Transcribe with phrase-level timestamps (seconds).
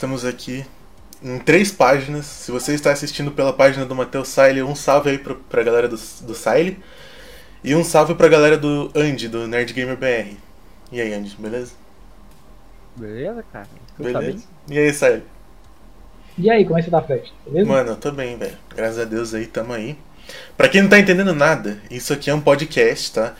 [0.00, 0.64] Estamos aqui
[1.22, 2.24] em três páginas.
[2.24, 5.86] Se você está assistindo pela página do Matheus Saile, um salve aí pra, pra galera
[5.86, 6.82] do, do Saile.
[7.62, 10.38] E um salve pra galera do Andy, do Nerd Gamer BR.
[10.90, 11.72] E aí, Andy, beleza?
[12.96, 13.68] Beleza, cara?
[13.94, 14.38] Tu beleza?
[14.38, 14.74] tá?
[14.74, 15.22] E aí, Saile?
[16.38, 17.30] E aí, como é que você tá, Fred?
[17.44, 17.68] Beleza?
[17.68, 18.56] Mano, eu tô bem, velho.
[18.74, 19.98] Graças a Deus aí, tamo aí.
[20.56, 23.34] Pra quem não tá entendendo nada, isso aqui é um podcast, tá?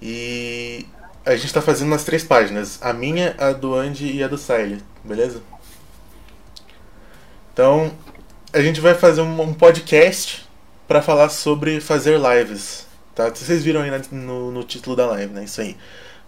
[0.00, 0.86] E
[1.26, 2.78] a gente tá fazendo nas três páginas.
[2.80, 5.42] A minha, a do Andy e a do Saile, beleza?
[7.56, 7.90] Então,
[8.52, 10.46] a gente vai fazer um, podcast
[10.86, 13.30] pra falar sobre fazer lives, tá?
[13.30, 15.44] Vocês viram aí no, no título da live, né?
[15.44, 15.74] Isso aí.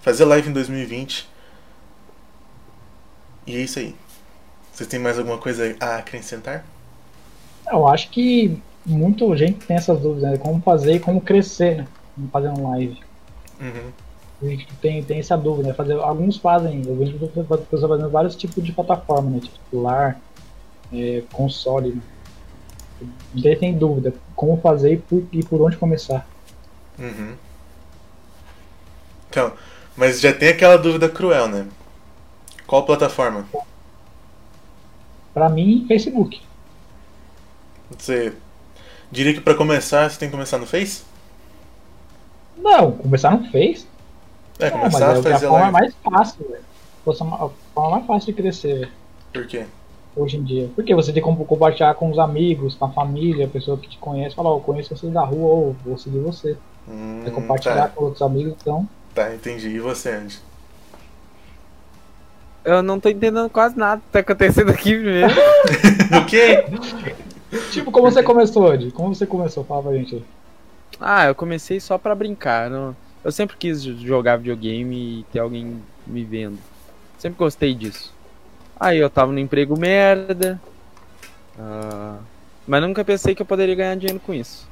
[0.00, 1.28] Fazer live em 2020.
[3.46, 3.94] E é isso aí.
[4.72, 6.64] Vocês têm mais alguma coisa a acrescentar?
[7.70, 10.38] Eu acho que muita gente tem essas dúvidas, né?
[10.38, 11.88] Como fazer e como crescer, né?
[12.14, 12.98] Como fazer um live.
[13.60, 13.92] Uhum.
[14.40, 15.74] A gente tem, tem essa dúvida, né?
[15.74, 19.40] Fazer, alguns fazem, eu vejo pessoas fazendo vários tipos de plataforma, né?
[19.40, 20.18] Tipo celular,
[20.92, 22.02] é, console, né?
[23.34, 26.26] Daí tem dúvida, como fazer e por, e por onde começar.
[26.98, 27.34] Uhum.
[29.30, 29.52] Então,
[29.96, 31.66] mas já tem aquela dúvida cruel, né?
[32.66, 33.46] Qual plataforma?
[35.32, 36.40] Pra mim, Facebook.
[37.90, 38.34] Você
[39.10, 41.02] diria que pra começar você tem que começar no Face?
[42.56, 43.86] Não, começar não fez.
[44.58, 45.72] É, Não, mas começar é a a fazer forma live.
[45.72, 46.64] mais fácil, velho.
[47.06, 48.92] Uma- A forma mais fácil de crescer, velho.
[49.32, 49.66] Por quê?
[50.18, 50.68] Hoje em dia.
[50.74, 53.98] Porque você tem como compartilhar com os amigos, com a família, a pessoa que te
[53.98, 56.56] conhece, falar, ó, eu conheço você da rua, ou vou seguir você.
[56.88, 58.88] Hum, Você compartilhar tá, com outros amigos, então.
[59.14, 59.68] tá, entendi.
[59.68, 60.40] E você, Andy?
[62.64, 65.38] Eu não tô entendendo quase nada que tá acontecendo aqui mesmo.
[66.20, 66.64] o quê?
[67.70, 68.90] Tipo, como você começou, Ed?
[68.92, 69.64] Como você começou?
[69.64, 70.24] Fala pra gente aí.
[71.00, 72.68] ah, eu comecei só pra brincar.
[72.70, 72.94] Não...
[73.24, 76.58] Eu sempre quis jogar videogame e ter alguém me vendo.
[77.18, 78.12] Sempre gostei disso.
[78.78, 80.60] Aí eu tava no emprego merda.
[81.58, 82.16] ah,
[82.66, 84.68] Mas nunca pensei que eu poderia ganhar dinheiro com isso.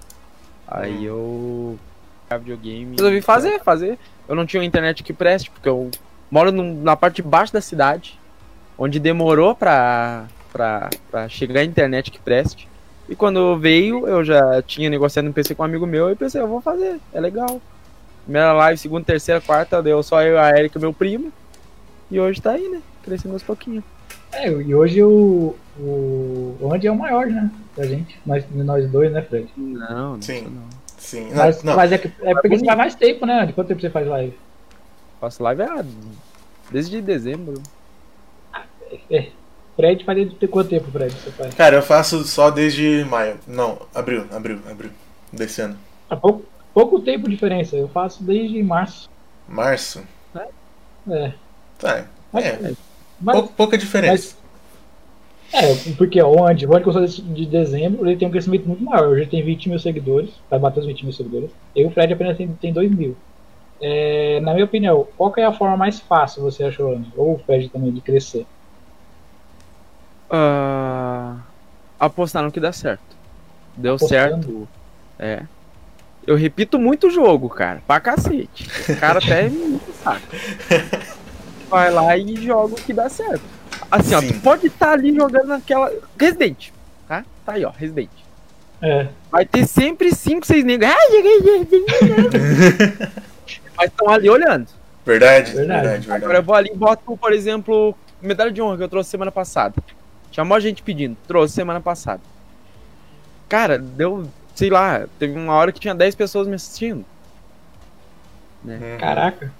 [0.68, 1.78] Aí eu.
[2.24, 2.97] jogar videogame.
[2.97, 3.98] Resolvi fazer, fazer.
[4.28, 5.91] Eu não tinha uma internet que preste, porque eu
[6.31, 8.19] moro num- na parte de baixo da cidade,
[8.76, 12.69] onde demorou pra, pra, pra chegar a internet que preste.
[13.08, 16.41] E quando veio, eu já tinha negociado no PC com um amigo meu e pensei,
[16.41, 17.60] eu vou fazer, é legal.
[18.25, 21.32] Primeira live, segunda, terceira, quarta, deu só eu, a Erika, meu primo.
[22.10, 22.81] E hoje tá aí, né?
[23.04, 23.84] Crescendo aos pouquinhos.
[24.36, 25.54] É, e hoje o.
[25.78, 27.50] O o Andy é o maior, né?
[27.76, 28.19] Da gente.
[28.24, 29.48] Nós, nós dois, né, Fred?
[29.56, 30.42] Não, não Sim.
[30.42, 30.69] não.
[30.98, 31.30] Sim.
[31.34, 31.76] Mas, não.
[31.76, 33.52] mas é, que, é porque você faz mais tempo, né, Andy?
[33.52, 34.36] Quanto tempo você faz live?
[35.20, 35.84] Faço live há
[36.70, 37.62] desde dezembro.
[39.10, 39.28] É.
[39.76, 41.12] Fred faz desde quanto tempo, Fred?
[41.14, 41.54] Você faz?
[41.54, 43.38] Cara, eu faço só desde maio.
[43.46, 44.91] Não, abril, abril, abril.
[45.32, 45.76] Desse ano.
[46.08, 47.76] Há pouco, pouco tempo de diferença.
[47.76, 49.10] Eu faço desde março.
[49.46, 50.02] Março?
[51.08, 51.32] É.
[51.78, 52.06] Tá.
[52.32, 52.72] Mas, É,
[53.21, 54.37] mas, pou- pouca diferença.
[55.53, 58.66] É, porque ó, o Andy, o Andy começou de- de dezembro, ele tem um crescimento
[58.66, 59.09] muito maior.
[59.09, 61.50] Hoje ele tem 20 mil seguidores, vai bater os 20 mil seguidores.
[61.75, 63.16] E o Fred apenas tem, tem 2 mil.
[63.81, 67.12] É, na minha opinião, qual que é a forma mais fácil, você achou, Andy?
[67.16, 68.44] Ou o Fred também, de crescer?
[70.28, 71.37] Ah,
[72.00, 73.16] apostar no que dá certo.
[73.76, 74.43] Deu Apostando.
[74.43, 74.69] certo.
[75.19, 75.43] É.
[76.26, 77.81] Eu repito muito o jogo, cara.
[77.87, 78.66] Pra cacete.
[78.91, 80.26] O cara até me saco.
[81.69, 83.43] Vai lá e joga o que dá certo.
[83.91, 84.28] Assim, ó, Sim.
[84.28, 85.93] tu pode estar ali jogando naquela.
[86.19, 86.69] Resident,
[87.09, 87.25] tá?
[87.44, 88.10] Tá aí, ó, Resident.
[88.82, 90.91] É, Vai ter sempre 5, 6 negros.
[90.91, 91.38] Ah, joguei.
[93.76, 94.66] Mas estão ali olhando.
[95.05, 95.55] Verdade, Verdade.
[95.55, 96.10] verdade, verdade.
[96.25, 99.31] Agora eu vou ali e boto, por exemplo, medalha de honra que eu trouxe semana
[99.31, 99.75] passada.
[100.32, 102.21] Chamou a gente pedindo, trouxe semana passada.
[103.49, 107.05] Cara, deu, sei lá, teve uma hora que tinha 10 pessoas me assistindo.
[108.65, 108.99] Uhum.
[108.99, 109.53] caraca.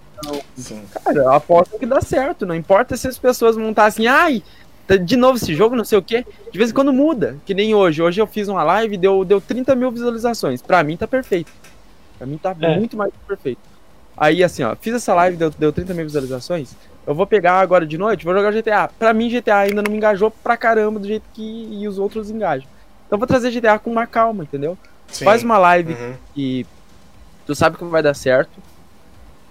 [0.57, 0.83] Sim.
[1.05, 2.45] Cara, eu aposto que dá certo.
[2.47, 4.43] Não importa se as pessoas vão estar assim, ai,
[4.87, 6.25] tá de novo esse jogo, não sei o quê.
[6.51, 7.37] De vez em quando muda.
[7.45, 8.03] Que nem hoje.
[8.03, 10.63] Hoje eu fiz uma live e deu, deu 30 mil visualizações.
[10.63, 11.51] Pra mim tá perfeito.
[12.19, 12.77] Pra mim tá É.
[12.79, 13.61] muito mais que perfeito.
[14.17, 16.75] Aí assim, ó, fiz essa live, deu, deu 30 mil visualizações.
[17.07, 18.89] Eu vou pegar agora de noite, vou jogar GTA.
[18.99, 22.31] Pra mim, GTA ainda não me engajou pra caramba do jeito que e os outros
[22.31, 22.67] engajam.
[23.07, 24.77] Então vou trazer GTA com uma calma, entendeu?
[25.09, 25.25] Sim.
[25.25, 26.15] Faz uma live Uhum.
[26.35, 26.67] que
[27.47, 28.51] tu sabe que vai dar certo.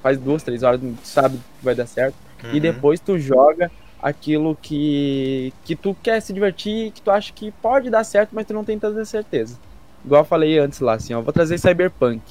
[0.06, 2.14] Faz duas, três horas, tu sabe que vai dar certo.
[2.44, 2.60] E Uhum.
[2.60, 7.90] depois tu joga aquilo que, que tu quer se divertir, que tu acha que pode
[7.90, 9.58] dar certo, mas tu não tem tanta certeza.
[10.06, 12.22] Igual eu falei antes lá, assim, ó, vou trazer Cyberpunk,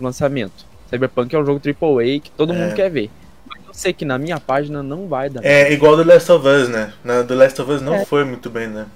[0.00, 0.66] o lançamento.
[0.90, 2.56] Cyberpunk é um jogo AAA que todo É.
[2.56, 3.08] mundo quer ver.
[3.48, 5.44] Mas eu sei que na minha página não vai dar.
[5.44, 6.92] É igual do Last of Us, né?
[7.04, 8.04] Na do Last of Us não É.
[8.04, 8.86] foi muito bem, né?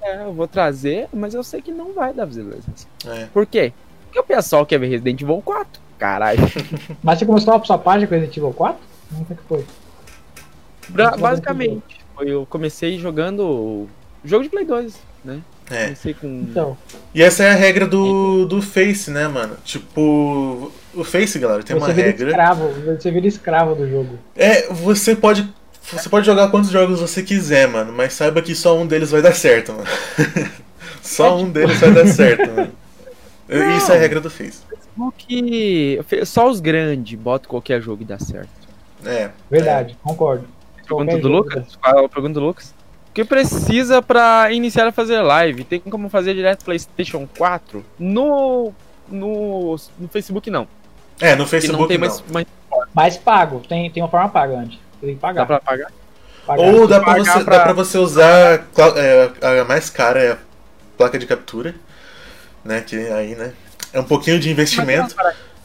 [0.00, 2.88] É, eu vou trazer, mas eu sei que não vai dar visualização.
[3.06, 3.26] É.
[3.26, 3.70] Por quê?
[4.06, 5.83] Porque o pessoal quer ver Resident Evil 4.
[6.04, 6.38] Caralho.
[7.02, 8.78] Mas você começou a sua página com Resident Evil 4?
[9.08, 9.64] Como é que foi?
[11.18, 12.04] Basicamente.
[12.20, 13.88] Eu comecei jogando
[14.22, 15.40] jogo de Play 2, né?
[15.70, 15.84] É.
[15.84, 16.26] Comecei com.
[16.26, 16.76] Então,
[17.14, 19.56] E essa é a regra do, do Face, né, mano?
[19.64, 22.28] Tipo, o Face, galera, tem uma você vira regra.
[22.28, 24.18] escravo, você vira escravo do jogo.
[24.36, 25.50] É, você pode.
[25.90, 29.22] Você pode jogar quantos jogos você quiser, mano, mas saiba que só um deles vai
[29.22, 29.88] dar certo, mano.
[31.02, 32.72] só um deles vai dar certo, mano.
[33.78, 34.60] Isso é a regra do Face.
[34.96, 38.48] Facebook, só os grandes botam qualquer jogo e dá certo.
[39.04, 39.30] É.
[39.50, 40.46] Verdade, concordo.
[40.76, 41.76] Pergunta Qualquer do jogo, Lucas?
[41.76, 42.74] Qual a pergunta do Lucas?
[43.10, 45.64] O que precisa pra iniciar a fazer live?
[45.64, 47.84] Tem como fazer direto PlayStation 4?
[47.98, 48.72] No,
[49.08, 50.66] no, no Facebook não.
[51.20, 52.06] É, no Que Facebook não tem não.
[52.08, 52.46] mais, mais
[52.92, 54.78] Mas pago, tem, tem uma forma paga antes.
[55.00, 55.42] Tem que pagar.
[55.42, 55.92] dá pra pagar.
[56.46, 56.62] pagar.
[56.62, 58.66] Ou dá pra, pagar você, pra- dá pra você usar.
[58.96, 60.38] é, a mais cara é a
[60.98, 61.74] placa de captura.
[62.64, 62.80] Né?
[62.80, 63.52] Que aí, né?
[63.94, 65.14] É um pouquinho de investimento.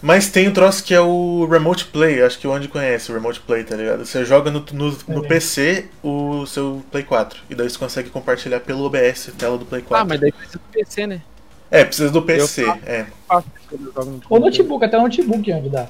[0.02, 3.16] Mas tem um troço que é o Remote Play, acho que o Andy conhece o
[3.16, 4.06] Remote Play, tá ligado?
[4.06, 5.28] Você joga no, no, no.
[5.28, 7.42] PC o seu Play 4.
[7.50, 10.02] E daí você consegue compartilhar pelo OBS a tela do Play 4.
[10.02, 11.22] Ah, mas daí precisa do PC, né?
[11.70, 12.64] É, precisa do PC.
[12.64, 12.80] faço.
[12.86, 13.06] É.
[13.28, 15.88] Faço eu jogo no Ou notebook, até notebook onde dá.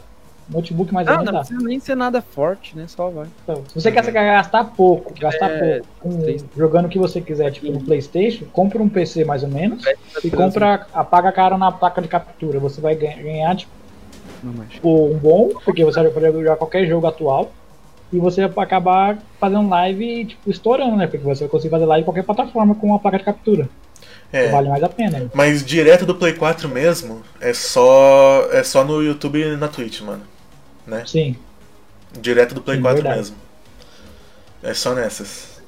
[0.49, 2.85] Notebook mais Não, menos não precisa nem ser nada forte, né?
[2.87, 3.27] Só vai.
[3.43, 7.71] Então, se você quer gastar pouco, gastar É, pouco, jogando o que você quiser, tipo
[7.71, 9.91] no Playstation, compra um PC mais ou menos tá
[10.23, 12.59] e compra, apaga caro na placa de captura.
[12.59, 13.71] Você vai ganhar, ganhar, tipo,
[14.41, 14.69] Não mais.
[14.83, 17.51] um bom, porque você vai poder jogar qualquer jogo atual.
[18.11, 21.05] E você vai acabar fazendo live, tipo, estourando, né?
[21.05, 23.69] Porque você vai conseguir fazer live em qualquer plataforma com uma placa de captura.
[24.31, 24.49] É.
[24.49, 25.29] Vale mais a pena.
[25.33, 28.47] Mas direto do Play 4 mesmo, é só.
[28.51, 30.21] É só no YouTube e na Twitch, mano.
[30.89, 31.03] Né?
[31.05, 31.35] Sim.
[32.19, 33.17] Direto do Play Sim, 4 verdade.
[33.19, 33.35] mesmo.
[34.63, 35.61] É só nessas.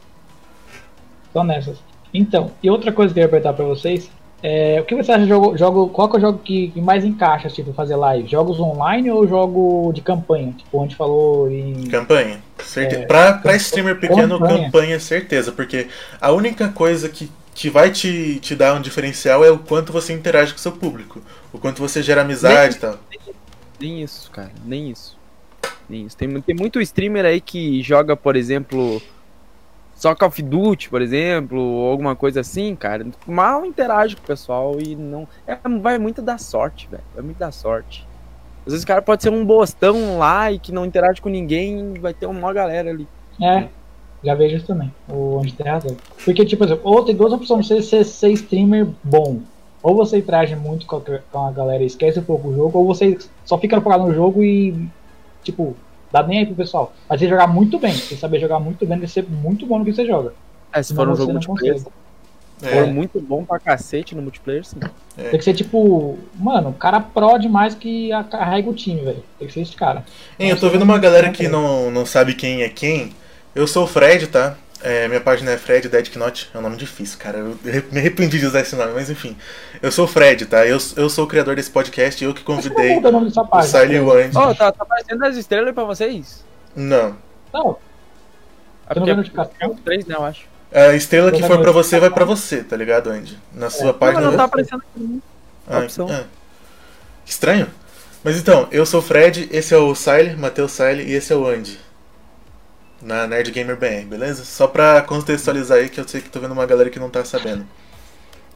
[1.32, 1.78] Só nessas.
[2.14, 4.10] Então, e outra coisa que eu ia perguntar pra vocês.
[4.44, 5.90] É, o que você acha de jogo, jogo.
[5.90, 8.28] Qual que é o jogo que, que mais encaixa, tipo, fazer live?
[8.28, 10.52] Jogos online ou jogo de campanha?
[10.58, 11.88] Tipo, onde falou em.
[11.88, 12.42] Campanha.
[12.58, 12.96] Certe...
[12.96, 13.06] É.
[13.06, 14.64] Pra, pra streamer pequeno, Campanha.
[14.64, 15.00] campanha.
[15.00, 15.52] certeza.
[15.52, 15.88] Porque
[16.20, 20.12] a única coisa que, que vai te, te dar um diferencial é o quanto você
[20.12, 21.22] interage com o seu público.
[21.54, 22.98] O quanto você gera amizade e tal.
[23.82, 24.52] Nem isso, cara.
[24.66, 25.18] Nem isso.
[25.90, 26.16] Nem isso.
[26.16, 29.02] Tem, tem muito streamer aí que joga, por exemplo,
[29.96, 33.06] só Call of Duty, por exemplo, ou alguma coisa assim, cara.
[33.28, 35.28] Mal interage com o pessoal e não.
[35.46, 37.04] É, vai muito da sorte, velho.
[37.14, 38.08] Vai muito da sorte.
[38.66, 41.94] Às vezes o cara pode ser um bostão lá e que não interage com ninguém
[41.96, 43.08] vai ter uma galera ali.
[43.42, 43.68] É,
[44.24, 44.94] já vejo isso também.
[45.10, 45.98] O onde tem razão.
[46.24, 49.40] Porque, tipo, ou tem duas opções você ser, ser streamer bom.
[49.84, 53.18] Ou você interage muito com a, galera e esquece um pouco o jogo, ou você
[53.46, 54.88] só fica focado no jogo e,
[55.44, 55.76] tipo,
[56.12, 56.94] dá nem aí pro pessoal.
[57.10, 59.86] Mas você jogar muito bem, você saber jogar muito bem, deve ser muito bom no
[59.86, 60.34] que você joga.
[60.72, 61.92] É, se for um jogo multiplayer, se for
[62.64, 64.80] É, muito bom pra cacete no multiplayer, sim.
[65.16, 69.24] Tem que ser tipo, mano, o cara pró demais que carrega o time, velho.
[69.40, 70.06] Tem que ser esse cara.
[70.40, 73.14] Hein, eu tô vendo uma galera que não, não sabe quem é quem.
[73.54, 74.56] Eu sou o Fred, tá?
[74.84, 76.50] É, minha página é Fred Dead Knot.
[76.54, 77.38] É um nome difícil, cara.
[77.38, 77.58] Eu
[77.92, 79.38] me arrependi de usar esse nome, mas enfim.
[79.82, 80.66] Eu sou o Fred, tá?
[80.66, 82.24] Eu, eu sou o criador desse podcast.
[82.24, 83.80] Eu que convidei muda o nome dessa o página?
[83.80, 84.32] Siley One.
[84.34, 86.44] Ó, tá, tá aparecendo as estrelas pra vocês?
[86.76, 87.16] Não.
[87.54, 87.78] Não,
[88.90, 89.54] É não porque notificação?
[89.62, 90.46] é três, né, eu acho.
[90.74, 93.38] A estrela que for pra você vai pra você, tá ligado, Andy?
[93.54, 94.22] Na sua Não, página.
[94.22, 95.22] mas não tá aparecendo aqui.
[95.68, 96.08] Ah, opção.
[96.10, 96.24] ah.
[97.26, 97.68] Estranho.
[98.24, 101.36] Mas então, eu sou o Fred, esse é o Siley, Matheus Siley e esse é
[101.36, 101.78] o Andy.
[103.02, 104.44] Na Nerd Gamer BR, beleza?
[104.46, 107.24] Só pra contextualizar aí que eu sei que tô vendo uma galera que não tá
[107.26, 107.66] sabendo.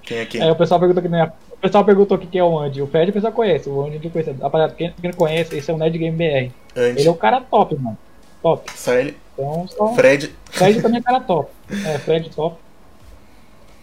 [0.04, 0.42] Quem é quem?
[0.42, 2.82] Aí o pessoal perguntou que nem a- O pessoal perguntou o que é o Andy.
[2.82, 4.32] O Fred o pessoal conhece, o Andy não conhece.
[4.40, 6.52] Rapaziada, quem, não conhece, esse é o Nerd Game BR.
[6.80, 7.98] Andy, Ele é o cara top, mano.
[8.44, 8.72] Top.
[8.76, 9.94] Siley, Então, só.
[9.96, 10.36] Fred.
[10.52, 11.50] Fred também é cara top.
[11.88, 12.58] É, Fred top.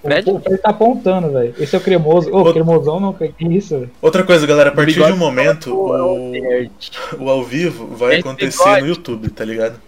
[0.02, 0.30] O- Fred?
[0.30, 1.54] O Fred tá apontando, velho.
[1.58, 2.30] Esse é o cremoso.
[2.30, 3.90] Ô, Outro- cremosão não, que isso, velho.
[4.00, 6.70] Outra coisa, galera, a partir de um momento, o, Nerd.
[7.18, 8.80] o ao vivo vai Esse acontecer bigode.
[8.82, 9.80] no YouTube, tá ligado?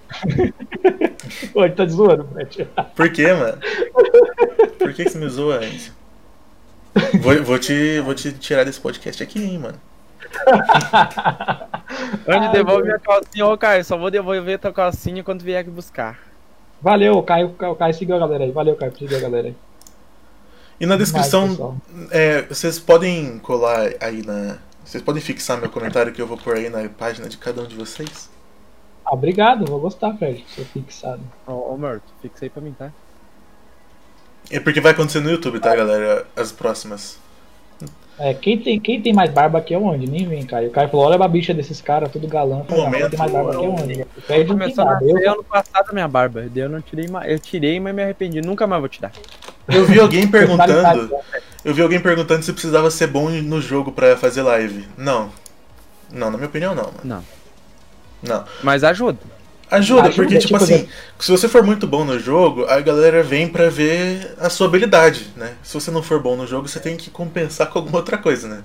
[1.53, 2.69] Pô, ele tá te zoando, Fred.
[2.95, 3.59] Por quê, mano?
[4.79, 5.93] Por que, que você me zoa, Andy?
[7.21, 9.79] Vou, vou, te, vou te tirar desse podcast aqui, hein, mano.
[12.29, 13.85] Andy, devolve minha calcinha, ô Caio.
[13.85, 16.19] Só vou devolver tua calcinha quando vier aqui buscar.
[16.81, 18.51] Valeu, o Caio, o Caio seguiu a galera aí.
[18.51, 19.55] Valeu, Caio, por seguir a galera aí.
[20.81, 24.59] E na descrição, é, vocês podem colar aí na.
[24.85, 27.67] Vocês podem fixar meu comentário que eu vou pôr aí na página de cada um
[27.67, 28.29] de vocês?
[29.05, 30.45] Ah, obrigado, vou gostar, Fred.
[30.55, 31.23] Sou fixado.
[31.47, 32.93] Ô, ô Morto, fixa aí pra mim, tá?
[34.51, 36.27] É porque vai acontecer no YouTube, tá, galera?
[36.37, 37.19] As próximas.
[38.19, 40.69] É, quem tem, quem tem mais barba aqui é o Andy, nem vem, Caio.
[40.69, 42.61] O Caio falou, olha a bicha desses caras, tudo galã.
[42.61, 44.07] Eu falei, momento, tem mais barba aqui é o Andy.
[44.17, 46.49] O Fred não tem Começou a nascer Eu, ano passado a minha barba.
[46.55, 47.31] Eu não tirei mais.
[47.31, 48.41] Eu tirei, mas me arrependi.
[48.41, 49.11] Nunca mais vou tirar.
[49.69, 51.11] Eu vi alguém perguntando.
[51.65, 54.87] Eu vi alguém perguntando se precisava ser bom no jogo pra fazer live.
[54.97, 55.31] Não.
[56.11, 57.01] Não, na minha opinião não, mano.
[57.03, 57.25] Não.
[58.23, 58.45] Não.
[58.63, 59.19] Mas ajuda.
[59.75, 60.89] Ajuda, Ajuda, porque, tipo, tipo, assim,
[61.19, 65.29] se você for muito bom no jogo, a galera vem pra ver a sua habilidade,
[65.37, 65.55] né?
[65.63, 68.49] Se você não for bom no jogo, você tem que compensar com alguma outra coisa,
[68.49, 68.63] né?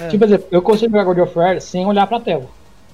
[0.00, 0.08] É.
[0.08, 2.46] Tipo, por exemplo, eu consigo jogar God of War sem olhar pra tela.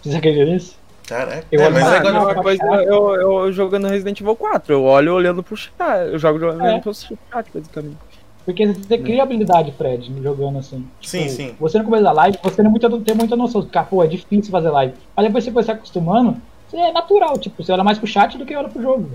[0.02, 0.76] Vocês acreditam nisso?
[1.06, 1.44] Caraca.
[1.50, 2.12] Eu é, mas pra- agora.
[2.14, 5.72] não, Uma coisa, eu, eu jogando Resident Evil 4, eu olho olhando pro chat,
[6.12, 6.80] eu jogo olhando É.
[6.80, 7.96] pro chat, basicamente.
[8.44, 10.84] Porque você cria habilidade, Fred, jogando assim.
[11.00, 11.54] Sim, sim.
[11.60, 14.06] Você no começo da live, você não muito- tem muita noção de que, pô, é
[14.08, 14.94] difícil fazer live.
[15.16, 16.36] Mas depois você vai se acostumando,
[16.76, 19.10] é natural, tipo, você olha mais pro chat do que olha pro jogo.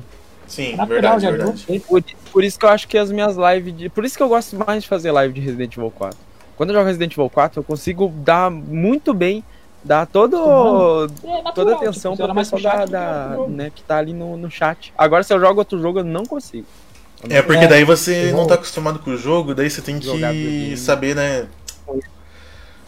[0.47, 1.83] Sim, É natural, verdade, já verdade.
[1.87, 3.89] Por, por isso que eu acho que as minhas lives de.
[3.89, 6.17] Por isso que eu gosto mais de fazer live de Resident Evil 4.
[6.55, 9.43] Quando eu jogo Resident Evil 4, eu consigo dar muito bem,
[9.83, 10.37] dar todo,
[11.23, 13.83] É natural, toda a atenção tipo, pra olha mais pro pessoa da, da, né, que
[13.83, 14.93] tá ali no, no chat.
[14.97, 16.65] Agora, se eu jogo outro jogo, eu não consigo.
[17.29, 19.99] É, porque É, daí você eu não tá acostumado com o jogo, daí você tem
[19.99, 21.47] que saber, né?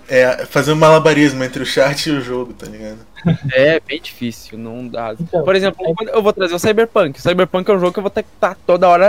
[0.09, 2.97] É, fazer um malabarismo entre o chat e o jogo, tá ligado?
[3.53, 5.13] É bem difícil, não dá.
[5.19, 7.19] Então, Por exemplo, quando eu vou trazer o Cyberpunk.
[7.19, 9.07] O Cyberpunk é um jogo que eu vou ter que estar toda hora.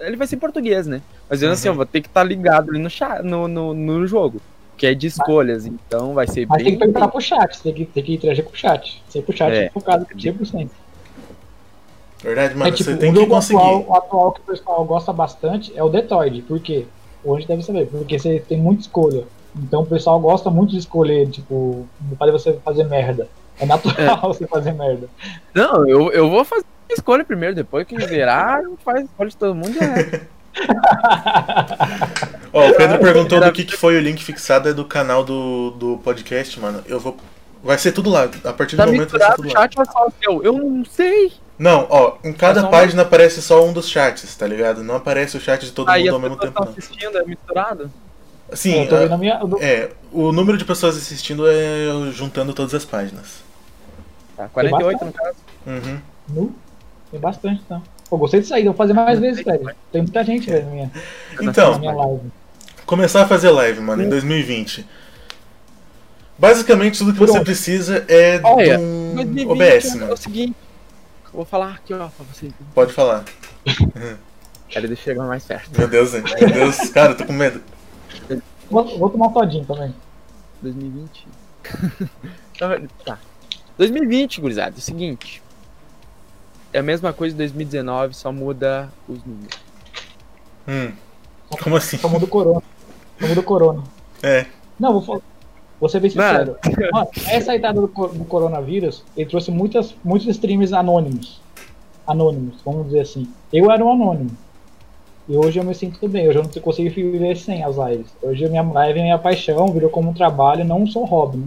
[0.00, 1.00] Ele vai ser em português, né?
[1.28, 1.72] Mas assim, Uhum.
[1.72, 4.40] eu vou ter que estar ligado ali no, chat, no, no, no jogo.
[4.76, 6.64] Que é de escolhas, então vai ser Mas bem.
[6.66, 9.02] tem que perguntar pro chat, você tem que, tem que interagir com o chat.
[9.08, 9.70] Você pro chat É.
[9.70, 10.70] focado 100%.
[12.22, 13.58] Verdade, mano, é tipo, você tem um que conseguir.
[13.58, 16.42] atual, o atual que o pessoal gosta bastante é o Detroit.
[16.42, 16.86] Por quê?
[17.24, 19.24] Hoje deve saber, porque você tem muita escolha.
[19.56, 21.86] Então o pessoal gosta muito de escolher, tipo,
[22.18, 23.28] fazer você fazer merda.
[23.58, 25.08] É natural você fazer merda.
[25.54, 29.54] Não, eu, eu vou fazer a escolha primeiro, depois que virar, faz escolha de todo
[29.54, 30.20] mundo e já é.
[32.52, 35.24] Ó, o Pedro perguntou Era- do que, que foi o link fixado é do canal
[35.24, 36.82] do, do podcast, mano.
[36.86, 37.16] Eu vou.
[37.62, 38.28] Vai ser tudo lá.
[38.44, 40.12] A partir do Tá momento vai ser tudo o lá.
[40.22, 40.42] seu?
[40.42, 41.32] Eu não sei.
[41.58, 44.82] Não, ó, em cada É um- página aparece só um dos chats, tá ligado?
[44.82, 46.70] Não aparece o chat de todo Aí mundo ao mesmo tempo, não.
[46.72, 47.90] assistindo, é misturado?
[48.52, 49.40] Sim, eu tô vendo a- a minha.
[49.60, 53.42] é, o número de pessoas assistindo é juntando todas as páginas.
[54.36, 55.36] Tá, 48 no caso.
[55.66, 55.98] Uhum.
[56.28, 56.54] Nu?
[57.10, 57.82] Tem bastante, então.
[58.08, 59.70] Pô, gostei disso aí, vou fazer mais vezes, velho.
[59.92, 60.90] Tem muita gente, velho, minha,
[61.40, 62.22] Então, minha live.
[62.86, 64.84] começar a fazer live, mano, em 2020.
[66.38, 70.12] Basicamente, tudo que você precisa é Olha, de um 2020 OBS, é mano.
[70.14, 70.56] o seguinte.
[71.26, 72.52] Eu vou falar aqui, ó, pra vocês.
[72.74, 73.24] Pode falar.
[74.72, 75.76] Pera, deixa eu chegar mais perto.
[75.78, 76.22] Meu Deus, hein?
[76.40, 77.60] meu Deus, cara, eu tô com medo.
[78.70, 79.94] Vou, vou tomar um todinho também.
[80.62, 81.26] 2020.
[83.04, 83.18] tá.
[83.76, 85.42] 2020, gurizada, é o seguinte.
[86.72, 89.58] É a mesma coisa de 2019, só muda os números.
[90.68, 90.92] Hum.
[91.62, 91.98] Como assim?
[91.98, 92.62] Só muda o corona.
[93.18, 93.82] Só muda o corona.
[94.22, 94.46] É.
[94.78, 95.20] Não, vou falar.
[95.80, 96.56] Vou ser bem sincero.
[96.92, 101.40] Mano, essa entrada do, do coronavírus, ele trouxe muitas, muitos streams anônimos.
[102.06, 103.26] Anônimos, vamos dizer assim.
[103.52, 104.30] Eu era um anônimo.
[105.30, 106.28] E hoje eu me sinto bem.
[106.28, 108.06] Hoje eu não consigo viver sem as lives.
[108.20, 111.36] Hoje a minha live é minha paixão, virou como um trabalho, não só um hobby,
[111.38, 111.46] né?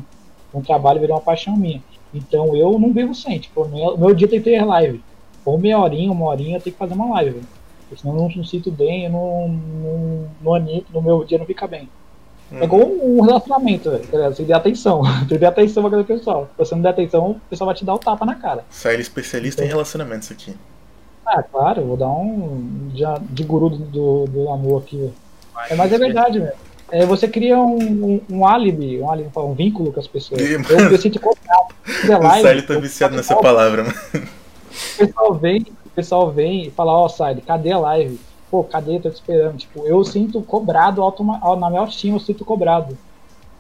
[0.54, 1.84] Um trabalho virou uma paixão minha.
[2.14, 3.40] Então eu não vivo sem.
[3.40, 5.04] Tipo, meu, meu dia tem que ter live.
[5.44, 7.32] Ou meia horinha, uma horinha, eu tenho que fazer uma live.
[7.32, 7.46] velho.
[7.90, 11.38] Porque senão eu não me sinto bem, eu não, não, não animo, no meu dia
[11.38, 11.90] não fica bem.
[12.52, 12.64] É Uhum.
[12.64, 14.04] igual um relacionamento, velho.
[14.06, 14.34] ligado?
[14.36, 15.02] Você der atenção.
[15.28, 16.48] Você der atenção pra aquele pessoal.
[16.52, 18.64] Se você não der atenção, o pessoal vai te dar o tapa na cara.
[18.70, 20.54] Sai especialista em relacionamentos aqui.
[21.26, 25.12] Ah, claro, vou dar um de, de guru do, do, do amor aqui.
[25.70, 26.54] É, mas é verdade, velho.
[26.92, 30.42] É, você cria um, um, um álibi, um álibi, um vínculo com as pessoas.
[30.42, 31.20] E, Eu, mano, eu sinto
[31.86, 33.96] fizer O Sally tá viciado nessa palavra, mano.
[34.14, 38.20] O pessoal vem, o pessoal vem e fala, ó, Sally, cadê a live?
[38.52, 39.00] Pô, cadê?
[39.00, 39.58] Tô te esperando.
[39.58, 42.96] Tipo, eu sinto cobrado automa- na minha autoestima, eu sinto cobrado.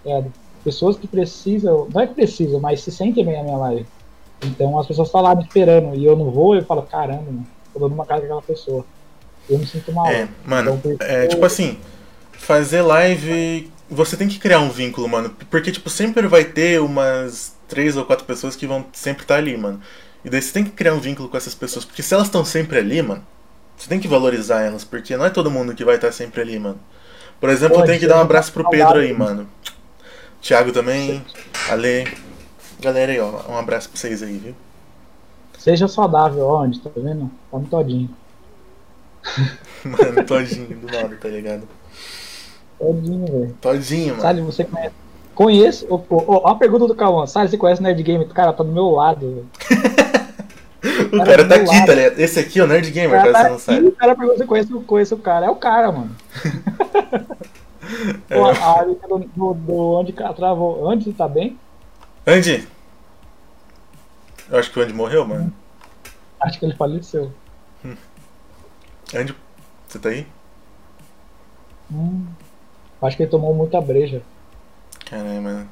[0.05, 0.24] É,
[0.63, 3.86] pessoas que precisam, não é que precisam, mas se sentem bem na minha live.
[4.43, 7.80] Então as pessoas lá me esperando e eu não vou, eu falo, caramba, mano, tô
[7.80, 8.86] dando uma cara com aquela pessoa.
[9.50, 10.08] Eu me sinto mal.
[10.08, 11.77] É, mano, Então, é tipo assim,
[12.32, 13.72] fazer live.
[13.89, 15.36] Você tem que criar um vínculo, mano.
[15.50, 19.58] Porque, tipo, sempre vai ter umas três ou quatro pessoas que vão sempre estar ali,
[19.58, 19.82] mano.
[20.24, 21.84] E daí você tem que criar um vínculo com essas pessoas.
[21.84, 23.25] Porque se elas estão sempre ali, mano,
[23.75, 24.84] você tem que valorizar elas.
[24.84, 26.80] Porque não é todo mundo que vai estar sempre ali, mano.
[27.39, 29.48] Por exemplo, eu Pode tenho que dar um abraço pro Pedro aí, mano.
[30.42, 31.24] Thiago também,
[31.70, 32.08] Ale.
[32.80, 33.50] Galera aí, ó.
[33.50, 34.56] Um abraço pra vocês aí, viu?
[35.63, 37.32] Seja saudável, ó, onde, tá vendo?
[37.50, 38.10] Tá no todinho.
[39.86, 41.63] Mano, todinho do nada, tá ligado?
[42.77, 43.58] Todinho, velho.
[43.62, 44.22] Todinho, mano.
[44.22, 44.96] Sally, você conhece?
[45.34, 45.86] Conheço.
[45.88, 47.25] Pô, ó, a pergunta do Cauã.
[47.25, 48.25] Sally, você conhece o Nerd Game?
[48.25, 49.48] Cara, tá do meu lado, velho.
[51.13, 51.86] O cara cara tá aqui, lado.
[51.86, 52.20] tá ligado?
[52.20, 53.88] Esse aqui é o Nerd Gamer, cara você tá não aqui, sabe.
[53.88, 55.46] o cara perguntou se conhece, conhece o cara.
[55.46, 56.13] É o cara, mano.
[58.29, 58.36] É.
[58.36, 60.89] Pô, a área do, do, do onde cara travou.
[60.89, 61.58] Antes tá bem?
[62.25, 62.67] Andy!
[64.53, 65.51] Eu acho que o Andy morreu, mano.
[66.39, 67.33] Acho que ele faleceu.
[69.12, 69.36] Andy,
[69.88, 70.27] você tá aí?
[71.91, 72.27] Hum,
[73.01, 74.22] acho que ele tomou muita breja.
[75.05, 75.69] Caralho, mano.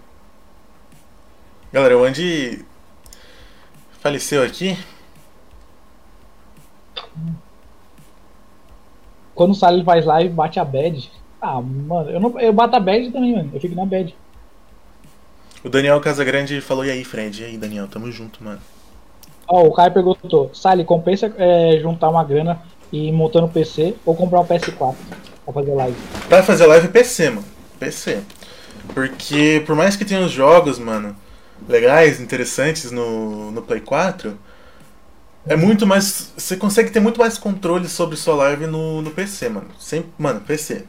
[1.71, 2.65] Galera, o Andy
[3.99, 4.75] faleceu aqui.
[9.35, 11.11] Quando o Salles faz live, bate a bad.
[11.39, 13.51] Ah, mano, eu, não, eu bato a bad também, mano.
[13.53, 14.15] Eu fico na bad.
[15.63, 17.41] O Daniel Casagrande falou: E aí, Fred?
[17.41, 17.87] E aí, Daniel?
[17.87, 18.59] Tamo junto, mano.
[19.47, 24.15] Ó, o Caio perguntou: Sally, compensa é, juntar uma grana e ir montando PC ou
[24.15, 24.95] comprar um PS4
[25.45, 25.97] pra fazer live?
[26.27, 27.45] Pra fazer live PC, mano.
[27.79, 28.21] PC.
[28.93, 31.15] Porque por mais que tenha os jogos, mano,
[31.67, 34.37] legais, interessantes no, no Play 4,
[35.45, 36.33] é muito mais.
[36.35, 39.67] Você consegue ter muito mais controle sobre sua live no, no PC, mano.
[39.79, 40.85] Sempre, mano, PC.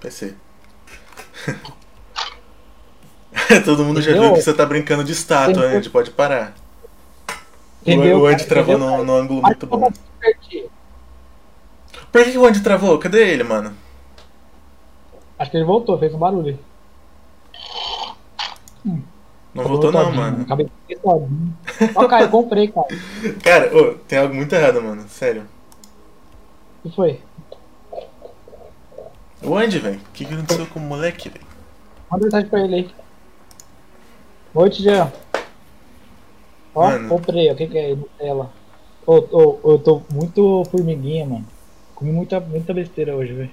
[0.00, 0.34] PC.
[3.64, 4.36] Todo mundo já viu Entendeu?
[4.36, 5.68] que você tá brincando de estátua, Entendeu?
[5.68, 5.74] né?
[5.74, 6.54] A gente pode parar.
[7.82, 8.20] Entendeu?
[8.20, 8.48] o Andy cara?
[8.48, 8.96] travou Entendeu?
[8.98, 9.90] no, no ângulo muito bom.
[10.20, 10.70] divertir?
[12.10, 12.98] Por que, o Andy travou?
[12.98, 13.74] Cadê ele, mano?
[15.38, 16.58] Acho que ele voltou, fez um barulho.
[19.54, 20.42] Não voltou não, mano.
[20.42, 20.98] Acabei de.
[21.04, 22.86] Ó, Caio, eu comprei, cara.
[23.42, 25.04] Cara, ô, tem algo muito errado, mano.
[25.08, 25.46] Sério.
[26.84, 27.20] O que foi?
[29.42, 29.96] O Andy, velho.
[29.96, 31.44] O que, que aconteceu com o moleque, velho?
[32.10, 32.90] Manda mensagem pra ele aí.
[34.54, 35.12] Noite, Jean.
[36.74, 37.08] Ó, Mano.
[37.08, 37.52] comprei, ó.
[37.52, 38.50] O que, que é Nutella?
[39.06, 41.46] Ô, ô, eu tô muito formiguinha, mano.
[41.94, 43.50] Comi muita, muita besteira hoje, velho.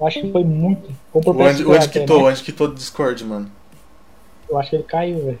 [0.00, 0.90] Acho que foi muito.
[1.12, 2.24] Comprou O Andy, o Andy PS4, quitou, né?
[2.24, 3.50] o Andy quitou do Discord, mano.
[4.48, 5.38] Eu acho que ele caiu, velho.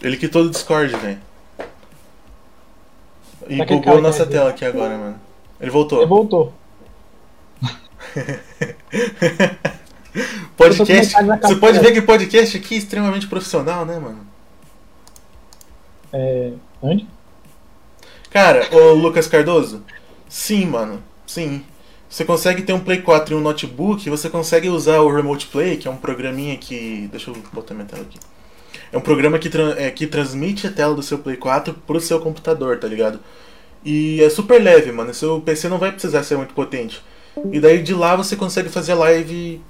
[0.00, 1.18] Ele quitou do Discord, velho.
[3.48, 5.20] E Será bugou nossa tela aqui agora, mano.
[5.60, 5.98] Ele voltou.
[5.98, 6.52] Ele voltou.
[10.56, 11.14] podcast.
[11.42, 14.26] Você pode ver que podcast aqui é extremamente profissional, né, mano?
[16.12, 16.52] É.
[16.80, 17.06] Onde?
[18.30, 19.82] Cara, ô Lucas Cardoso,
[20.28, 21.62] sim, mano, sim.
[22.08, 25.78] Você consegue ter um Play 4 e um notebook, você consegue usar o Remote Play,
[25.78, 27.08] que é um programinha que.
[27.10, 28.18] Deixa eu botar minha tela aqui.
[28.92, 31.98] É um programa que, tran- é, que transmite a tela do seu Play 4 pro
[32.00, 33.18] seu computador, tá ligado?
[33.82, 35.14] E é super leve, mano.
[35.14, 37.02] Seu PC não vai precisar ser muito potente.
[37.50, 39.62] E daí de lá você consegue fazer live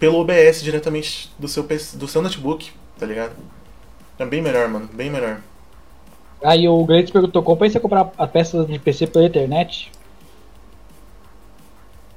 [0.00, 3.32] pelo OBS diretamente do seu, PC, do seu notebook, tá ligado?
[4.18, 4.88] É bem melhor, mano.
[4.92, 5.40] Bem melhor.
[6.42, 9.92] Aí o Gleitos perguntou: compensa comprar a peça de PC pela internet?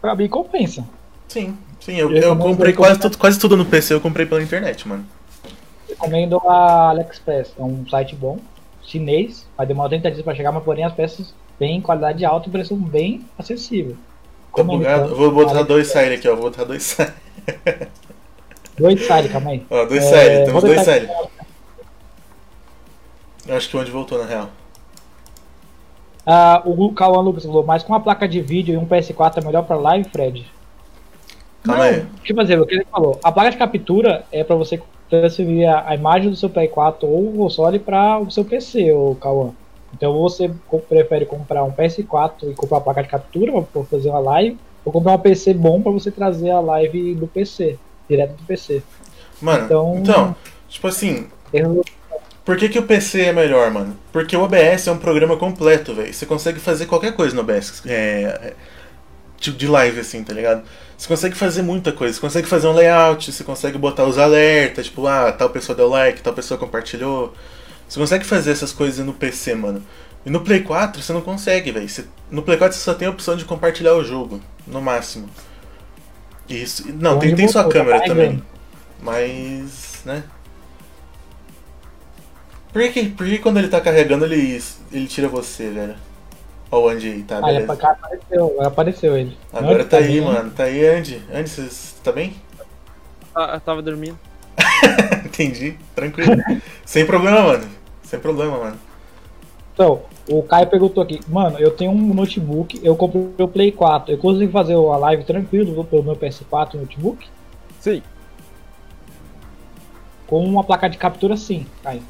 [0.02, 0.86] Pra mim, compensa.
[1.28, 4.88] Sim, sim, eu, Eu comprei quase tudo, quase tudo no PC, eu comprei pela internet,
[4.88, 5.06] mano.
[5.88, 7.54] Recomendo a AliExpress.
[7.58, 8.40] É um site bom,
[8.82, 12.52] chinês, vai demorar 30 dias pra chegar, mas porém as peças têm qualidade alta e
[12.52, 13.98] preço bem acessível.
[14.48, 15.06] Recomendo, bugado.
[15.06, 16.36] então, Vou botar dois side aqui, ó.
[16.36, 17.14] Vou botar dois side.
[18.78, 19.66] Dois sites, calma aí.
[19.70, 20.88] Ó, dois É, vou temos dois.
[23.46, 24.50] Eu acho que o onde voltou, na real.
[26.26, 29.46] Ah, o Cauã Lucas falou, mas com uma placa de vídeo e um PS4 é
[29.46, 30.46] melhor pra live, Fred?
[31.64, 32.06] Calma aí.
[32.24, 35.94] Tipo assim, o que ele falou, a placa de captura é pra você transferir a,
[35.94, 39.52] imagem do seu Play 4 ou o console para o seu PC, o Cauã.
[39.94, 40.50] Então você
[40.90, 44.92] prefere comprar um PS4 e comprar a placa de captura para fazer uma live, ou
[44.92, 47.78] comprar um PC bom para você trazer a live do PC,
[48.10, 48.82] direto do PC.
[49.42, 50.36] Mano, então, Então-
[50.70, 51.84] tipo assim, Eu-
[52.44, 53.96] por que, que o PC é melhor, mano?
[54.12, 56.14] Porque o OBS é um programa completo, velho.
[56.14, 57.82] Você consegue fazer qualquer coisa no OBS.
[57.86, 57.94] É,
[58.24, 58.54] é,
[59.40, 60.64] tipo de live, assim, tá ligado?
[60.98, 62.14] Você consegue fazer muita coisa.
[62.14, 65.90] Você consegue fazer um layout, você consegue botar os alertas, tipo, ah, tal pessoa deu
[65.90, 67.34] like, tal pessoa compartilhou.
[67.88, 69.84] Você consegue fazer essas coisas no PC, mano.
[70.26, 71.86] E no Play 4 você não consegue, velho.
[72.32, 75.30] No Play 4 você só tem a opção de compartilhar o jogo, no máximo.
[76.50, 76.92] Isso.
[76.94, 78.44] Não, tem, tem sua tá câmera também.
[79.02, 80.02] Mas.
[80.06, 80.24] né?
[82.72, 85.96] Por que, por que quando ele tá carregando ele, ele tira você, velho?
[86.72, 87.74] Ó o Andy aí, tá, Ah, ele beleza.
[87.74, 89.38] apa- apareceu, apareceu ele.
[89.54, 90.22] Agora Onde tá aí, bem?
[90.22, 90.50] mano.
[90.52, 91.22] Tá aí, Andy.
[91.32, 92.36] Andy, você tá bem?
[93.36, 94.18] Ah, eu tava dormindo.
[95.26, 95.78] Entendi.
[95.96, 96.36] Tranquilo.
[96.84, 97.70] Sem problema, mano.
[98.02, 98.80] Sem problema, mano.
[99.74, 104.14] Então, o Caio perguntou aqui, mano, eu tenho um notebook, eu comprei o Play 4,
[104.14, 107.28] eu consigo fazer a live tranquilo pelo meu PS4 notebook?
[107.80, 108.02] Sim.
[110.26, 112.02] Com uma placa de captura sim, Caio.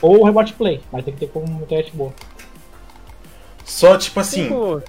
[0.00, 2.12] Ou o Remote Play, mas tem que ter com uma internet boa.
[3.64, 4.82] Só, tipo assim, Tipo,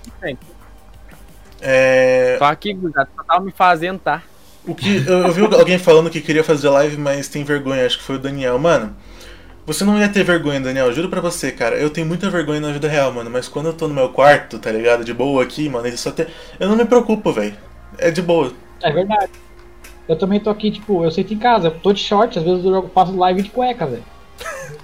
[1.61, 2.37] é.
[2.37, 4.23] Tô aqui, gurizada, só tava me fazendo, tá?
[4.65, 4.97] O que.
[5.07, 8.15] Eu, eu vi alguém falando que queria fazer live, mas tem vergonha, acho que foi
[8.15, 8.57] o Daniel.
[8.57, 8.95] Mano,
[9.73, 11.75] você não ia ter vergonha, Daniel, juro pra você, cara.
[11.77, 13.29] Eu tenho muita vergonha na vida real, mano.
[13.29, 15.03] Mas quando eu tô no meu quarto, tá ligado?
[15.03, 16.27] De boa aqui, mano, só tem.
[16.59, 17.55] Eu não me preocupo, velho.
[17.97, 18.51] É de boa.
[18.81, 19.31] É verdade.
[20.07, 22.65] Eu também tô aqui, tipo, eu sinto em casa, eu tô de short, às vezes
[22.65, 24.03] eu jogo- faço live de cueca, velho.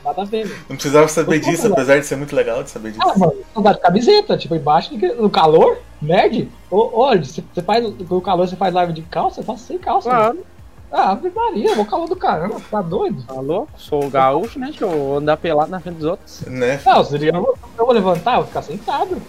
[0.06, 0.60] Nada a ver, velho.
[0.70, 3.02] Não precisava saber disso, apesar de ser muito legal de saber disso.
[3.06, 6.48] Ah, mano, dá de camiseta, tipo, embaixo, no calor, nerd.
[6.70, 9.78] Ô, Olha, você faz, com o calor você faz live de calça, eu faço sem
[9.78, 10.10] calça.
[10.10, 10.46] Claro.
[10.92, 13.22] Ah, Ave Maria, vou calor do caramba, tá doido?
[13.24, 13.70] Tá louco?
[13.78, 14.68] Sou gaúcho, né?
[14.68, 16.42] Deixa eu andar pelado na frente dos outros.
[16.48, 16.80] Né?
[16.86, 19.22] Não, seria, eu, vou, eu vou levantar, eu vou ficar sentado.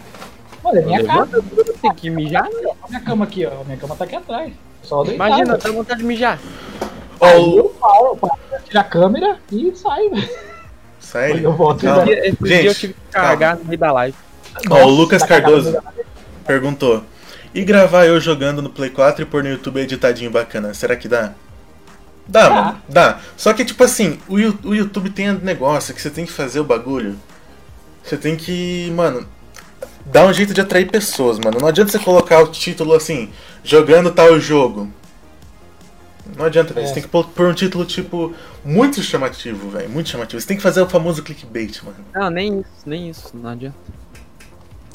[0.62, 1.42] Olha, minha casa,
[1.82, 2.70] Tem que mijar, né?
[2.88, 3.64] minha cama aqui, ó.
[3.64, 4.52] Minha cama tá aqui atrás.
[4.82, 5.26] Só deitar.
[5.26, 6.38] Imagina, dá vontade de mijar.
[7.20, 10.28] Ó, Aí eu falo, eu falo, tira a câmera e sai, velho.
[11.00, 11.42] Sério?
[11.42, 12.10] Eu volto Calma.
[12.10, 14.16] e Esse Gente, dia eu tive que carregar no meio da live.
[14.70, 15.76] Ó, o Lucas Tá Cardoso
[16.46, 17.02] perguntou.
[17.54, 21.08] E gravar eu jogando no Play 4 e pôr no YouTube editadinho bacana, será que
[21.08, 21.32] dá?
[22.28, 23.20] Dá, mano, dá.
[23.36, 24.34] Só que, tipo assim, o,
[24.68, 27.16] o YouTube tem um negócio que você tem que fazer o bagulho.
[28.04, 29.26] Você tem que, mano,
[30.04, 31.58] dar um jeito de atrair pessoas, mano.
[31.60, 33.30] Não adianta você colocar o título assim,
[33.64, 34.90] jogando tal jogo.
[36.36, 36.84] Não adianta, velho.
[36.84, 36.88] É.
[36.88, 39.88] Você tem que pôr um título, tipo, muito chamativo, velho.
[39.88, 40.40] Muito chamativo.
[40.40, 41.96] Você tem que fazer o famoso clickbait, mano.
[42.14, 43.76] Não, nem isso, nem isso, não adianta.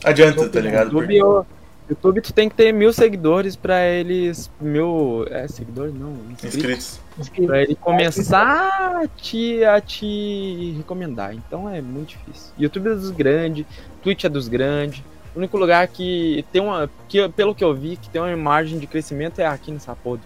[0.04, 0.92] Adianta, tá ligado?
[0.92, 1.46] YouTube, eu-
[1.90, 4.50] YouTube tu tem que ter mil seguidores pra eles.
[4.60, 5.26] Mil.
[5.30, 7.00] É, seguidores não, inscritos.
[7.18, 7.48] Inscritos.
[7.48, 11.34] Pra ele começar a te, a te recomendar.
[11.34, 12.54] Então é muito difícil.
[12.58, 13.66] YouTube é dos grandes,
[14.02, 15.04] Twitch é dos grandes.
[15.36, 16.90] O único lugar que tem uma.
[17.10, 20.18] Que, pelo que eu vi, que tem uma margem de crescimento é aqui nessa porra
[20.18, 20.24] do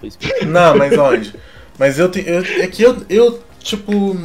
[0.00, 0.44] Facebook.
[0.46, 1.34] Não, mas onde?
[1.78, 4.16] Mas eu, te, eu é que eu, eu tipo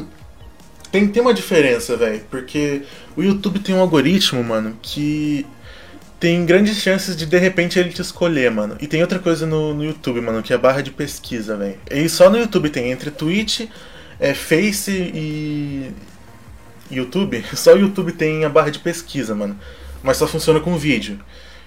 [0.92, 2.84] tem tem uma diferença, velho, porque
[3.16, 5.46] o YouTube tem um algoritmo, mano, que
[6.24, 8.78] tem grandes chances de de repente ele te escolher, mano.
[8.80, 11.78] E tem outra coisa no, no YouTube, mano, que é a barra de pesquisa, velho.
[11.92, 13.68] E só no YouTube tem entre Twitch,
[14.22, 15.92] é, Face e
[16.90, 17.44] YouTube.
[17.54, 19.60] Só o YouTube tem a barra de pesquisa, mano.
[20.02, 21.20] Mas só funciona com vídeo.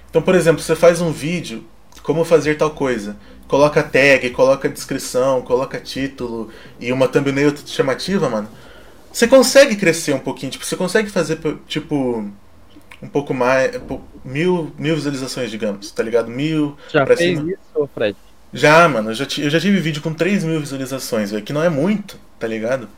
[0.08, 1.62] Então, por exemplo, você faz um vídeo,
[2.02, 3.14] como fazer tal coisa.
[3.46, 6.48] Coloca tag, coloca descrição, coloca título
[6.80, 8.48] e uma thumbnail chamativa, mano.
[9.12, 11.38] Você consegue crescer um pouquinho, tipo, você consegue fazer,
[11.68, 12.32] tipo,
[13.06, 13.72] um pouco mais,
[14.24, 16.30] mil, mil visualizações, digamos, tá ligado?
[16.30, 17.46] Mil Já pra fez cima.
[17.46, 18.18] isso, Fred?
[18.52, 21.62] Já, mano, eu já, eu já tive vídeo com 3 mil visualizações, velho, que não
[21.62, 22.88] é muito, tá ligado?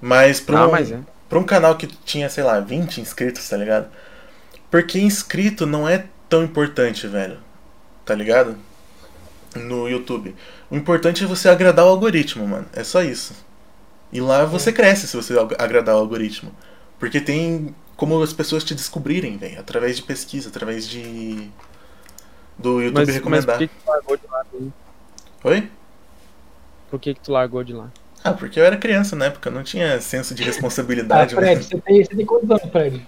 [0.00, 1.04] Mas pra Não, um, mas é.
[1.28, 3.90] pra um canal que tinha, sei lá, 20 inscritos, tá ligado?
[4.70, 7.38] Porque inscrito não é tão importante, velho,
[8.04, 8.56] tá ligado?
[9.54, 10.34] No YouTube.
[10.70, 13.34] O importante é você agradar o algoritmo, mano, é só isso.
[14.12, 16.52] E lá você cresce se você ag- agradar o algoritmo.
[16.98, 21.48] Porque tem como as pessoas te descobrirem, velho, através de pesquisa, através de.
[22.58, 23.58] do YouTube Mas, mas recomendar.
[23.58, 24.42] por que, que tu largou de lá?
[24.52, 24.72] daí?
[25.44, 25.70] Oi?
[26.90, 27.92] Por que, que tu largou de lá?
[28.24, 31.32] Ah, porque eu era criança na época, eu não tinha senso de Ah, responsabilidade.
[31.36, 31.62] Fred, né?
[31.62, 33.06] você tem, você tem quantos anos, Fred?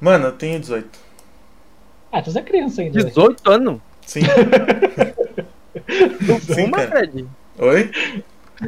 [0.00, 0.98] Mano, eu tenho 18.
[2.10, 2.94] Ah, você é criança ainda.
[2.98, 3.08] velho.
[3.10, 3.80] 18 anos?
[4.04, 4.22] Sim.
[6.26, 6.88] Tu Sim, fuma, cara.
[6.90, 7.28] Fred?
[7.60, 7.90] Oi?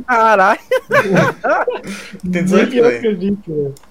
[0.07, 0.61] Caralho,
[2.33, 2.97] Tem 18, Nem eu velho.
[2.99, 3.90] acredito, velho.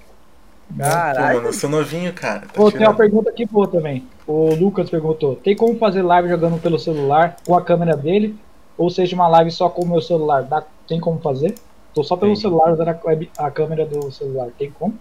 [0.70, 1.36] Pô, caralho.
[1.38, 2.42] mano, eu sou novinho, cara.
[2.42, 4.08] Tá Pô, tem uma pergunta aqui boa também.
[4.28, 8.36] O Lucas perguntou: tem como fazer live jogando pelo celular com a câmera dele?
[8.78, 10.44] Ou seja, uma live só com o meu celular?
[10.44, 11.56] Dá, tem como fazer?
[11.94, 12.42] Tô só pelo Tem.
[12.42, 14.50] celular usando a, web- a câmera do celular.
[14.58, 14.98] Tem como?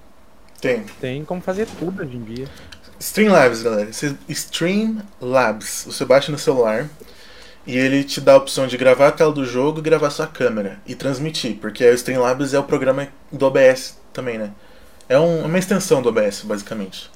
[0.60, 0.82] Tem.
[1.00, 2.46] Tem como fazer tudo hoje em dia.
[2.98, 3.90] Streamlabs, galera.
[4.28, 5.84] Streamlabs.
[5.86, 6.88] Você baixa no celular
[7.66, 10.26] e ele te dá a opção de gravar a tela do jogo e gravar sua
[10.26, 14.50] câmera e transmitir, porque o Streamlabs é o programa do OBS também, né?
[15.08, 17.10] É um- uma extensão do OBS, basicamente.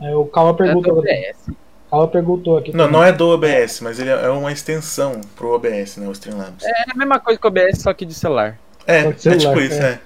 [0.00, 0.94] É, o Calma É perguntou.
[0.94, 1.50] do OBS.
[1.90, 2.72] Calma perguntou aqui.
[2.72, 2.92] Não, também.
[3.00, 6.08] não é do OBS, mas ele é uma extensão pro OBS, né?
[6.08, 6.64] O Streamlabs.
[6.64, 8.58] É a mesma coisa que o OBS, só que de celular.
[8.86, 9.90] É, é de celular, tipo isso, é.
[9.92, 10.00] é.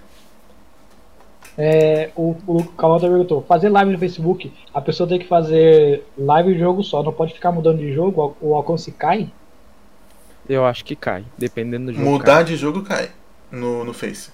[1.58, 2.62] É, o, o
[3.00, 7.12] perguntou: fazer live no Facebook, a pessoa tem que fazer live e jogo só, não
[7.12, 9.30] pode ficar mudando de jogo, o alcance cai?
[10.48, 12.04] Eu acho que cai, dependendo do jogo.
[12.04, 13.10] Mudar de jogo cai
[13.50, 14.30] no, no Face.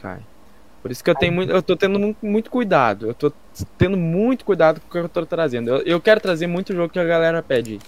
[0.00, 0.18] Cai.
[0.82, 3.08] Por isso que eu tenho muito, eu tô tendo mu- muito cuidado.
[3.08, 3.30] Eu tô
[3.76, 5.68] tendo muito cuidado com o que eu tô trazendo.
[5.70, 7.78] Eu, eu quero trazer muito jogo que a galera pede,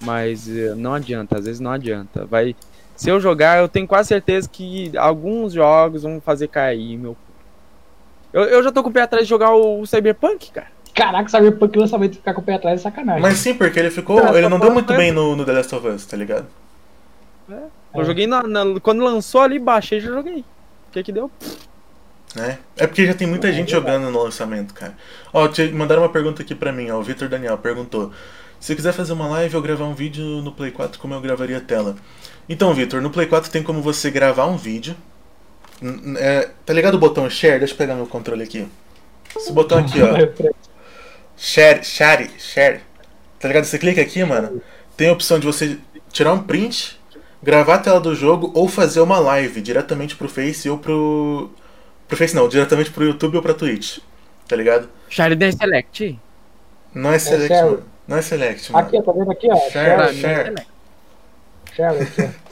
[0.00, 2.24] mas eh, não adianta, às vezes não adianta.
[2.26, 2.56] Vai,
[2.96, 7.16] se eu jogar, eu tenho quase certeza que alguns jogos vão fazer cair meu.
[8.32, 10.66] Eu, eu já tô com o pé atrás de jogar o, o Cyberpunk, cara.
[10.94, 13.22] Caraca, Cyberpunk lançamento ficar com o pé atrás é sacanagem.
[13.22, 14.20] Mas sim, porque ele ficou.
[14.20, 16.46] Tá, Ele não deu muito bem no, no The Last of Us, tá ligado?
[17.48, 18.04] Eu É.
[18.04, 20.44] joguei na, na- quando lançou ali, baixei e já joguei.
[20.92, 21.30] O que que deu?
[22.36, 22.58] Né?
[22.76, 24.94] É porque já tem muita É gente jogando no lançamento, cara.
[25.32, 26.98] Ó, te mandaram uma pergunta aqui pra mim, ó.
[26.98, 28.12] O Vitor Daniel perguntou:
[28.60, 31.20] Se eu quiser fazer uma live ou gravar um vídeo no Play 4, como eu
[31.22, 31.96] gravaria a tela?
[32.46, 34.94] Então, Vitor, no Play 4 tem como você gravar um vídeo.
[36.18, 37.58] É, tá ligado o botão share?
[37.58, 38.68] Deixa eu pegar meu controle aqui.
[39.34, 40.52] Esse botão aqui, ó.
[41.34, 42.82] Share, share, share.
[43.40, 43.64] Tá ligado?
[43.64, 44.62] Você clica aqui, mano.
[44.96, 45.78] Tem a opção de você
[46.12, 47.00] tirar um print,
[47.42, 51.50] gravar a tela do jogo ou fazer uma live diretamente pro Face ou pro.
[52.08, 53.98] Pro Face não, diretamente pro YouTube ou pra Twitch.
[54.48, 54.88] Tá ligado?
[55.08, 56.18] Sharidan Select.
[56.94, 57.64] Não é Select, share.
[57.70, 57.84] mano.
[58.06, 58.86] Não é Select, mano.
[58.86, 59.70] Aqui, tá vendo aqui, ó?
[59.70, 60.44] Share, é share.
[60.44, 60.70] Select.
[61.74, 62.34] Share, share.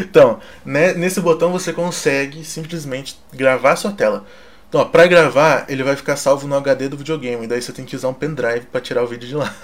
[0.00, 4.24] Então, né, nesse botão você consegue simplesmente gravar sua tela.
[4.66, 7.44] Então, ó, pra gravar, ele vai ficar salvo no HD do videogame.
[7.44, 9.54] E daí você tem que usar um pendrive pra tirar o vídeo de lá.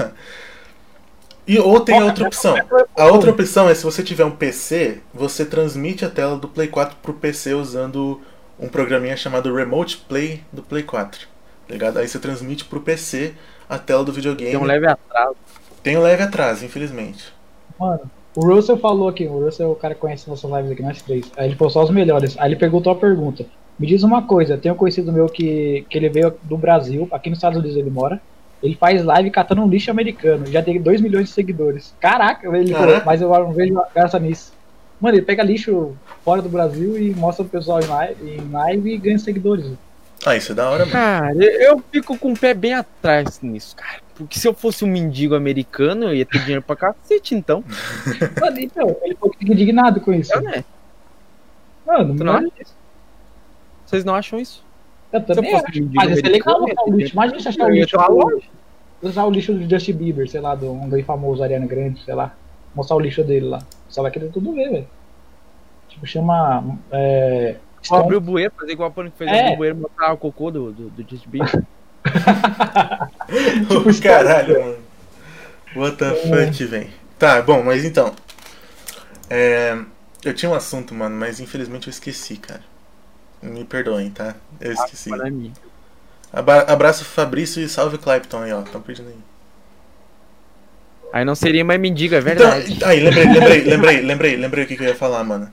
[1.51, 2.55] E ou tem a outra opção.
[2.97, 6.69] A outra opção é se você tiver um PC, você transmite a tela do Play
[6.69, 8.21] 4 pro PC usando
[8.57, 11.23] um programinha chamado Remote Play do Play 4.
[11.67, 11.99] Tá ligado?
[11.99, 13.35] Aí você transmite pro PC
[13.69, 14.53] a tela do videogame.
[14.53, 15.37] Tem um leve atraso.
[15.83, 17.33] Tem um leve atraso, infelizmente.
[17.81, 18.03] Mano,
[18.37, 21.03] o Russell falou aqui, o Russell é o cara que conhece nossas lives aqui, nós
[21.03, 21.33] três.
[21.37, 22.39] Aí ele falou só os melhores.
[22.39, 23.45] Aí ele perguntou a pergunta.
[23.77, 27.29] Me diz uma coisa, tem um conhecido meu que, que ele veio do Brasil, aqui
[27.29, 28.23] nos Estados Unidos ele mora.
[28.63, 30.47] Ele faz live catando um lixo americano.
[30.47, 31.95] Já tem 2 milhões de seguidores.
[31.99, 34.53] Caraca, ele falou, mas eu não vejo graça nisso.
[35.01, 38.95] Mano, ele pega lixo fora do Brasil e mostra pro pessoal em live, em live
[38.95, 39.73] e ganha seguidores.
[40.27, 40.93] Ah, isso é da hora, mano.
[40.93, 44.01] Cara, eu fico com o pé bem atrás nisso, cara.
[44.15, 47.65] Porque se eu fosse um mendigo americano, eu ia ter dinheiro pra cacete, então.
[48.39, 50.35] Mano, então, ele ficou indignado com isso.
[50.35, 50.65] É, né?
[51.87, 52.77] Mano, não isso?
[53.87, 54.63] Vocês não acham isso?
[55.13, 55.65] Eu também acho.
[55.95, 57.13] Mas isso é legal botar o lixo.
[57.13, 57.97] Imagina se achar o lixo.
[59.03, 62.15] Usar o lixo do Justin Bieber, sei lá, do um bem famoso, Ariana Grande, sei
[62.15, 62.35] lá.
[62.75, 63.61] Mostrar o lixo dele lá.
[63.89, 64.89] Só vai querer tudo ver, velho.
[65.89, 66.79] Tipo, chama.
[66.93, 67.57] É.
[67.91, 69.53] Abrir o bueiro, fazer igual a Pânico fez É.
[69.53, 71.65] o bueiro botar o cocô do, do, do Justin Bieber.
[73.69, 74.77] tipo, Caralho, mano.
[75.77, 76.91] What the fuck, velho.
[77.19, 78.13] Tá, bom, mas então.
[79.29, 79.79] É,
[80.25, 82.63] eu tinha um assunto, mano, mas infelizmente eu esqueci, cara.
[83.43, 84.35] Me perdoem, tá?
[84.61, 85.09] Eu esqueci.
[85.09, 85.53] Para mim.
[86.33, 88.63] Aba- abraço Fabrício e salve Clapton aí, ó.
[88.63, 89.19] Tão pedindo aí.
[91.13, 92.73] Aí não seria mais mendigo, é verdade.
[92.73, 95.51] Então, aí, lembrei, lembrei, lembrei, lembrei, lembrei o que, que eu ia falar, mano.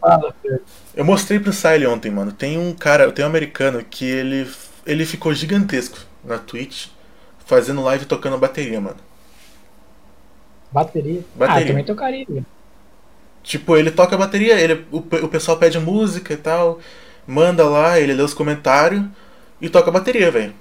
[0.95, 2.31] Eu mostrei pro Sile ontem, mano.
[2.31, 4.49] Tem um cara, tem um americano que ele,
[4.85, 6.87] ele ficou gigantesco na Twitch
[7.45, 8.97] fazendo live tocando bateria, mano.
[10.71, 11.23] Bateria.
[11.35, 11.63] Bateria.
[11.63, 12.25] Ah, também tocaria.
[12.27, 12.45] velho.
[13.43, 16.79] Tipo, ele toca a bateria, ele, o, o pessoal pede música e tal,
[17.27, 19.03] manda lá, ele lê os comentários
[19.61, 20.53] e toca a bateria, velho.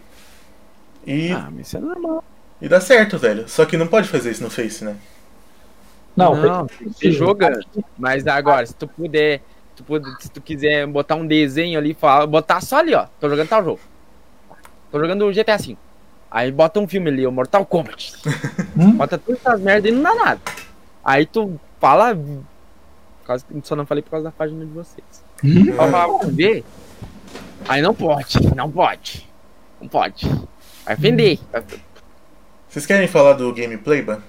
[1.06, 2.24] E, Ah, mas isso é normal.
[2.60, 3.48] e dá certo, velho.
[3.48, 4.96] Só que não pode fazer isso no Face, né?
[6.16, 7.60] Não, Não, ser jogando.
[7.98, 9.42] Mas agora, se tu puder,
[9.76, 13.06] tu puder- se tu quiser botar um desenho ali, fala, botar só ali, ó.
[13.20, 13.80] Tô jogando tal jogo.
[14.90, 15.76] Tô jogando o GTA V.
[16.30, 18.14] Aí bota um filme ali, o Mortal Kombat.
[18.96, 20.40] Bota todas essas merdas e não dá nada.
[21.04, 22.16] Aí tu fala.
[23.26, 25.24] Causa Só não falei por causa da página de vocês.
[25.44, 25.72] Hum?
[25.74, 26.64] Falar, vamos ver.
[27.68, 29.28] Aí não pode, não pode.
[29.80, 30.26] Não pode.
[30.84, 31.38] Vai ofender.
[32.68, 34.20] Vocês querem falar do gameplay, Ban?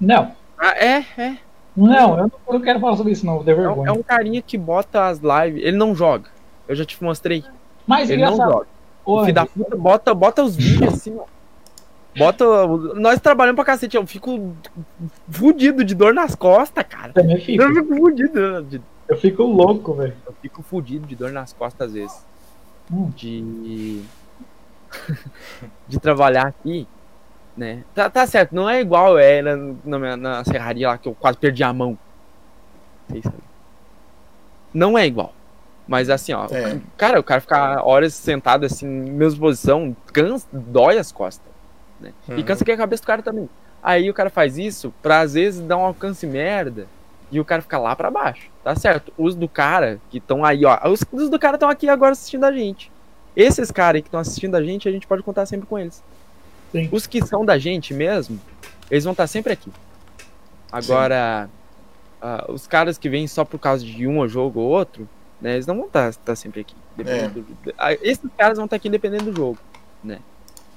[0.00, 0.32] Não.
[0.58, 1.38] Ah, é, é.
[1.76, 3.34] Não, eu não, eu não quero falar sobre isso, não.
[3.34, 3.88] É um, vergonha.
[3.88, 5.62] é um carinha que bota as lives.
[5.64, 6.30] Ele não joga.
[6.68, 7.44] Eu já te mostrei.
[7.86, 8.52] Mas Ele não engraçado.
[8.52, 8.66] joga.
[9.04, 11.24] Ô, O filho da puta bota, bota os vídeos assim, ó.
[12.16, 12.44] Bota.
[12.94, 13.96] Nós trabalhamos pra cacete.
[13.96, 14.54] Eu fico
[15.28, 17.08] fudido de dor nas costas, cara.
[17.08, 17.62] eu também fico.
[17.62, 18.62] Eu fico fudido.
[18.64, 20.14] de- Eu fico louco, velho.
[20.26, 22.24] Eu fico fudido de dor nas costas às vezes.
[22.92, 23.10] Hum.
[23.16, 24.02] De.
[25.88, 26.86] de trabalhar aqui,
[27.56, 27.82] né?
[27.94, 31.36] Tá, tá certo, não é igual era na, minha- na serraria lá que eu quase
[31.38, 31.98] perdi a mão.
[33.08, 33.40] Sabem.
[34.72, 35.32] Não é igual.
[35.86, 36.46] Mas assim, ó.
[36.50, 36.80] É.
[36.96, 41.52] Cara, o cara ficar horas sentado assim, mesma posição, cansa, dói as costas.
[42.04, 42.12] Né?
[42.28, 42.42] E Uhum.
[42.42, 43.48] cansa que a cabeça do cara também.
[43.82, 46.86] Aí o cara faz isso pra às vezes dar um alcance merda
[47.30, 48.48] e o cara fica lá pra baixo.
[48.62, 49.12] Tá certo?
[49.18, 50.78] Os do cara que estão aí, ó.
[50.88, 52.90] Os, os do cara estão aqui agora assistindo a gente.
[53.36, 56.02] Esses caras aí que estão assistindo a gente, a gente pode contar sempre com eles.
[56.72, 56.88] Sim.
[56.92, 58.40] Os que são da gente mesmo,
[58.90, 59.70] eles vão estar sempre aqui.
[60.72, 61.48] Agora,
[62.20, 65.08] ah, os caras que vêm só por causa de um jogo ou outro,
[65.40, 66.74] né, eles não vão estar sempre aqui.
[66.96, 69.58] dependendo do- ah, esses caras vão estar aqui dependendo do jogo,
[70.02, 70.20] né?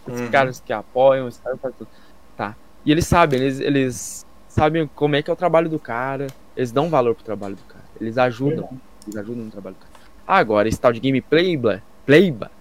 [0.08, 0.32] Esses Uhum.
[0.32, 1.89] caras que apoiam, esses caras fazem tudo.
[2.36, 2.56] Tá.
[2.86, 6.72] E eles sabem, eles, eles sabem como é que é o trabalho do cara, eles
[6.72, 8.70] dão valor pro trabalho do cara, eles ajudam,
[9.06, 9.91] eles ajudam no trabalho do cara.
[10.26, 11.60] Agora, esse tal de gameplay,
[12.06, 12.52] playba,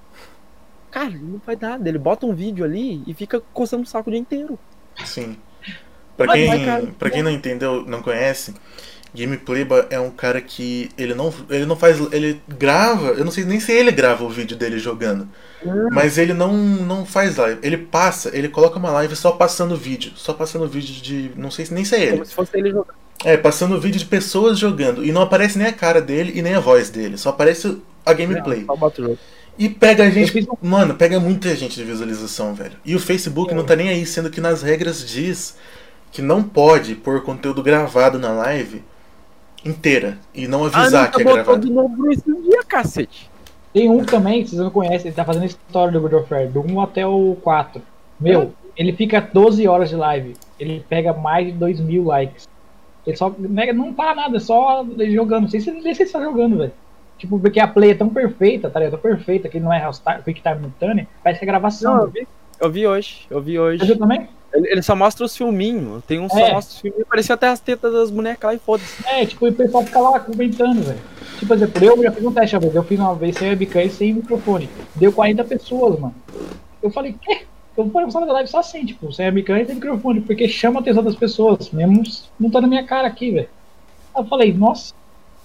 [0.91, 4.09] cara, ele não faz nada, ele bota um vídeo ali e fica coçando o saco
[4.09, 4.59] o dia inteiro.
[5.05, 5.37] Sim.
[6.17, 8.55] Pra quem, mas, cara, pra quem não entendeu, não conhece,
[9.16, 13.44] Gameplayba é um cara que ele não, ele não faz, ele grava, eu não sei
[13.44, 15.29] nem se ele grava o vídeo dele jogando,
[15.90, 20.12] mas ele não, não faz live, ele passa, ele coloca uma live só passando vídeo,
[20.16, 22.70] só passando vídeo de, não sei se nem se é ele, Como se fosse ele
[22.70, 22.94] jogando.
[23.24, 26.55] é, passando vídeo de pessoas jogando, e não aparece nem a cara dele e nem
[26.55, 28.66] a voz dele, só aparece a gameplay.
[29.59, 30.46] E pega a gente.
[30.61, 32.76] Mano, pega muita gente de visualização, velho.
[32.85, 33.55] E o Facebook É.
[33.55, 35.57] não tá nem aí, sendo que nas regras diz
[36.12, 38.85] que não pode pôr conteúdo gravado na live
[39.66, 40.18] inteira.
[40.35, 41.66] E não avisar que é botou gravado.
[41.66, 43.31] de novo esse dia, cacete.
[43.72, 46.48] Tem um também, que vocês não conhecem, ele tá fazendo história do God of War,
[46.48, 47.83] do 1 até o 4.
[48.18, 50.35] Meu, ele fica 12 horas de live.
[50.59, 52.48] Ele pega mais de 2 mil likes.
[53.07, 55.42] Ele só né, não tá nada, é só jogando.
[55.42, 56.72] Não sei se ele está jogando, velho.
[57.18, 59.00] Tipo, porque a play é tão perfeita, tá ligado?
[59.00, 59.88] Tão perfeita que não é
[60.24, 61.96] Quick Time Mutane, parece que é gravação.
[61.96, 62.29] Não, eu vi,
[62.61, 63.87] eu vi hoje, eu vi hoje.
[63.87, 64.29] Você também?
[64.57, 66.03] Ele, ele, só mostra os filminhos.
[66.05, 66.29] Tem um é.
[66.29, 67.09] só mostra os filminhos.
[67.09, 69.05] Parecia até as tetas das bonecas lá e foda-se.
[69.07, 71.01] É, tipo, o pessoal fica lá comentando, velho.
[71.38, 72.75] Tipo, por exemplo, eu já fiz um teste uma vez.
[72.75, 74.71] Eu fiz uma vez sem webcam e sem microfone.
[74.95, 76.14] Deu 40 pessoas, mano.
[76.83, 77.42] Eu falei, quê?
[77.77, 80.83] Eu vou fazer live só assim, tipo, sem webcam e sem microfone, porque chama a
[80.83, 82.03] atenção das pessoas, mesmo
[82.40, 83.49] não tá na minha cara aqui, velho.
[84.16, 84.95] Eu falei, nossa.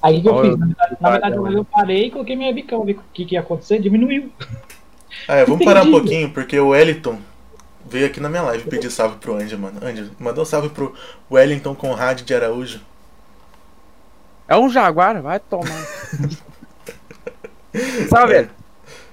[0.02, 0.58] Aí que eu fiz?
[0.58, 3.80] Na verdade, na verdade eu parei e coloquei minha webcam, o que, que ia acontecer,
[3.80, 4.32] diminuiu.
[5.28, 7.19] Ah, é, vamos parar um pouquinho, porque o Wellington
[7.91, 9.86] veio aqui na minha live pedir salve pro Andy, mano.
[9.86, 10.95] Andy, mandou um salve pro
[11.30, 12.80] Wellington Conrad de Araújo.
[14.47, 15.67] É um jaguar, vai tomar.
[18.10, 18.49] salve, velho.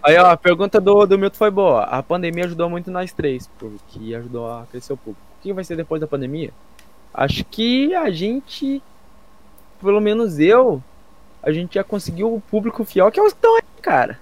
[0.01, 1.83] Aí, ó, a pergunta do, do Milton foi boa.
[1.83, 5.21] A pandemia ajudou muito nós três, porque ajudou a crescer o público.
[5.39, 6.53] O que vai ser depois da pandemia?
[7.13, 8.81] Acho que a gente,
[9.81, 10.81] pelo menos eu,
[11.43, 14.21] a gente já conseguiu o público fiel, que é os que estão aí, cara.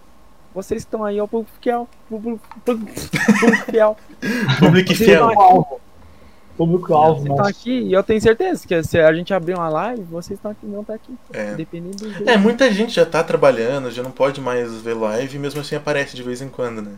[0.57, 1.87] Vocês estão aí, ó, público fiel.
[2.09, 2.91] Público, público,
[3.41, 3.97] público fiel.
[4.59, 5.81] público fiel.
[6.57, 10.03] Público-alvo, Vocês estão aqui e eu tenho certeza que se a gente abrir uma live,
[10.05, 11.15] vocês estão aqui, não tá aqui.
[11.31, 11.55] É.
[11.55, 15.39] Dependendo do É, muita gente já tá trabalhando, já não pode mais ver live, e
[15.39, 16.93] mesmo assim aparece de vez em quando, né?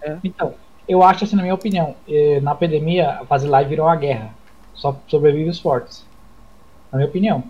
[0.00, 0.16] É.
[0.24, 0.54] Então,
[0.88, 4.30] eu acho assim, na minha opinião, eh, na pandemia, fazer live virou uma guerra.
[4.72, 6.02] Só sobrevive os fortes.
[6.90, 7.44] Na minha opinião.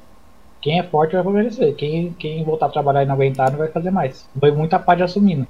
[0.64, 1.74] Quem é forte vai permanecer.
[1.74, 4.26] Quem, quem voltar a trabalhar e não aguentar não vai fazer mais.
[4.40, 5.46] Foi muita parte assumindo.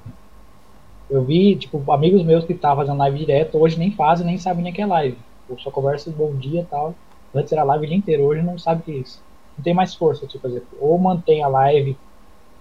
[1.09, 4.65] Eu vi, tipo, amigos meus que estavam fazendo live direto, hoje nem fazem, nem sabem
[4.65, 5.17] nem que é live.
[5.49, 6.93] Eu só conversa bom dia e tal.
[7.33, 9.23] Antes era live o dia inteiro, hoje não sabe o que é isso.
[9.57, 10.67] Não tem mais força, tipo, exemplo.
[10.81, 11.97] Ou mantém a live,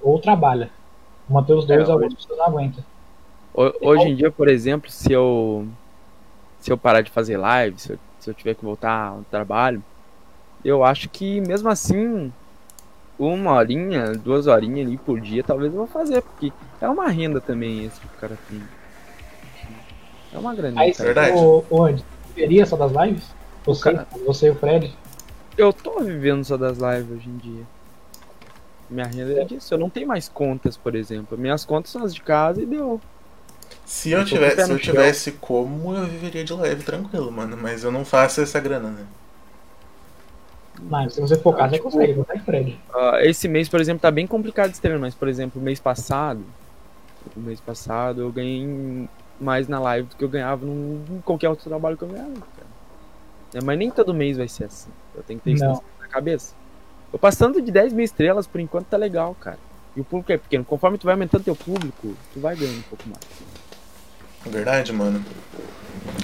[0.00, 0.70] ou trabalha.
[1.28, 2.84] Manter os dois, é, algumas pessoas não aguentam.
[3.52, 5.66] Hoje em dia, por exemplo, se eu
[6.60, 9.82] se eu parar de fazer live, se eu, se eu tiver que voltar ao trabalho,
[10.64, 12.32] eu acho que mesmo assim
[13.18, 17.40] uma horinha, duas horinhas ali por dia, talvez eu vou fazer, porque é uma renda
[17.40, 18.62] também esse que o cara tem.
[20.33, 20.79] É uma grande.
[20.79, 21.37] Aí, verdade.
[21.70, 22.05] onde?
[22.35, 23.24] Viveria só das lives?
[23.64, 24.07] Você, cara...
[24.27, 24.92] você e o Fred?
[25.57, 27.62] Eu tô vivendo só das lives hoje em dia.
[28.90, 29.72] Minha renda é disso.
[29.72, 31.38] Eu não tenho mais contas, por exemplo.
[31.38, 33.00] Minhas contas são as de casa e deu.
[33.87, 37.57] Se eu, eu tivesse, se eu tivesse como, eu viveria de live tranquilo, mano.
[37.57, 39.07] Mas eu não faço essa grana, né?
[40.82, 42.80] Mas se você focar, você tipo, consegue, você Fred.
[42.92, 45.80] Uh, esse mês, por exemplo, tá bem complicado de estrear, mas, por exemplo, o mês
[45.80, 46.44] passado.
[47.34, 49.08] O mês passado eu ganhei
[49.40, 52.34] mais na live do que eu ganhava num, em qualquer outro trabalho que eu ganhava,
[52.34, 52.74] cara.
[53.54, 54.90] É, mas nem todo mês vai ser assim.
[55.14, 56.54] Eu tenho que ter isso na cabeça.
[57.12, 59.58] Tô passando de 10 mil estrelas, por enquanto tá legal, cara.
[59.96, 60.64] E o público é pequeno.
[60.64, 63.20] Conforme tu vai aumentando teu público, tu vai ganhando um pouco mais.
[64.44, 65.24] É verdade, mano.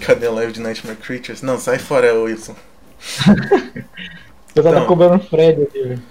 [0.05, 1.41] Cadê a live de Nightmare Creatures?
[1.43, 2.57] Não, sai fora, Wilson.
[4.55, 6.03] Eu tava então, cobrando Fred aqui, velho.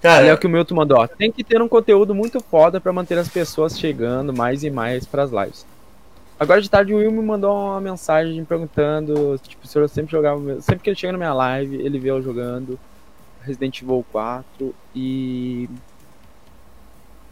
[0.00, 1.06] Cara, é o que o Milton mandou, ó.
[1.06, 5.06] Tem que ter um conteúdo muito foda para manter as pessoas chegando mais e mais
[5.06, 5.64] para as lives.
[6.38, 10.60] Agora de tarde o Will me mandou uma mensagem perguntando, tipo, se eu sempre jogava,
[10.60, 12.78] sempre que ele chega na minha live, ele vê eu jogando
[13.40, 15.70] Resident Evil 4 e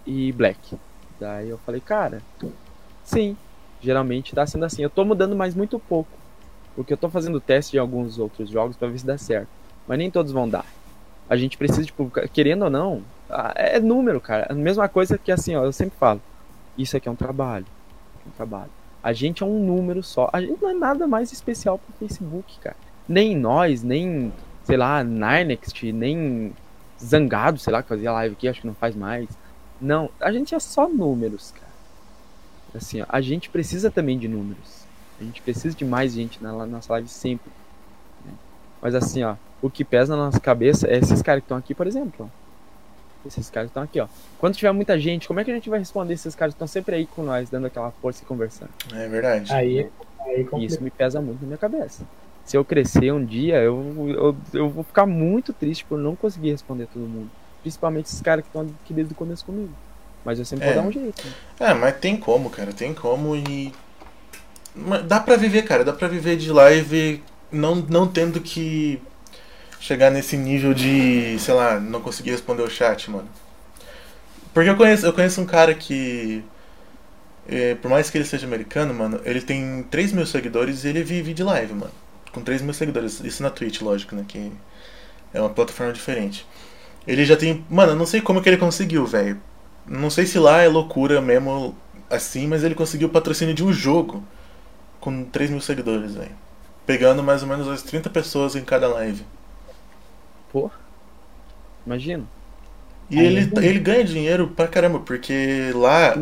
[0.07, 0.79] e Black.
[1.21, 2.23] Daí eu falei, cara,
[3.05, 3.37] sim,
[3.83, 4.83] geralmente tá sendo assim.
[4.83, 6.11] Eu tô mudando mais muito pouco,
[6.75, 9.99] porque eu tô fazendo teste de alguns outros jogos para ver se dá certo mas
[9.99, 10.65] nem todos vão dar.
[11.29, 13.03] A gente precisa, tipo, querendo ou não,
[13.55, 14.47] é número, cara.
[14.51, 16.21] A mesma coisa que assim, ó, eu sempre falo.
[16.77, 17.67] Isso aqui é um trabalho.
[18.25, 18.71] É um trabalho.
[19.03, 20.29] A gente é um número só.
[20.33, 22.77] A gente não é nada mais especial pro Facebook, cara.
[23.09, 24.33] Nem nós, nem,
[24.65, 26.53] sei lá, Ninext, nem
[27.03, 29.29] Zangado, sei lá, que fazia live aqui, acho que não faz mais.
[29.81, 31.73] Não, a gente é só números, cara.
[32.75, 34.85] Assim, ó, a gente precisa também de números.
[35.21, 37.51] A gente precisa de mais gente na nossa live sempre.
[38.25, 38.33] Né?
[38.81, 41.75] Mas assim, ó, o que pesa na nossa cabeça é esses caras que estão aqui,
[41.75, 42.31] por exemplo.
[43.25, 44.09] Esses caras que estão aqui, ó.
[44.39, 46.67] Quando tiver muita gente, como é que a gente vai responder esses caras que estão
[46.67, 48.71] sempre aí com nós, dando aquela força e conversando?
[48.93, 49.53] É verdade.
[49.53, 49.89] Aí,
[50.21, 52.05] aí Isso me pesa muito na minha cabeça.
[52.45, 56.51] Se eu crescer um dia, eu, eu, eu vou ficar muito triste por não conseguir
[56.51, 57.31] responder todo mundo.
[57.61, 59.73] Principalmente esses caras que estão aqui desde o começo comigo.
[60.25, 60.73] Mas eu sempre é.
[60.73, 61.25] vou dar um jeito.
[61.25, 61.33] Né?
[61.61, 62.73] É, mas tem como, cara.
[62.73, 63.73] Tem como e.
[65.07, 65.85] Dá pra viver, cara.
[65.85, 69.01] Dá pra viver de live não, não tendo que
[69.83, 73.29] chegar nesse nível de, sei lá, não conseguir responder o chat, mano.
[74.55, 76.45] Porque eu conheço, eu conheço um cara que,
[77.49, 81.03] é, por mais que ele seja americano, mano, ele tem 3 mil seguidores e ele
[81.03, 81.91] vive de live, mano.
[82.33, 83.19] Com 3 mil seguidores.
[83.25, 84.25] Isso na Twitch, lógico, né?
[84.27, 84.53] Que
[85.35, 86.47] é uma plataforma diferente.
[87.05, 87.65] Ele já tem.
[87.69, 89.41] Mano, eu não sei como que ele conseguiu, velho.
[89.85, 91.77] Não sei se lá é loucura mesmo
[92.09, 94.23] assim, mas ele conseguiu o patrocínio de um jogo
[95.01, 96.37] com 3 mil seguidores, velho.
[96.87, 99.25] Pegando mais ou menos as 30 pessoas em cada live.
[100.53, 100.71] Pô.
[101.87, 102.25] Imagina.
[103.11, 106.15] E Aí ele, ele ganha dinheiro pra caramba, porque lá.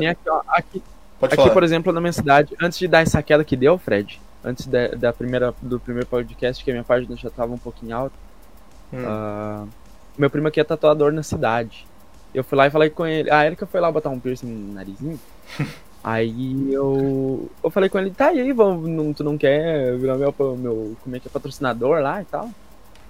[0.48, 0.82] Aqui,
[1.18, 1.50] Pode aqui, falar.
[1.52, 4.88] por exemplo, na minha cidade, antes de dar essa queda que deu, Fred, antes da,
[4.88, 8.14] da primeira, do primeiro podcast, que a minha página já tava um pouquinho alta,
[8.92, 9.04] Hum.
[9.06, 9.66] ah,
[10.18, 11.86] meu primo aqui é tatuador na cidade.
[12.34, 13.30] Eu fui lá e falei com ele.
[13.30, 15.18] A Erika foi lá botar um piercing no narizinho.
[16.02, 20.16] Aí eu, eu falei com ele, tá e aí, vamos, não, tu não quer virar
[20.16, 22.48] meu, meu como é que é, patrocinador lá e tal?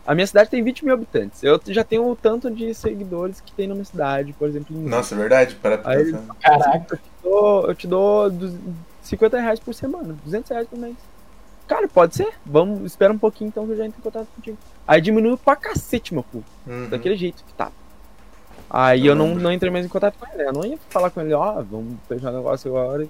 [0.07, 1.43] A minha cidade tem 20 mil habitantes.
[1.43, 4.75] Eu já tenho o tanto de seguidores que tem na minha cidade, por exemplo.
[4.77, 5.55] Em Nossa, é verdade?
[5.57, 6.15] Para Aí-.
[6.41, 6.99] Caraca.
[7.23, 8.59] eu, dou- eu te dou du-
[9.03, 10.97] 50 reais por semana, 200 reais por mês.
[11.69, 12.29] Cara, pode ser.
[12.45, 14.59] Vamos, espera um pouquinho então que eu já entro em contato contigo.
[14.89, 16.89] Aí diminuiu pra cacete meu cu, Uhum.
[16.89, 17.73] daquele jeito que tava.
[18.69, 20.49] Aí eu não, não entrei mais em contato com ele.
[20.49, 23.07] Eu não ia falar com ele, ó, vamos fechar o negócio agora.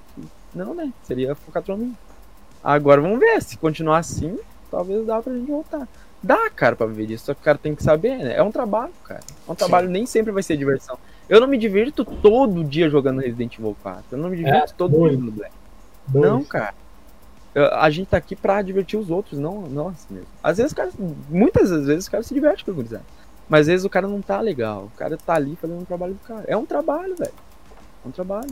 [0.55, 0.93] Não, né?
[1.05, 1.97] Seria focar pra mim.
[2.63, 3.41] Agora vamos ver.
[3.43, 4.39] Se continuar assim,
[4.71, 5.87] talvez dá pra gente voltar.
[6.23, 7.25] Dá, cara, pra viver disso.
[7.27, 8.37] Só que o cara tem que saber, né?
[8.37, 9.21] É um trabalho, cara.
[9.49, 10.99] É um trabalho, nem sempre vai ser diversão.
[11.29, 14.05] Eu não me divirto todo dia jogando Resident Evil 4.
[14.13, 15.17] Eu não me divirto É, todo doido.
[15.17, 15.55] dia no Black.
[16.09, 16.27] Dois.
[16.27, 16.75] Não, cara.
[17.73, 20.27] A gente tá aqui pra divertir os outros, não nós mesmo.
[20.43, 20.91] Às vezes, o cara,
[21.29, 23.05] muitas das vezes, o cara se diverte com gurizada.
[23.49, 24.85] Mas às vezes o cara não tá legal.
[24.85, 26.45] O cara tá ali fazendo um trabalho do cara.
[26.47, 27.33] É um trabalho, velho.
[28.05, 28.51] É um trabalho.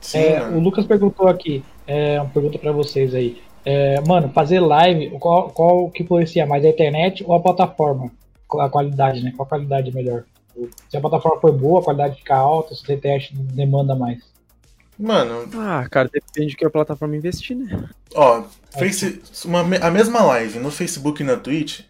[0.00, 3.42] Sim, É, o Lucas perguntou aqui, é, uma pergunta pra vocês aí.
[3.64, 8.10] É, mano, fazer live, qual, qual que influencia mais, a internet ou a plataforma?
[8.58, 9.32] A qualidade, né?
[9.34, 10.24] Qual a qualidade é melhor?
[10.88, 14.22] Se a plataforma for boa, a qualidade fica alta, se a internet demanda mais.
[14.98, 17.88] Mano, Ah, cara, depende do que a plataforma investir, né?
[18.14, 18.44] ó,
[18.78, 21.80] face, uma, a mesma live no Facebook e na Twitch,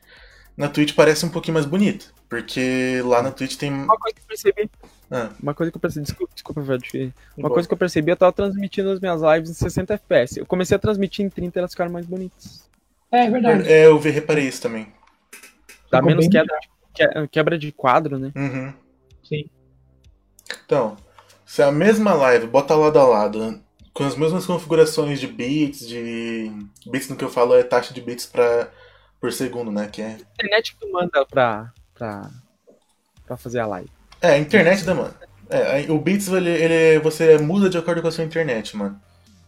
[0.56, 2.06] na Twitch parece um pouquinho mais bonita.
[2.28, 3.70] Porque lá na Twitch tem.
[3.72, 4.70] Uma coisa que eu percebi.
[5.10, 5.30] Ah.
[5.42, 6.04] Uma coisa que eu percebi.
[6.06, 7.14] Desculpa, desculpa, Fred.
[7.36, 7.54] Uma Bom.
[7.54, 10.38] coisa que eu percebi, eu tava transmitindo as minhas lives em 60 FPS.
[10.40, 12.68] Eu comecei a transmitir em 30 e elas ficaram mais bonitas.
[13.12, 13.68] É verdade.
[13.70, 14.88] É, eu vi, reparei isso também.
[15.90, 16.56] Dá Ficou menos quebra,
[16.92, 18.32] que- quebra de quadro, né?
[18.34, 18.72] Uhum.
[19.22, 19.44] Sim.
[20.64, 20.96] Então,
[21.46, 23.60] se a mesma live bota lado a lado,
[23.92, 26.50] com as mesmas configurações de bits, de.
[26.90, 28.68] Bits no que eu falo é taxa de bits pra,
[29.24, 29.88] por segundo, né?
[29.90, 30.06] Que é.
[30.06, 32.30] A internet que manda pra, pra,
[33.24, 33.88] pra fazer a live.
[34.20, 35.14] É, a internet da mano.
[35.48, 39.00] É, o bits ele, ele você muda de acordo com a sua internet, mano.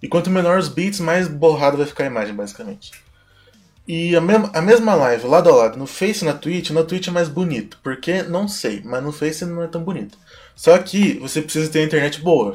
[0.02, 2.90] E quanto menor os bits, mais borrado vai ficar a imagem, basicamente.
[3.86, 6.82] E a, mesma a mesma live, lado a lado, no Face e na Twitch, na
[6.82, 7.78] Twitch é mais bonito.
[7.82, 10.16] Porque não sei, mas no Face não é tão bonito.
[10.54, 12.54] Só que você precisa ter internet boa.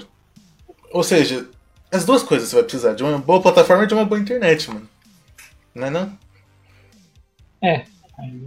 [0.91, 1.47] Ou seja,
[1.91, 4.71] as duas coisas você vai precisar, de uma boa plataforma e de uma boa internet,
[4.71, 4.89] mano.
[5.75, 6.20] Não é não?
[7.63, 7.83] É.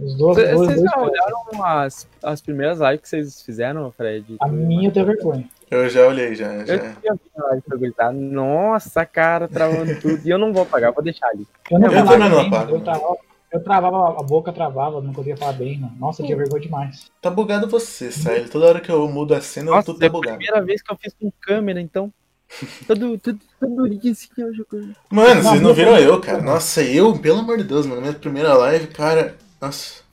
[0.01, 3.91] Os dois, Vocês dois, vocês dois já olharam as, as primeiras lives que vocês fizeram,
[3.91, 4.37] Fred?
[4.39, 5.49] A minha eu tenho vergonha.
[5.69, 6.53] Eu já olhei, já.
[6.53, 6.77] Eu já.
[6.77, 8.13] tinha visto a live pra gritar.
[8.13, 10.21] Nossa, cara, travando tudo.
[10.25, 11.45] E eu não vou pagar, vou deixar ali.
[11.69, 12.75] Eu não Eu falava também não apago.
[12.75, 13.17] Eu travava,
[13.51, 15.77] eu travava, a boca travava, não conseguia falar bem.
[15.79, 15.93] Mano.
[15.99, 17.11] Nossa, eu tinha vergonha demais.
[17.21, 18.49] Tá bugado você, Sérgio.
[18.49, 20.37] Toda hora que eu mudo a cena, Nossa, tudo tá é a bugado.
[20.37, 22.13] primeira vez que eu fiz com câmera, então.
[22.87, 24.95] Todo, todo, todo assim, jogando.
[25.09, 26.41] Mano, vocês não viram eu, cara.
[26.41, 28.01] Nossa, eu, pelo amor de Deus, mano.
[28.01, 29.35] Minha primeira live, cara.
[29.61, 30.03] Nossa.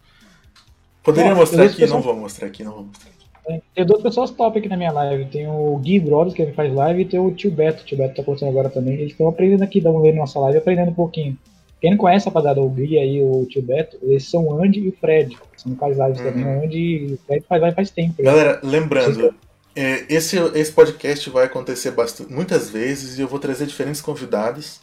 [1.03, 1.87] Poderia Não, mostrar eu aqui?
[1.87, 3.63] só- Não vou mostrar aqui, não vou mostrar aqui.
[3.75, 5.25] Tem duas pessoas top aqui na minha live.
[5.27, 7.83] Tem o Gui Brothers, que ele faz live, e tem o Tio Beto.
[7.83, 8.95] O Tio Beto tá postando agora também.
[8.95, 11.37] Eles estão aprendendo aqui, dando ver nossa live, aprendendo um pouquinho.
[11.81, 14.89] Quem não conhece, rapaziada, o Gui aí, o Tio Beto, eles são o Andy e
[14.89, 15.37] o Fred.
[15.57, 16.25] São faz lives Uhum.
[16.25, 16.45] também.
[16.45, 18.15] O Andy e o Fred faz live faz tempo.
[18.19, 18.25] já.
[18.25, 19.35] Galera, lembrando,
[19.75, 24.81] é, esse, esse podcast vai acontecer bastante, muitas vezes e eu vou trazer diferentes convidados,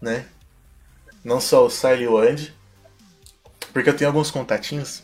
[0.00, 0.26] né?
[1.24, 2.54] Não só o Sile e o Andy,
[3.72, 5.02] porque eu tenho alguns contatinhos.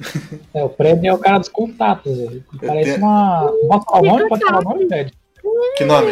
[0.54, 2.16] É, o Fred é o cara dos contatos.
[2.16, 3.52] Ele parece tenho- uma.
[3.68, 4.28] Pode falar o nome?
[4.28, 5.12] Pode falar o nome, Fred?
[5.76, 6.10] Que nome?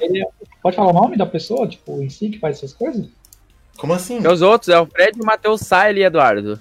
[0.00, 0.28] Ele é-
[0.62, 3.06] Pode falar o nome da pessoa, tipo, em si, que faz essas coisas?
[3.76, 4.20] Como assim?
[4.22, 6.58] E os outros é o Fred, o Matheus Saile e Eduardo.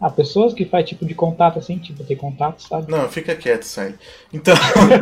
[0.00, 2.90] Ah, pessoas que faz tipo de contato assim, tipo, tem contato, sabe?
[2.90, 3.96] Não, fica quieto, Sile.
[4.32, 4.54] Então,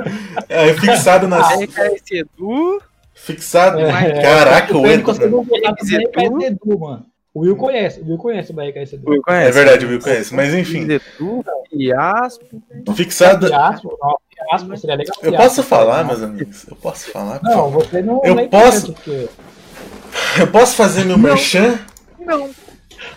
[0.48, 1.46] é, fixado nas.
[1.52, 2.82] Aí cai esse Edu.
[3.14, 3.78] Fixado.
[3.78, 5.04] É, Caraca, o Edu.
[5.04, 5.86] conseguiu contato com.
[6.38, 7.06] BRKS Edu, mano.
[7.32, 9.08] O Will conhece, o Will conhece o BRKS Edu.
[9.10, 9.52] Will É conhece.
[9.52, 10.34] verdade, o Will conhece.
[10.34, 12.44] Mas enfim, Edu, Fiasco.
[12.96, 13.46] fixado.
[13.46, 15.14] Fiasco, não, fiasco seria legal.
[15.22, 16.04] Eu posso falar, né?
[16.08, 16.66] meus amigos?
[16.68, 17.40] Eu posso falar?
[17.42, 17.84] Não, favor?
[17.86, 18.20] você não.
[18.24, 18.94] Eu não é posso-
[20.40, 21.78] Eu posso fazer meu merchan?
[22.18, 22.50] Não.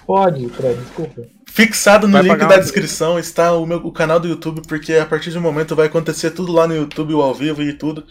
[0.06, 1.24] Pode, Fred, desculpa.
[1.54, 4.94] Fixado no Vai link da um- descrição está o, meu, o canal do YouTube, porque
[4.94, 7.74] a partir de um momento vai acontecer tudo lá no YouTube, o ao vivo e
[7.74, 8.06] tudo.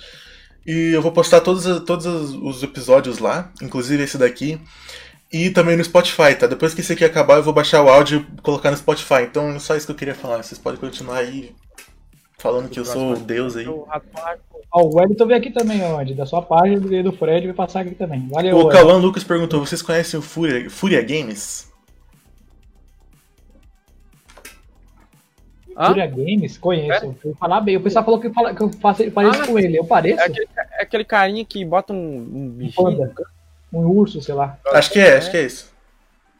[0.66, 4.60] E eu vou postar todos, todos os- os episódios lá, inclusive esse daqui.
[5.32, 6.46] E também no Spotify, tá?
[6.46, 9.22] Depois que esse aqui acabar, eu vou baixar o áudio e colocar no Spotify.
[9.22, 10.42] Então é só isso que eu queria falar.
[10.42, 11.54] Vocês podem continuar aí
[12.38, 13.66] falando que eu sou o Deus aí.
[13.66, 13.86] O.
[14.72, 16.14] Ó, Wellington veio aqui também, onde?
[16.14, 18.28] Da sua página do do Fred, vai passar aqui também.
[18.28, 18.68] Valeu, O.
[18.68, 21.69] Cauã Lucas perguntou: vocês conhecem o Fúria, Fúria Games?
[25.88, 26.58] Fúria Games?
[26.58, 27.14] Conheço.
[27.24, 27.76] Eu falar bem.
[27.76, 29.78] O pessoal falou que, eu fala- que eu faço, eu pareço Ah, com ele.
[29.78, 30.20] Eu pareço?
[30.20, 33.12] É aquele, é aquele carinha que bota um, um Um bichinho.
[33.72, 34.58] Um urso, sei lá.
[34.72, 35.70] Acho que é, acho que é isso.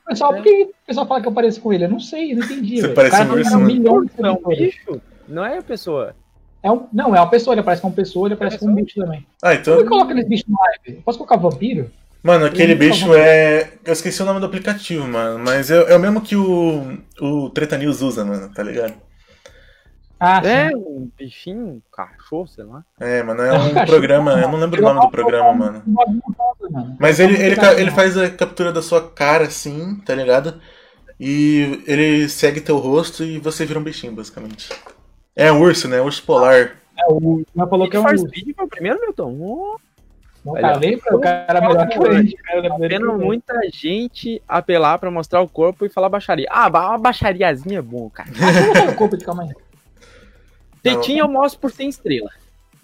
[0.07, 1.84] Pessoal, por que o pessoal fala que eu pareço com ele?
[1.84, 2.76] Eu não sei, eu não entendi.
[2.76, 2.95] Você velho.
[2.95, 3.66] parece O cara um urso, tem um né?
[3.66, 5.01] milhão de Não, é um bicho?
[5.28, 6.16] Não é a pessoa.
[6.62, 9.24] É um, não, é uma pessoa, ele aparece como pessoa, ele aparece como bicho também.
[9.43, 9.74] Ah, Como então.
[9.74, 10.97] eu coloco aqueles bichos na live?
[10.99, 11.91] Eu posso colocar vampiro?
[12.22, 13.70] Mano, aquele bicho é.
[13.84, 15.38] Eu esqueci o nome do aplicativo, mano.
[15.43, 18.93] Mas é, é o mesmo que o, o Treta News usa, mano, tá ligado?
[20.21, 20.77] Ah, É sim.
[20.77, 22.85] um bichinho, um cachorro, sei lá.
[23.01, 24.33] É, mano, é É um programa.
[24.33, 25.83] Eu não lembro o nome do programa, mano.
[25.87, 26.97] Mano.
[26.99, 30.61] Mas ele, ele, Tá ele faz a captura da sua cara, assim, tá ligado?
[31.18, 34.68] E ele segue teu rosto e você vira um bichinho, basicamente.
[35.35, 36.01] É um urso, né?
[36.01, 36.77] Urso polar.
[36.99, 38.27] É, o já falou que é um urso.
[38.29, 39.37] vídeo foi o primeiro, Milton.
[39.41, 39.77] Oh,
[40.45, 41.16] O Olha, cara lembra?
[41.16, 42.37] O cara é melhor que a gente.
[42.51, 46.47] É que vendo muita gente apelar pra mostrar o corpo e falar baixaria.
[46.51, 48.31] Ah, uma baixariazinha é bom, cara.
[48.87, 49.51] Ah, o corpo de calma aí.
[50.83, 52.33] Tetinha eu mostro por 100 estrelas.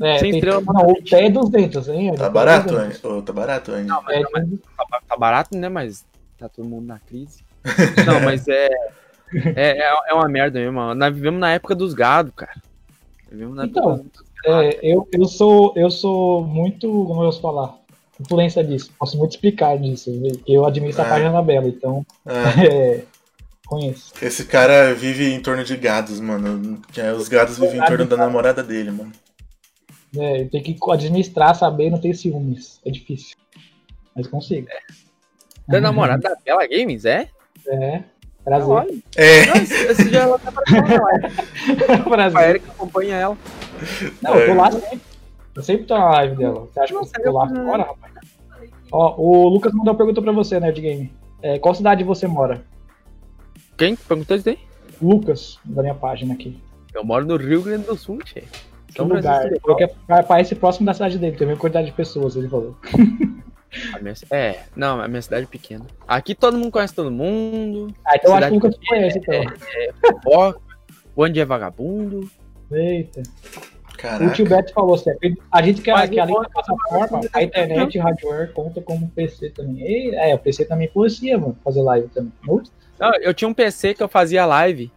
[0.00, 2.14] É, Sem estrela, não, o pé é 200, hein?
[2.14, 2.88] Tá Ele barato, é hein?
[2.90, 3.04] 200.
[3.04, 3.84] Ô, tá barato, hein?
[3.84, 5.68] Não, mas, É, mas tá, tá barato, né?
[5.70, 6.04] Mas
[6.38, 7.42] tá todo mundo na crise.
[8.06, 8.68] Não, mas é.
[9.56, 10.94] É, é, é uma merda mesmo.
[10.94, 12.52] Nós vivemos na época dos gados, cara.
[13.30, 14.74] Vivemos na Então, época dos gados.
[14.74, 17.74] É, eu, eu, sou, eu sou muito, como eu posso falar,
[18.20, 18.92] influência disso.
[18.98, 20.10] Posso muito explicar disso.
[20.46, 21.08] Eu administro a É.
[21.08, 23.02] página dela, então Ah, é,
[23.66, 24.12] conheço.
[24.22, 26.80] esse cara vive em torno de gados, mano.
[26.92, 29.12] Que é, Os gados vivem em torno da namorada dele, mano.
[30.16, 32.80] É, tenho que administrar, saber, não ter ciúmes.
[32.86, 33.36] É difícil.
[34.14, 34.66] Mas consigo.
[35.68, 37.28] Da namorada da Bela Games, é?
[37.66, 38.02] É,
[38.44, 39.02] prazer.
[39.16, 41.26] É, não, esse, já ela tá aparecendo na live.
[41.92, 42.48] A prazer.
[42.48, 43.38] Erika acompanha ela.
[44.22, 45.00] Não, eu tô lá sempre.
[45.54, 46.60] Eu sempre tô na live dela.
[46.66, 48.12] Você acha que eu tô lá fora, rapaz?
[48.92, 51.12] Ó, o Lucas mandou uma pergunta pra você, Nerd Game.
[51.42, 52.64] É, qual cidade você mora?
[53.76, 53.96] Quem?
[53.96, 54.58] Perguntou isso aí?
[55.00, 56.58] Lucas, da minha página aqui.
[56.94, 58.48] Eu moro no Rio Grande do Sul, chefe.
[58.88, 59.46] Que lugar?
[59.46, 61.92] Ele falou que é- vai parece próximo da cidade dele, tem a mesma quantidade de
[61.92, 62.76] pessoas, ele falou.
[63.92, 65.84] A minha- é, não, a minha cidade é pequena.
[66.08, 67.92] Aqui todo mundo conhece todo mundo.
[68.06, 69.44] Ah, então eu acho que o Lucas te conhece, então.
[70.22, 70.60] Fofoca,
[71.14, 72.30] onde é vagabundo.
[72.72, 73.22] Eita.
[73.92, 74.30] O caraca.
[74.32, 75.20] tio Beto falou certo.
[75.52, 79.10] A gente quer Mas que além da plataforma, a internet e o hardware conta como
[79.10, 79.78] PC também.
[79.82, 82.32] E, é, o PC também influencia, mano, fazer live também.
[82.48, 82.72] Ups.
[82.98, 84.90] Não, eu tinha um PC que eu fazia live,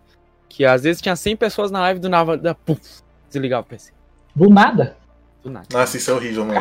[0.47, 3.91] que às vezes tinha 100 pessoas na live do nada, da puf, desligava o PC.
[4.35, 4.95] Do nada.
[5.43, 5.67] Do nada.
[5.71, 6.59] Nossa, isso é horrível, mano.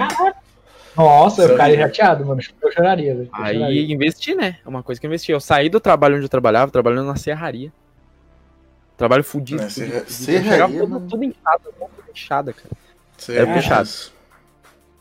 [0.96, 2.40] Nossa, Isso é eu ficaria chateado, mano.
[2.60, 3.28] Eu choraria, velho.
[3.30, 3.66] Eu choraria.
[3.66, 4.58] Aí investi, né?
[4.64, 5.30] É uma coisa que eu investi.
[5.30, 7.72] Eu saí do trabalho onde eu trabalhava, trabalhando na serraria.
[8.96, 9.62] Trabalho fudido.
[9.62, 12.68] É, serra- serraria, Eu tudo, tudo inchado, tudo inchada, cara.
[13.28, 13.88] É puxado.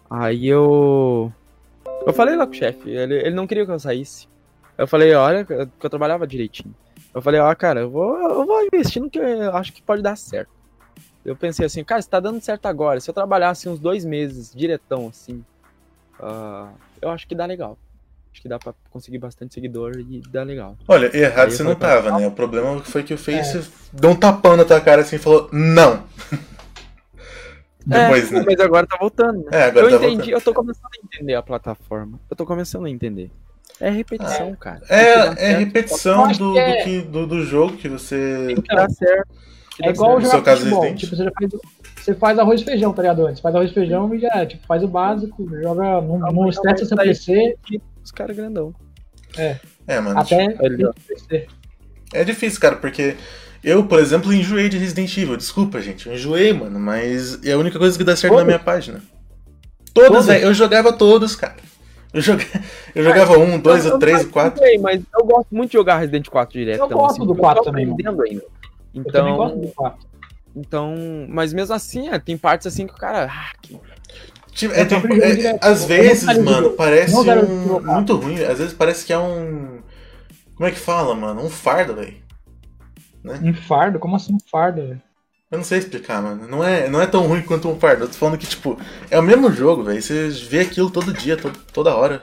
[0.10, 1.34] Aí eu.
[2.06, 4.28] Eu falei lá com o chefe, ele, ele não queria que eu saísse.
[4.78, 6.74] Eu falei, olha, que eu trabalhava direitinho.
[7.14, 10.04] Eu falei, ó, cara, eu vou, eu vou investir no que eu acho que pode
[10.04, 10.52] dar certo.
[11.26, 14.54] Eu pensei assim, cara, se tá dando certo agora, se eu trabalhasse uns dois meses
[14.54, 15.44] diretão assim,
[16.20, 16.70] ah,
[17.02, 17.78] eu acho que dá legal.
[18.32, 20.78] Acho que dá pra conseguir bastante seguidor e dá legal.
[20.88, 22.28] Olha, errado Aí você não tava, né?
[22.28, 25.50] O problema foi que o Face deu um tapão na tua cara assim e falou,
[25.52, 26.04] não.
[27.84, 28.44] Depois, é, né?
[28.46, 29.50] Mas agora tá voltando, né?
[29.52, 30.34] É, agora eu tá entendi, voltando.
[30.34, 32.20] eu tô começando a entender a plataforma.
[32.30, 33.32] Eu tô começando a entender.
[33.80, 34.82] É repetição, cara.
[34.90, 38.56] É, é repetição do, que é- do, que- do, do jogo que você.
[38.56, 39.28] Que dar certo.
[39.76, 40.24] Que É igual certo.
[40.24, 40.82] No jogar seu caso, futebol.
[40.82, 41.00] Resident.
[41.00, 41.52] Tipo, você, já faz,
[42.04, 43.28] você faz arroz e feijão, tá ligado?
[43.28, 46.56] Antes faz arroz e feijão e já, tipo, faz o básico, joga, não, Ah, mas
[46.56, 47.56] estressa seu PC
[48.04, 48.74] Os caras grandão.
[49.38, 50.20] É, mano.
[50.20, 51.46] até Ele- PC.
[52.14, 53.16] É difícil, cara, porque
[53.64, 55.38] eu, por exemplo, enjoei de Resident Evil.
[55.38, 56.08] Desculpa, gente.
[56.08, 58.48] Eu enjoei, mano, mas é a única coisa que dá certo na Todos?
[58.48, 59.02] minha página.
[59.94, 60.26] Todos, Todos?
[60.26, 60.46] velho.
[60.46, 61.56] Eu jogava todos, cara.
[62.18, 62.44] Eu, joga...
[62.96, 64.60] eu jogava um, dois, Eu- o três, eu o quatro.
[64.60, 66.80] sei, mas eu gosto muito de jogar Resident 4 direto.
[66.80, 68.10] Eu gosto do eu tô 4 também, ainda.
[68.96, 70.00] Eu também gosto Então, do 4.
[70.56, 70.96] então,
[71.30, 73.80] mas mesmo assim, é, tem partes assim que o cara, ah, que
[74.52, 77.80] Tipo, é, Eu tem- é, às Eu vezes, mano, parece um...
[77.80, 78.42] muito ruim.
[78.44, 79.84] Às vezes parece que é um.
[80.56, 81.44] Como é que fala, mano?
[81.46, 82.16] Um fardo, velho.
[83.24, 84.00] Um fardo?
[84.00, 85.02] Como assim um fardo, velho?
[85.50, 86.46] Eu não sei explicar, mano.
[86.48, 88.04] Não é, não é tão ruim quanto um fardo.
[88.04, 88.78] Eu tô falando que, tipo,
[89.10, 90.02] é o mesmo jogo, velho.
[90.02, 92.22] Você vê aquilo todo dia, to- toda hora.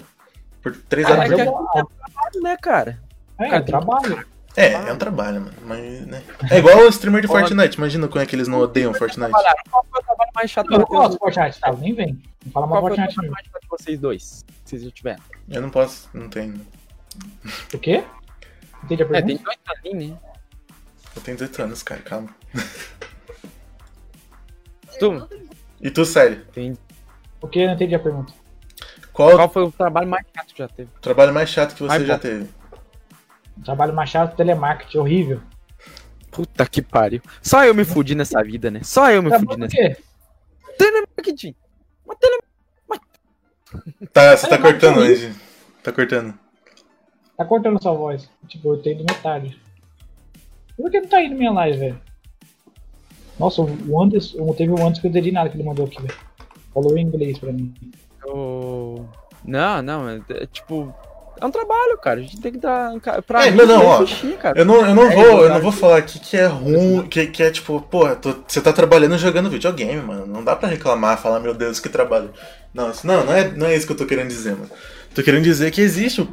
[0.62, 1.50] Por três Ah, horas mas por eu dia.
[1.52, 2.42] gosto.
[2.42, 3.00] né, cara?
[3.38, 4.26] É, Cara, é trabalho.
[4.56, 5.54] É, é um trabalho, mano.
[5.64, 6.22] Mas, né?
[6.50, 7.76] É igual o streamer de Fortnite.
[7.78, 9.30] Imagina como é que eles não odeiam Fortnite.
[9.30, 9.62] Trabalharam.
[9.70, 11.72] Qual foi o trabalho mais chato Eu não gosto do Fortnite, tá?
[11.72, 12.22] Nem vem.
[12.44, 14.44] Não fala mal Qual foi o Fortnite trabalho mais chato de vocês dois?
[14.46, 15.22] Que vocês já tiveram?
[15.48, 16.60] Eu não posso, não tenho.
[17.72, 18.04] O quê?
[18.84, 19.44] Entende a É, tem pergunta?
[19.44, 20.16] dois ali, né?
[21.16, 22.28] Eu tenho 18 anos, cara, calma.
[24.98, 25.28] Tu,
[25.80, 26.44] E tu, sério?
[26.52, 26.76] tem...
[27.40, 27.60] O que?
[27.60, 28.32] Eu não entendi a pergunta.
[29.12, 30.88] Qual Qual foi o trabalho mais chato que já teve?
[30.96, 32.14] o trabalho mais chato que você Mais já bom.
[32.14, 32.48] é teve?
[33.64, 35.40] Trabalho machado, telemarketing, horrível.
[36.30, 37.22] Puta que pariu.
[37.40, 38.80] Só eu me fudi nessa vida, né?
[38.82, 39.96] Só eu me Tá fudi nessa quê?
[40.76, 41.54] Telemarketing.
[42.04, 42.40] Mas tele...
[44.12, 45.32] Tá, você tá É, cortando, Andy.
[45.82, 46.34] Tá cortando.
[47.36, 48.28] Tá cortando sua voz.
[48.48, 49.60] Tipo, eu tenho metade.
[50.76, 52.00] Por que não tá indo minha live, velho?
[53.38, 56.00] Nossa, o Anderson, teve o Anderson que eu não entendi nada que ele mandou aqui,
[56.00, 56.14] velho.
[56.72, 57.72] Falou em inglês pra mim.
[58.26, 59.08] Eu-
[59.44, 60.94] Não, não, é, é tipo.
[61.40, 62.20] É um trabalho, cara.
[62.20, 62.92] A gente tem que dar.
[63.26, 64.58] Pra É, mim, não, não, é ó, fichinha, cara.
[64.58, 67.26] Eu não, eu não É, vou, eu não vou falar aqui que é ruim, que,
[67.26, 70.26] que é tipo, porra, tô- você tá trabalhando jogando videogame, mano.
[70.26, 72.30] Não dá pra reclamar, falar, meu Deus, que trabalho.
[72.72, 74.70] Não, isso, não, não é, não é isso que eu tô querendo dizer, mano.
[75.14, 76.26] Tô querendo dizer que existe,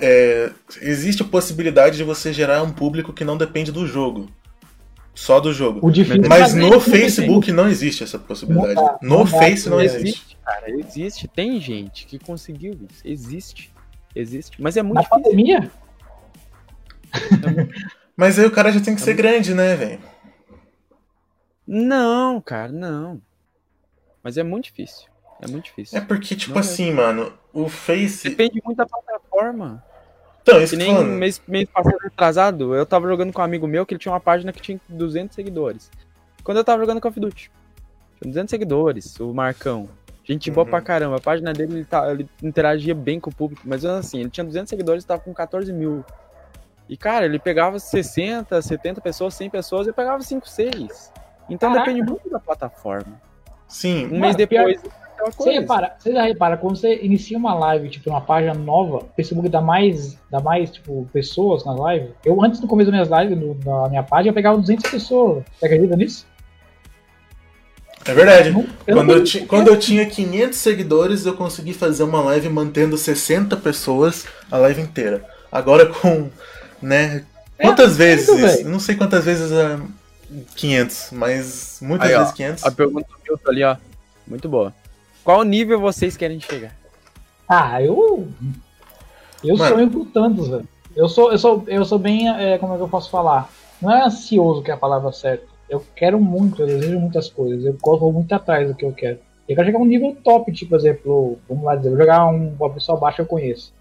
[0.00, 0.50] é,
[0.82, 4.28] existe a possibilidade de você gerar um público que não depende do jogo.
[5.18, 5.80] Só do jogo.
[5.90, 8.80] É Mas fazer no Facebook não existe essa possibilidade.
[9.02, 9.84] No Face não é.
[9.84, 10.38] existe.
[10.44, 10.70] cara.
[10.70, 11.26] Existe.
[11.26, 13.02] Tem gente que conseguiu isso.
[13.04, 13.74] Existe.
[14.14, 14.62] Existe.
[14.62, 15.22] Mas é muito Na difícil.
[15.24, 15.72] pandemia?
[18.16, 19.98] Mas aí o cara já tem que ser grande, né, velho?
[21.66, 23.20] Não, cara, não.
[24.22, 25.08] Mas é muito difícil.
[25.42, 25.98] É muito difícil.
[25.98, 26.60] É porque, tipo Não é.
[26.60, 28.28] assim, mano, o Face.
[28.30, 29.84] Depende muito da plataforma.
[30.48, 31.08] Então, isso Que nem falando.
[31.10, 34.20] mês, mês passado atrasado, eu tava jogando com um amigo meu que ele tinha uma
[34.20, 35.90] página que tinha 200 seguidores.
[36.42, 37.50] Quando eu tava jogando Call of Duty,
[38.20, 39.88] tinha 200 seguidores, o Marcão.
[40.24, 40.70] Gente boa Uhum.
[40.70, 41.16] pra caramba.
[41.16, 44.44] A página dele, ele, tá, ele interagia bem com o público, mas assim, ele tinha
[44.44, 46.04] 200 seguidores e tava com 14 mil.
[46.88, 51.12] E, cara, ele pegava 60, 70 pessoas, 100 pessoas, eu pegava 5, 6.
[51.48, 51.90] Então Caraca.
[51.90, 53.20] depende muito da plataforma.
[53.66, 54.88] Sim, Um Mano, mês pior- depois, é
[55.24, 58.98] uma Você repara, você já repara, quando você inicia uma live, tipo, uma página nova,
[58.98, 62.10] o Facebook dá mais, dá mais, tipo, pessoas na live.
[62.24, 65.44] Eu, antes do começo das minhas lives, no- na minha página, eu pegava 200 pessoas.
[65.58, 66.26] Você acredita nisso?
[68.06, 68.50] é verdade.
[68.50, 72.48] Não- eu Quando eu, ti- quando eu tinha 500 seguidores, eu consegui fazer uma live
[72.48, 75.24] mantendo 60 pessoas a live inteira.
[75.52, 76.30] Agora com,
[76.80, 77.24] né,
[77.60, 78.68] quantas É, vezes isso?
[78.68, 79.78] não sei quantas vezes é
[80.56, 82.64] 500, mas muitas Aí, ó, vezes 500.
[82.64, 83.76] A pergunta do Milton ali, ó.
[84.26, 84.74] Muito boa.
[85.24, 86.74] Qual nível vocês querem chegar?
[87.48, 88.28] Ah, eu.
[89.44, 89.74] Eu Mano.
[89.74, 90.68] sonho com tantos, velho.
[90.96, 93.50] Eu sou, eu sou, eu sou bem, é, como é que eu posso falar?
[93.80, 95.46] Não é ansioso que é a palavra certa.
[95.68, 97.64] Eu quero muito, eu desejo muitas coisas.
[97.64, 99.18] Eu corro muito atrás do que eu quero.
[99.48, 102.00] Eu quero chegar a um nível top, tipo, por exemplo, vamos lá dizer, eu vou
[102.00, 103.72] jogar um, uma pessoa baixa que eu conheço.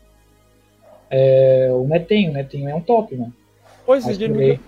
[1.10, 3.16] É, o Netinho, o Netinho é um top,
[3.96, 4.60] esse Mas dia joguei.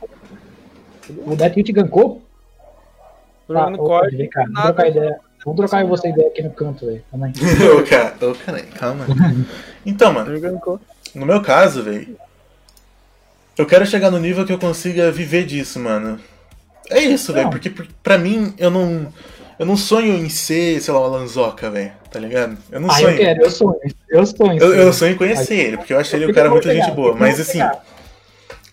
[1.10, 2.22] me O Netinho te gancou?
[3.48, 4.16] tô Tá, jogando ô, COD.
[4.18, 5.20] vem cá, trocar ideia.
[5.46, 7.04] Vamos trocar você ideia aqui no canto, velho.
[7.12, 7.32] Também.
[7.78, 9.06] Ô, cara, ô, cara, calma.
[9.86, 10.32] Então, mano,
[11.16, 12.18] no meu caso, velho,
[13.58, 16.20] eu quero chegar no nível que eu consiga viver disso, mano.
[16.90, 19.12] É isso, velho, porque por- pra mim, eu não.
[19.58, 22.58] Eu não sonho em ser, sei lá, uma lanzoca, velho, tá ligado?
[22.72, 23.10] Eu não Ah, sonho.
[23.12, 23.80] eu quero, eu sonho.
[24.10, 24.58] Eu sonho.
[24.64, 26.86] Eu, eu sonho em conhecer ele, porque eu achei ele um Eu cara muito pegar,
[26.86, 27.10] gente boa.
[27.10, 27.84] eu Mas assim, pegar.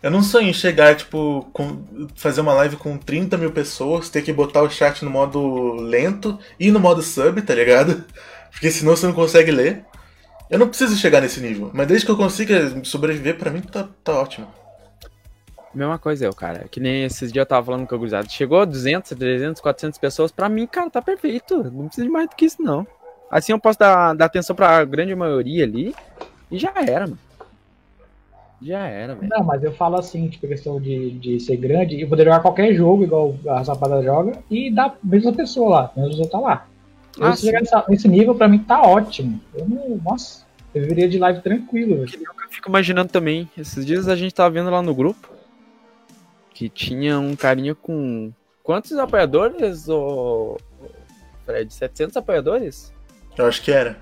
[0.02, 1.84] Eu não sonho em chegar, tipo, com,
[2.14, 6.38] fazer uma live com 30 mil pessoas, ter que botar o chat no modo lento
[6.60, 8.04] e no modo sub, tá ligado?
[8.52, 9.84] Porque senão você não consegue ler.
[10.48, 13.88] Eu não preciso chegar nesse nível, mas desde que eu consiga sobreviver, pra mim tá,
[14.04, 14.46] tá ótimo.
[15.74, 16.66] Mesma coisa eu, cara.
[16.70, 18.26] Que nem esses dias eu tava falando com o gurizada.
[18.28, 20.32] Chegou a 200, 300, 400 pessoas.
[20.32, 21.64] Pra mim, cara, tá perfeito.
[21.64, 22.86] Não precisa de mais do que isso, não.
[23.30, 25.94] Assim eu posso dar, dar atenção pra grande maioria ali.
[26.50, 27.25] E já era, mano.
[28.62, 29.28] Já era, velho.
[29.30, 32.72] Não, mas eu falo assim, tipo, questão de, de ser grande e poder jogar qualquer
[32.74, 36.38] jogo, igual a rapaziada joga, e dar a mesma pessoa lá, a mesma pessoa tá
[36.40, 36.66] lá.
[37.20, 39.40] Ah, se chegar nessa- nesse nível, pra mim tá ótimo.
[39.54, 40.44] Eu não, nossa,
[40.74, 42.06] eu viveria de live tranquilo, velho.
[42.06, 43.48] Que nem o que eu fico imaginando também.
[43.56, 45.28] Esses dias a gente tava vendo lá no grupo
[46.52, 48.32] que tinha um carinha com.
[48.62, 50.56] Quantos apoiadores, ô.
[51.44, 51.72] Fred?
[51.72, 52.92] 700 apoiadores?
[53.38, 53.96] Eu acho que era.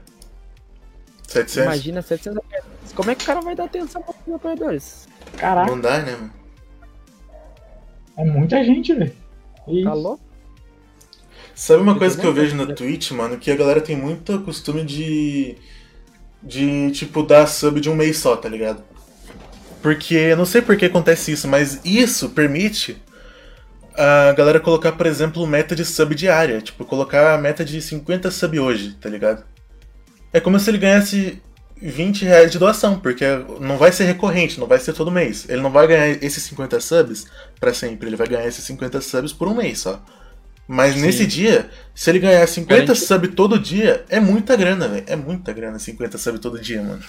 [1.27, 1.57] 700?
[1.57, 2.93] Imagina 700 apoiadores.
[2.95, 5.09] Como é que o cara vai dar atenção para os apoiadores?
[5.37, 6.33] Caraca, Não dá, né, mano?
[8.17, 9.15] é muita gente, velho.
[9.69, 9.85] Isso.
[9.85, 10.23] Tá louco?
[11.55, 13.39] Sabe uma Eu coisa que eu vejo na Twitch, mano?
[13.39, 15.57] Que a galera tem muito costume de.
[16.43, 18.85] de, tipo, dar sub de um mês só, tá ligado?
[19.83, 23.03] Porque, eu não sei por que acontece isso, mas isso permite
[23.97, 26.61] a galera colocar, por exemplo, meta de sub diária.
[26.63, 29.45] Tipo, colocar a meta de 50 sub hoje, tá ligado?
[30.35, 31.41] É como se ele ganhasse
[31.81, 33.25] 20 reais de doação, porque
[33.61, 35.49] não vai ser recorrente, não vai ser todo mês.
[35.49, 37.27] Ele não vai ganhar esses 50 subs
[37.61, 40.03] pra sempre, ele vai ganhar esses 50 subs por um mês só.
[40.67, 41.03] Mas Sim.
[41.03, 45.05] nesse dia, se ele ganhar 50 Garante- subs todo dia, é muita grana, velho.
[45.07, 47.03] É muita grana 50 subs todo dia, mano.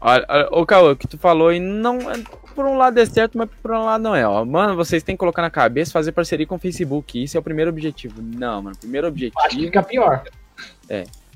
[0.00, 2.10] Olha, olha, ô Caô, o que tu falou e não.
[2.10, 2.22] é-
[2.54, 4.26] Por um lado é certo, mas por um lado não é.
[4.26, 4.44] Ó.
[4.44, 7.22] Mano, vocês têm que colocar na cabeça fazer parceria com o Facebook.
[7.22, 8.20] Isso é o primeiro objetivo.
[8.20, 8.76] Não, mano.
[8.76, 9.62] Primeiro Acho que objetivo.
[9.66, 10.24] fica pior.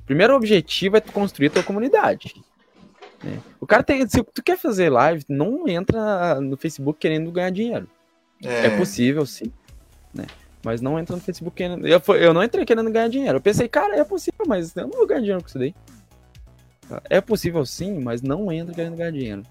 [0.06, 2.34] Primeiro objetivo é tu construir a tua comunidade.
[3.22, 3.40] né?
[3.60, 4.06] O cara tem.
[4.08, 7.88] Se tu quer fazer live, não entra no Facebook querendo ganhar dinheiro.
[8.42, 9.50] É, possível, sim.
[10.12, 10.26] Né?
[10.62, 11.86] Mas não entra no Facebook querendo.
[11.86, 13.38] Eu, eu não entrei querendo ganhar dinheiro.
[13.38, 15.74] Eu pensei, cara, é possível, mas eu não vou ganhar dinheiro com isso daí.
[17.08, 19.42] É possível sim, mas não entra querendo ganhar dinheiro.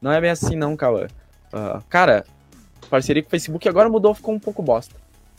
[0.00, 1.06] Não é bem assim, não, Cauã.
[1.52, 2.24] Ah, cara,
[2.90, 4.96] parceria com o Facebook agora mudou, ficou um pouco bosta.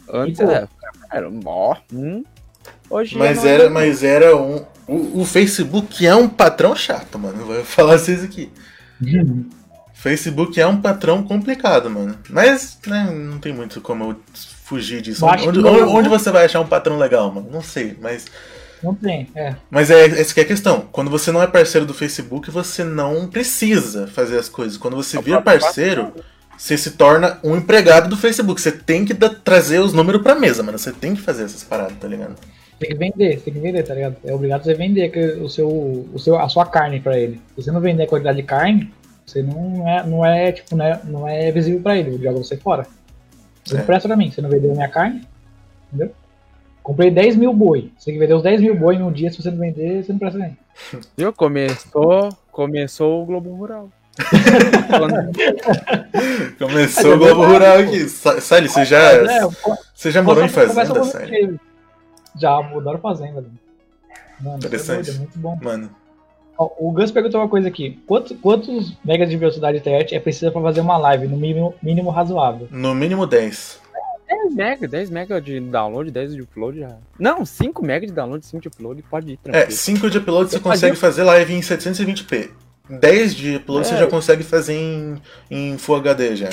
[0.10, 0.70] Antes era.
[1.12, 2.24] Era ó, hum.
[2.90, 4.66] Hoje Mas não é era, mas era um.
[4.88, 7.46] O, o Facebook é um patrão chato, mano.
[7.46, 8.52] Vou falar vocês aqui.
[9.94, 12.18] Facebook é um patrão complicado, mano.
[12.30, 14.16] Mas, né, não tem muito como eu
[14.66, 15.26] fugir disso.
[15.26, 17.50] Onde, onde- onde você vai achar um patrão legal, mano?
[17.52, 18.26] Não sei, mas.
[18.82, 19.56] Não tem, é.
[19.72, 20.82] Mas é essa que é a questão.
[20.92, 24.78] Quando você não é parceiro do Facebook, você não precisa fazer as coisas.
[24.78, 26.14] Quando você É o vira parceiro,
[26.58, 28.60] você se torna um empregado do Facebook.
[28.60, 30.78] Você tem que trazer os números pra mesa, mano.
[30.78, 32.36] Você tem que fazer essas paradas, tá ligado?
[32.84, 34.16] Tem que vender, tem que vender, tá ligado?
[34.26, 37.42] É obrigado você vender que- o seu, o seu, a sua carne pra ele.
[37.56, 38.92] Se você não vender a quantidade de carne,
[39.26, 42.38] você não é, não é tipo, não é, não é visível pra ele, ele joga
[42.38, 42.86] você fora.
[43.64, 43.78] Você É.
[43.80, 45.22] não presta pra mim, você não vendeu a minha carne,
[45.92, 46.14] entendeu?
[46.82, 47.92] Comprei 10 mil boi.
[47.98, 50.04] Você tem que vender os 10 mil boi em um dia, se você não vender,
[50.04, 50.56] você não presta mim.
[51.18, 51.32] Viu?
[51.32, 53.90] Começou, começou o Globo Rural.
[56.60, 58.08] Começou o é Globo Rural aqui.
[58.10, 61.60] Sa- Sally, você já, É, pô, você já morou em fazenda, Sally?
[62.34, 62.42] Você.
[62.42, 63.42] Já, mudaram fazenda.
[63.42, 63.52] velho.
[64.40, 65.10] Mano, isso é Interessante.
[65.12, 65.58] é muito bom.
[65.62, 65.90] Mano,
[66.58, 68.00] Ó, O Gus perguntou uma coisa aqui.
[68.06, 71.74] Quantos, quantos megas de velocidade de internet é preciso pra fazer uma live no mínimo,
[71.82, 72.68] mínimo razoável?
[72.70, 73.82] no mínimo 10.
[74.28, 76.98] 10 mega, 10 mega de download, 10 de upload já.
[77.20, 79.72] Não, 5 mega de download, 5 de upload, pode ir É, tranquilo.
[79.72, 82.50] 5 de upload você Eu consegue fazer live em 720p.
[82.90, 83.98] 10 de upload você É.
[83.98, 86.50] já consegue fazer em, em Full HD já.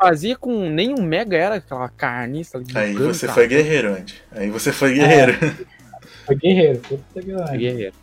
[0.00, 2.42] Fazia com nenhum mega, era aquela ali.
[2.74, 3.34] Aí gigante, você cara.
[3.34, 4.14] foi guerreiro, Andy.
[4.32, 5.34] Aí você foi guerreiro.
[6.26, 6.78] Foi guerreiro.
[6.78, 7.58] Puta que pariu.
[7.58, 7.94] Guerreiro.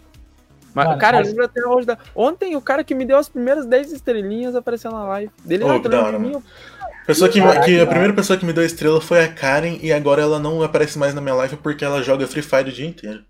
[0.74, 1.98] Mas, Mano, cara, mas- eu lembro até hoje da...
[2.14, 5.32] Ontem o cara que me deu as primeiras 10 estrelinhas apareceu na live.
[5.46, 6.44] Dele hora, atrás de mim.
[7.06, 9.94] Pessoa que, Caraca, que a primeira pessoa que me deu estrela foi a Karen e
[9.94, 12.86] agora ela não aparece mais na minha live porque ela joga Free Fire o dia
[12.86, 13.24] inteiro.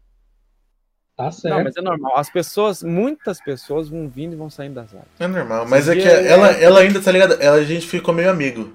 [1.17, 1.55] Tá certo.
[1.55, 2.15] Não, mas é normal.
[2.15, 5.07] As pessoas, muitas pessoas vão vindo e vão saindo das lives.
[5.19, 7.33] É normal, mas é que é- ela, ela ainda, tá ligado?
[7.41, 8.71] Ela, a gente ficou meio amigo.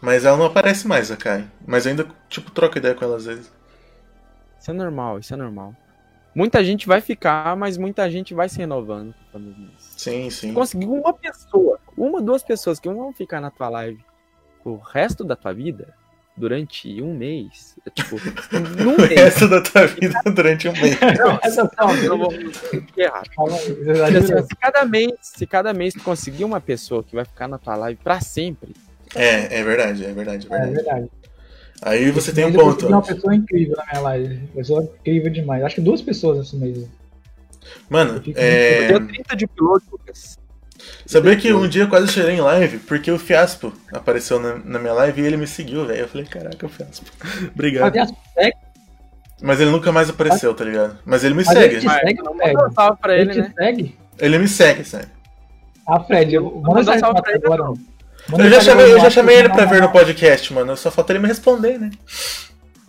[0.00, 1.46] Mas ela não aparece mais, a Karen.
[1.66, 3.50] Mas ainda, tipo, troca ideia com ela às vezes.
[4.60, 5.74] Isso é normal, isso é normal.
[6.34, 9.14] Muita gente vai ficar, mas muita gente vai se renovando.
[9.78, 10.52] Sim, sim.
[10.52, 14.04] Conseguir uma pessoa, uma, duas pessoas que vão ficar na tua live
[14.64, 15.94] o resto da tua vida,
[16.36, 18.16] durante um mês, é tipo,
[18.82, 19.10] num O mês.
[19.20, 20.96] resto da tua vida durante um mês.
[21.42, 22.32] Essa não, Eu vou
[22.96, 23.22] errar.
[23.86, 24.38] exagerou.
[24.38, 27.58] assim, se cada mês, se cada mês tu conseguir uma pessoa que vai ficar na
[27.58, 28.74] tua live pra sempre,
[29.14, 30.74] É, é verdade, é verdade, é É verdade.
[30.84, 31.10] verdade.
[31.84, 32.86] Aí você tem um Esse mês eu ponto.
[32.88, 34.46] uma pessoa incrível na minha live.
[34.54, 35.64] Pessoa incrível demais.
[35.64, 36.86] Acho que duas pessoas esse mês.
[37.90, 38.88] Mano, Eu é.
[38.88, 40.38] deu 30 de piloto, Lucas.
[41.06, 44.78] Sabia que um dia eu quase chorei em live porque o Fiaspo apareceu na, na
[44.78, 46.00] minha live e ele me seguiu, velho.
[46.00, 47.10] Eu falei, caraca, o Fiaspo.
[47.54, 47.92] Obrigado.
[49.42, 50.98] Mas ele nunca mais apareceu, tá ligado?
[51.04, 51.74] Mas ele me Mas segue.
[51.74, 53.52] ele te Mas segue, não um salve pra ele né?
[53.58, 53.98] segue.
[54.18, 55.08] Ele me segue, sério.
[55.86, 57.74] Ah, Fred, eu, manda Manda mensagem salve pra ele, agora.
[58.38, 60.76] Eu já chamei, eu já chamei ele pra ver no podcast, mano.
[60.76, 61.90] Só falta ele me responder, né?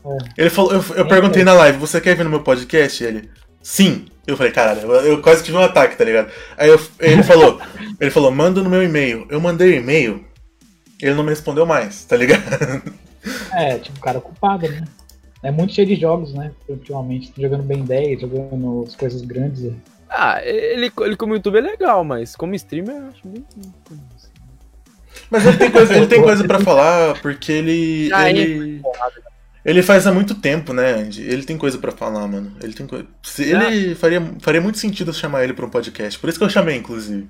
[0.05, 0.17] É.
[0.43, 1.43] Ele falou, eu, eu Nem perguntei sei.
[1.43, 3.03] na live, você quer vir no meu podcast?
[3.03, 3.29] Ele,
[3.63, 4.05] sim.
[4.27, 6.31] Eu falei, caralho, eu, eu quase tive um ataque, tá ligado?
[6.57, 7.59] Aí eu- ele falou,
[7.99, 9.25] ele falou, manda no meu e-mail.
[9.29, 10.23] Eu mandei o e-mail,
[11.01, 12.43] ele não me respondeu mais, tá ligado?
[13.53, 14.83] É, tipo, cara ocupado, né?
[15.41, 16.51] É muito cheio de jogos, né?
[16.67, 17.31] Ultimamente.
[17.37, 19.71] Jogando Ben 10, jogando as coisas grandes.
[20.09, 23.45] Ah, ele, ele como YouTube é legal, mas como streamer eu acho muito.
[25.29, 28.09] Mas ele tem coisa, ele tem coisa pra falar, porque ele.
[28.09, 28.81] Já ele, ele
[29.83, 31.21] faz há muito tempo, né, Andy?
[31.23, 32.51] Ele tem coisa pra falar, mano.
[32.61, 33.05] Ele tem coisa.
[33.23, 36.19] Se- Ele faria, faria muito sentido eu chamar ele pra um podcast.
[36.19, 37.29] Por isso que eu chamei, inclusive.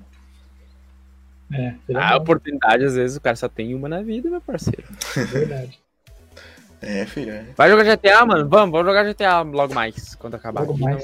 [1.52, 4.84] É, A oportunidade, às vezes, o cara só tem uma na vida, meu parceiro.
[5.16, 5.78] é verdade.
[6.86, 7.32] É, filho.
[7.32, 7.46] É.
[7.56, 8.46] Vai jogar GTA, mano?
[8.46, 10.60] Vamos, vamos jogar GTA logo mais, quando acabar.
[10.60, 11.02] Logo aqui, mais.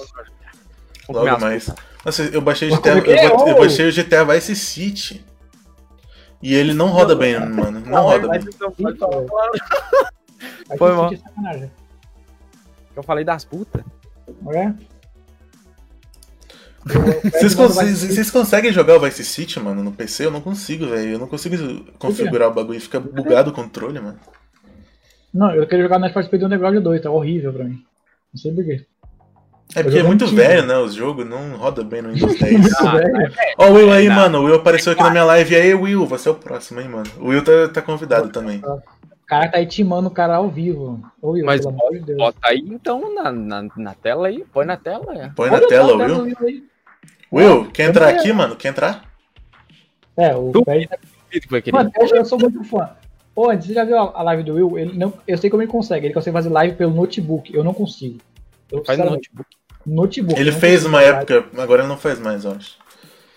[1.08, 1.64] Logo mais.
[1.64, 1.84] putas.
[2.04, 2.98] Nossa, eu baixei o GTA.
[2.98, 3.26] Eu, é?
[3.52, 5.24] eu baixei o GTA Vice City.
[6.42, 7.80] E ele não roda bem, mano.
[7.80, 8.54] Não roda mas bem.
[10.78, 11.70] Foi sacanagem.
[12.96, 13.82] Eu falei das putas.
[14.52, 14.72] É?
[17.30, 20.24] Vocês, cons- vocês- vocês conseguem jogar o Vice City, mano, no PC?
[20.26, 21.10] Eu não consigo, velho.
[21.12, 21.56] Eu não consigo
[21.98, 22.80] configurar o bagulho.
[22.80, 24.18] Fica bugado o controle, mano.
[25.32, 27.84] Não, eu queria jogar no Need for Speed Underground 2, tá horrível pra mim.
[28.32, 28.86] Não sei porquê.
[29.76, 30.40] É porque é muito antigo.
[30.40, 30.76] velho, né?
[30.78, 32.72] Os jogos não roda bem no Windows 10.
[32.80, 33.32] Ah, velho.
[33.58, 34.16] Ó, o Will aí, Não.
[34.16, 34.38] mano.
[34.40, 35.54] O Will apareceu aqui na minha live.
[35.54, 37.08] E aí, Will, você é o próximo, hein, mano.
[37.20, 38.60] O Will tá, tá convidado também.
[38.64, 38.80] O
[39.30, 41.00] cara tá aí timando o cara ao vivo.
[41.22, 42.18] Ô, Will, Mas pelo amor de Deus.
[42.18, 45.16] Bota aí então na, na, na tela aí, põe na tela.
[45.16, 45.28] É.
[45.28, 46.36] Põe na Olha tela, tá Will.
[46.40, 46.64] Will.
[47.32, 48.56] Will, quer entrar aqui, mano?
[48.56, 49.04] Quer entrar?
[50.16, 50.88] É, o Tu- querer.
[51.72, 52.90] Mano, eu, eu sou muito fã.
[53.36, 54.76] Ô, antes, você já viu a a live do Will?
[54.76, 56.06] Ele não, eu sei como ele consegue.
[56.06, 57.54] Ele consegue fazer live pelo notebook.
[57.54, 58.18] Eu não consigo.
[58.70, 59.48] Eu, Faz no notebook.
[59.86, 60.40] notebook.
[60.40, 61.18] Ele fez uma live.
[61.18, 62.76] época, agora ele não faz mais, eu acho.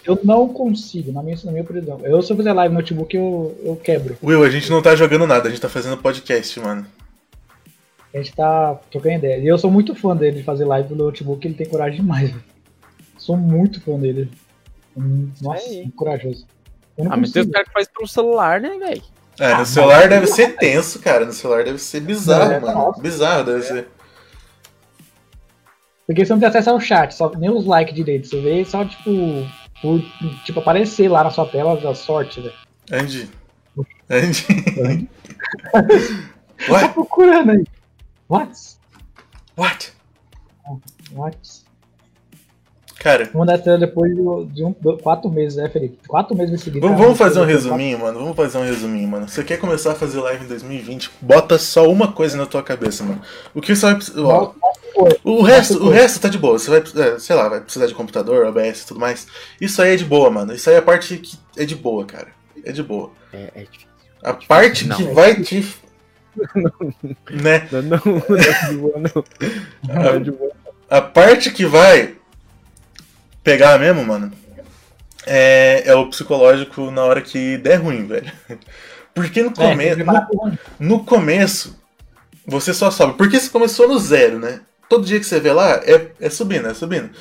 [0.06, 2.00] Eu não consigo, na minha, na minha opinião.
[2.04, 4.18] Eu, se eu fizer live no notebook, eu, eu quebro.
[4.22, 6.86] Will, a gente não tá jogando nada, a gente tá fazendo podcast, mano.
[8.14, 9.38] A gente tá trocando ideia.
[9.40, 12.30] E eu sou muito fã dele de fazer live no notebook, ele tem coragem demais,
[12.30, 12.44] velho.
[13.18, 14.30] Sou muito fã dele.
[14.96, 16.46] Hum, Nossa, muito corajoso.
[16.98, 17.54] Eu não Ah, mas tem os consigo.
[17.54, 19.02] caras que faz pro celular, né, velho?
[19.40, 21.26] É, no Ah, celular mas- deve ser tenso, cara.
[21.26, 22.74] No celular deve ser bizarro, É, mano.
[22.78, 23.02] nossa.
[23.02, 23.88] Bizarro deve ser.
[26.06, 28.28] Porque você não tem acesso ao chat, só, nem os likes direito.
[28.28, 29.10] Você vê só, tipo,
[29.84, 30.02] por,
[30.46, 32.54] tipo, aparecer lá na sua tela da sorte, velho.
[32.90, 33.30] Andy.
[34.10, 35.10] Andy.
[36.66, 36.94] Tá What?
[36.94, 37.64] procurando aí.
[38.30, 38.54] What?
[39.58, 39.92] What?
[41.12, 41.63] What?
[43.04, 44.22] Cara, Vou mandar essa depois de,
[44.54, 45.98] de um, do- quatro meses, né, Felipe?
[46.08, 46.88] Quatro meses seguidos.
[46.90, 48.18] vamos, vamos fazer um resuminho, mano.
[48.18, 49.28] Vamos fazer um resuminho, mano.
[49.28, 51.12] Você quer começar a fazer live em 2020?
[51.20, 53.22] Bota só uma coisa na tua cabeça, mano.
[53.54, 54.52] O que você vai precisar.
[55.24, 56.58] O resto, o resto tá de boa.
[56.58, 59.28] Você vai, é, sei lá, vai precisar de computador, OBS e tudo mais.
[59.60, 60.54] Isso aí é de boa, mano.
[60.54, 62.28] Isso aí é a parte que é de boa, cara.
[62.64, 63.12] É de boa.
[63.34, 63.88] É, é difícil.
[64.24, 64.96] A parte Não.
[64.96, 65.68] que vai te.
[67.30, 67.68] né?
[67.70, 69.24] Não, não, não é de boa, não.
[69.94, 70.52] Não é de boa.
[70.90, 72.16] A parte que vai
[73.44, 74.32] pegar mesmo, mano,
[75.26, 78.32] é, é o psicológico na hora que der ruim, velho.
[79.14, 79.86] Porque no, É, tem come...
[79.88, 80.58] que preparar pro ruim.
[80.80, 81.80] no, no começo,
[82.46, 83.18] você só sobe.
[83.18, 84.62] Porque você começou no zero, né?
[84.90, 87.12] Todo dia que você vê lá, é, é subindo, é subindo.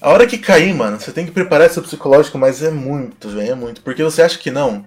[0.00, 3.52] A hora que cair, mano, você tem que preparar seu psicológico, mas é muito, velho,
[3.52, 3.82] é muito.
[3.82, 4.86] Porque você acha que não.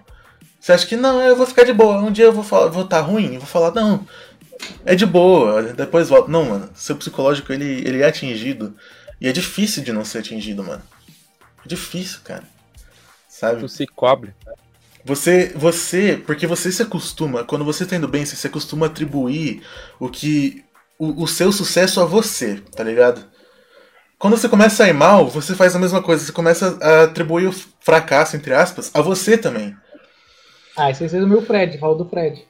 [0.59, 1.97] Você acha que não, eu vou ficar de boa.
[2.01, 4.05] Um dia eu vou falar, vou estar ruim, eu vou falar, não,
[4.85, 6.31] é de boa, depois volta.
[6.31, 8.75] Não, mano, seu psicológico ele, ele é atingido.
[9.19, 10.83] E é difícil de não ser atingido, mano.
[11.63, 12.43] É difícil, cara.
[13.27, 13.59] Sabe?
[13.59, 14.33] Tu se cobre.
[15.03, 18.89] Você, você, porque você se acostuma, quando você tá indo bem, você se acostuma a
[18.89, 19.61] atribuir
[19.99, 20.65] o que,
[20.97, 23.23] o, o seu sucesso a você, tá ligado?
[24.17, 27.47] Quando você começa a ir mal, você faz a mesma coisa, você começa a atribuir
[27.47, 29.75] o fracasso, entre aspas, a você também.
[30.75, 32.43] Ah, esse aí é o meu Fred, falou do Fred.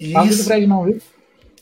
[0.00, 1.00] E Fala do isso, Fred não, viu?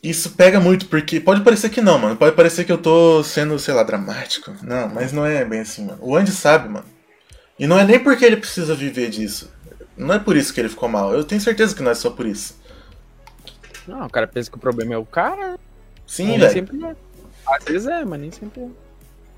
[0.05, 2.15] Isso pega muito, porque pode parecer que não, mano.
[2.15, 4.53] Pode parecer que eu tô sendo, sei lá, dramático.
[4.63, 5.99] Não, mas não é bem assim, mano.
[6.03, 6.85] O Andy sabe, mano.
[7.59, 9.51] E não é nem porque ele precisa viver disso.
[9.97, 11.15] Não é por isso que ele ficou mal.
[11.15, 12.61] Eu tenho certeza que não é só por isso.
[13.87, 15.59] Não, o cara pensa que o problema é o cara.
[16.07, 16.53] Sim, nem velho.
[16.53, 16.97] sempre é.
[17.47, 18.69] Às vezes é, mas nem sempre é.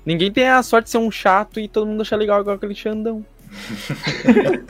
[0.05, 2.75] Ninguém tem a sorte de ser um chato e todo mundo achar legal igual aquele
[2.75, 3.25] Xandão.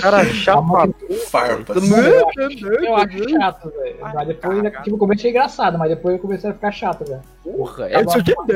[0.00, 0.88] cara chapa.
[1.30, 1.90] Farpas.
[1.90, 3.96] Eu acho, chato, velho.
[4.02, 4.82] Ai, Mas depois, caraca.
[4.82, 7.20] tipo, começo achei engraçado, mas depois eu comecei a ficar chato, velho.
[7.42, 8.10] Porra, é bom.
[8.10, 8.46] isso aqui não.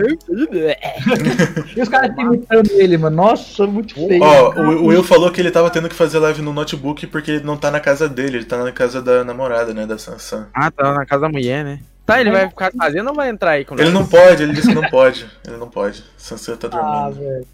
[1.76, 3.16] E os caras imitando ele, mano.
[3.16, 4.22] Nossa, muito feio.
[4.22, 7.32] Ó, o, o Will falou que ele tava tendo que fazer live no notebook porque
[7.32, 10.48] ele não tá na casa dele, ele tá na casa da namorada, né, da Sansan.
[10.54, 11.80] Ah, tá na casa da mulher, né?
[12.06, 13.92] Tá, ele vai ficar fazendo ou vai entrar aí com Ele nós?
[13.92, 15.26] não pode, ele disse que não pode.
[15.46, 16.02] Ele não pode.
[16.16, 17.18] Sansan tá Ah, dormindo.
[17.20, 17.46] velho.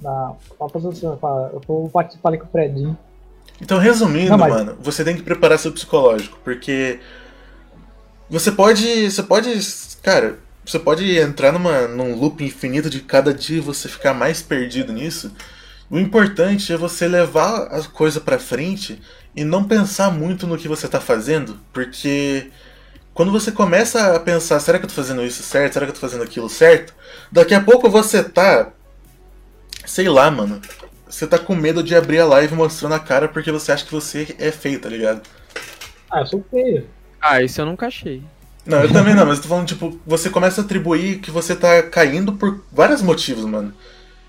[0.00, 1.50] Você, fala.
[1.52, 2.96] Eu vou participar ali com o Fredinho.
[3.60, 6.98] Então, resumindo, Não, mas- mano, você tem que preparar seu psicológico, porque
[8.28, 9.60] você pode, você pode,
[10.02, 14.92] cara, você pode entrar numa num loop infinito de cada dia você ficar mais perdido
[14.92, 15.32] nisso.
[15.90, 19.00] O importante é você levar a coisa pra frente
[19.34, 22.50] e não pensar muito no que você tá fazendo, porque
[23.12, 25.72] quando você começa a pensar, será que eu tô fazendo isso certo?
[25.74, 26.94] Será que eu tô fazendo aquilo certo?
[27.30, 28.70] Daqui a pouco você tá
[29.86, 30.60] sei lá, mano.
[31.08, 33.92] Você tá com medo de abrir a live mostrando a cara porque você acha que
[33.92, 35.22] você é feio, tá ligado?
[36.10, 36.88] Ah, eu sou feio.
[37.20, 38.30] Ah, isso eu nunca achei.
[38.64, 41.56] Não, eu também não, mas eu tô falando, tipo, você começa a atribuir que você
[41.56, 43.74] tá caindo por vários motivos, mano.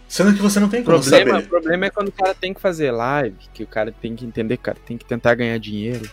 [0.07, 1.47] Sendo que você não tem O como problema, o saber.
[1.47, 4.57] problema é quando o cara tem que fazer live, que o cara tem que entender
[4.57, 6.09] que o cara tem que tentar ganhar dinheiro.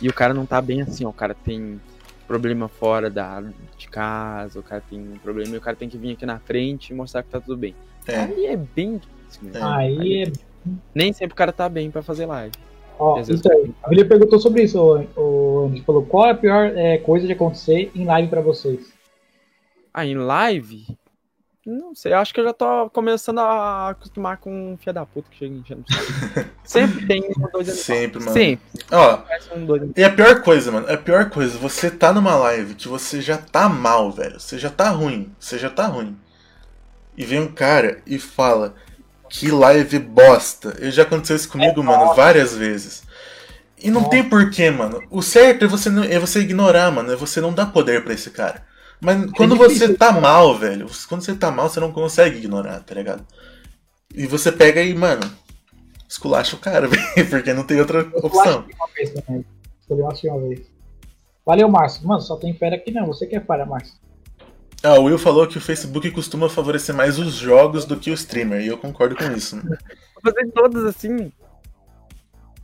[0.00, 1.10] E o cara não tá bem assim, ó.
[1.10, 1.80] O cara tem
[2.32, 3.42] problema fora da,
[3.76, 6.38] de casa, o cara tem um problema e o cara tem que vir aqui na
[6.38, 7.74] frente e mostrar que tá tudo bem.
[8.08, 8.20] É.
[8.20, 9.58] Aí é bem difícil mesmo.
[9.58, 9.62] É.
[9.62, 10.32] Aí é.
[10.94, 12.54] Nem sempre o cara tá bem pra fazer live.
[12.98, 13.74] Ó, aí.
[13.82, 15.82] A William perguntou sobre isso, o, o Andy.
[15.82, 18.92] Falou: qual é a pior é, coisa de acontecer em live pra vocês?
[19.92, 20.86] Ah, em live?
[21.64, 25.30] Não sei, acho que eu já tô começando a acostumar com um filho da puta
[25.30, 25.84] que chega enchendo.
[26.64, 27.78] Sempre tem um dois animais.
[27.78, 28.32] Sempre, mano.
[28.32, 28.64] Sempre.
[28.90, 29.18] Ó,
[29.54, 33.20] um e a pior coisa, mano, a pior coisa, você tá numa live que você
[33.20, 34.40] já tá mal, velho.
[34.40, 35.32] Você já tá ruim.
[35.38, 36.18] Você já tá ruim.
[37.16, 38.74] E vem um cara e fala
[39.30, 40.76] que live bosta.
[40.80, 43.04] E já aconteceu isso comigo, mano, várias vezes.
[43.78, 44.10] E não Nossa.
[44.10, 45.00] tem porquê, mano.
[45.10, 47.12] O certo é você, não- é você ignorar, mano.
[47.12, 48.64] É você não dar poder pra esse cara.
[49.02, 49.88] Mas quando difícil.
[49.88, 53.26] você tá mal, velho, quando você tá mal, você não consegue ignorar, tá ligado?
[54.14, 55.22] E você pega e, mano,
[56.08, 58.64] esculacha o cara, velho, porque não tem outra opção.
[58.76, 59.44] Uma vez também.
[59.88, 60.60] Poder assistir uma vez.
[61.44, 62.06] Valeu, Márcio.
[62.06, 63.06] Mano, só tem fera aqui não.
[63.08, 63.94] Você quer fera, Márcio?
[64.84, 68.14] Ah, o Will falou que o Facebook costuma favorecer mais os jogos do que o
[68.14, 69.56] streamer, e eu concordo com isso.
[69.56, 69.62] né?
[70.22, 71.32] Vou fazer todas assim.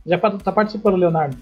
[0.05, 1.37] Já tá participando, Leonardo.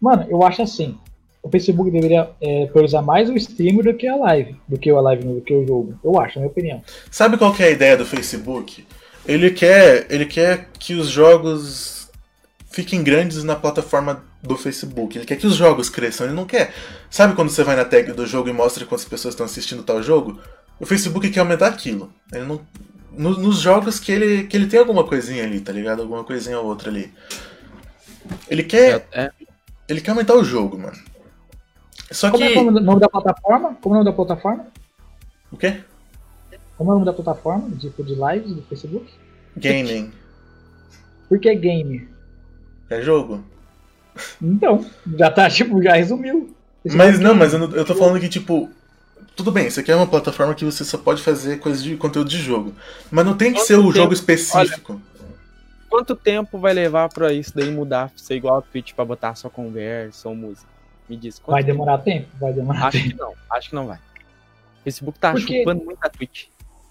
[0.00, 0.98] Mano, eu acho assim.
[1.42, 4.56] O Facebook deveria é, priorizar mais o streamer do que a live.
[4.68, 5.98] Do que a live, do que o jogo.
[6.04, 6.82] Eu acho, na minha opinião.
[7.10, 8.86] Sabe qual que é a ideia do Facebook?
[9.26, 12.10] Ele quer, ele quer que os jogos
[12.70, 15.16] fiquem grandes na plataforma do Facebook.
[15.16, 16.72] Ele quer que os jogos cresçam, ele não quer.
[17.10, 20.02] Sabe quando você vai na tag do jogo e mostra quantas pessoas estão assistindo tal
[20.02, 20.38] jogo?
[20.78, 22.12] O Facebook quer aumentar aquilo.
[22.32, 22.60] Ele não
[23.12, 26.02] no- nos jogos que ele, que ele tem alguma coisinha ali, tá ligado?
[26.02, 27.12] Alguma coisinha ou outra ali.
[28.48, 29.30] Ele quer, É,
[29.88, 30.96] ele quer aumentar o jogo, mano.
[32.10, 33.76] Só Como que é o nome da plataforma?
[33.80, 34.66] Como é o nome da plataforma?
[35.52, 35.80] o quê?
[36.76, 37.70] Como é o nome da plataforma?
[37.76, 39.06] Tipo, de lives do Facebook?
[39.56, 40.12] Gaming
[41.28, 42.08] Por que game?
[42.88, 43.44] é jogo.
[44.42, 44.84] Então,
[45.16, 46.54] já tá, tipo, já resumiu.
[46.84, 48.68] Esse Mas nome não, mas eu, não- eu tô falando que, tipo.
[49.36, 52.28] Tudo bem, isso aqui é uma plataforma que você só pode fazer coisas de conteúdo
[52.28, 52.74] de jogo.
[53.10, 53.92] Mas não tem que Quanto ser o tempo?
[53.92, 55.00] jogo específico.
[55.88, 59.48] Quanto tempo vai levar pra isso daí mudar, ser igual a Twitch pra botar só
[59.48, 60.68] conversa ou música?
[61.10, 61.42] Me diz.
[61.44, 62.28] Vai demorar tempo?
[62.40, 63.10] Vai demorar Acho tempo.
[63.10, 63.96] que não, acho que não vai.
[63.96, 65.58] O Facebook tá Por quê?
[65.58, 66.44] chupando muito a Twitch.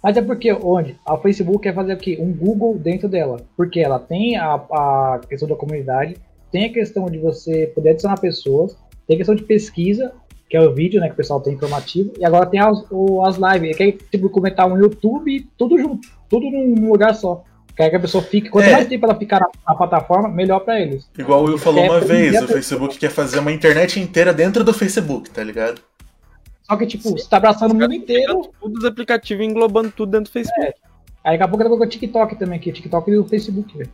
[0.03, 0.97] Mas é porque onde?
[1.05, 2.17] A Facebook quer fazer o quê?
[2.19, 3.41] Um Google dentro dela.
[3.55, 6.17] Porque ela tem a, a questão da comunidade,
[6.51, 10.13] tem a questão de você poder adicionar pessoas, tem a questão de pesquisa,
[10.49, 12.77] que é o vídeo, né, que o pessoal tem informativo, e agora tem as,
[13.25, 17.43] as lives, que é tipo comentar um YouTube, tudo junto, tudo num lugar só.
[17.79, 18.73] Quer que a pessoa fique, quanto É.
[18.73, 21.09] mais tempo ela ficar na, na plataforma, melhor pra eles.
[21.17, 24.01] Igual o Will falou É, uma é, vez, é, o Facebook quer fazer uma internet
[24.01, 25.79] inteira dentro do Facebook, tá ligado?
[26.63, 30.29] Só que, tipo, você tá abraçando o mundo inteiro, tudo os aplicativos englobando tudo dentro
[30.29, 30.73] do Facebook.
[31.23, 33.89] aí daqui a pouco ela colocou o TikTok também aqui, TikTok e o Facebook, velho.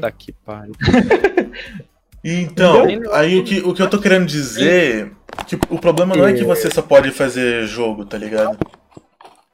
[0.00, 0.74] Tá que pariu.
[2.22, 5.10] Então, aí o que, o que eu tô querendo dizer.
[5.46, 8.58] Que o problema não é que você só pode fazer jogo, tá ligado?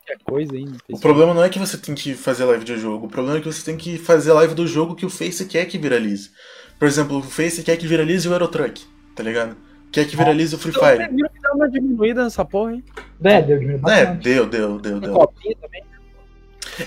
[0.07, 2.77] Que coisa aí no O problema não é que você tem que fazer live de
[2.79, 5.45] jogo, o problema é que você tem que fazer live do jogo que o Face
[5.47, 6.31] quer que viralize.
[6.79, 8.85] Por exemplo, o Face quer que viralize o Eurotruck,
[9.15, 9.57] tá ligado?
[9.91, 10.99] Quer que viralize o Free Então, Fire.
[11.05, 12.85] você viu que deu uma diminuída nessa porra, hein?
[13.25, 15.33] É, deu diminuiu É, deu, deu, deu, deu.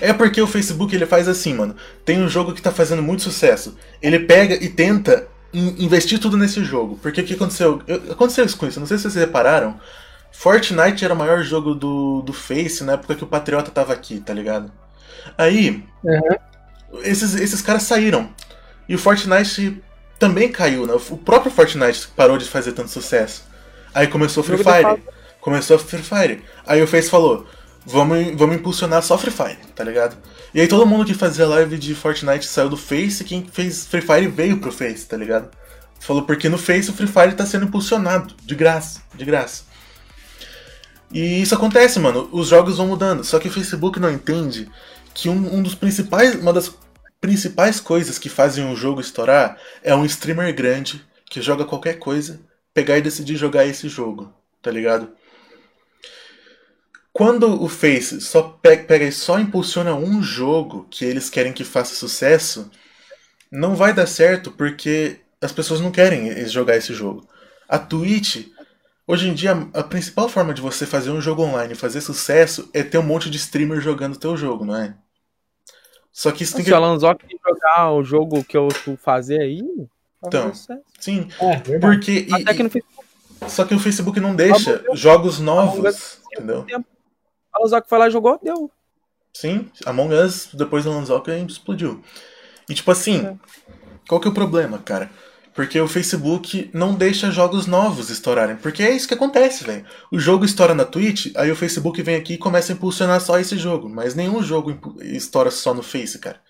[0.00, 1.74] É porque o Facebook ele faz assim, mano.
[2.04, 3.76] Tem um jogo que tá fazendo muito sucesso.
[4.00, 6.98] Ele pega e tenta in- investir tudo nesse jogo.
[7.02, 7.82] Porque o que aconteceu?
[7.88, 9.78] Eu- Aconteceu isso com isso, não sei se vocês repararam.
[10.32, 14.20] Fortnite era o maior jogo do, do Face na época que o Patriota tava aqui,
[14.20, 14.72] tá ligado?
[15.36, 15.84] Aí,
[17.02, 18.30] esses, esses caras saíram.
[18.88, 19.82] E o Fortnite
[20.18, 20.94] também caiu, né?
[20.94, 23.44] O próprio Fortnite parou de fazer tanto sucesso.
[23.94, 25.02] Aí começou o Free Fire.
[25.40, 26.42] Começou Free Fire.
[26.66, 27.46] Aí o Face falou:
[27.84, 30.16] vamos, vamos impulsionar só Free Fire, tá ligado?
[30.52, 33.86] E aí todo mundo que fazia live de Fortnite saiu do Face e quem fez
[33.86, 35.50] Free Fire veio pro Face, tá ligado?
[35.98, 39.64] Falou porque no Face o Free Fire tá sendo impulsionado, de graça, de graça.
[41.12, 42.28] E isso acontece, mano.
[42.32, 43.24] Os jogos vão mudando.
[43.24, 44.68] Só que o Facebook não entende
[45.12, 46.72] que um, um dos principais, uma das
[47.20, 52.40] principais coisas que fazem um jogo estourar é um streamer grande que joga qualquer coisa,
[52.72, 54.32] pegar e decidir jogar esse jogo,
[54.62, 55.12] tá ligado?
[57.12, 61.64] Quando o Face só pe- pega e só impulsiona um jogo que eles querem que
[61.64, 62.70] faça sucesso,
[63.50, 67.28] não vai dar certo porque as pessoas não querem jogar esse jogo.
[67.68, 68.46] A Twitch,
[69.10, 72.68] hoje em dia, a principal forma de você fazer um jogo online e fazer sucesso
[72.72, 74.94] é ter um monte de streamer jogando teu jogo, não é?
[76.12, 76.74] Só que isso tem Se que.
[76.74, 78.68] o Alan Zoc jogar o jogo que eu
[79.02, 79.62] fazer aí,
[80.26, 80.52] Então.
[80.98, 82.26] Sim, É, porque.
[82.28, 83.06] e- Até que no Facebook
[83.48, 86.66] Só que o Facebook não deixa jogos novos, entendeu?
[86.70, 86.84] O
[87.58, 88.70] Alan Zoc foi lá e jogou, deu.
[89.32, 92.02] Sim, Among Us, depois do Lanzoka, explodiu.
[92.68, 93.36] E tipo assim, É.
[94.08, 95.08] qual que é o problema, cara?
[95.60, 98.56] Porque o Facebook não deixa jogos novos estourarem.
[98.56, 99.84] Porque é isso que acontece, velho.
[100.10, 103.38] O jogo estoura na Twitch, aí o Facebook vem aqui e começa a impulsionar só
[103.38, 103.86] esse jogo.
[103.86, 106.40] Mas nenhum jogo estoura só no Face, cara.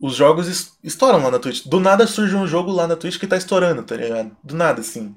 [0.00, 1.66] Os jogos es- estouram lá na Twitch.
[1.66, 4.30] Do nada surge um jogo lá na Twitch que tá estourando, tá ligado?
[4.44, 5.12] Do nada, assim.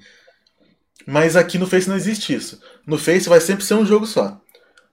[1.05, 2.59] Mas aqui no Face não existe isso.
[2.87, 4.41] No Face vai sempre ser um jogo só.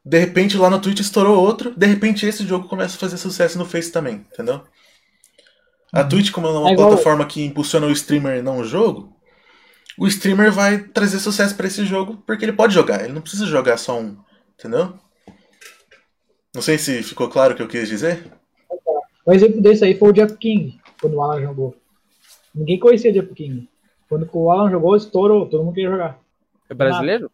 [0.05, 3.57] De repente lá na Twitch estourou outro, de repente esse jogo começa a fazer sucesso
[3.57, 4.63] no Face também, entendeu?
[5.93, 8.59] A Twitch, como ela é uma É igual- plataforma que impulsiona o streamer e não
[8.59, 9.17] o jogo,
[9.99, 13.45] o streamer vai trazer sucesso pra esse jogo porque ele pode jogar, ele não precisa
[13.47, 14.17] jogar só um,
[14.59, 14.95] entendeu?
[16.55, 18.25] Não sei se ficou claro o que eu quis dizer.
[19.27, 21.77] Um exemplo desse aí foi o Jeff King, quando o Alan jogou.
[22.55, 23.69] Ninguém conhecia o Jeff King.
[24.09, 26.19] Quando o Alan jogou, estourou, todo mundo queria jogar.
[26.69, 27.31] É brasileiro?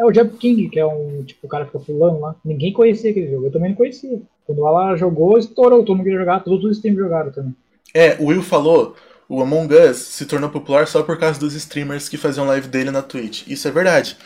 [0.00, 2.34] É o Jeff King, que é um tipo o cara que fica pulando lá.
[2.42, 4.22] Ninguém conhecia aquele jogo, eu também não conhecia.
[4.46, 7.54] Quando Alan jogou, estourou, todo mundo queria jogar, todos os streams jogaram também.
[7.94, 8.96] É, o Will falou
[9.28, 12.90] o Among Us se tornou popular só por causa dos streamers que faziam live dele
[12.90, 13.46] na Twitch.
[13.46, 14.16] Isso é verdade.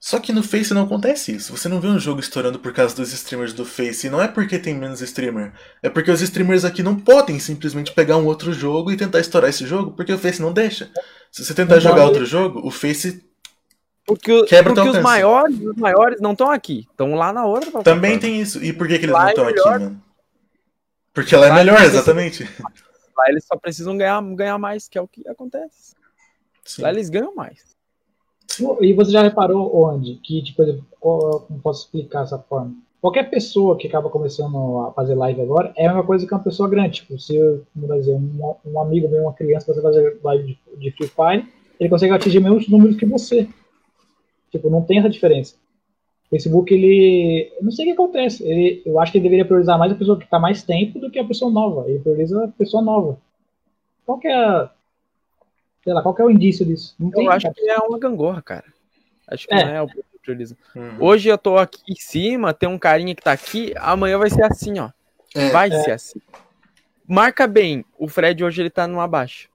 [0.00, 1.56] Só que no Face não acontece isso.
[1.56, 4.06] Você não vê um jogo estourando por causa dos streamers do Face.
[4.06, 5.52] E não é porque tem menos streamer.
[5.82, 9.50] É porque os streamers aqui não podem simplesmente pegar um outro jogo e tentar estourar
[9.50, 10.90] esse jogo, porque o Face não deixa.
[11.30, 13.22] Se você tentar Então, jogar outro jogo, o Face
[14.04, 16.86] Porque, o- Quebra o porque os maiores, os maiores não estão aqui.
[16.90, 18.62] Estão lá na outra também tem isso.
[18.64, 19.80] E por que, que eles Lá não é estão aqui, melhor.
[19.80, 20.02] mano?
[21.14, 22.44] Porque ela é Lá melhor, eles- exatamente.
[23.16, 25.94] Lá eles só precisam ganhar, ganhar mais, que é o que acontece.
[26.64, 26.82] Sim.
[26.82, 27.76] Lá eles ganham mais.
[28.80, 30.16] E você já reparou onde?
[30.16, 30.62] Que, tipo,
[31.00, 32.74] como posso explicar essa forma?
[33.00, 36.42] Qualquer pessoa que acaba começando a fazer live agora é a mesma coisa que uma
[36.42, 37.00] pessoa grande.
[37.00, 37.32] Tipo, se,
[37.74, 41.88] dizer, um, um amigo meu, uma criança, você fazer live de, de Free Fire, ele
[41.88, 43.48] consegue atingir menos números que você.
[44.52, 45.56] Tipo, não tem essa diferença.
[46.26, 47.52] O Facebook, ele.
[47.58, 48.44] Eu não sei o que acontece.
[48.46, 51.10] Ele, eu acho que ele deveria priorizar mais a pessoa que está mais tempo do
[51.10, 51.88] que a pessoa nova.
[51.88, 53.18] Ele prioriza a pessoa nova.
[54.06, 54.70] Qual que é a.
[55.82, 56.94] Sei lá, qual que é o indício disso?
[57.00, 57.54] Não tem, Eu acho cara.
[57.54, 58.64] que é uma gangorra, cara.
[59.26, 59.64] Acho que É.
[59.64, 60.56] não é o que prioriza.
[60.76, 60.96] Uhum.
[61.00, 64.44] Hoje eu tô aqui em cima, tem um carinha que tá aqui, amanhã vai ser
[64.44, 64.90] assim, ó.
[65.34, 65.80] É, Vai É.
[65.82, 66.20] ser assim.
[67.08, 69.48] Marca bem, o Fred hoje ele tá numa baixa.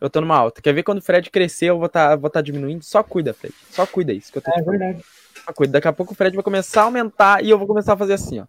[0.00, 0.62] Eu tô numa alta.
[0.62, 2.82] Quer ver quando o Fred crescer, eu vou tá, vou tá diminuindo?
[2.82, 3.54] Só cuida, Fred.
[3.70, 4.70] Só cuida isso que eu tô É falando.
[4.70, 5.04] verdade.
[5.44, 5.72] Só cuida.
[5.74, 8.14] Daqui a pouco o Fred vai começar a aumentar e eu vou começar a fazer
[8.14, 8.46] assim, ó.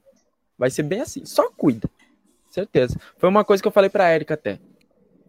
[0.57, 1.25] Vai ser bem assim.
[1.25, 1.89] Só cuida.
[2.49, 2.97] Certeza.
[3.17, 4.59] Foi uma coisa que eu falei pra Erika até.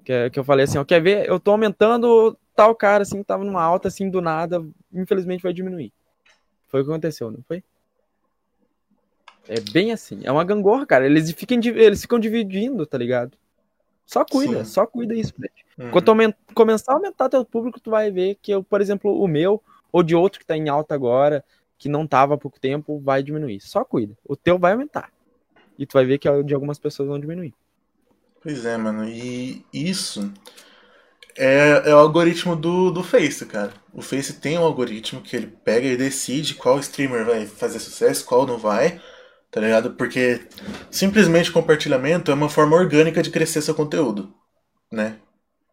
[0.05, 1.29] Que, que eu falei assim, ó, quer ver?
[1.29, 4.65] Eu tô aumentando tal cara, assim, tava numa alta, assim, do nada.
[4.93, 5.93] Infelizmente vai diminuir.
[6.69, 7.63] Foi o que aconteceu, não foi?
[9.49, 10.21] É bem assim.
[10.25, 11.05] É uma gangorra, cara.
[11.07, 13.37] Eles ficam, eles ficam dividindo, tá ligado?
[14.13, 14.71] Só cuida, Sim.
[14.71, 15.55] só cuida isso, Fred.
[15.79, 15.91] Uhum.
[15.91, 19.63] Quando começar a aumentar teu público, tu vai ver que, eu, por exemplo, o meu,
[19.91, 21.43] ou de outro que tá em alta agora,
[21.79, 23.59] que não tava há pouco tempo, vai diminuir.
[23.63, 24.15] Só cuida.
[24.23, 25.11] O teu vai aumentar.
[25.79, 27.55] E tu vai ver que o de algumas pessoas vão diminuir.
[28.43, 29.09] Pois é, mano.
[29.09, 30.31] E isso
[31.35, 33.73] é, é o algoritmo do, do Face, cara.
[33.95, 38.27] O Face tem um algoritmo que ele pega e decide qual streamer vai fazer sucesso,
[38.27, 39.01] qual não vai,
[39.53, 39.95] tá ligado?
[39.95, 40.49] Porque
[40.91, 44.35] simplesmente compartilhamento é uma forma orgânica de crescer seu conteúdo,
[44.91, 45.19] né?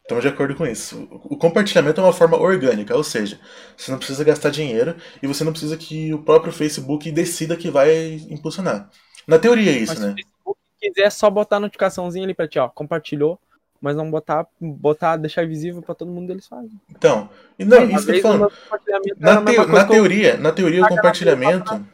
[0.03, 1.07] Estamos de acordo com isso.
[1.11, 3.39] O compartilhamento é uma forma orgânica, ou seja,
[3.77, 7.69] você não precisa gastar dinheiro e você não precisa que o próprio Facebook decida que
[7.71, 8.89] vai impulsionar.
[9.27, 10.07] Na teoria é isso, Mas né?
[10.07, 13.39] se o Facebook quiser só botar a notificaçãozinha ali pra ti, ó, compartilhou,
[13.79, 16.71] mas não botar, botar, deixar visível pra todo mundo, eles fazem.
[16.89, 18.51] Então, e não, Às isso que eu tô falando.
[18.87, 21.85] era Na, teo- na teoria, na teoria o compartilhamento,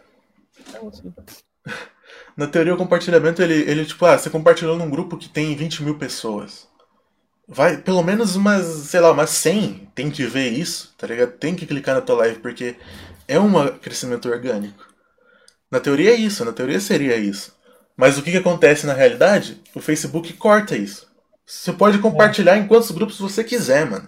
[0.58, 1.14] Então, assim,
[2.36, 5.84] na teoria o compartilhamento ele, ele tipo, ah, você compartilhou num grupo que tem 20
[5.84, 6.68] mil pessoas.
[7.48, 11.34] Vai, pelo menos umas, sei lá, umas 100 tem que ver isso, tá ligado?
[11.34, 12.76] Tem que clicar na tua live porque
[13.28, 14.84] é um crescimento orgânico.
[15.70, 17.56] Na teoria é isso, na teoria seria isso.
[17.96, 19.62] Mas o que, que acontece na realidade?
[19.74, 21.08] O Facebook corta isso.
[21.46, 24.08] Você pode compartilhar em quantos grupos você quiser, mano.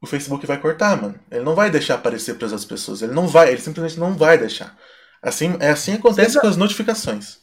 [0.00, 1.18] O Facebook vai cortar, mano.
[1.30, 3.00] Ele não vai deixar aparecer para as pessoas.
[3.00, 4.76] Ele não vai, ele simplesmente não vai deixar.
[5.24, 7.38] Assim, é assim que acontece Vocês- com as notificações.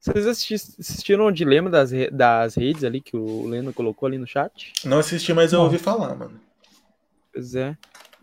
[0.00, 4.16] Vocês assisti- assistiram o dilema das, re- das redes ali que o Leno colocou ali
[4.18, 4.72] no chat?
[4.84, 5.64] Não assisti, mas eu Não.
[5.66, 6.40] ouvi falar, mano.
[7.32, 7.76] Pois é.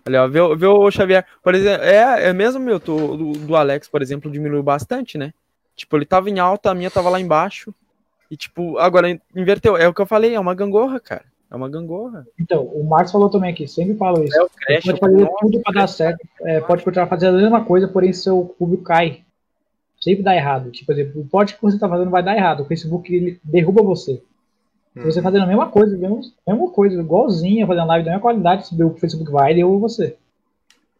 [0.07, 1.25] Olha, vê, o- vê o Xavier.
[1.43, 5.33] Por exemplo, é, é mesmo meu, tô- do, do Alex, por exemplo, diminuiu bastante, né?
[5.75, 7.73] Tipo, ele tava em alta, a minha tava lá embaixo.
[8.31, 9.75] E, tipo, agora in- inverteu.
[9.77, 11.25] É o que eu falei, é uma gangorra, cara.
[11.53, 12.25] É uma gangorra.
[12.39, 14.35] Então, o Marcos falou também aqui, sempre falo isso.
[14.35, 14.85] É o Você Crash.
[14.85, 18.55] pode fazer tudo para dar certo, é, pode continuar fazendo a mesma coisa, porém seu
[18.57, 19.21] público cai.
[20.01, 20.71] Sempre dá errado.
[20.71, 22.61] Tipo, por exemplo, o pod que você tá fazendo vai dar errado.
[22.61, 24.19] O Facebook ele derruba você.
[24.97, 25.03] Hum.
[25.03, 28.89] Você fazendo a mesma coisa, mesmo- mesma coisa, igualzinha, fazendo live da mesma qualidade, o
[28.95, 30.17] Facebook vai e derruba você.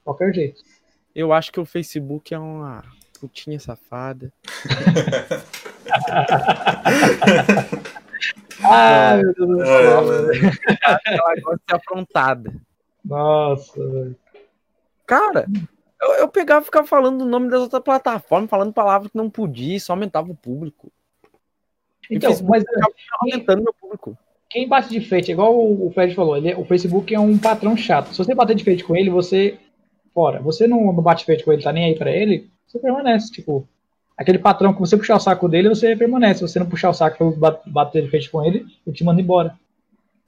[0.05, 0.61] Qualquer jeito.
[1.15, 2.83] Eu acho que o Facebook é uma
[3.19, 4.31] putinha safada.
[8.63, 10.53] Ah, meu Deus do céu.
[11.05, 12.53] Ela gosta de ser afrontada.
[13.03, 14.15] Nossa, velho.
[15.05, 15.45] Cara,
[16.01, 19.29] eu, eu pegava e ficava falando o nome das outras plataformas, falando palavras que não
[19.29, 20.91] podia, isso aumentava o público.
[22.09, 22.63] E Então, Facebook mas
[23.21, 24.17] aumentando meu público.
[24.49, 28.11] quem bate de frente, igual o Fred falou, ele, o Facebook é um patrão chato.
[28.13, 29.57] Se você bater de frente com ele, você.
[30.13, 30.39] Fora.
[30.41, 33.31] Você não, não bate de frente com ele, tá nem aí pra ele, você permanece.
[33.31, 33.67] Tipo,
[34.17, 36.39] aquele patrão que você puxar o saco dele, você permanece.
[36.39, 39.03] Se você não puxar o saco e bat- bater de frente com ele, ele te
[39.03, 39.57] manda embora.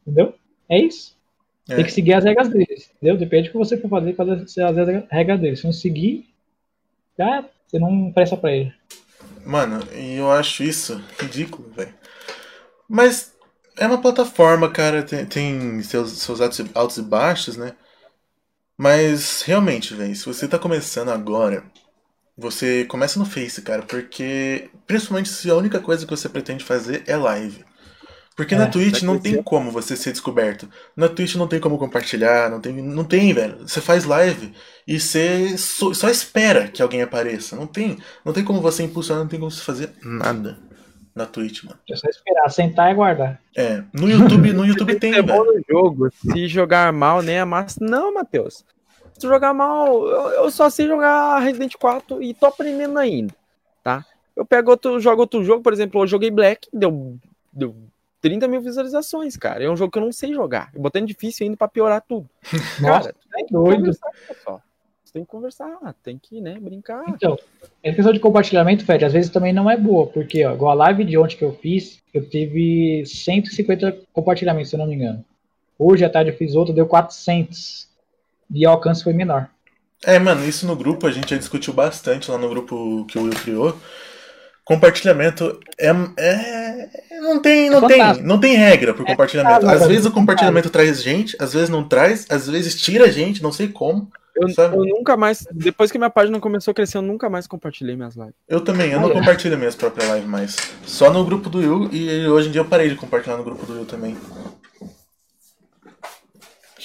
[0.01, 0.35] Entendeu?
[0.69, 1.15] É isso.
[1.69, 1.75] É.
[1.75, 2.91] Tem que seguir as regras deles.
[2.95, 3.17] Entendeu?
[3.17, 4.33] Depende do que você for fazer, fazer
[4.63, 5.59] as regras deles.
[5.59, 6.27] Se não seguir,
[7.17, 8.73] já você não presta pra ele.
[9.45, 11.93] Mano, eu acho isso ridículo, velho.
[12.87, 13.33] Mas
[13.77, 17.73] é uma plataforma, cara, tem, tem seus, seus altos, e- altos e baixos, né?
[18.77, 21.63] Mas realmente, velho, se você tá começando agora,
[22.37, 27.03] você começa no Face, cara, porque principalmente se a única coisa que você pretende fazer
[27.07, 27.63] é live.
[28.35, 30.69] Porque É, na Twitch não tem como você ser descoberto.
[30.95, 33.59] Na Twitch não tem como compartilhar, não tem, não tem, velho.
[33.59, 34.51] Você faz live
[34.85, 37.55] e você só, só espera que alguém apareça.
[37.55, 40.57] Não tem, não tem como você impulsionar, não tem como você fazer nada
[41.15, 41.79] na Twitch, mano.
[41.89, 43.39] É só esperar, sentar e aguardar.
[43.55, 45.53] É, no YouTube, no YouTube tem, é bom velho.
[45.53, 46.09] no jogo.
[46.11, 47.77] Se jogar mal, nem é massa.
[47.79, 48.65] Não, Matheus.
[49.17, 53.33] Se jogar mal, eu, eu só sei jogar Resident 4 e tô aprendendo ainda,
[53.83, 54.05] tá?
[54.35, 57.17] Eu pego outro, jogo outro jogo, por exemplo, eu joguei Black, deu,
[57.53, 57.73] deu
[58.19, 59.63] 30 mil visualizações, cara.
[59.63, 60.71] É um jogo que eu não sei jogar.
[60.73, 62.27] Eu botei no difícil ainda pra piorar tudo.
[62.81, 63.91] Nossa, cara, que doido.
[64.27, 64.61] pessoal.
[65.03, 67.03] Você tem que conversar, tem que, né, brincar.
[67.07, 67.37] Então,
[67.83, 70.85] essa questão de compartilhamento, Fred, às vezes também não é boa, porque, ó, igual a
[70.85, 75.23] live de ontem que eu fiz, eu tive 150 compartilhamentos, se eu não me engano.
[75.77, 77.87] Hoje à tarde eu fiz outra, deu 400.
[78.53, 79.47] E o alcance foi menor.
[80.05, 83.23] É, mano, isso no grupo a gente já discutiu bastante lá no grupo que o
[83.23, 83.77] Will criou.
[84.63, 85.89] Compartilhamento é.
[86.17, 86.89] é
[87.21, 89.55] não tem, não É tem, não tem regra pro compartilhamento.
[89.61, 89.91] fantástico, Às cara.
[89.91, 93.67] vezes o compartilhamento traz gente, às vezes não traz, às vezes tira gente, não sei
[93.67, 94.09] como.
[94.35, 97.95] Eu, eu nunca mais, depois que minha página começou a crescer, eu nunca mais compartilhei
[97.95, 98.33] minhas lives.
[98.49, 99.19] Eu também, eu não Olha.
[99.19, 100.57] compartilho minhas próprias lives mais.
[100.83, 103.65] Só no grupo do Will e hoje em dia eu parei de compartilhar no grupo
[103.65, 104.17] do Will também.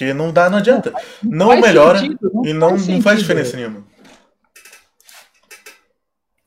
[0.00, 0.94] Porque não dá, não adianta.
[1.22, 3.84] Não faz melhora sentido, não e não, faz não faz diferença nenhuma.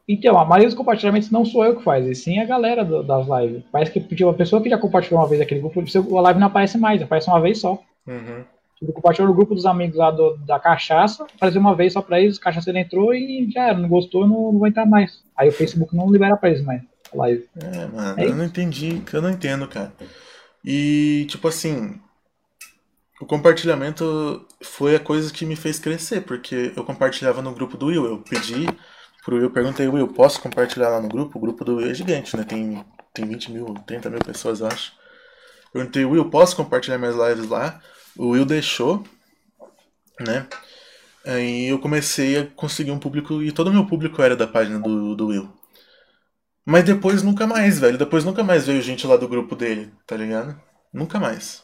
[0.10, 3.04] Então, a maioria dos compartilhamentos não sou eu que faz, e sim a galera do-
[3.04, 3.64] das lives.
[3.72, 5.82] Parece que tipo, a pessoa que já compartilhou uma vez aquele grupo,
[6.18, 7.80] a live não aparece mais, aparece uma vez só.
[8.08, 8.44] Uhum.
[8.80, 12.20] Tipo, compartilhou no grupo dos amigos lá do- da cachaça, apareceu uma vez só pra
[12.20, 15.22] eles, o cachaceiro entrou e já era, não gostou, não, não vai entrar mais.
[15.38, 16.82] Aí o Facebook não libera pra eles mais
[17.14, 17.46] a live.
[17.62, 19.94] É, mano, É eu não entendi, eu não entendo, cara.
[20.66, 22.00] E, tipo assim,
[23.24, 27.86] o compartilhamento foi a coisa que me fez crescer, porque eu compartilhava no grupo do
[27.86, 28.68] Will, eu pedi
[29.24, 31.38] pro Will, perguntei, Will, posso compartilhar lá no grupo?
[31.38, 32.44] O grupo do Will é gigante, né?
[32.44, 34.92] Tem, tem 20 mil, 30 mil pessoas, eu acho.
[35.72, 37.82] Perguntei, Will, posso compartilhar minhas lives lá?
[38.18, 39.06] O Will deixou,
[40.20, 40.46] né?
[41.26, 44.80] Aí eu comecei a conseguir um público, e todo o meu público era da página
[44.80, 45.50] do, do Will.
[46.66, 47.98] Mas depois nunca mais, velho.
[47.98, 50.60] Depois nunca mais veio gente lá do grupo dele, tá ligado?
[50.92, 51.63] Nunca mais.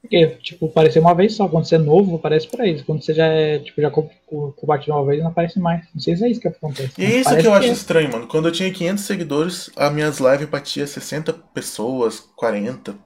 [0.00, 1.48] Porque, tipo, apareceu uma vez só.
[1.48, 2.82] Quando você é novo, aparece pra eles.
[2.82, 5.84] Quando você já é, tipo, já co- co- compartilhou uma vez, não aparece mais.
[5.94, 6.92] Não sei se é isso que acontece.
[6.98, 7.72] E é isso que eu acho é.
[7.72, 8.26] estranho, mano.
[8.26, 12.96] Quando eu tinha 500 seguidores, as minhas lives batia 60 pessoas, 40.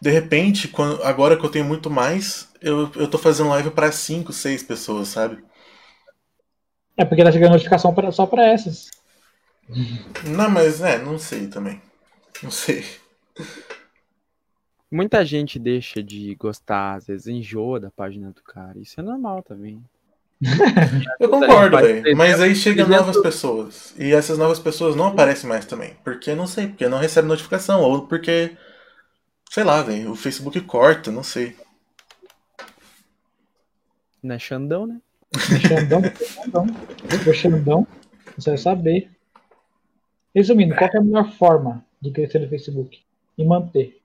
[0.00, 3.90] De repente, quando, agora que eu tenho muito mais, eu, eu tô fazendo live pra
[3.92, 5.38] 5, 6 pessoas, sabe?
[6.98, 8.90] É porque tá chegando notificação pra- só pra essas.
[10.24, 11.80] Não, mas é, não sei também.
[12.42, 12.84] Não sei.
[14.90, 18.78] Muita gente deixa de gostar, às vezes enjoa da página do cara.
[18.78, 19.82] Isso é normal também.
[21.20, 22.16] Eu concordo, velho.
[22.16, 23.94] Mas aí chegam exemplo- novas pessoas.
[23.98, 25.94] E essas novas pessoas não aparecem mais também.
[26.04, 27.82] Porque não sei, porque não recebe notificação.
[27.82, 28.56] Ou porque.
[29.50, 30.12] Sei lá, velho.
[30.12, 31.54] O Facebook corta, não sei.
[34.22, 35.00] Não é Xandão, né?
[35.36, 36.66] Xandão, depois Xandão.
[37.08, 37.86] Depois Xandão.
[38.36, 39.10] Você vai saber.
[40.34, 43.00] Resumindo, qual que é a melhor forma de crescer no Facebook?
[43.36, 43.98] E manter?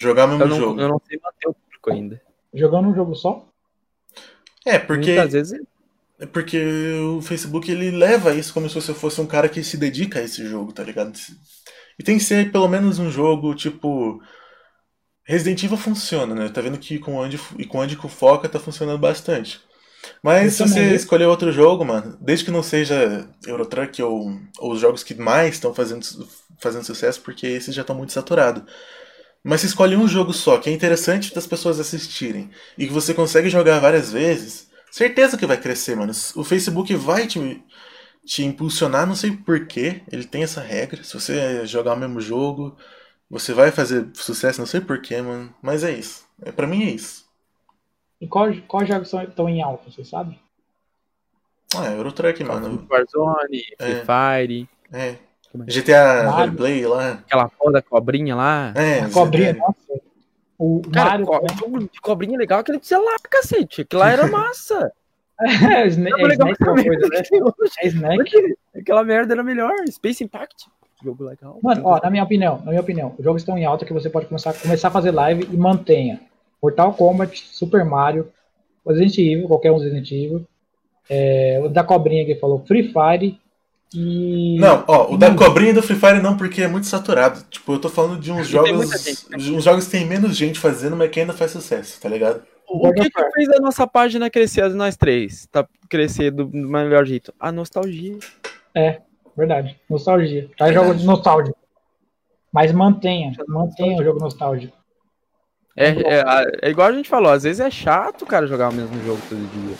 [0.00, 0.80] Jogar o mesmo Eu não, jogo.
[0.80, 2.22] eu não sei manter o público ainda.
[2.54, 3.46] Jogando um jogo só?
[4.66, 5.12] É, porque.
[5.14, 5.60] Muitas vezes
[6.18, 6.58] É porque
[7.16, 10.22] o Facebook ele leva isso como se você fosse um cara que se dedica a
[10.22, 11.12] esse jogo, tá ligado?
[11.98, 14.20] E tem que ser pelo menos um jogo tipo.
[15.24, 16.48] Resident Evil funciona, né?
[16.48, 19.60] Tá vendo que com o Andy, e com o Andy com foca tá funcionando bastante.
[20.22, 24.72] Mas Eu se você escolher outro jogo, mano, desde que não seja Eurotruck ou, ou
[24.72, 26.04] os jogos que mais estão fazendo,
[26.58, 28.64] fazendo sucesso, porque esses já estão muito saturados.
[29.42, 33.14] Mas se escolhe um jogo só, que é interessante das pessoas assistirem, e que você
[33.14, 36.12] consegue jogar várias vezes, certeza que vai crescer, mano.
[36.36, 37.62] O Facebook vai te,
[38.24, 41.02] te impulsionar, não sei porquê, ele tem essa regra.
[41.02, 42.76] Se você jogar o mesmo jogo,
[43.30, 45.54] você vai fazer sucesso, não sei porquê, mano.
[45.62, 46.26] Mas é isso.
[46.42, 47.24] É, pra mim é isso.
[48.20, 50.38] E qual- quais jogos estão em alta, você sabe?
[51.74, 52.86] Ah, Eurotruck, mano.
[52.90, 54.04] Warzone, Free É.
[54.04, 55.16] Fire, É.
[55.58, 55.64] é?
[55.70, 56.30] GTA Mario.
[56.32, 57.10] Roleplay lá.
[57.26, 58.72] aquela porra da cobrinha lá.
[58.76, 60.00] É, a cobrinha, nossa.
[60.58, 63.82] O Cara, Mario co- jogo de cobrinha legal aquele de celular, cacete.
[63.82, 64.92] Aquilo lá era massa.
[65.40, 67.22] É, Sna- é legal alguma merda coisa, né?
[67.22, 67.72] que hoje.
[67.82, 68.20] É Snake.
[68.22, 69.72] Aquele- Aquela merda era melhor.
[69.90, 70.66] Space Impact.
[71.02, 71.58] Jogo legal.
[71.62, 74.10] Mano, ó, na minha opinião, na minha opinião, os jogos estão em alta que você
[74.10, 76.20] pode começar, começar a fazer live e mantenha.
[76.62, 78.28] Mortal Kombat, Super Mario,
[78.86, 80.46] Resident Evil, qualquer um dos Resident Evil.
[81.08, 83.39] É, o da cobrinha que falou, Free Fire
[83.94, 84.58] e.
[84.58, 85.44] Não, ó, o e da Move.
[85.44, 87.42] cobrinha e do Free Fire não, porque é muito saturado.
[87.50, 88.90] Tipo, eu tô falando de uns jogos.
[89.02, 89.36] gente, né?
[89.36, 92.42] uns jogos que tem menos gente fazendo, mas que ainda faz sucesso, tá ligado?
[92.68, 95.46] O que, que fez a nossa página crescer, as nós três?
[95.46, 97.34] Tá crescer do, do melhor jeito?
[97.38, 98.18] A nostalgia.
[99.36, 100.48] Verdade, nostalgia.
[100.56, 101.54] Tá jogando de nostalgia.
[102.52, 104.76] Mas mantenha, mantenha o jogo nostálgico.
[105.76, 106.24] É, é,
[106.62, 109.38] é igual a gente falou, às vezes é chato, cara, jogar o mesmo jogo todo
[109.38, 109.76] dia.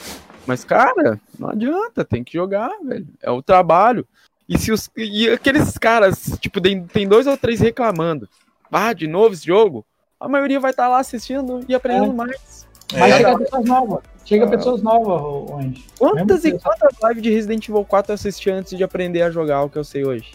[0.47, 3.07] Mas, cara, não adianta, tem que jogar, velho.
[3.23, 4.07] É o trabalho.
[4.49, 4.91] E se os.
[4.97, 8.29] E aqueles caras, tipo, tem, tem dois ou três reclamando.
[8.71, 9.85] Ah, de novo esse jogo?
[10.19, 12.15] A maioria vai estar lá assistindo e aprendendo É.
[12.15, 12.69] mais.
[12.93, 13.17] Mas É.
[13.19, 14.01] chega pessoas novas.
[14.25, 15.87] Chega pessoas novas, Andy.
[15.99, 19.63] Quantas e quantas lives de Resident Evil 4 eu assisti antes de aprender a jogar
[19.63, 20.33] o que eu sei hoje?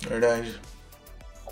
[0.00, 0.60] Verdade.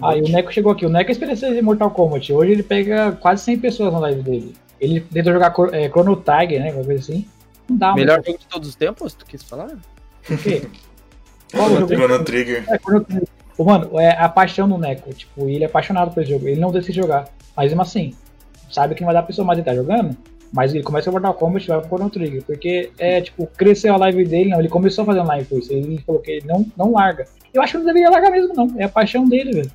[0.02, 0.86] Aí o Neco chegou aqui.
[0.86, 2.32] O Neco é experiência de Mortal Kombat.
[2.32, 4.54] Hoje ele pega quase 100 pessoas na live dele.
[4.80, 6.68] Ele tentou jogar é, Chrono Tiger, né?
[6.68, 7.26] Alguma coisa assim.
[7.68, 9.76] Não dá, Melhor jogo de todos os tempos, tu quis falar?
[10.42, 10.62] Quê?
[11.52, 11.94] Qual o jogo?
[11.94, 12.64] Chrono Trigger.
[12.68, 13.28] É, Chrono Trigger.
[13.58, 15.12] Ô, Mano, é a paixão do Neco.
[15.12, 16.48] Tipo, ele é apaixonado por esse jogo.
[16.48, 17.28] Ele não decide jogar.
[17.54, 18.14] Mas mesmo assim,
[18.70, 20.16] sabe que não vai dar pra pessoa mais ele tá jogando.
[20.52, 22.42] Mas ele começa a Mortal Kombat e vai pro Chrono Trigger.
[22.44, 24.60] Porque é, tipo, cresceu a live dele, não.
[24.60, 25.72] Ele começou fazendo live por isso.
[25.72, 27.26] Ele falou que ele não, não larga.
[27.52, 28.74] Eu acho que não deveria largar mesmo, não.
[28.78, 29.70] É a paixão dele, velho.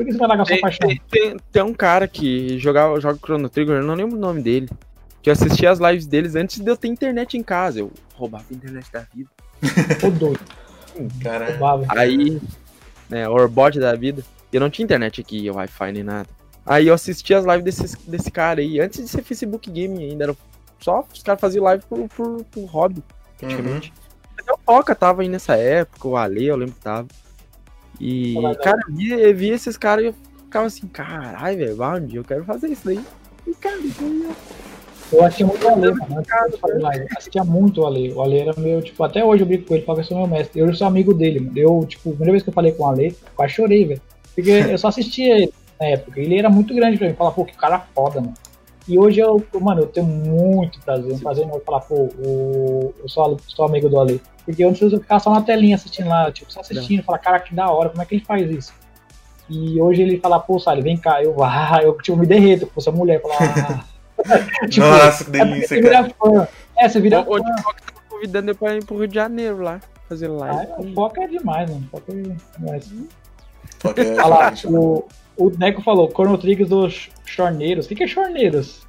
[0.00, 0.88] Por que você vai largar sua Tem, paixão?
[0.88, 4.40] tem, tem- tem um cara que jogava, joga Chrono Trigger, eu não lembro o nome
[4.42, 4.66] dele.
[5.20, 7.80] Que eu assistia as lives deles antes de eu ter internet em casa.
[7.80, 9.28] Eu roubava a internet da vida.
[10.02, 10.40] Ô doido.
[11.22, 11.50] Caralho.
[11.52, 11.84] roubava.
[11.88, 12.40] Aí,
[13.10, 14.22] né, o Orbot da vida.
[14.50, 16.28] Eu não tinha internet aqui, Wi-Fi nem nada.
[16.64, 20.24] Aí eu assistia as lives desse, desse cara aí, antes de ser Facebook Game ainda.
[20.24, 20.36] Era
[20.80, 23.02] só os caras faziam live por, por, por hobby, Uhum.
[23.48, 23.92] praticamente.
[24.38, 27.06] Até o Toca tava aí nessa época, o Ale, eu lembro que tava.
[28.00, 30.14] E, cara, eu via, eu via esses caras e eu
[30.44, 33.00] ficava assim, caralho, velho, um dia eu quero fazer isso daí.
[33.46, 34.34] E, cara, então, eu-
[35.12, 36.22] Eu assistia muito o Ale, mano.
[36.96, 38.12] Eu assistia muito o Ale.
[38.12, 40.16] O Ale era meu, tipo, até hoje eu brinco com ele, falo que eu sou
[40.18, 40.60] meu mestre.
[40.60, 41.58] Eu sou amigo dele, mano.
[41.58, 44.00] Eu, tipo, a primeira vez que eu falei com o Ale, quase chorei, velho.
[44.36, 46.20] Porque eu só assistia ele na época.
[46.20, 47.14] Ele era muito grande pra mim.
[47.14, 48.34] Falar, pô, que cara foda, mano.
[48.88, 53.08] E hoje eu, mano, eu tenho muito prazer, um prazer enorme falar, pô, o, eu
[53.08, 54.20] sou, sou amigo do Ale.
[54.44, 57.54] Porque antes eu ficava só na telinha assistindo lá, tipo, só assistindo, falar, cara, que
[57.54, 58.72] da hora, como é que ele faz isso?
[59.48, 62.80] E hoje ele fala, pô, Sally, vem cá, eu, ah, eu tipo, me derreto, pô,
[62.80, 63.84] essa mulher, falar, ah.
[64.68, 66.02] Tipo, Nossa, que é delícia, você cara.
[66.02, 66.48] vira fã.
[66.76, 67.44] É, você vira O, o fã.
[67.44, 70.72] TikTok tava convidando eu pra ir pro Rio de Janeiro lá, fazer Ah, live.
[70.78, 71.88] o Foca é demais, mano.
[71.90, 72.14] Foca é
[72.58, 72.92] demais.
[73.78, 75.04] Foca é Olha lá, o,
[75.40, 77.86] o Neco falou, Chrono Trigger dos Chorneiros.
[77.86, 78.82] O que, que é Chorneiros?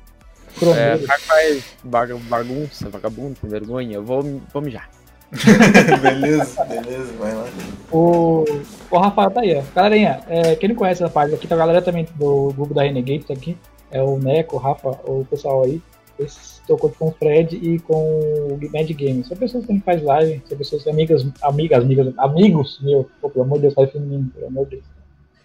[0.78, 4.90] É, faz bagunça, vagabundo, sem vergonha, eu vou, vou mijar.
[6.02, 7.48] beleza, beleza, vai lá.
[7.90, 8.44] O,
[8.91, 9.64] o Rafael tá aí, ó.
[9.73, 12.84] Galerinha, é, quem não conhece essa página aqui, tá a galera também do grupo da
[12.84, 13.57] Renegade tá aqui.
[13.90, 15.82] É o Neco, o Rafa, o pessoal aí.
[16.19, 19.23] Estou com o Fred e com o Mad Game.
[19.23, 23.10] São pessoas que a gente faz live, são pessoas amigas, amigas, amigas, amigos, meu.
[23.22, 25.01] Pô, pelo amor de Deus, faz feminino, pelo amor de Deus.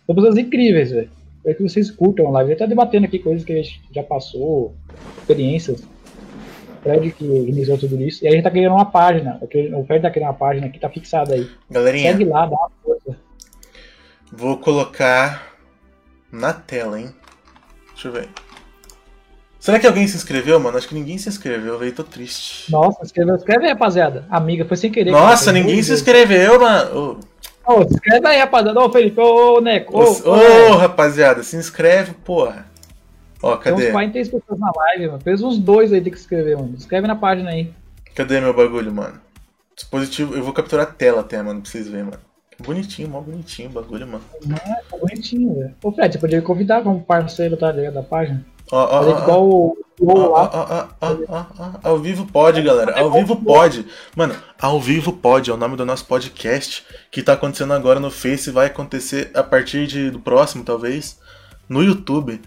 [0.06, 1.10] São pessoas incríveis, velho.
[1.38, 2.50] Espero que vocês curtam a live.
[2.50, 4.74] A gente tá debatendo aqui coisas que a gente já passou,
[5.18, 5.82] experiências.
[6.82, 8.24] Fred que organizou tudo isso.
[8.24, 9.40] E a gente tá criando uma página.
[9.42, 11.48] O Fred tá criando uma página que tá fixada aí.
[11.70, 13.16] Galerinha, Segue lá, dá uma força.
[14.32, 15.56] vou colocar
[16.30, 17.12] na tela, hein?
[17.92, 18.28] Deixa eu ver.
[19.58, 20.78] Será que alguém se inscreveu, mano?
[20.78, 21.92] Acho que ninguém se inscreveu, velho.
[21.92, 22.70] Tô triste.
[22.70, 24.24] Nossa, escreve, escreve aí, rapaziada.
[24.30, 25.10] Amiga, foi sem querer.
[25.10, 27.14] Nossa, ninguém se inscreveu, mano.
[27.14, 27.24] Deus.
[27.66, 28.80] Ô, se inscreve aí, rapaziada.
[28.80, 29.98] Ô, Felipe, ô, Neco.
[29.98, 32.66] Ô, Ô, ô, ô, rapaziada, se inscreve, porra.
[33.42, 33.92] Ó, Tem uns cadê?
[33.92, 35.20] 43 pessoas na live, mano.
[35.20, 36.74] Fez uns dois aí tem que se inscrever, mano.
[36.76, 37.72] Escreve na página aí.
[38.14, 39.20] Cadê meu bagulho, mano?
[39.74, 42.18] Dispositivo, eu vou capturar a tela até, mano, pra vocês verem, mano.
[42.64, 44.24] Bonitinho, mó bonitinho o bagulho, mano.
[44.88, 45.74] Tá bonitinho, velho.
[45.82, 47.94] Ô, Fred, você podia me convidar como parceiro, tá ligado?
[47.94, 48.42] Da página.
[48.70, 50.90] Ó, ó, ó, igual o Ó, lá.
[51.82, 52.98] Ao vivo pode, galera.
[52.98, 53.86] Ao vivo pode.
[54.14, 55.50] Mano, ao vivo pode.
[55.50, 58.50] É o nome do nosso podcast que tá acontecendo agora no Face.
[58.50, 61.18] Vai acontecer a partir de, do próximo, talvez,
[61.68, 62.40] no YouTube.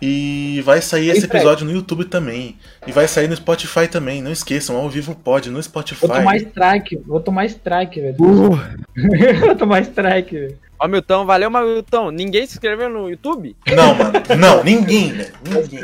[0.00, 2.56] E vai sair esse episódio no YouTube também.
[2.86, 4.22] E vai sair no Spotify também.
[4.22, 5.50] Não esqueçam, ao vivo pode.
[5.50, 6.06] No Spotify.
[6.06, 8.16] Vou tomar strike, vou tomar strike, velho.
[9.40, 10.58] vou tomar strike, velho.
[10.80, 13.56] Ó, Milton, valeu, mas Milton, ninguém se inscreveu no YouTube?
[13.74, 14.12] Não, mano.
[14.38, 15.32] Não, ninguém, velho.
[15.42, 15.80] Vou Ninguém.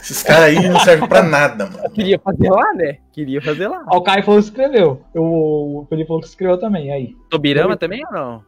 [0.00, 1.90] Esses caras aí não servem pra nada, mano.
[1.90, 2.96] Queria fazer lá, né?
[3.12, 3.84] Queria fazer lá.
[3.88, 5.02] Ó, o Caio falou que escreveu.
[5.14, 7.14] O Felipe falou que escreveu também, aí.
[7.28, 8.42] Tobirama também ou não?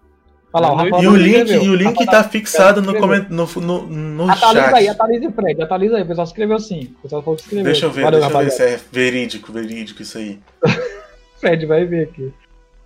[0.52, 1.62] Olha lá, o Rafael E o link, escreveu.
[1.62, 4.74] e o link Rafael tá fixado no, coment, no, no, no Atualiza chat.
[4.74, 6.02] aí, atualiza o Fred, atualiza aí.
[6.02, 6.94] O pessoal escreveu sim.
[6.98, 7.64] O pessoal falou que escreveu.
[7.64, 10.40] Deixa eu ver, Valeu, deixa eu ver se é verídico, verídico isso aí.
[11.40, 12.32] Fred vai ver aqui.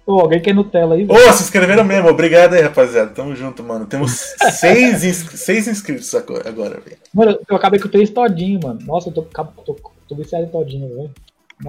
[0.07, 1.05] Ô, alguém quer Nutella aí?
[1.09, 1.33] Ô, velho?
[1.33, 3.11] se inscreveram mesmo, obrigado aí, rapaziada.
[3.11, 3.87] Tamo junto, mano.
[3.87, 6.99] Temos seis, ins- seis inscritos agora, agora velho.
[7.15, 8.81] Mano, eu acabei com três todinho, mano.
[8.85, 9.75] Nossa, eu tô, tô,
[10.07, 11.11] tô viciado em todinho, velho.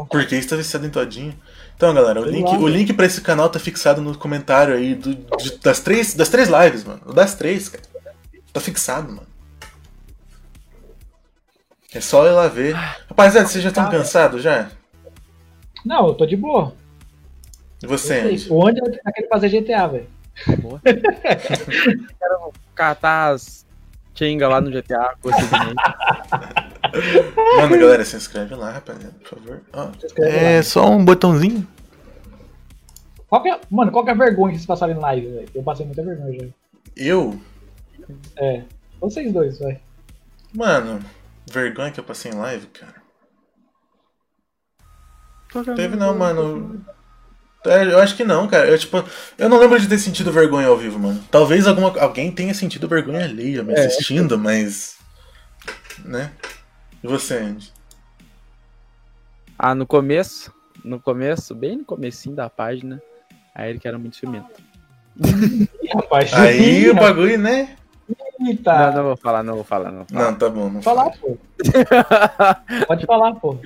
[0.09, 1.33] Por que está viciado em todinho?
[1.75, 5.13] Então, galera, o link, o link pra esse canal tá fixado no comentário aí do-
[5.37, 7.01] de- das, três, das três lives, mano.
[7.05, 7.83] O Das três, cara.
[8.53, 9.27] Tá fixado, mano.
[11.93, 12.73] É só ir lá ver.
[12.73, 14.69] Rapaziada, vocês já estão cansados já?
[15.85, 16.73] Não, eu tô de boa.
[17.83, 18.19] E você.
[18.21, 18.47] Andy?
[18.49, 20.07] O Andy tá querendo fazer GTA, velho.
[20.59, 20.81] Boa.
[20.83, 23.65] Quero catar as
[24.49, 25.75] lá no GTA com esse dinheiro.
[27.57, 29.61] Mano, galera, se inscreve lá, rapaziada, por favor.
[30.03, 30.63] Inscreve é lá.
[30.63, 31.67] só um botãozinho.
[33.27, 35.49] Qual que é- mano, qual que é a vergonha que vocês passaram em live, velho?
[35.53, 36.47] Eu passei muita vergonha já.
[36.95, 37.39] Eu,
[38.37, 38.63] É.
[39.01, 39.79] Vocês dois, vai.
[40.53, 40.99] mano,
[41.51, 42.95] vergonha que eu passei em live, cara.
[45.75, 46.83] Teve não, mano.
[47.65, 48.67] É, Eu acho que não, cara.
[48.67, 49.03] Eu, tipo,
[49.37, 51.23] eu não lembro de ter sentido vergonha ao vivo, mano.
[51.31, 53.85] Talvez alguma, alguém tenha sentido vergonha alheia me É.
[53.85, 54.97] assistindo, mas.
[56.03, 56.31] Né?
[57.05, 57.71] E você, Andy?
[59.57, 60.51] Ah, no começo,
[60.83, 63.01] no começo, bem no comecinho da página,
[63.53, 64.61] a Erika era muito ciumento.
[65.23, 66.33] Ih, rapaz.
[66.33, 67.77] Aí o bagulho, né?
[68.39, 68.87] Eita.
[68.87, 69.97] Não, não vou falar, não vou falar, não.
[69.99, 70.31] vou falar.
[70.31, 70.69] Não, tá bom.
[70.69, 71.37] Não Falar, pô.
[72.87, 73.57] Pode falar, pô.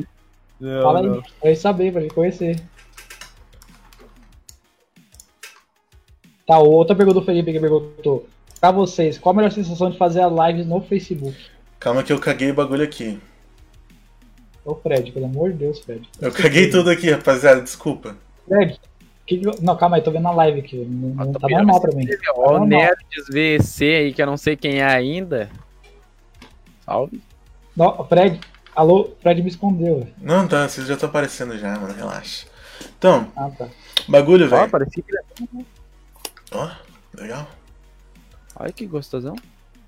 [0.59, 1.13] Não, Fala não.
[1.15, 1.21] aí.
[1.39, 2.61] Pra gente saber, pra gente conhecer.
[6.45, 8.27] Tá, outra pergunta do Felipe que perguntou.
[8.59, 11.37] Pra vocês, qual a melhor sensação de fazer as lives no Facebook?
[11.79, 13.19] Calma que eu caguei o bagulho aqui.
[14.65, 16.07] Ô Fred, pelo amor de Deus, Fred.
[16.21, 17.61] Eu caguei tudo aqui, rapaziada.
[17.61, 18.15] Desculpa.
[18.47, 18.79] Fred,
[19.25, 20.77] que que- não, calma aí, tô vendo na live aqui.
[20.77, 22.07] Não, não tá normal pra mim.
[22.35, 22.67] Ó, o Normal.
[22.67, 25.49] Nerds VC aí, que eu não sei quem é ainda.
[26.85, 27.21] Salve.
[27.75, 28.39] Não, Fred,
[28.75, 30.07] alô, Fred me escondeu.
[30.19, 30.67] Não, tá.
[30.67, 31.93] Vocês já estão aparecendo já, mano.
[31.93, 32.45] Relaxa.
[32.97, 33.67] Então, Ah, tá.
[34.07, 34.69] bagulho, Ó, velho.
[34.69, 35.65] parecia que...
[36.51, 36.69] Ó,
[37.17, 37.47] legal.
[38.55, 39.35] Olha que gostosão.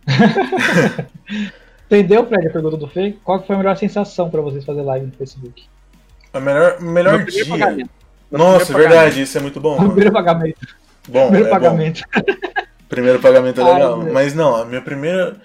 [1.91, 3.15] Entendeu, Fred, a pergunta do Fê?
[3.21, 5.65] Qual que foi a melhor sensação pra vocês fazer live no Facebook?
[6.33, 7.45] A melhor, melhor primeiro dia.
[7.59, 7.89] pagamento.
[8.31, 9.89] Meu Nossa, verdade, isso é muito bom, mano.
[9.89, 10.67] Primeiro pagamento.
[11.09, 11.55] Bom, Primeiro é bom.
[11.59, 12.01] pagamento.
[12.87, 13.97] Primeiro pagamento é Ai, legal.
[13.97, 14.13] meu.
[14.13, 15.35] Mas não, a minha primeira.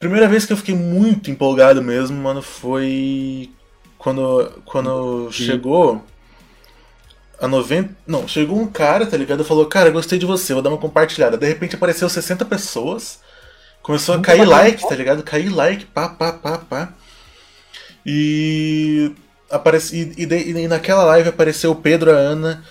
[0.00, 3.50] Primeira vez que eu fiquei muito empolgado mesmo, mano, foi
[3.98, 5.44] quando, quando Sim.
[5.44, 6.02] chegou
[7.40, 7.94] a 90.
[8.04, 9.44] Não, chegou um cara, tá ligado?
[9.44, 11.36] Falou, cara, gostei de você, vou dar uma compartilhada.
[11.36, 13.20] De repente apareceu 60 pessoas.
[13.82, 15.22] Começou a cair like, tá ligado?
[15.22, 16.92] Cair like, pá, pá, pá, pá.
[18.04, 19.14] E.
[19.50, 22.62] Aparece, e, e, e naquela live apareceu o Pedro, a Ana,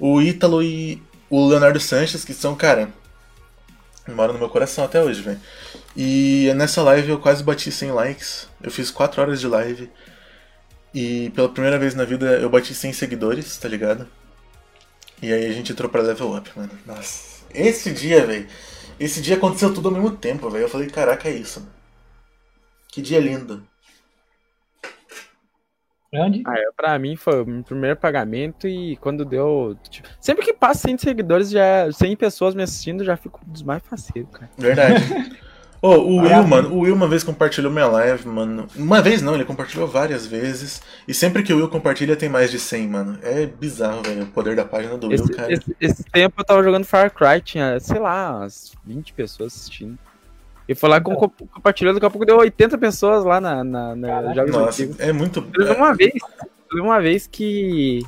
[0.00, 1.00] o Ítalo e
[1.30, 2.88] o Leonardo Sanches, que são, cara,
[4.08, 5.40] mora no meu coração até hoje, velho.
[5.96, 8.48] E nessa live eu quase bati 100 likes.
[8.60, 9.90] Eu fiz 4 horas de live.
[10.92, 14.06] E pela primeira vez na vida eu bati 100 seguidores, tá ligado?
[15.22, 16.70] E aí a gente entrou pra level up, mano.
[16.84, 17.44] Nossa.
[17.52, 18.46] Esse dia, velho.
[18.98, 20.64] Esse dia aconteceu tudo ao mesmo tempo, velho.
[20.64, 21.72] Eu falei, caraca, é isso, mano.
[22.88, 23.66] Que dia lindo.
[26.12, 26.44] Grande.
[26.46, 29.76] Ah, é, pra mim foi o meu primeiro pagamento e quando deu.
[29.90, 33.82] tipo, sempre que passa 100 seguidores, já 100 pessoas me assistindo, já fico dos mais
[33.82, 34.48] faceiros, cara.
[34.56, 34.94] Verdade.
[35.86, 38.66] Ô, o Will, mano, o Will uma vez compartilhou minha live, mano.
[38.74, 40.80] Uma vez não, ele compartilhou várias vezes.
[41.06, 43.18] E sempre que o Will compartilha tem mais de 100, mano.
[43.22, 45.52] É bizarro, velho, o poder da página do Will, Esse, cara.
[45.52, 49.98] esse- esse tempo eu tava jogando Far Cry, tinha, sei lá, umas 20 pessoas assistindo.
[50.66, 53.94] E foi lá com com- compartilhou, daqui a pouco deu 80 pessoas lá na, na,
[53.94, 54.98] na Nossa, Antigos.
[54.98, 55.46] é muito.
[55.54, 56.12] Eu lembro uma vez,
[56.72, 58.02] eu uma vez que.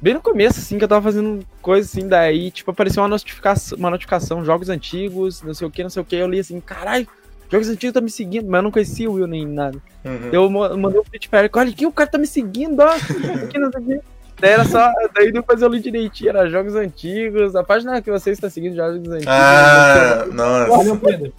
[0.00, 3.76] Bem no começo, assim, que eu tava fazendo coisa assim, daí, tipo, apareceu uma notificação,
[3.76, 6.14] uma notificação, jogos antigos, não sei o que, não sei o que.
[6.14, 7.06] Eu li assim, caralho,
[7.50, 9.78] jogos antigos tá me seguindo, mas eu não conhecia o Will nem nada.
[10.04, 10.30] Uhum.
[10.32, 12.90] Eu mandei um tweet pra Eric, olha aqui, o cara tá me seguindo, ó.
[13.42, 14.00] Aqui, não sei o quê.
[14.40, 14.92] Daí era só.
[15.14, 17.56] Daí depois eu li direitinho, era jogos antigos.
[17.56, 19.26] A página que você está seguindo, jogos antigos.
[19.26, 20.96] Ah, nossa.
[20.96, 21.32] Pedro.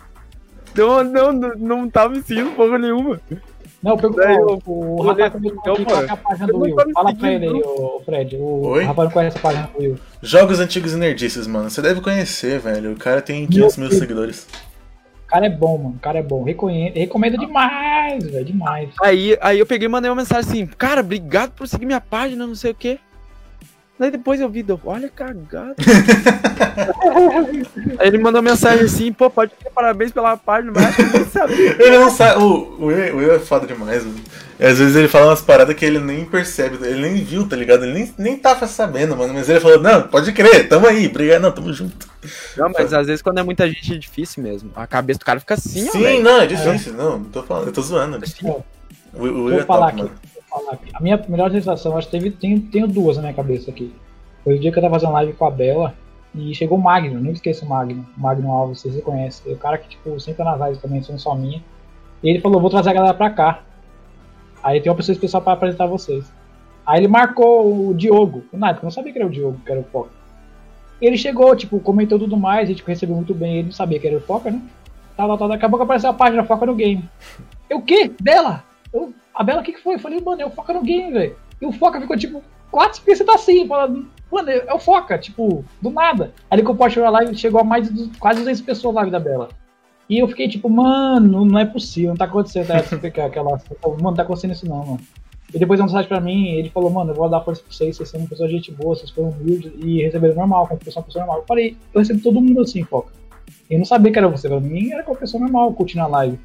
[0.75, 3.19] Não, não, não, não tava me seguindo porra nenhuma.
[3.81, 3.95] Não.
[3.95, 6.75] Daí eu- O, o eu Rafael olhei- perguntou aqui qual é a página do Will.
[6.93, 8.35] Fala pra ele aí, ô, Fred.
[8.35, 8.83] O Oi?
[8.83, 9.95] Rafael não conhece a página do Will.
[10.21, 11.69] Jogos antigos e nerdices, mano.
[11.69, 12.91] Você deve conhecer, velho.
[12.93, 14.47] O cara tem 500 mil seguidores.
[15.25, 15.95] O cara é bom, mano.
[15.95, 16.43] O cara é bom.
[16.43, 16.89] Reconhe...
[16.89, 18.43] Recomendo demais, velho.
[18.45, 18.89] Demais.
[19.01, 22.45] Aí, aí eu peguei e mandei uma mensagem assim, cara, obrigado por seguir minha página,
[22.47, 22.99] não sei o quê.
[23.99, 25.75] Daí depois eu vi, deu, olha cagada.
[27.99, 31.25] aí ele mandou mensagem assim, pô, pode ter parabéns pela página, mas acho que nem
[31.25, 31.75] sabia.
[31.83, 32.41] Ele não sabe.
[32.41, 34.17] O, o, Will, Will é foda demais, mano.
[34.57, 37.55] E às vezes ele fala umas paradas que ele nem percebe, ele nem viu, tá
[37.55, 37.83] ligado?
[37.83, 39.33] Ele nem, nem tava sabendo, mano.
[39.33, 42.07] Mas ele falou, não, pode crer, tamo aí, obrigado, não, tamo junto.
[42.57, 44.71] Não, mas às vezes quando é muita gente é difícil mesmo.
[44.75, 47.67] A cabeça do cara fica assim, ó, Sim, não, é difícil, não, não tô falando,
[47.67, 48.19] eu tô zoando.
[48.43, 48.61] Ó,
[49.13, 50.03] O, o Will Vou é falar top, aqui.
[50.03, 50.28] mano.
[50.49, 50.89] Falar aqui.
[50.93, 53.93] A minha melhor sensação, acho que teve, tenho, tenho duas na minha cabeça aqui.
[54.43, 55.93] Foi o dia que eu tava fazendo live com a Bela
[56.33, 58.05] e chegou o Magno, nunca esqueço o Magno.
[58.17, 59.51] O Magno Alves, vocês conhecem.
[59.51, 61.61] É o cara que, tipo, sempre nas lives também, sendo só minha.
[62.23, 63.61] E ele falou, vou trazer a galera pra cá.
[64.63, 66.31] Aí tem uma pessoa especial pra apresentar vocês.
[66.85, 68.43] Aí ele marcou o Diogo.
[68.51, 70.09] Na época eu não sabia que era o Diogo, que era o Foca.
[71.01, 73.57] Ele chegou, tipo, comentou tudo mais, a gente recebeu muito bem.
[73.57, 74.61] Ele não sabia que era o Foca, né?
[75.15, 75.47] Tal, tal.
[75.47, 77.07] Daqui a pouco apareceu a página Foca no Game.
[77.69, 78.11] Eu, o quê?
[78.21, 78.63] Bela?
[78.91, 79.95] Eu, a Bela, o que, que foi?
[79.95, 81.35] Eu falei, mano, é o Foca no Game, velho.
[81.61, 85.17] E o Foca ficou tipo, quatro porque você tá assim, falando, mano, é o foca,
[85.17, 86.33] tipo, do nada.
[86.51, 89.11] Aí que eu posto a live, chegou a mais de quase 200 pessoas na live
[89.11, 89.47] da Bela.
[90.09, 93.51] E eu fiquei tipo, mano, não é possível, não tá acontecendo tá, aquela.
[93.81, 94.99] Mano, não tá acontecendo isso não, mano.
[95.53, 97.95] E depois uma mensagem pra mim, ele falou, mano, eu vou dar força pra vocês,
[97.95, 101.01] vocês são uma pessoa de gente boa, vocês foram humildes e receberam normal, como pessoa,
[101.01, 101.41] uma pessoa normal.
[101.41, 103.13] Eu falei, eu recebo todo mundo assim, foca.
[103.69, 106.39] Eu não sabia que era você, pra mim era qualquer pessoa normal curtindo a live.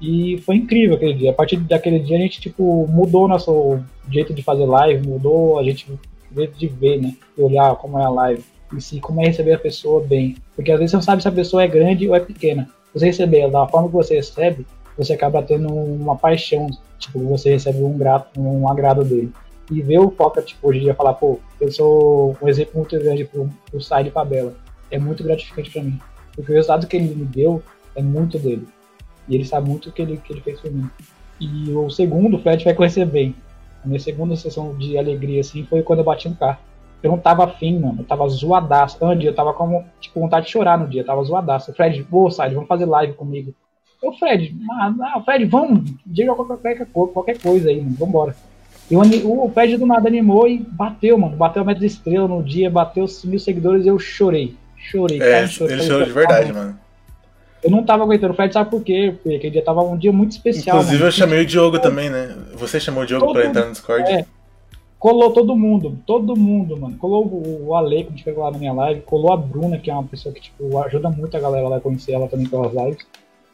[0.00, 1.30] E foi incrível aquele dia.
[1.30, 3.78] A partir daquele dia a gente, tipo, mudou nosso
[4.10, 5.86] jeito de fazer live, mudou a gente
[6.34, 7.14] jeito de ver, né?
[7.36, 8.44] E olhar como é a live.
[8.76, 10.36] E sim, como é receber a pessoa bem.
[10.54, 12.68] Porque às vezes você não sabe se a pessoa é grande ou é pequena.
[12.94, 14.66] Você receber da forma que você recebe,
[14.96, 16.68] você acaba tendo uma paixão.
[16.98, 19.32] Tipo, você recebe um, grato, um agrado dele.
[19.70, 22.98] E ver o Foca, tipo, hoje em dia falar, pô, eu sou um exemplo muito
[22.98, 24.54] grande pro, pro site de Bela.
[24.90, 25.98] É muito gratificante para mim.
[26.34, 27.62] Porque o resultado que ele me deu
[27.94, 28.66] é muito dele.
[29.30, 30.90] E ele sabe muito o que ele, que ele fez por mim.
[31.40, 33.34] E o segundo, o Fred vai conhecer bem.
[33.82, 36.58] A minha segunda sessão de alegria, assim, foi quando eu bati no carro.
[37.02, 38.00] Eu não tava afim, mano.
[38.00, 39.02] Eu tava zoadaço.
[39.02, 41.00] Andy, eu tava com, tipo, vontade de chorar no dia.
[41.00, 41.72] Eu tava zoadaço.
[41.72, 43.54] Fred, ô, Side, vamos fazer live comigo.
[44.02, 47.96] Eu, Fred, ah, Fred, vamos, diga qualquer, qualquer coisa aí, mano.
[47.98, 48.34] Vambora.
[48.90, 51.36] E o, o Fred do nada animou e bateu, mano.
[51.36, 54.56] Bateu a meta de estrela no dia, bateu mil seguidores e eu chorei.
[54.76, 55.22] Chorei.
[55.22, 56.78] É, cara, chorei, ele chorou de verdade, mano.
[57.62, 58.32] Eu não tava aguentando.
[58.32, 59.14] O Fred sabe por quê?
[59.22, 60.76] Porque aquele dia tava um dia muito especial.
[60.76, 61.08] Inclusive mano.
[61.08, 62.36] eu chamei o Diogo também, né?
[62.54, 64.10] Você chamou o Diogo todo pra entrar no Discord?
[64.10, 64.24] É.
[64.98, 66.96] Colou todo mundo, todo mundo, mano.
[66.98, 67.26] Colou
[67.66, 69.00] o Ale, que a gente pegou lá na minha live.
[69.02, 71.80] Colou a Bruna, que é uma pessoa que, tipo, ajuda muito a galera lá a
[71.80, 73.06] conhecer ela também pelas lives.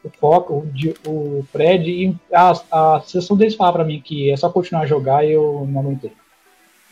[0.03, 0.65] O Foco,
[1.05, 1.89] o, o Fred.
[1.89, 5.31] E a, a sessão deles fala pra mim que é só continuar a jogar e
[5.31, 6.11] eu não aguentei.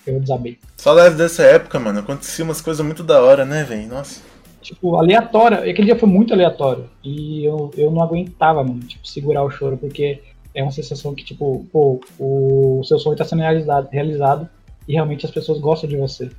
[0.05, 0.59] Eu desabei.
[0.77, 3.87] Só live dessa época, mano, acontecia umas coisas muito da hora, né, velho?
[3.87, 4.34] Nossa
[4.65, 5.59] tipo, aleatória.
[5.59, 6.89] Aquele dia foi muito aleatório.
[7.03, 10.21] E eu, eu não aguentava, mano, tipo, segurar o choro, porque
[10.53, 14.49] é uma sensação que, tipo, pô, o seu sonho tá sendo realizado, realizado
[14.87, 16.29] e realmente as pessoas gostam de você.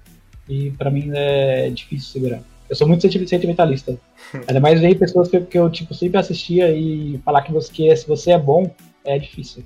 [0.48, 2.42] E para mim é difícil segurar.
[2.68, 3.98] Eu sou muito sentimentalista.
[4.46, 7.96] Ainda mais ver pessoas que, que eu, tipo, sempre assistia e falar que você, que
[7.96, 8.68] se você é bom,
[9.04, 9.64] é difícil.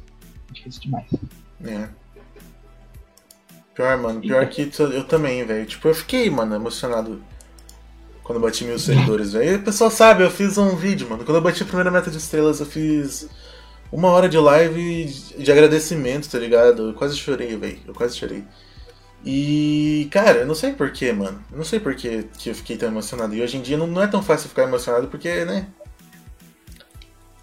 [0.51, 1.07] É difícil demais.
[1.65, 1.89] É.
[3.74, 4.20] Pior, mano.
[4.20, 5.65] Pior que eu também, velho.
[5.65, 7.23] Tipo, eu fiquei, mano, emocionado
[8.31, 9.55] quando eu bati mil seguidores, velho.
[9.55, 11.24] E o pessoal sabe, eu fiz um vídeo, mano.
[11.24, 13.28] Quando eu bati a primeira meta de estrelas, eu fiz
[13.90, 16.90] uma hora de live de agradecimento, tá ligado?
[16.90, 17.81] Eu quase chorei, velho.
[17.89, 18.44] Eu quase chorei.
[19.24, 21.43] E, cara, eu não sei porquê, mano.
[21.51, 23.35] Eu não sei porquê que eu fiquei tão emocionado.
[23.35, 25.66] E hoje em dia não, não é tão fácil ficar emocionado porque, né?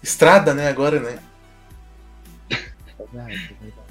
[0.02, 1.18] Estrada, né, agora, né?
[2.48, 3.88] Verdade, verdade.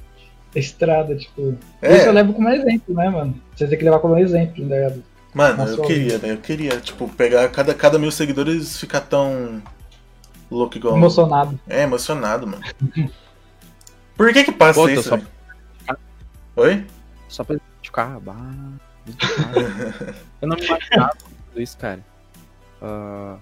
[0.56, 1.56] Estrada, tipo.
[1.80, 1.96] É.
[1.96, 3.40] Isso eu levo como exemplo, né, mano?
[3.56, 4.98] Você tem que levar como exemplo, né?
[5.34, 6.34] Mano, eu queria, velho.
[6.34, 9.62] Eu queria, tipo, pegar cada, cada mil seguidores ficar tão
[10.50, 10.96] louco igual.
[10.96, 11.60] Emocionado.
[11.68, 12.64] É, emocionado, mano.
[14.16, 15.10] Por que que passa Pô, isso?
[15.10, 15.20] Só...
[16.56, 16.86] Oi?
[17.28, 18.20] Só pra ficar.
[20.42, 22.00] eu não me imaginava tudo isso, cara.
[22.82, 23.40] Uh,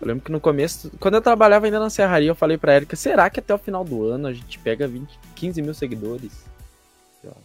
[0.00, 2.96] eu lembro que no começo, quando eu trabalhava ainda na serraria, eu falei pra Erika:
[2.96, 6.44] será que até o final do ano a gente pega 20, 15 mil seguidores?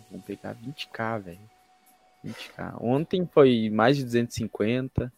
[0.09, 1.39] Vamos pegar 20k, velho.
[2.25, 2.77] 20k.
[2.81, 5.11] Ontem foi mais de 250.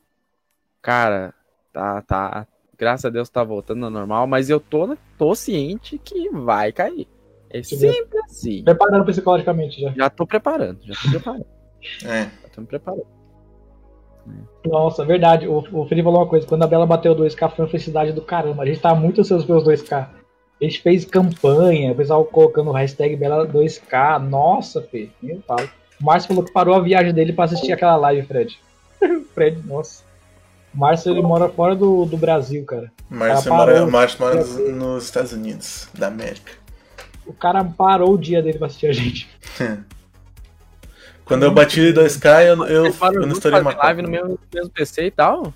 [0.81, 1.33] Cara,
[1.71, 2.47] tá, tá.
[2.77, 7.07] Graças a Deus tá voltando ao normal, mas eu tô, tô ciente que vai cair.
[7.49, 8.63] É sempre assim.
[8.63, 9.91] Preparando psicologicamente já.
[9.91, 11.45] Já tô preparando, já tô preparando.
[12.05, 12.23] é.
[12.23, 13.21] Já tô me preparando.
[14.65, 15.47] Nossa, verdade.
[15.47, 16.47] O, o Felipe falou uma coisa.
[16.47, 18.63] Quando a Bela bateu 2K, foi uma felicidade do caramba.
[18.63, 20.07] A gente tava muito ansioso pelos 2K.
[20.61, 24.19] A gente fez campanha, o pessoal colocando o hashtag Bela 2K.
[24.19, 25.69] Nossa, Fê, meu pai.
[26.01, 28.59] O Márcio falou que parou a viagem dele pra assistir aquela live, Fred.
[29.33, 30.03] Fred, nossa.
[30.73, 32.91] O Márcio, ele mora fora do, do Brasil, cara.
[33.09, 36.53] Márcio mora, Márcio mora nos, nos Estados Unidos, da América.
[37.25, 39.29] O cara parou o dia dele pra assistir a gente.
[41.23, 45.05] Quando eu bati 2K, eu, eu, eu não estourei uma live no mesmo, mesmo PC
[45.05, 45.53] e tal.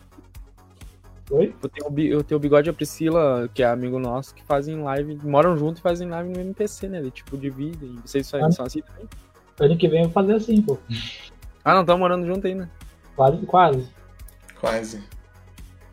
[1.31, 1.53] Oi?
[1.61, 4.81] Eu tenho, eu tenho o Bigode e a Priscila, que é amigo nosso, que fazem
[4.81, 7.01] live, moram junto e fazem live no mesmo PC, né?
[7.01, 7.95] De tipo, dividem.
[8.05, 8.51] Vocês são, ah.
[8.51, 9.05] são assim também?
[9.59, 10.77] Ano que vem eu vou fazer assim, pô.
[11.63, 12.69] Ah, não estão morando junto ainda.
[13.15, 13.89] Quase, quase.
[14.59, 15.03] Quase.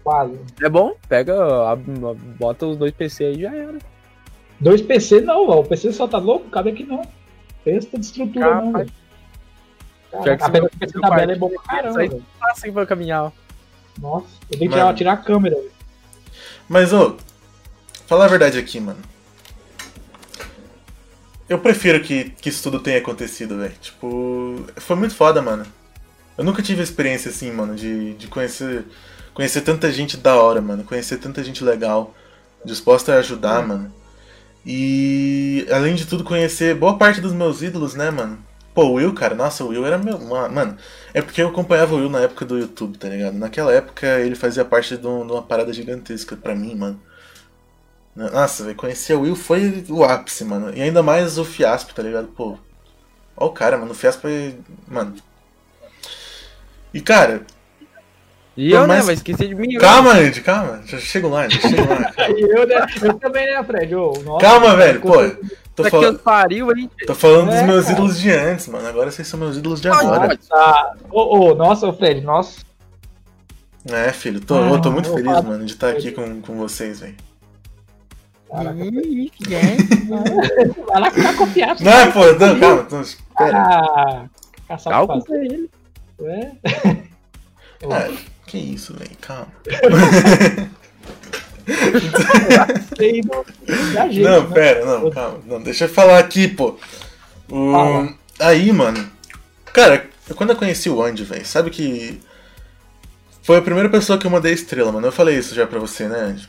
[0.03, 0.41] Quase.
[0.61, 3.79] É bom, pega, a, a, bota os dois PC aí e já era.
[4.61, 5.61] Dois PC não, ó.
[5.61, 7.03] o PC só tá louco, cabe aqui não.
[7.65, 8.61] Pensa de estrutura Capa.
[8.61, 8.93] não, velho.
[10.13, 12.25] Apesar que o PC da Bela é bom pra caramba, velho.
[12.43, 13.33] Assim pra caminhar.
[14.01, 15.71] Nossa, eu tenho que tirar, tirar a câmera, velho.
[16.69, 17.17] Mas, ô,
[18.07, 19.01] fala a verdade aqui, mano.
[21.53, 23.75] Eu prefiro que, que isso tudo tenha acontecido, velho.
[23.79, 25.67] Tipo, foi muito foda, mano.
[26.39, 28.87] Eu nunca tive experiência assim, mano, de, de conhecer,
[29.35, 30.83] conhecer tanta gente da hora, mano.
[30.83, 32.15] Conhecer tanta gente legal,
[32.65, 33.67] disposta a ajudar, hum.
[33.67, 33.95] mano.
[34.65, 38.39] E, além de tudo, conhecer boa parte dos meus ídolos, né, mano?
[38.75, 40.19] Pô, o Will, cara, nossa, o Will era meu.
[40.19, 40.79] Mano,
[41.13, 43.35] é porque eu acompanhava o Will na época do YouTube, tá ligado?
[43.35, 46.99] Naquela época ele fazia parte de, um, de uma parada gigantesca pra mim, mano.
[48.15, 50.73] Nossa, velho, conhecer o Will foi o ápice, mano.
[50.77, 52.29] E ainda mais o Fiaspo, tá ligado?
[52.29, 52.59] Pô.
[53.37, 53.93] Ó o cara, mano.
[53.93, 54.53] O Fiaspo é.
[54.87, 55.15] Mano.
[56.93, 57.43] E cara.
[58.55, 59.01] E eu, mais...
[59.01, 59.07] né?
[59.07, 59.79] Vai esquecer de mim.
[59.79, 60.83] Calma, Andy, calma.
[60.85, 62.13] Já chego lá, já chego lá.
[62.37, 62.87] eu, né?
[63.03, 63.95] eu também, né, Fred?
[63.95, 65.01] Oh, nossa, calma, velho.
[65.01, 65.13] Pô.
[65.75, 66.15] Tô, fal...
[66.19, 66.91] pariu, hein?
[67.07, 67.97] tô falando é, dos meus cara.
[67.97, 68.87] ídolos de antes, mano.
[68.87, 70.37] Agora vocês são meus ídolos de agora.
[70.37, 70.95] Tá.
[71.11, 72.61] Ô, oh, oh, nossa, Fred, nossa.
[73.91, 77.17] É, filho, tô, ah, tô muito feliz, mano, de estar aqui com, com vocês, velho.
[80.87, 81.83] Vai lá ficar confiado.
[81.83, 82.87] Não, pô, não, calma.
[82.91, 83.05] Não,
[83.37, 84.29] pera.
[84.69, 85.71] Ah, calma com ele.
[86.21, 86.53] Ué?
[87.91, 88.09] Ah,
[88.47, 89.49] que isso, velho, calma.
[94.23, 95.41] não, pera, não, calma.
[95.47, 96.77] Não, deixa eu falar aqui, pô.
[97.51, 98.13] O...
[98.39, 99.11] Aí, mano.
[99.73, 100.07] Cara,
[100.37, 102.21] quando eu conheci o Andy, velho, sabe que.
[103.43, 105.07] Foi a primeira pessoa que eu mandei estrela, mano.
[105.07, 106.49] Eu falei isso já pra você, né, Andy?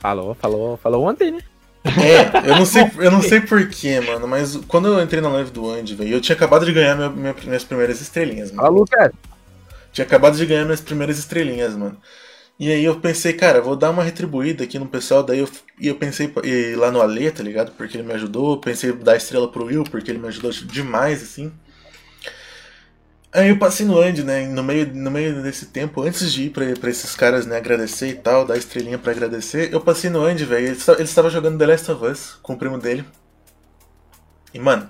[0.00, 1.40] Falou, falou, falou ontem, né?
[1.84, 5.50] É, eu não sei, eu não sei porquê, mano, mas quando eu entrei na live
[5.50, 8.66] do Andy, velho, eu tinha acabado de ganhar minha, minha, minhas primeiras estrelinhas, mano.
[8.66, 9.12] Alô, cara.
[9.92, 11.96] Tinha acabado de ganhar minhas primeiras estrelinhas, mano.
[12.58, 15.48] E aí eu pensei, cara, vou dar uma retribuída aqui no pessoal, daí eu,
[15.80, 17.72] e eu pensei ir lá no Ale, tá ligado?
[17.72, 21.22] Porque ele me ajudou, pensei em dar estrela pro Will, porque ele me ajudou demais,
[21.22, 21.52] assim.
[23.32, 24.46] Aí eu passei no Andy, né?
[24.48, 28.08] No meio, no meio desse tempo, antes de ir pra, pra esses caras, né, agradecer
[28.08, 30.68] e tal, dar estrelinha pra agradecer, eu passei no Andy, velho.
[30.68, 33.04] Ele, ele estava jogando The Last of Us com o primo dele.
[34.54, 34.88] E, mano,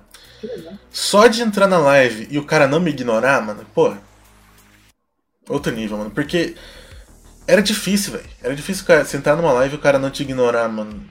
[0.89, 3.93] só de entrar na live e o cara não me ignorar, mano, pô.
[5.49, 6.11] Outro nível, mano.
[6.11, 6.55] Porque
[7.45, 8.29] era difícil, velho.
[8.41, 11.03] Era difícil cara, você entrar numa live e o cara não te ignorar, mano.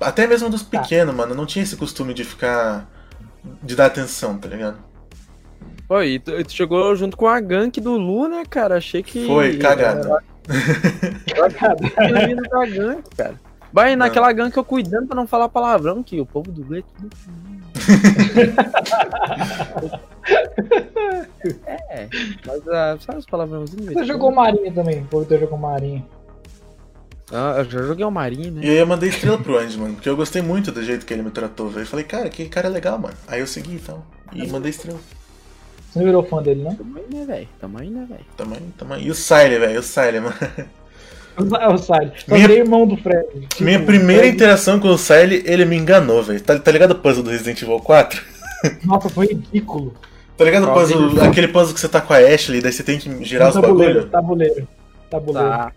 [0.00, 0.80] Até mesmo dos tá.
[0.80, 1.34] pequenos, mano.
[1.34, 2.88] Não tinha esse costume de ficar.
[3.62, 4.78] de dar atenção, tá ligado?
[5.88, 8.76] Pô, e tu, tu, chegou junto com a gank do Lu, né, cara?
[8.76, 9.26] Achei que.
[9.26, 10.22] Foi, cagada.
[11.34, 11.80] Cagada.
[12.50, 13.34] da gank, cara.
[13.72, 14.06] Vai, não.
[14.06, 17.16] naquela gank eu cuidando pra não falar palavrão, que o povo do Lu é tudo.
[21.66, 22.08] é,
[22.46, 23.92] mas uh, sabe os palavrãozinhos?
[23.92, 26.04] Você jogou Marinha também, o povo jogou Marinha.
[27.30, 28.60] Ah, eu já joguei o Marinho, né?
[28.64, 31.12] E aí eu mandei estrela pro Andy, mano, porque eu gostei muito do jeito que
[31.12, 31.82] ele me tratou, velho.
[31.82, 33.16] Eu falei, cara, que cara legal, mano.
[33.26, 34.38] Aí eu segui e então, tal.
[34.38, 34.98] E mandei estrela.
[35.96, 36.74] Você não virou fã dele, não?
[36.74, 37.48] Tamanho, né, velho?
[37.58, 38.24] Tamanho, né, velho?
[38.36, 39.06] Tamanho, tamanho.
[39.06, 39.80] E o Siley, velho?
[39.80, 40.36] O Siley, mano.
[41.38, 42.12] É o Siley.
[42.28, 42.50] Minha...
[42.50, 43.26] irmão do Fred.
[43.48, 44.34] Tipo, minha primeira Fred...
[44.34, 46.40] interação com o Siley, ele me enganou, velho.
[46.40, 48.22] Tá, tá ligado o puzzle do Resident Evil 4?
[48.84, 49.94] Nossa, foi ridículo.
[50.34, 52.98] Tá ligado o puzzle, aquele puzzle que você tá com a Ashley, daí você tem
[52.98, 54.06] que girar os bagulhos?
[54.10, 54.68] Tabuleiro,
[55.10, 55.48] tabuleiro.
[55.48, 55.72] Tá.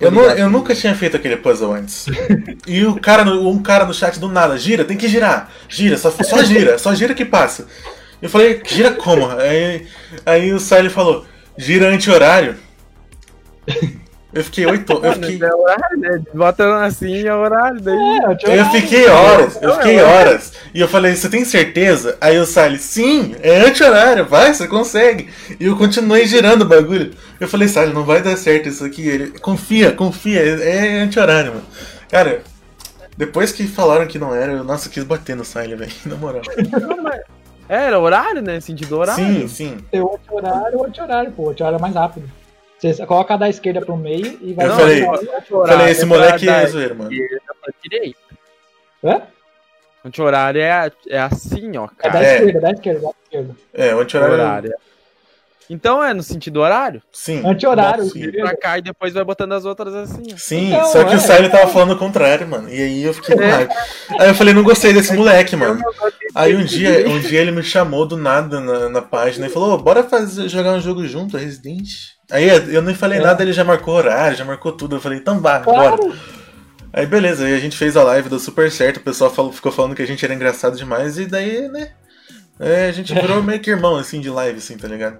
[0.00, 2.06] Eu, nu, eu nunca tinha feito aquele puzzle antes.
[2.64, 5.50] E o cara, um cara no chat do nada, gira, tem que girar.
[5.68, 7.66] Gira, só, só gira, só gira que passa.
[8.22, 9.30] Eu falei, gira como?
[9.30, 9.86] Aí,
[10.26, 11.24] aí o Siley falou,
[11.56, 12.56] gira anti-horário.
[14.32, 15.42] Eu fiquei oito eu fiquei...
[15.42, 16.22] É horário, né?
[16.32, 18.20] Bota assim é horário daí.
[18.44, 20.52] É, eu fiquei horas, eu fiquei horas.
[20.72, 22.16] E eu falei, você tem certeza?
[22.20, 25.28] Aí o Siley, sim, é anti-horário, vai, você consegue.
[25.58, 27.12] E eu continuei girando o bagulho.
[27.40, 29.08] Eu falei, Siley, não vai dar certo isso aqui.
[29.08, 31.66] Ele, confia, confia, é, é anti-horário, mano.
[32.08, 32.42] Cara,
[33.16, 36.42] depois que falaram que não era, eu, nossa, quis bater no Siley, velho, na moral.
[37.70, 38.58] É, era horário, né?
[38.58, 39.24] Sentido horário.
[39.24, 39.78] Sim, sim.
[39.92, 41.44] Tem o anti-horário, o anti-horário, pô.
[41.44, 42.28] O anti-horário é mais rápido.
[42.76, 44.66] Você coloca da esquerda pro meio e vai...
[44.66, 45.04] Eu falei,
[45.48, 47.10] falei esse moleque é zoeiro, mano.
[47.82, 48.18] Direita.
[49.04, 49.22] Hã?
[50.04, 52.18] Anti-horário é, é assim, ó, cara.
[52.18, 52.60] É da esquerda, é.
[52.60, 53.56] da esquerda, da esquerda.
[53.72, 54.74] É, o anti-horário...
[55.72, 57.00] Então é no sentido horário?
[57.12, 57.46] Sim.
[57.46, 58.10] Anti-horário.
[58.40, 60.36] Pra cá e depois vai botando as outras assim.
[60.36, 62.68] Sim, então, só que é, o Siley tava falando o contrário, mano.
[62.68, 63.50] E aí eu fiquei com é.
[63.50, 63.72] raiva.
[64.18, 65.80] Aí eu falei, não gostei desse moleque, mano.
[66.34, 69.78] Aí um dia, um dia ele me chamou do nada na, na página e falou,
[69.78, 71.88] bora fazer, jogar um jogo junto, Resident.
[72.32, 73.22] Aí eu nem falei é.
[73.22, 74.96] nada, ele já marcou horário, já marcou tudo.
[74.96, 75.98] Eu falei, então vá, claro.
[75.98, 76.18] bora.
[76.92, 79.70] Aí beleza, aí a gente fez a live, deu super certo, o pessoal falou, ficou
[79.70, 81.92] falando que a gente era engraçado demais, e daí, né?
[82.58, 85.18] É, a gente virou meio que irmão, assim, de live, assim, tá ligado?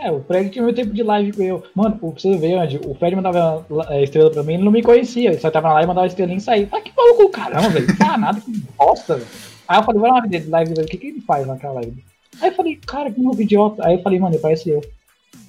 [0.00, 1.62] É, o Fred tinha meu tempo de live com eu.
[1.74, 4.82] Mano, pra você ver, Andy, o Fred mandava é, estrela pra mim, ele não me
[4.82, 5.30] conhecia.
[5.30, 6.68] Ele só tava na live, mandava estrelinha e saía.
[6.72, 7.96] Ah, que maluco, caramba, velho.
[7.96, 9.26] Fala nada, que bosta, velho.
[9.66, 12.04] Aí eu falei, vai lá na live dele, o que, que ele faz naquela live?
[12.40, 13.86] Aí eu falei, cara, que novo idiota.
[13.86, 14.82] Aí eu falei, mano, ele parece eu.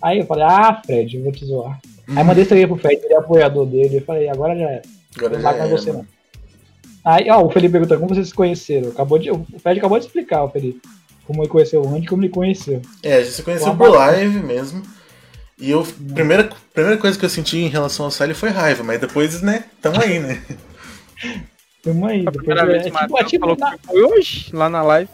[0.01, 1.79] Aí eu falei, ah, Fred, eu vou te zoar.
[2.07, 2.13] Hum.
[2.17, 3.97] Aí mandei estrelinha pro Fred, ele é apoiador dele.
[3.97, 4.81] Eu falei, agora já é.
[5.17, 6.05] Agora não vai com você, não.
[7.03, 8.89] Aí, ó, o Felipe perguntou como vocês se conheceram.
[8.89, 10.81] Acabou de, o Fred acabou de explicar, o Felipe.
[11.25, 12.81] Como ele conheceu o Andy, como ele conheceu.
[13.01, 14.83] É, a gente se conheceu por live mesmo.
[15.57, 15.83] E eu,
[16.13, 19.65] primeira, primeira coisa que eu senti em relação ao Sally foi raiva, mas depois, né,
[19.81, 20.43] tamo aí, né?
[21.81, 22.21] Filma aí.
[22.27, 24.49] A Depois primeira é, vez que o tipo, é tipo falou na- comigo foi hoje,
[24.55, 25.09] lá na live.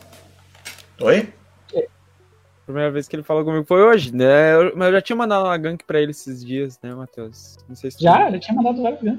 [1.01, 1.29] Oi?
[1.75, 4.53] A primeira vez que ele falou comigo foi hoje, né?
[4.55, 7.57] Eu- mas eu já tinha mandado uma gank pra ele esses dias, né, Matheus?
[7.67, 9.17] Não sei se tu Já, já tinha mandado vários né?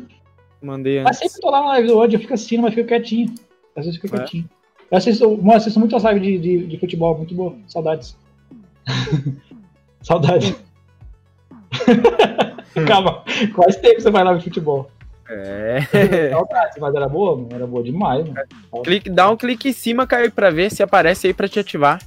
[0.63, 1.31] mandei Mas antes.
[1.33, 3.35] sempre tô lá na live do ódio, eu fico assistindo, mas fico quietinho.
[3.77, 4.19] Às vezes eu fico É?
[4.21, 4.49] quietinho.
[4.93, 7.57] Eu assisto, eu assisto muitas lives de, de, de futebol, muito boa.
[7.67, 8.15] Saudades.
[10.03, 10.55] Saudades.
[12.87, 13.25] Calma,
[13.55, 14.91] quais tempo você vai lá de futebol?
[15.31, 15.81] É.
[16.31, 17.49] Saudades, mas era boa, mano.
[17.55, 18.43] Era boa demais, mano.
[18.85, 21.99] Clique, dá um clique em cima, Caio, pra ver se aparece aí pra te ativar.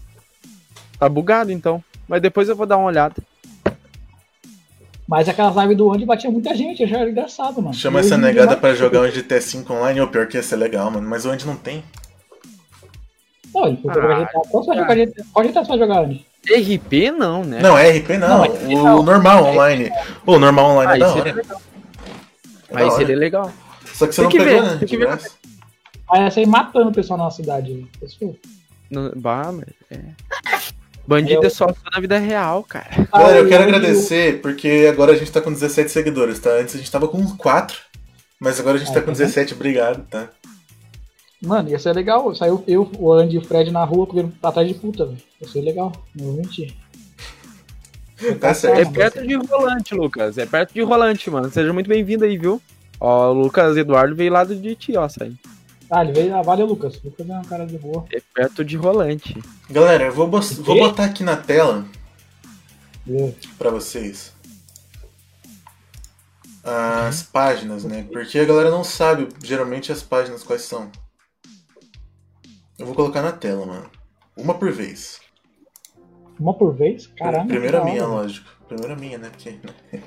[0.99, 1.83] Tá bugado então.
[2.07, 3.15] Mas depois eu vou dar uma olhada.
[5.07, 7.73] Mas aquelas lives do Andy batia muita gente, eu achava engraçado, mano.
[7.73, 10.01] Chama essa negada pra jogar um GT5 online.
[10.01, 11.09] Ô, pior que ia ser legal, mano.
[11.09, 11.83] Mas o Andy não tem.
[13.55, 14.27] Não, ele Ah?
[14.51, 14.63] Qual
[15.45, 16.25] GTA você vai jogar, Andy?
[16.47, 17.59] RP não, né?
[17.61, 18.27] Não, é RP não.
[18.27, 19.03] Não, é RP o não.
[19.03, 19.91] normal online.
[20.25, 21.33] O normal online é Aí da seria hora.
[21.41, 21.61] legal.
[22.69, 23.51] É da Aí seria legal.
[23.93, 24.77] Só que você Tem não que pegou, ver, né?
[24.77, 25.19] tem que ver.
[26.11, 27.87] Aí ia sair matando o pessoal na cidade.
[27.99, 28.35] Pessoal.
[28.91, 29.99] No, bah, mas é.
[31.07, 33.07] Bandido Eu- é só na vida real, cara.
[33.13, 36.49] Galera, eu Ah, quero agradecer, porque agora a gente tá com 17 seguidores, tá?
[36.51, 37.77] Antes a gente tava com 4,
[38.39, 40.29] mas agora a gente Ah, tá com tá 17, obrigado, tá?
[41.41, 42.33] Mano, ia ser legal.
[42.33, 45.17] Saiu eu, o Andy e o Fred na rua comendo atrás de puta, velho.
[45.41, 46.73] Ia ser legal, não vou mentir.
[48.39, 48.79] Tá certo.
[48.79, 50.37] É perto de Rolante, Lucas.
[50.37, 51.49] É perto de Rolante, mano.
[51.51, 52.61] Seja muito bem-vindo aí, viu?
[52.99, 55.33] Ó, o Lucas Eduardo veio lá de ti, ó, sai.
[55.91, 56.35] Ah, ele veio.
[56.35, 57.01] Ah, valeu, Lucas.
[57.03, 58.05] Lucas é uma cara de boa.
[58.13, 59.37] É perto de Rolante.
[59.69, 61.85] Galera, eu vou, vou botar aqui na tela
[63.05, 63.35] Valeu.
[63.57, 64.33] pra vocês
[66.65, 68.07] as páginas, né?
[68.11, 70.89] Porque a galera não sabe geralmente as páginas quais são.
[72.79, 73.89] Eu vou colocar na tela, mano.
[74.37, 75.19] Uma por vez.
[76.39, 77.07] Uma por vez?
[77.07, 77.47] Caramba.
[77.47, 78.13] Primeiro a que da minha, hora.
[78.21, 78.49] lógico.
[78.67, 79.29] Primeiro a minha, né?
[79.29, 79.57] Porque...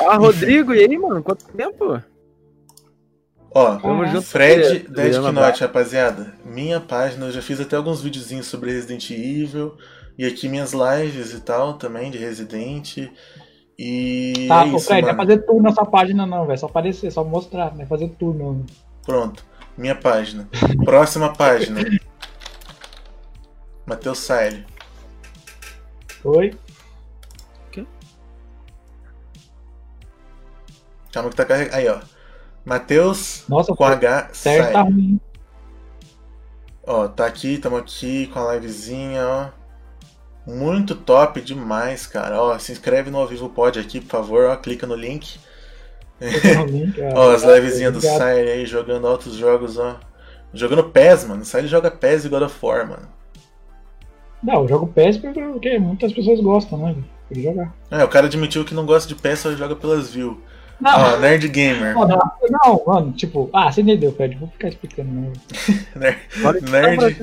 [0.00, 1.22] Ah, Rodrigo, e aí, mano?
[1.22, 2.00] Quanto tempo?
[3.54, 4.22] Ó, Tamo Ah, junto.
[4.22, 5.32] Fred Adriano Dead Braga.
[5.32, 6.34] Knot, rapaziada.
[6.44, 9.76] Minha página, eu já fiz até alguns videozinhos sobre Resident Evil.
[10.18, 13.10] E aqui minhas lives e tal também de Resident.
[13.78, 15.16] E Tá, é isso, Fred, não mano.
[15.18, 16.58] vai fazer tour nessa página não, velho.
[16.58, 18.64] Só aparecer, só mostrar, não vai fazer tour não.
[19.04, 19.44] Pronto,
[19.76, 20.48] minha página.
[20.84, 21.80] Próxima página.
[23.86, 24.66] Matheus Saile.
[26.24, 26.56] Oi?
[31.16, 31.76] Calma que tá carregando.
[31.76, 32.00] Aí, ó.
[32.62, 35.20] Matheus Nossa, com H certo tá ruim.
[36.86, 39.48] Ó, tá aqui, tamo aqui com a livezinha, ó.
[40.46, 42.40] Muito top demais, cara.
[42.40, 44.56] Ó, se inscreve no Ao Vivo Pod aqui, por favor, ó.
[44.56, 45.40] Clica no link.
[47.14, 48.00] Ó, as livezinhas do.
[48.00, 49.98] Saile aí, jogando altos jogos, ó.
[50.52, 51.42] Jogando PES, mano.
[51.42, 53.08] O Saile joga PES e God of War, mano.
[54.42, 56.96] Não, eu jogo PES porque muitas pessoas gostam, né?
[57.28, 57.74] Tem que jogar.
[57.90, 60.36] É, o cara admitiu que não gosta de PES, só joga pelas views.
[60.80, 61.94] Não, Ó, Nerd Gamer.
[61.94, 65.32] não, não, mano, tipo, ah, você entendeu, Fred, vou ficar explicando, né?
[65.96, 67.16] Nerd, Nerd.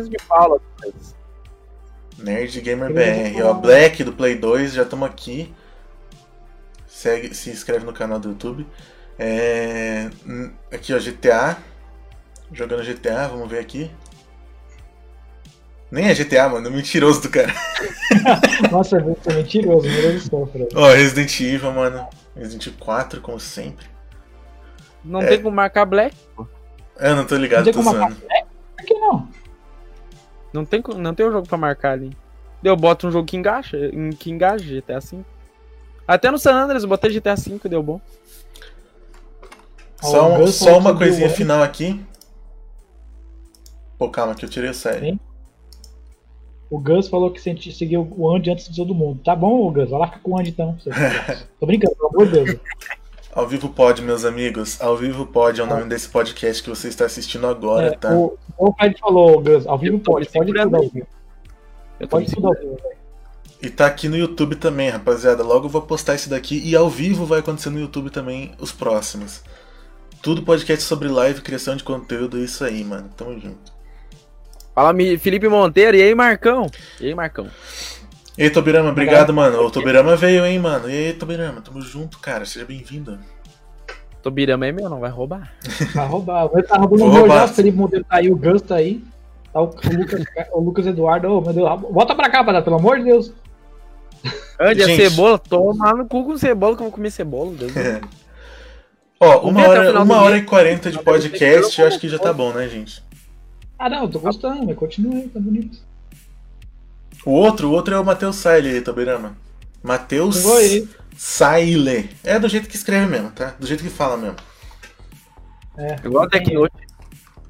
[2.18, 3.44] Nerd Gamer BR.
[3.44, 5.54] Ó, Black do Play 2, já estamos aqui.
[7.04, 8.66] Segue, se inscreve no canal do YouTube.
[9.20, 10.10] É,
[10.72, 11.58] aqui, ó, GTA.
[12.50, 13.92] Jogando GTA, vamos ver aqui.
[15.92, 17.54] Nem é GTA, mano, é mentiroso do cara.
[18.72, 20.68] Nossa, você é mentiroso, meu Deus do céu.
[20.76, 22.08] Ó, Resident Evil, mano.
[22.38, 23.86] Resident Evil 4, como sempre.
[25.04, 25.28] Não É.
[25.28, 26.16] tem como marcar Black.
[26.98, 28.16] Eu não tô ligado, Não tem tô zoando.
[28.16, 29.28] Por que não?
[30.54, 32.16] Não tem, não tem um jogo pra marcar ali.
[32.64, 33.78] Eu boto um jogo que engaja,
[34.18, 35.26] que engaja GTA V.
[36.08, 38.00] Até no San Andreas eu botei GTA V e deu bom.
[40.02, 42.04] Só, o um- só uma coisinha o- final aqui.
[43.98, 45.00] Pô, calma que eu tirei o sério.
[45.14, 45.20] Sim.
[46.70, 49.22] O Gus falou que senti, seguiu o Andy antes de todo mundo.
[49.24, 50.76] Tá bom, Gus, vai lá ficar com o Andy então.
[51.60, 52.60] Tô brincando, pelo amor de Deus.
[53.32, 54.82] Ao vivo pode, meus amigos.
[54.82, 58.12] Ao vivo pode é o nome desse podcast que você está assistindo agora, É, tá?
[58.14, 60.90] o, o Fred falou, Gus, ao vivo pode, pode tudo ao aí.
[60.90, 61.08] vivo.
[62.00, 62.98] Eu Pode tudo ao vivo, velho.
[63.64, 65.42] E tá aqui no YouTube também, rapaziada.
[65.42, 68.74] Logo eu vou postar esse daqui e ao vivo vai acontecer no YouTube também os
[68.74, 69.42] próximos.
[70.22, 73.10] Tudo podcast sobre live, criação de conteúdo, isso aí, mano.
[73.16, 73.72] Tamo junto.
[74.76, 75.96] Fala, Felipe Monteiro.
[75.96, 76.70] E aí, Marcão?
[77.00, 77.48] E aí, Marcão?
[78.38, 79.58] E aí, Tobirama, obrigado, mano.
[79.62, 80.90] O Tobirama veio, hein, mano.
[80.90, 82.46] E aí, Tobirama, tamo junto, cara.
[82.46, 83.18] Seja bem-vindo.
[84.22, 85.54] Tobirama é meu, não vai roubar.
[85.96, 86.50] Vai roubar.
[86.52, 87.38] Ele tá roubando o meu roubar.
[87.38, 89.02] já, o Felipe Monteiro tá aí, o Gus tá aí.
[89.54, 92.76] Tá o, o Lucas, o Lucas Eduardo, ô meu Deus, volta pra cá, rapaziada, pelo
[92.76, 93.34] amor de Deus.
[94.60, 95.10] Andy, a Gente.
[95.10, 97.54] cebola, toma no cu com cebola que eu vou comer cebola.
[97.56, 98.02] Deus livre.
[99.20, 100.24] Ó, uma hora, uma dia.
[100.24, 103.02] hora e quarenta de podcast, eu acho que já tá bom, né, gente?
[103.80, 105.78] Ah não, eu tô gostando, mas continua aí, tá bonito.
[107.26, 109.38] O outro, o outro é o Matheus Saile aí, Tobirama.
[109.82, 110.44] Matheus.
[111.16, 112.10] Saile.
[112.24, 113.56] É do jeito que escreve mesmo, tá?
[113.60, 114.36] Do jeito que fala mesmo.
[115.78, 116.72] É, Igual até que hoje.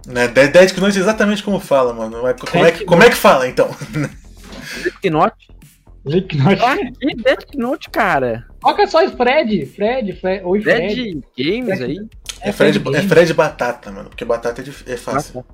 [0.06, 2.22] Né, Dead, Dead Note é exatamente como fala, mano.
[2.22, 3.70] Mas Como é, que, como é que fala, então?
[5.12, 5.53] Note?
[6.06, 6.62] Slipknot.
[6.62, 8.46] Ah, que Death Note, cara?
[8.78, 9.08] É só?
[9.10, 9.66] Fred?
[9.68, 10.46] Fred, Fred.
[10.46, 10.96] Oi, Fred.
[10.96, 12.00] Dead Games aí?
[12.42, 13.02] É Fred, é.
[13.02, 14.10] Fred Batata, mano.
[14.10, 15.46] Porque batata é, dif- é fácil.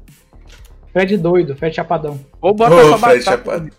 [0.91, 2.19] Fred doido, Fred Chapadão.
[2.41, 3.37] Ou bota Ô, só Fred batata.
[3.37, 3.69] Chapado.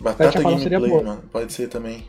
[0.00, 1.14] Batata Chapadão seria gameplay, boa.
[1.16, 1.28] mano.
[1.32, 2.04] Pode ser também.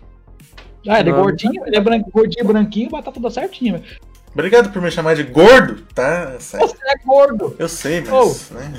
[0.87, 3.73] Ah, ele é gordinho, ele é bran- gordinho, branquinho, batata toda certinha.
[3.77, 3.85] velho.
[4.33, 6.39] Obrigado por me chamar de gordo, tá?
[6.39, 6.67] Sério.
[6.67, 7.55] Você é gordo!
[7.59, 8.49] Eu sei, mas.
[8.51, 8.73] Né?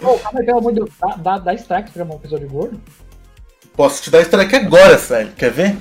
[0.00, 2.40] Pô, calma aí, pelo amor de Deus, dá, dá, dá strike pra chamar uma pessoa
[2.40, 2.80] de gordo?
[3.78, 5.30] Posso te dar strike agora, sério.
[5.36, 5.76] Quer ver?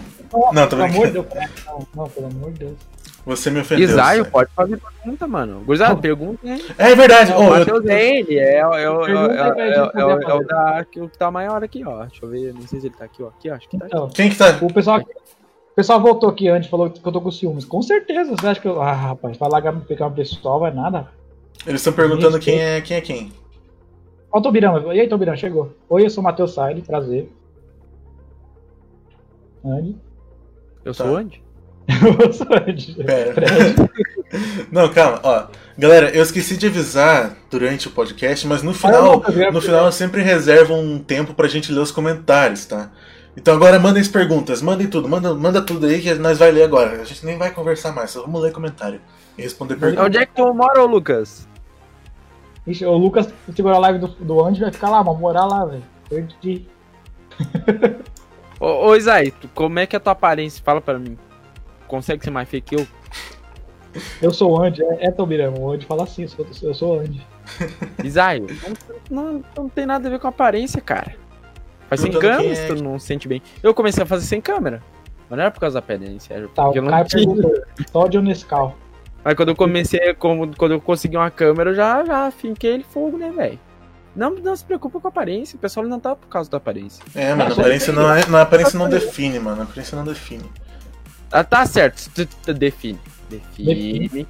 [0.53, 1.13] Não, tô Pelo amor de.
[1.13, 1.25] Deus,
[1.65, 2.73] não, não, pelo amor de Deus.
[3.25, 3.85] Você me ofendeu.
[3.89, 5.61] Isaio, pode fazer pergunta, mano.
[5.65, 6.63] Gurizada, pergunta aí.
[6.77, 7.31] É verdade.
[7.31, 9.59] Não, Ô, o eu- Matheus é ele, é, o- é, o- é, o- é, o-
[9.59, 12.05] é, é, é da, que o que tá maior aqui, ó.
[12.05, 13.29] Deixa eu ver, não sei se ele tá aqui, ó.
[13.29, 13.95] Aqui, ó, acho que tá aqui.
[13.95, 14.57] Então, Quem que tá.
[14.61, 17.65] o pessoal, o pessoal voltou aqui antes, falou que eu tô com ciúmes.
[17.65, 18.79] Com certeza, você acha que eu.
[18.79, 21.07] Ah, rapaz, falar que pegar uma pessoal vai nada.
[21.65, 22.95] Eles estão perguntando quem é quem.
[22.97, 23.33] É quem.
[24.31, 24.93] Ó, o Tobirão.
[24.93, 25.73] E aí, Tobirão, chegou.
[25.89, 27.29] Oi, eu sou o Matheus Saile, prazer.
[29.63, 29.95] Andy.
[30.85, 31.03] Eu Tá.
[31.03, 31.43] sou onde?
[32.23, 32.97] Eu sou Andy.
[34.71, 35.47] Não, calma, ó.
[35.77, 39.61] Galera, eu esqueci de avisar durante o podcast, mas no Ah, final, não, tá no
[39.61, 42.91] final eu sempre reservo um tempo pra gente ler os comentários, tá?
[43.37, 46.63] Então agora mandem as perguntas, mandem tudo, manda, manda tudo aí que nós vai ler
[46.63, 46.99] agora.
[47.01, 48.99] A gente nem vai conversar mais, só vamos ler comentário
[49.37, 50.05] e responder perguntas.
[50.05, 51.47] Onde é que tu mora, ô Lucas?
[52.65, 55.63] Ixi, o Lucas segura a live do, do Andy vai ficar lá, vamos morar lá,
[55.65, 55.83] velho.
[56.09, 56.67] Perdi.
[58.59, 60.61] Ô, ô Isai, tu- como é que é a tua aparência?
[60.63, 61.17] Fala pra mim.
[61.87, 62.87] Consegue ser mais feio que eu?
[64.21, 65.53] Eu sou o Andy, é, é Tobirão.
[65.55, 67.25] O Andy fala assim, eu sou, eu sou o Andy.
[68.03, 68.47] Isai, não,
[69.33, 71.15] não, não tem nada a ver com a aparência, cara.
[71.87, 73.41] Faz sem câmera quem se é tu não se sente bem.
[73.63, 74.83] Eu comecei a fazer sem câmera.
[75.29, 77.27] Mas não era por causa da aparência, era Tá, porque o eu não tinha.
[77.93, 78.77] ou Nescau?
[79.23, 83.17] Mas quando eu comecei, quando eu consegui uma câmera, eu já, já finquei ele fogo,
[83.17, 83.59] né, velho?
[84.17, 87.03] Não, não se preocupa com a aparência, o pessoal não tá por causa da aparência.
[87.13, 89.61] É, mano, a aparência não, é, não, a aparência não define, mano.
[89.61, 90.43] A aparência não define.
[91.31, 92.09] Ah, tá certo,
[92.53, 92.99] define.
[93.29, 94.27] Define, Define.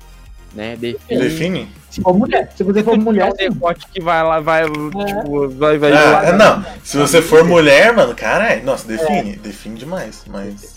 [0.54, 0.76] né?
[0.76, 1.20] Define.
[1.22, 1.70] Define?
[1.90, 5.78] Se for mulher, se você for mulher, É um que vai lá, vai, tipo, vai,
[5.78, 6.66] vai Ah, lá- é, não.
[6.84, 9.38] Se você for mulher, mano, caralho, nossa, define.
[9.38, 10.76] Define demais, mas.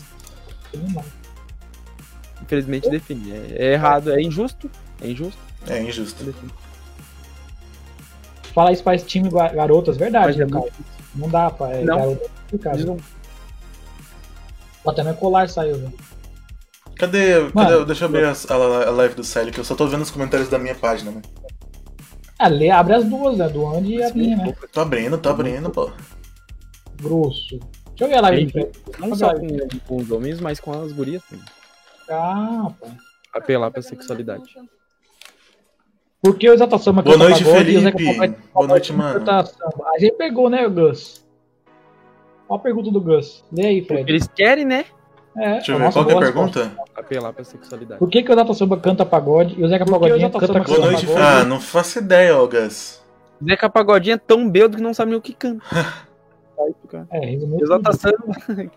[2.43, 3.32] Infelizmente define.
[3.32, 4.70] É, é errado, é injusto.
[5.03, 5.41] É injusto.
[5.66, 6.23] É injusto.
[6.23, 6.53] define.
[8.55, 10.73] Fala isso pra esse time ga- garotas, verdade, Mas é né, cara?
[11.15, 11.71] Não dá, pá.
[11.71, 11.97] É Não.
[11.97, 12.31] garota
[12.93, 12.97] um-
[14.85, 15.93] Ó, Até meu colar saiu, velho.
[16.97, 17.35] Cadê.
[17.35, 17.85] cadê Mano.
[17.87, 20.11] deixa eu abrir a, a- a live do Sally, que eu só tô vendo os
[20.11, 21.23] comentários da minha página, mano.
[22.39, 23.49] Ah, lê, abre as duas, né?
[23.49, 24.55] Do Andy e a minha, né?
[24.73, 25.91] Tô abrindo, tô abrindo, pô.
[27.01, 27.59] Grosso.
[27.91, 28.69] Deixa eu ver a live.
[28.99, 29.47] Não só com,
[29.87, 31.45] com os homens, mas com as gurias também.
[32.11, 32.89] Ah, pá.
[33.35, 34.55] Apelar pra sexualidade.
[36.23, 38.15] Por que o Exalta Samba Boa canta noite, pagode e o Zeca Felipe.
[38.19, 39.21] Pagodinho Boa noite, mano.
[39.27, 39.91] samba?
[39.95, 41.27] A gente pegou, né, Gus?
[42.49, 43.45] Ó a pergunta do Gus.
[43.53, 44.11] Lê aí, Porque Fred.
[44.13, 44.85] eles querem, né?
[45.37, 46.73] É, Deixa eu ver, qual que é a pergunta?
[46.95, 47.99] Apelar pra sexualidade.
[47.99, 50.41] Por que, que o Exalta Samba canta pagode e o Zeca que o Pagodinho Exalta
[50.41, 51.25] canta Boa noite, Pagode.
[51.25, 53.01] Ah, não faço ideia, ó, Gus.
[53.43, 55.65] Zeca Pagodinho é tão bêbado que não sabe nem o que canta.
[57.11, 57.65] É, resumindo.
[57.65, 58.19] Exalta samba.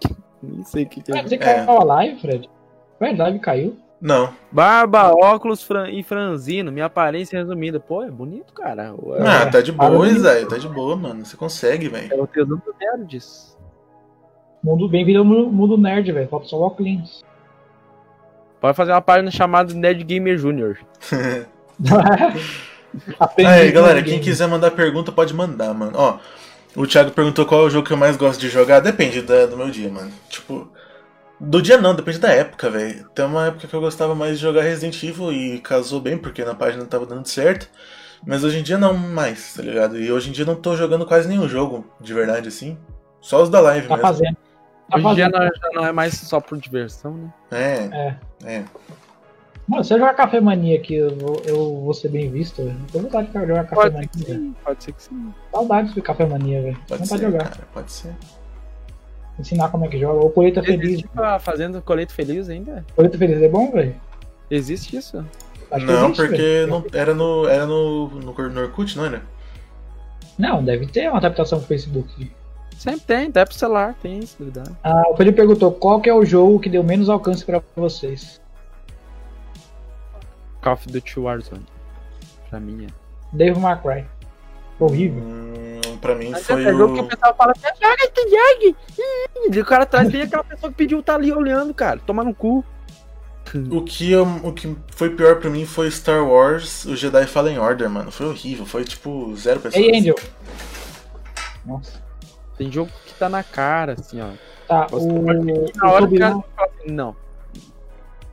[0.41, 1.15] Nem sei o que, que é.
[1.15, 1.37] Ué, Você É.
[1.37, 2.49] caiu a live, Fred?
[3.01, 3.75] Ué, a live caiu?
[4.03, 4.33] Não.
[4.51, 7.79] Barba, óculos fran- e franzino, minha aparência resumida.
[7.79, 8.93] Pô, é bonito, cara.
[9.17, 10.09] É, Ah, tá de boa.
[10.13, 10.43] Zé.
[10.45, 11.25] Tá de boa, mano.
[11.25, 12.13] Você consegue, velho.
[12.13, 13.57] é o tesão do nerds.
[14.61, 16.27] Mundo bem-vindo ao mundo mundo nerd, velho.
[16.27, 17.23] Falta só o óculos.
[18.59, 20.77] Pode fazer uma página chamada Nerd Gamer Junior.
[23.45, 25.93] Aí, galera, quem quiser mandar pergunta, pode mandar, mano.
[25.95, 26.17] Ó,
[26.75, 28.79] o Thiago perguntou qual é o jogo que eu mais gosto de jogar.
[28.81, 30.11] Depende da- do meu dia, mano.
[30.29, 30.67] Tipo,
[31.39, 33.07] do dia não, depende da época, velho.
[33.09, 36.43] Tem uma época que eu gostava mais de jogar Resident Evil e casou bem, porque
[36.45, 37.69] na página tava dando certo.
[38.25, 39.99] Mas hoje em dia não mais, tá ligado?
[39.99, 42.77] E hoje em dia não tô jogando quase nenhum jogo, de verdade, assim.
[43.19, 44.07] Só os da live Tá mesmo.
[44.07, 44.37] fazendo.
[44.89, 47.33] Tá Hoje em dia não, já não é mais só por diversão, né?
[47.51, 48.15] É, É.
[48.59, 48.63] é.
[49.67, 52.63] Mano, se eu jogar Café Mania aqui, eu vou, eu vou ser bem visto.
[52.63, 52.77] velho.
[52.91, 54.09] Tô com vontade de jogar Café Pode Mania.
[54.13, 55.33] ser sim, pode ser que sim.
[55.53, 56.77] Saudades do Café Mania, velho.
[56.87, 57.49] Pode Vontade ser, de jogar.
[57.49, 58.13] cara, pode ser.
[59.39, 60.25] Ensinar como é que joga.
[60.25, 60.89] O Colheita Feliz.
[60.89, 62.85] Existe tá fazendo colete feliz ainda?
[62.95, 63.95] Colheita Feliz é bom, velho?
[64.49, 65.25] Existe isso?
[65.71, 67.47] Acho não, existe, porque não, era no.
[67.47, 69.23] Era no, no, no Orkut, não era?
[70.37, 72.31] Não, deve ter uma adaptação pro Facebook.
[72.77, 74.65] Sempre tem, até pro celular, tem isso, duvidar.
[74.83, 78.41] Ah, o Felipe perguntou qual que é o jogo que deu menos alcance pra vocês.
[80.61, 81.65] Call of Duty Warzone.
[82.49, 82.87] Pra mim é.
[83.31, 84.05] Devil May Cry.
[84.79, 85.21] Horrível.
[85.23, 85.42] Hum,
[86.03, 87.03] pra mim Mas foi é jogo que o.
[87.03, 88.77] o pessoal fala assim, joga esse jogo!
[88.99, 91.99] Ih, E o cara atrás vem aquela pessoa que pediu tá ali olhando, cara.
[92.05, 92.63] Tomar no cu.
[93.71, 97.57] O que, eu- o que foi pior pra mim foi Star Wars, o Jedi Fallen
[97.59, 98.11] Order, mano.
[98.11, 99.83] Foi horrível, foi tipo zero pessoas.
[99.83, 100.15] Ei, Angel.
[101.65, 102.01] Nossa.
[102.57, 104.29] Tem jogo que tá na cara, assim, ó.
[104.67, 107.15] Tá, Você o, o, Na hora que o cara Tobirão, fala assim, não.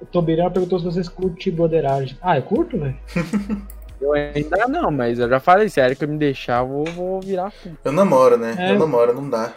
[0.01, 2.17] o Tobirão perguntou se vocês curtem broderagem.
[2.23, 2.97] Ah, eu curto, velho.
[4.01, 7.21] Eu ainda não, mas eu já falei, sério que eu me deixar, eu vou, vou
[7.21, 7.53] virar.
[7.85, 8.55] Eu namoro, né?
[8.59, 8.73] É.
[8.75, 9.53] Eu namoro, não dá.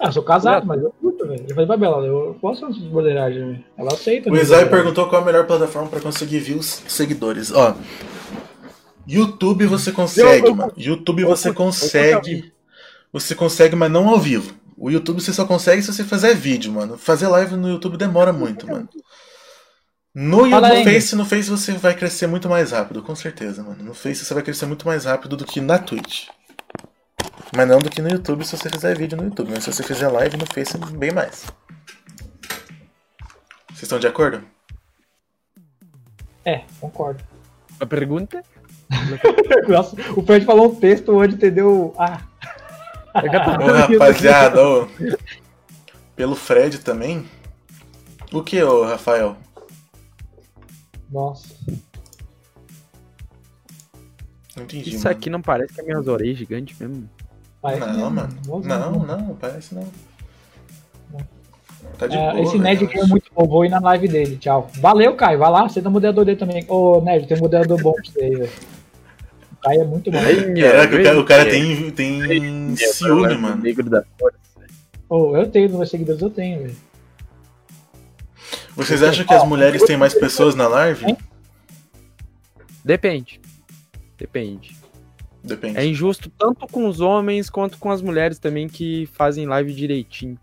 [0.00, 1.44] Ah, eu sou casado, mas eu curto, velho.
[1.46, 3.64] Eu falei pra Bela, eu gosto de broderagem, velho.
[3.78, 4.28] Ela aceita.
[4.28, 7.52] O minha Isai perguntou qual a melhor plataforma pra conseguir views seguidores.
[7.52, 7.76] Ó,
[9.06, 10.72] YouTube você consegue, Eu- eu- mano.
[10.76, 12.52] YouTube eu você consegue.
[13.12, 14.54] Você consegue, mas não ao vivo.
[14.76, 16.96] O YouTube você só consegue se você fizer vídeo, mano.
[16.96, 18.88] Fazer live no YouTube demora muito, mano.
[20.22, 20.84] No, no.
[20.84, 23.82] Face, no Face você vai crescer muito mais rápido, com certeza, mano.
[23.82, 26.28] No Face você vai crescer muito mais rápido do que na Twitch.
[27.56, 29.50] Mas não do que no YouTube se você fizer vídeo no YouTube.
[29.50, 31.46] Mas se você fizer live no Face, bem mais.
[33.68, 34.44] Vocês estão de acordo?
[36.44, 37.24] É, concordo.
[37.80, 38.42] A pergunta?
[39.66, 41.94] Nossa, o Fred falou um texto onde entendeu.
[41.98, 42.20] Ah,
[43.14, 44.86] É Ô, rapaziada, ô.
[46.14, 47.26] Pelo Fred também.
[48.30, 49.34] O que, ô, Rafael?
[51.10, 51.48] Nossa.
[54.56, 54.90] Não entendi.
[54.90, 55.16] Isso mano.
[55.16, 57.08] aqui não parece que é minhas orelhas gigantes mesmo.
[57.62, 58.36] Parece Não, mesmo, mano.
[58.46, 59.06] nossa, Não, mano.
[59.28, 59.86] não, parece não.
[61.98, 62.42] Tá de É, boa.
[62.42, 64.70] esse Ned aqui é muito bom, vou ir na live dele, tchau.
[64.80, 66.64] Valeu, Caio, vai lá, você o moderador dele também.
[66.68, 68.52] Ô, Ned, tem um moderador bom pra você aí, velho.
[69.52, 70.18] O Caio é muito bom.
[70.18, 73.62] Caraca, o cara, o cara tem, tem ciúme, mano.
[73.62, 74.38] Negro da força.
[75.08, 76.76] Ô, eu tenho, nos meus seguidores eu tenho, velho.
[78.76, 81.16] Vocês acham que as mulheres têm mais pessoas na live?
[82.84, 83.40] Depende.
[84.16, 84.76] Depende.
[85.42, 85.78] Depende.
[85.78, 90.38] É injusto tanto com os homens quanto com as mulheres também que fazem live direitinho.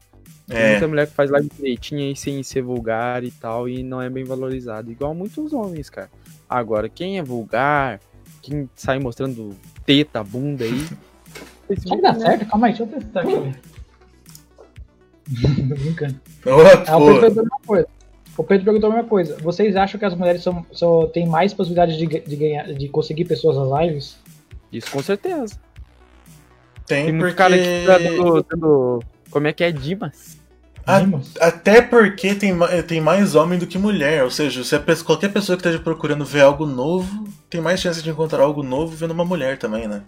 [0.47, 3.83] Tem É, muita mulher que faz live direitinho aí sem ser vulgar e tal, e
[3.83, 4.91] não é bem valorizado.
[4.91, 6.09] Igual muitos homens, cara.
[6.49, 7.99] Agora, quem é vulgar,
[8.41, 9.55] quem sai mostrando
[9.85, 10.85] teta, bunda aí.
[11.77, 12.19] Será que dá né?
[12.19, 12.45] certo?
[12.49, 13.31] Calma aí, deixa eu testar aqui.
[15.67, 16.21] Tô brincando.
[16.45, 16.51] Ô,
[16.87, 17.19] Ah, o
[17.65, 17.87] coisa.
[18.37, 19.35] O Pedro perguntou a mesma coisa.
[19.41, 23.25] Vocês acham que as mulheres são, só têm mais possibilidades de, de ganhar, de conseguir
[23.25, 24.17] pessoas nas lives?
[24.71, 25.57] Isso com certeza.
[26.85, 27.33] Tem Tem porque.
[27.33, 28.99] cara que tá dando, dando-
[29.31, 29.71] Como é que é?
[29.71, 30.37] Dimas.
[30.85, 31.33] Ah, Dimas?
[31.41, 32.53] Até porque tem,
[32.87, 34.23] tem mais homem do que mulher.
[34.23, 38.01] Ou seja, se a qualquer pessoa que esteja procurando ver algo novo, tem mais chance
[38.01, 40.03] de encontrar algo novo vendo uma mulher também, né?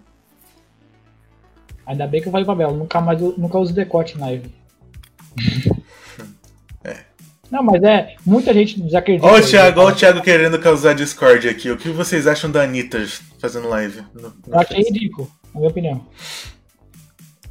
[1.84, 4.54] Ainda bem que eu falei pra Bela, nunca mais nunca uso decote na live.
[7.50, 7.56] É.
[7.56, 9.26] Não, mas é, muita gente desacredita.
[9.26, 11.70] Ó o Thiago, ó o Thiago querendo causar Discord aqui.
[11.70, 13.04] O que vocês acham da Anitta
[13.40, 14.02] fazendo live?
[14.14, 16.06] no- no Eu achei ridículo, na minha opinião.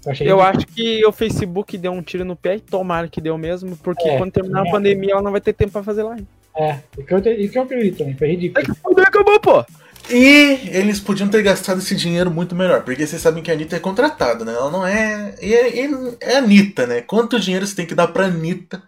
[0.06, 3.38] Eu Eu acho que o Facebook deu um tiro no pé e tomara que deu
[3.38, 6.04] mesmo, porque É, quando terminar também a pandemia ela não vai ter tempo pra fazer
[6.04, 6.26] live.
[6.56, 8.66] É, isso que eu, te- isso que eu acredito também, foi ridículo.
[9.06, 9.66] Acabou, pô!
[10.10, 13.76] E eles podiam ter gastado esse dinheiro muito melhor, porque vocês sabem que a Anitta
[13.76, 14.54] é contratada, né?
[14.54, 15.36] Ela não é.
[15.42, 17.02] E é, e é a Anitta, né?
[17.02, 18.82] Quanto dinheiro você tem que dar pra Anitta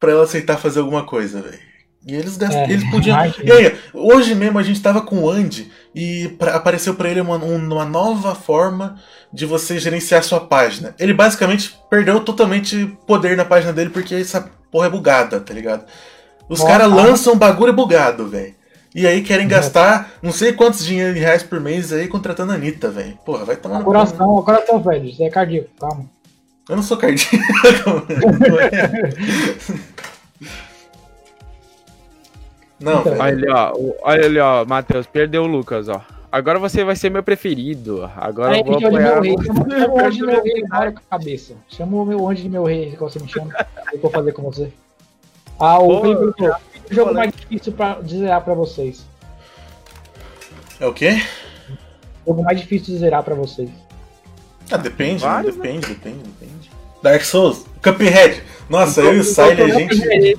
[0.00, 1.70] pra ela aceitar fazer alguma coisa, velho?
[2.06, 3.14] E eles, gastam, É, eles podiam.
[3.44, 7.20] E aí, hoje mesmo a gente tava com o Andy e pra- apareceu pra ele
[7.20, 8.96] uma, um- uma nova forma
[9.30, 10.94] de você gerenciar sua página.
[10.98, 15.84] Ele basicamente perdeu totalmente poder na página dele porque essa porra é bugada, tá ligado?
[16.48, 18.54] Os caras lançam bagulho bugado, velho.
[18.94, 22.90] E aí querem gastar não sei quantos dinheiro reais por mês aí contratando a Anitta,
[22.90, 23.16] velho.
[23.26, 23.98] Porra, vai tomar no cu, né?
[23.98, 26.06] Coração, coração, Fred, isso é cardíaco, calma.
[26.70, 27.34] Eu não sou cardíaco.
[32.78, 33.12] não, Então.
[33.18, 33.72] Olha ali, ó.
[34.02, 36.00] Olha ali, ó, Matheus, perdeu o Lucas, ó.
[36.30, 38.08] Agora você vai ser meu preferido.
[38.16, 39.20] Agora Aí, eu vou chama de apoiar.
[39.20, 41.54] meu rei, chama o anjo de meu rei Perdeu agora com a cabeça.
[41.68, 43.46] Chama o meu anjo de meu rei, que você me chama.
[43.48, 43.50] O
[43.90, 44.72] que eu vou fazer com você?
[45.58, 46.54] Ah, o Pô, Felipe perguntou,
[46.88, 49.04] o jogo mais difícil pra de zerar pra vocês.
[50.78, 51.20] É o quê?
[52.24, 53.68] O jogo mais difícil de zerar pra vocês.
[54.70, 55.30] Ah, depende, né?
[55.30, 56.59] Vários, depende, depende, depende.
[57.02, 58.42] Dark Souls, Cuphead.
[58.68, 60.38] Nossa, eu e o Siley, a gente.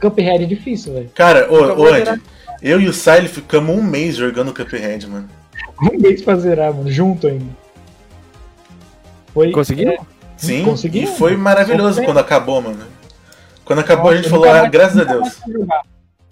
[0.00, 1.10] Cuphead é difícil, velho.
[1.14, 2.14] Cara, ô, ô, zerar.
[2.14, 2.22] Andy,
[2.62, 5.28] eu e o Siley ficamos um mês jogando Cuphead, mano.
[5.82, 7.44] Um mês pra zerar, mano, junto ainda.
[9.32, 9.90] Foi, Conseguiu?
[9.90, 9.98] é,
[10.36, 11.44] Sim, Conseguiu, e foi mano.
[11.44, 12.08] maravilhoso Conseguiu.
[12.08, 12.84] quando acabou, mano.
[13.64, 15.20] Quando acabou a Nossa, gente eu falou, ah, mais- graças a nunca Deus.
[15.22, 15.82] mais quero jogar.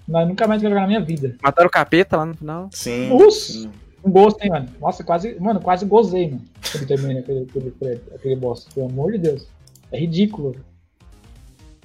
[0.09, 1.37] Mas nunca mais quero jogar na minha vida.
[1.43, 2.69] Mataram o capeta lá no final.
[2.73, 3.09] Sim.
[3.11, 3.53] Nossa.
[3.53, 3.71] sim.
[4.05, 4.69] Um gosto, hein, mano.
[4.81, 5.39] Nossa, quase.
[5.41, 6.43] Mano, quase gozei, mano.
[6.71, 8.67] Quando terminei aquele, aquele, aquele, boss.
[8.75, 9.47] Pelo amor de Deus.
[9.91, 10.55] É ridículo.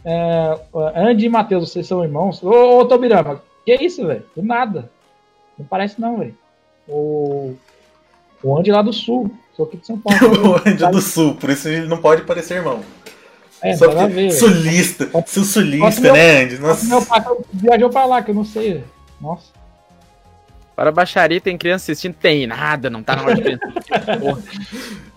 [0.06, 0.60] É,
[0.96, 2.44] Andy e Matheus, vocês são irmãos?
[2.44, 4.26] Ô, ô Tobirama, que isso, velho?
[4.36, 4.92] Do nada.
[5.58, 6.38] Não parece não, velho.
[6.88, 7.56] O.
[8.44, 9.32] O Andy lá do sul.
[9.56, 10.58] Sou aqui de São Paulo.
[10.66, 12.82] o Andy é do Sul, por isso ele não pode parecer irmão.
[13.62, 14.32] É, Só porque ver.
[14.32, 15.10] sulista.
[15.26, 16.58] Seu sulista, né, Andy?
[16.58, 16.86] Nossa.
[16.86, 17.24] Meu pai
[17.54, 18.74] viajou pra lá, que eu não sei.
[18.74, 18.86] velho.
[19.22, 19.63] Nossa.
[20.76, 22.16] Para baixaria tem criança assistindo?
[22.16, 23.68] Tem nada, não tá na hora de criança.
[24.20, 24.42] Porra.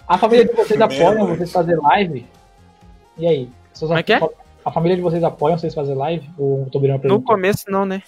[0.07, 1.39] A família de vocês apoiam Deus.
[1.39, 2.27] vocês fazer live?
[3.19, 3.51] E aí?
[3.73, 4.21] Vocês Como é que é?
[4.65, 6.29] A família de vocês apoiam vocês fazer live?
[6.39, 8.03] O Tobirão No começo não, né?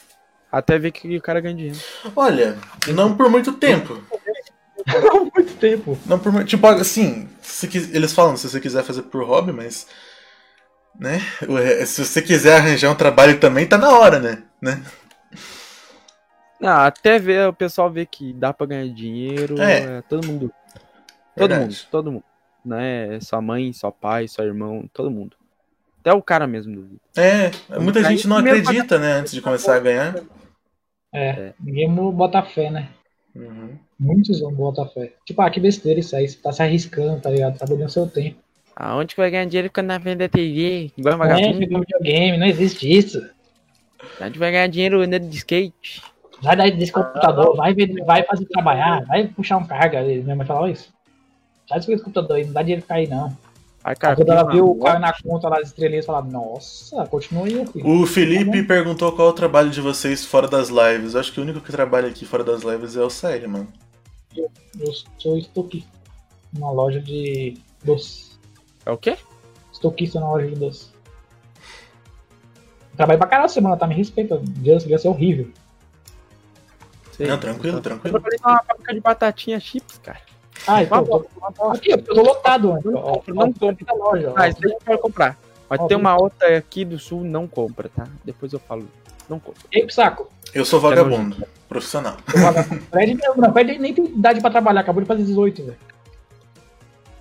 [0.50, 1.78] Até ver que o cara ganha dinheiro.
[2.16, 2.56] Olha,
[2.94, 4.02] não por muito tempo.
[4.86, 5.98] Há muito tempo.
[6.06, 6.48] Não por muito.
[6.48, 9.86] Tipo, assim, se eles falam se você quiser fazer por hobby, mas.
[10.98, 11.20] Né?
[11.86, 14.42] Se você quiser arranjar um trabalho também, tá na hora, né?
[14.60, 14.82] né?
[16.60, 19.60] Não, até ver o pessoal ver que dá pra ganhar dinheiro.
[19.60, 19.98] É.
[19.98, 20.52] é, todo mundo.
[21.36, 21.64] Todo Verdade.
[21.64, 22.24] mundo, todo mundo.
[22.64, 23.20] Né?
[23.20, 25.36] Sua mãe, seu pai, seu irmão, todo mundo.
[26.00, 27.00] Até o cara mesmo do vídeo.
[27.16, 30.16] É, muita gente não acredita, né, antes de começar a ganhar.
[31.12, 31.54] É, É.
[31.60, 32.88] ninguém bota fé, né?
[33.34, 33.76] Uhum.
[33.98, 35.12] Muitos vão botar fé.
[35.24, 36.28] Tipo, ah, que besteira isso aí.
[36.28, 37.58] Você tá se arriscando, tá ligado?
[37.58, 38.38] Tá perdendo seu tempo.
[38.74, 40.92] Aonde que vai ganhar dinheiro ficando na frente da TV?
[40.96, 41.58] Igual É, vagabundo.
[41.58, 43.28] videogame, não existe isso.
[44.20, 46.02] Aonde vai ganhar dinheiro andando de skate?
[46.42, 50.02] Vai daí desse computador, vai, ver- vai fazer trabalhar, vai puxar um carga.
[50.02, 50.92] Minha mãe falava isso.
[51.68, 53.36] Sai desse computador aí, não dá dinheiro pra cair, não.
[53.84, 57.46] Aí, cara, quando ela viu o cara na conta lá, as estrelinhas, falava, nossa, continua
[57.46, 57.88] aí, filho.
[57.88, 61.14] O Felipe perguntou qual é o trabalho de vocês fora das lives.
[61.14, 63.68] Eu acho que o único que trabalha aqui fora das lives é o Sile, mano.
[64.36, 65.88] Eu sou estoquista.
[66.52, 68.32] Numa loja de doce.
[68.86, 69.16] É o quê?
[69.72, 70.88] Estoquista na loja de doce.
[72.96, 73.86] Trabalho pra caralho semana, tá?
[73.86, 74.40] Me respeita.
[74.42, 75.50] Dia das crianças é horrível.
[77.18, 77.26] Sei.
[77.26, 78.12] Não, tranquilo, Eu tranquilo.
[78.18, 80.20] trabalhei numa fábrica de batatinha chips, cara.
[80.66, 81.64] Ah, então, Uma tô...
[81.64, 82.80] uma aqui, eu tô lotado, né?
[82.84, 83.84] Não Ó, compro.
[83.84, 84.32] da loja.
[84.36, 85.36] Ah, isso eu quero comprar.
[85.68, 88.06] Mas Ó, tem uma outra aqui do sul, não compra, tá?
[88.24, 88.88] Depois eu falo.
[89.28, 89.60] Não compra.
[89.70, 90.30] Ei, saco.
[90.54, 91.36] Eu sou vagabundo,
[91.68, 92.16] profissional.
[92.90, 95.76] Fred, não, não, Fred nem tem idade pra trabalhar, acabou de fazer 18, velho.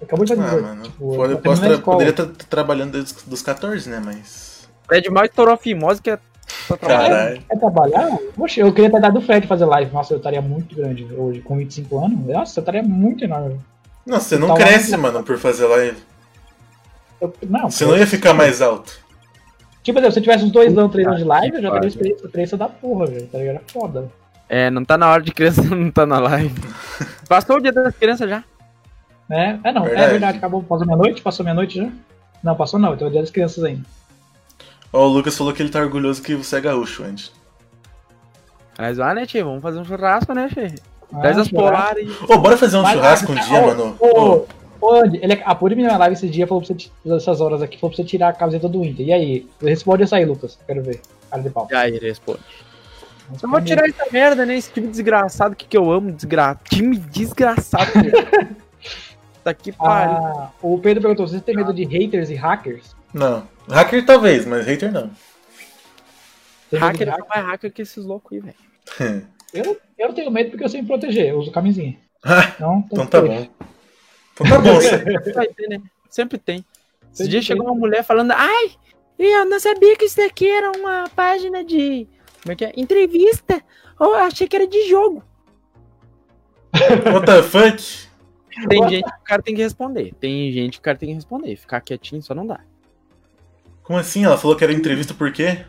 [0.02, 0.64] Acabou de fazer Ah, 18.
[0.68, 0.84] mano.
[0.84, 1.98] tipo, posso tra- escola.
[1.98, 4.02] poderia estar trabalhando desde os 14, né?
[4.04, 4.70] Mas.
[4.88, 6.20] Fred mal estourou a fimose que é
[6.68, 7.38] pra trabalhar.
[7.48, 8.18] Quer trabalhar?
[8.36, 9.92] Poxa, eu queria ter dado o Fred fazer live.
[9.94, 12.20] Nossa, eu estaria muito grande hoje, com 25 anos.
[12.26, 13.60] Nossa, eu estaria muito enorme.
[14.06, 14.60] Não, você não Tá lá.
[14.60, 15.98] cresce, mano, por fazer live.
[17.20, 19.00] Eu- não, Você não ia ficar mais alto.
[19.84, 22.26] Tipo, se eu tivesse uns dois anos, três anos de live, eu já teria experiência,
[22.26, 23.28] experiência da porra, velho.
[23.28, 23.56] Tá ligado?
[23.56, 24.12] É foda.
[24.50, 26.54] É, não tá na hora de criança, não tá na live.
[27.28, 28.44] Passou o dia das crianças já.
[29.30, 29.60] Né?
[29.64, 30.12] É, não, é Verdade.
[30.12, 30.38] verdade.
[30.38, 31.22] Acabou, passou meia-noite?
[31.22, 31.90] Passou meia-noite já?
[32.44, 33.82] Não, passou não, então é o dia das crianças ainda.
[34.92, 37.32] Ó, o Lucas falou que ele tá orgulhoso que você é gaúcho, Andy.
[38.78, 39.46] Mas vai, né, tio?
[39.46, 40.74] Vamos fazer um churrasco, né, Fê?
[41.12, 41.62] Ah, Traz as será?
[41.62, 42.32] polares e.
[42.32, 43.96] Ô, bora fazer um Vai lá, churrasco um dia, Ô, mano.
[44.00, 44.48] Ô, Ô,
[44.82, 47.62] ô, Andy, ele, a Puri me uma live esse dia falou pra você, essas horas
[47.62, 49.08] aqui, falou pra você tirar a camiseta do Inter.
[49.08, 49.50] E aí?
[49.62, 50.60] Responde essa aí, Lucas.
[50.68, 51.02] Quero ver.
[51.30, 51.68] Cara de pau.
[51.70, 52.40] Já ele responde.
[53.42, 54.56] Eu vou tirar essa merda, né?
[54.56, 56.12] Esse time desgraçado que, que eu amo.
[56.12, 56.58] Desgra...
[56.70, 57.92] Time desgraçado.
[59.44, 60.16] tá aqui pariu.
[60.16, 62.96] Ah, o Pedro perguntou: vocês têm medo de haters e hackers?
[63.14, 63.44] Não.
[63.70, 65.12] Hacker talvez, mas hater não.
[66.70, 69.28] Tem hacker de é mais hacker que esses loucos aí, velho.
[69.54, 71.98] Eu, eu não tenho medo porque eu sei me proteger, eu uso camisinha.
[72.22, 73.48] Ah, Não, então tá bom.
[74.34, 74.78] Então tá bom.
[75.34, 75.82] Vai ter, né?
[76.10, 76.58] Sempre tem.
[76.58, 77.48] Esse Sempre dia tem.
[77.48, 78.72] chegou uma mulher falando, ai,
[79.18, 82.06] eu não sabia que isso daqui era uma página de.
[82.44, 82.74] Como é que é?
[82.76, 83.64] Entrevista.
[83.98, 85.24] Oh, eu achei que era de jogo.
[87.14, 88.08] What the fuck?
[88.68, 88.94] Tem What?
[88.94, 90.14] gente que o cara tem que responder.
[90.20, 91.56] Tem gente que o cara tem que responder.
[91.56, 92.60] Ficar quietinho só não dá.
[93.88, 94.26] Como assim?
[94.26, 95.66] Ela falou que era entrevista por quê?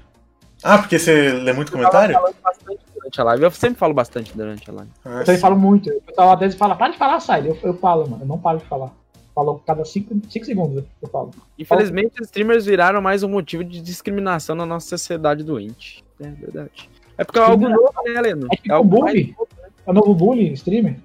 [0.63, 2.15] Ah, porque você lê muito Eu tava comentário?
[2.15, 3.43] falando bastante durante a live.
[3.45, 4.91] Eu sempre falo bastante durante a live.
[5.05, 5.41] Ah, Eu também sim.
[5.41, 5.89] falo muito.
[5.89, 7.49] O pessoal às vezes fala, para de falar, sai.
[7.49, 8.25] Eu, eu falo, mano.
[8.25, 8.93] Eu não paro de falar.
[9.33, 11.31] Falo cada 5 segundos eu falo.
[11.57, 16.05] Infelizmente, os streamers viraram mais um motivo de discriminação na nossa sociedade doente.
[16.21, 16.91] É verdade.
[17.17, 18.49] É porque é algo novo, né, Leno?
[18.51, 19.35] É tipo algo um mais bullying.
[19.39, 19.49] novo.
[19.87, 20.97] É o novo bullying, streamer?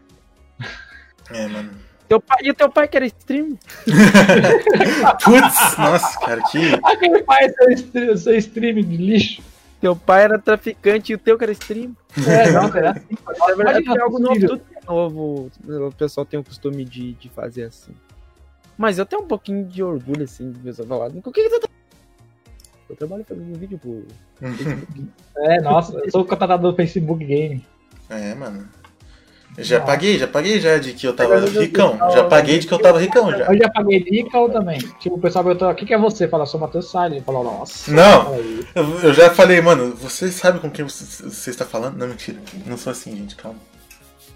[1.30, 1.70] É, mano.
[2.08, 3.58] Teu pai, e o teu pai que era streamer?
[5.24, 6.60] Putz, nossa, cara, que.
[6.84, 9.42] Aquele pai é seu, stre- seu streamer de lixo.
[9.80, 11.96] Teu pai era traficante e o teu que era streamer?
[12.28, 13.18] É, não, será assim.
[13.50, 15.52] É verdade, é algo novo, tudo que é novo.
[15.68, 17.94] O pessoal tem o costume de, de fazer assim.
[18.78, 21.08] Mas eu tenho um pouquinho de orgulho, assim, de pessoal falar.
[21.10, 21.68] O que que tu tá...
[22.90, 24.06] Eu trabalho fazendo vídeo pro
[24.40, 25.06] Facebook.
[25.38, 27.66] É, nossa, eu sou contratado do Facebook Game.
[28.10, 28.68] É, mano.
[29.56, 29.82] Eu já Ah.
[29.82, 31.98] paguei, já paguei já de que eu tava eu- ricão.
[32.12, 33.46] Já paguei de que eu tava ricão já.
[33.46, 34.80] Eu já paguei de Icao também.
[35.00, 36.28] Tipo, o pessoal perguntou, o que, que é você?
[36.28, 37.18] Fala, sou Matheus Salles.
[37.18, 37.92] Ele falou, nossa.
[37.92, 38.34] Não.
[38.74, 41.98] Eu, eu já falei, mano, você sabe com quem você, você está falando?
[41.98, 42.40] Não, mentira.
[42.66, 43.60] Não sou assim, gente, calma.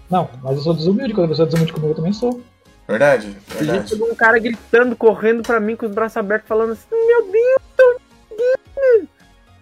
[0.08, 1.12] Não, mas eu sou desumilde.
[1.12, 2.40] Quando a pessoa é desumilde comigo, eu também sou.
[2.86, 3.36] Verdade?
[3.50, 3.88] Esse Verdade.
[3.90, 7.60] chegou um cara gritando, correndo pra mim com os braços abertos, falando assim: Meu Deus,
[7.76, 8.00] tô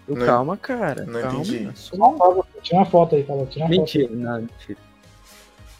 [0.09, 1.05] eu, Não- calma, cara.
[1.05, 1.41] não calma.
[1.41, 1.69] entendi.
[1.75, 3.47] Tira uma foto, foto aí, falou.
[3.47, 4.79] Tira uma Mentira, não, mentira.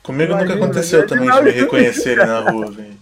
[0.07, 1.59] Comigo nunca Imagina, aconteceu velho, também de me não.
[1.61, 2.95] reconhecerem na rua, velho.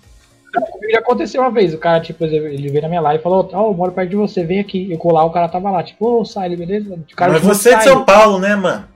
[0.90, 3.62] Já aconteceu uma vez, o cara, tipo, ele veio na minha live e falou, ó,
[3.62, 4.90] oh, eu moro perto de você, vem aqui.
[4.90, 6.98] Eu colar, o cara tava lá, tipo, ô, oh, Siley, beleza?
[7.18, 8.88] Mas você é de São Paulo, né, mano?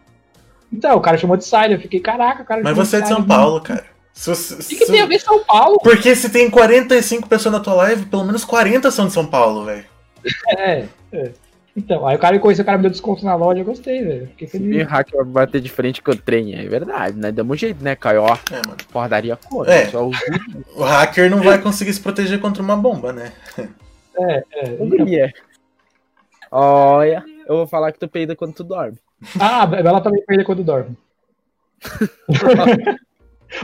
[0.72, 2.62] Então, o cara chamou de Siley, eu fiquei, caraca, cara.
[2.64, 3.84] Mas você é de São Paulo, cara.
[4.26, 5.78] O que, que tem a ver São Paulo?
[5.82, 9.66] Porque se tem 45 pessoas na tua live, pelo menos 40 são de São Paulo,
[9.66, 9.84] velho.
[10.58, 11.30] É, é.
[11.78, 14.26] Então, aí o cara conheceu, o cara me deu desconto na loja, eu gostei, velho.
[14.30, 14.76] Fiquei feliz.
[14.76, 17.30] E o hacker vai bater de frente com o trem, é verdade, né?
[17.30, 18.24] Damos um jeito, né, Caio?
[18.26, 18.76] É, mano.
[18.90, 19.72] porradaria foda.
[19.72, 19.86] É.
[19.86, 20.18] Só os
[20.74, 23.32] O hacker não vai conseguir se proteger contra uma bomba, né?
[24.18, 24.70] É, é.
[24.70, 25.32] Poderia.
[26.50, 28.98] Olha, eu vou falar que tu peida quando tu dorme.
[29.38, 30.96] Ah, ela também perde quando dorme.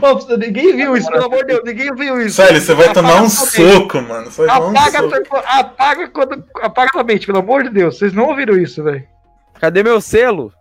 [0.01, 2.37] Ô, ninguém viu isso, pelo amor de Deus, ninguém viu isso.
[2.37, 3.71] Sério, você vai tomar um Apaga mente.
[3.71, 4.31] soco, mano.
[4.31, 5.27] Você vai tomar um Apaga, soco.
[5.27, 7.97] sua- apaga, quando, apaga sua mente, pelo amor de Deus.
[7.97, 9.03] Vocês não ouviram isso, velho.
[9.59, 10.51] Cadê meu selo?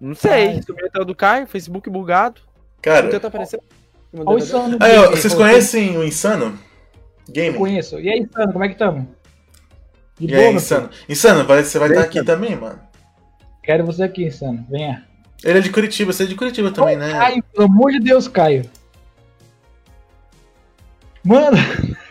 [0.00, 0.60] Não sei.
[0.96, 2.40] O do Caio, Facebook bugado.
[2.80, 3.60] Cara, tenta aparecer.
[4.14, 4.78] Olha o Insano.
[4.80, 6.58] aí, ó, Game, vocês conhecem o Insano?
[7.26, 7.58] Eu Game?
[7.58, 7.98] conheço.
[7.98, 9.08] E aí, Insano, como é que tamo?
[10.18, 10.88] De E boa, aí, Insano?
[11.08, 12.20] Insano, vai- você vai estar Beleza.
[12.20, 12.76] aqui também, mano.
[12.76, 12.88] filho?
[13.64, 14.64] Quero você aqui, Insano.
[14.70, 15.06] Venha.
[15.44, 17.12] Ele é de Curitiba, você é de Curitiba também, né?
[17.12, 18.68] Caio, pelo amor de Deus, Caio.
[21.24, 21.56] Mano.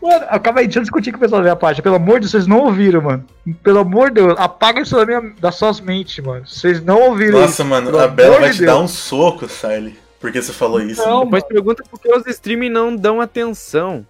[0.00, 1.82] Mano, acaba aí, deixa eu discutir com o pessoal da minha página.
[1.82, 3.24] Pelo amor de Deus, vocês não ouviram, mano.
[3.62, 6.46] Pelo amor de Deus, apaga isso da minha, das suas mentes, mano.
[6.46, 7.64] Vocês não ouviram Nossa, isso.
[7.64, 8.84] mano, a Bela vai de te dar Deus.
[8.84, 9.96] um soco, Siley.
[10.20, 11.06] Porque você falou isso.
[11.06, 14.06] Não, Depois pergunta por que os streaming não dão atenção.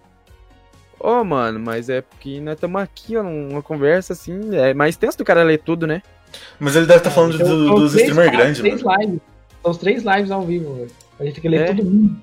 [0.99, 4.55] Ô, mano, mas é porque nós estamos aqui, ó, numa conversa assim.
[4.55, 6.01] É mais tenso do cara ler tudo, né?
[6.59, 8.99] Mas ele deve estar falando Então, do- dos três streamers lives, grandes, três mano.
[9.01, 9.19] lives.
[9.61, 10.91] São os três lives ao vivo, velho.
[11.19, 11.73] A gente tem que ler É?
[11.73, 12.15] todo mundo.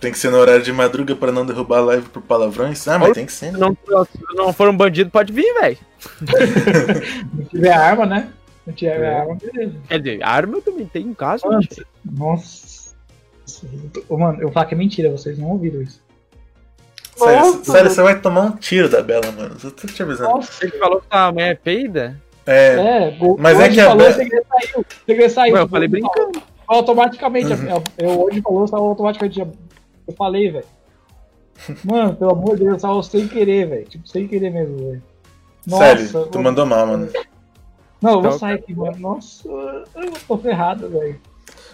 [0.00, 2.86] Tem que ser no horário de madruga pra não derrubar a live por palavrões.
[2.86, 3.46] Ah, mas Olha- tem que ser.
[3.46, 3.58] Se né?
[3.58, 5.78] não, se não for um bandido, pode vir, velho.
[6.20, 8.28] Se não tiver arma, né?
[8.64, 9.14] Se não tiver É.
[9.20, 9.74] arma, beleza.
[9.88, 11.86] Quer dizer, arma eu também tenho em casa, Mano, gente.
[12.04, 12.92] Nossa.
[14.08, 16.02] Ô, Mano, eu vou falar que é mentira, vocês não ouviram isso.
[17.16, 17.72] Sério, Nossa.
[17.72, 19.56] sério, você vai tomar um tiro da Bela, mano.
[19.62, 20.30] Eu tô te avisando.
[20.30, 20.64] Nossa.
[20.64, 22.20] Ele falou que a mulher é peida?
[22.46, 22.74] É.
[22.74, 24.80] É, Mas é que a falou, Be- o segredo saiu.
[24.80, 25.54] O segredo saiu.
[25.54, 26.42] Ué, eu falei brincando.
[26.66, 27.52] Automaticamente.
[27.52, 27.68] Uhum.
[27.70, 29.40] Eu, eu hoje falou, saiu automaticamente.
[29.40, 30.64] Eu falei, velho.
[31.84, 33.84] Mano, pelo amor de Deus, saiu sem querer, velho.
[33.86, 35.02] Tipo, sem querer mesmo, velho.
[35.68, 37.08] Sério, tu mandou mal, mano.
[38.02, 38.98] Não, eu vou Então, sair aqui, mano.
[38.98, 41.18] Nossa, eu tô ferrado, velho.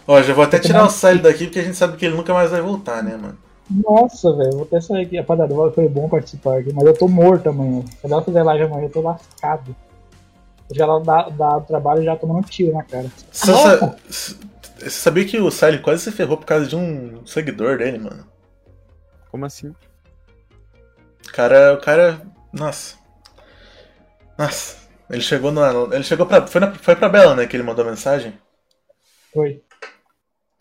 [0.07, 2.33] Ó, já vou até tirar o Siley daqui porque a gente sabe que ele nunca
[2.33, 3.37] mais vai voltar, né, mano?
[3.71, 5.17] Nossa, velho, vou até sair aqui.
[5.19, 7.85] Rapaziada, foi bom participar aqui, mas eu tô morto amanhã.
[8.01, 9.77] Quando ela fizer live amanhã, eu tô lascado.
[10.73, 13.11] Já ela dá, dá trabalho já tomando tiro na cara.
[13.31, 14.37] Você, Ah, sa- s-
[14.79, 18.27] você sabia que o Siley quase se ferrou por causa de um seguidor dele, mano?
[19.31, 19.69] Como assim?
[21.29, 21.75] O cara.
[21.75, 22.21] O cara.
[22.53, 22.97] Nossa.
[24.39, 24.77] Nossa.
[25.09, 25.71] Ele chegou na.
[25.93, 26.47] Ele chegou pra.
[26.47, 27.47] Foi, na, foi pra Bela, né?
[27.47, 28.35] Que ele mandou mensagem.
[29.33, 29.63] Foi.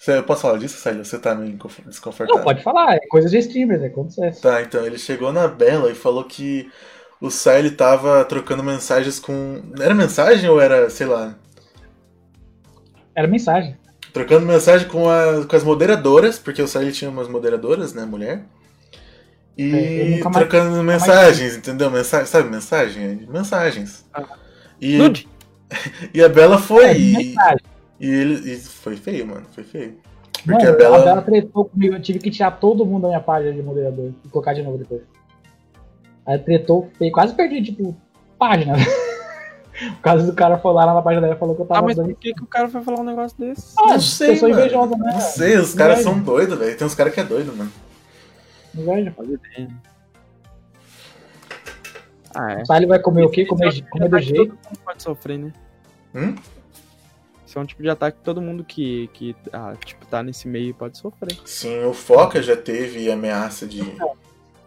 [0.07, 1.03] Eu posso falar disso, Siley?
[1.03, 2.37] Você tá meio inconf- desconfortável?
[2.37, 4.41] Não, pode falar, é coisa de streamers, é acontece.
[4.41, 6.69] Tá, então ele chegou na Bela e falou que
[7.19, 9.61] o Siley tava trocando mensagens com.
[9.79, 11.35] Era mensagem ou era, sei lá.
[13.13, 13.77] Era mensagem.
[14.13, 18.43] Trocando mensagem com, a, com as moderadoras, porque o Siley tinha umas moderadoras, né, mulher.
[19.57, 21.91] É, E nunca mais- trocando mensagens, entendeu?
[21.91, 23.27] Mensa sabe mensagem?
[23.29, 24.05] Mensagens.
[24.13, 24.23] Ah.
[24.79, 25.27] E, Nude?
[26.13, 26.85] e a Bela foi.
[26.85, 27.59] É, mensagem.
[27.99, 28.51] E ele.
[28.53, 29.45] E foi feio, mano.
[29.51, 29.97] Foi feio.
[30.45, 30.97] Porque Mano, a Bela.
[30.97, 34.11] a Bela tretou comigo, eu tive que tirar todo mundo da minha página de moderador
[34.23, 35.01] e colocar de novo depois.
[36.25, 37.95] Aí tretou feio, quase perdi, tipo,
[38.37, 38.75] página.
[39.95, 41.83] Por causa do cara foi lá na página dela e falou que eu tava Ah,
[41.83, 42.07] mas dando.
[42.09, 43.73] por que, que o cara foi falar um negócio desse?
[43.79, 44.61] Ah, não sei, pessoa mano.
[44.61, 45.11] invejosa, né?
[45.13, 46.77] Não sei, os caras são doidos, velho.
[46.77, 47.71] Tem uns caras que é doido, mano.
[48.75, 49.13] Inveja.
[52.35, 52.61] Ah, é.
[52.61, 53.45] O Sally vai comer o quê?
[53.45, 54.55] Comer, comer do jeito.
[54.55, 55.53] Todo mundo pode sofrer, né?
[56.13, 56.35] Hum?
[57.49, 60.47] Isso é um tipo de ataque que todo mundo que, que ah, tipo, tá nesse
[60.47, 61.35] meio pode sofrer.
[61.45, 63.81] Sim, o Foca já teve ameaça de.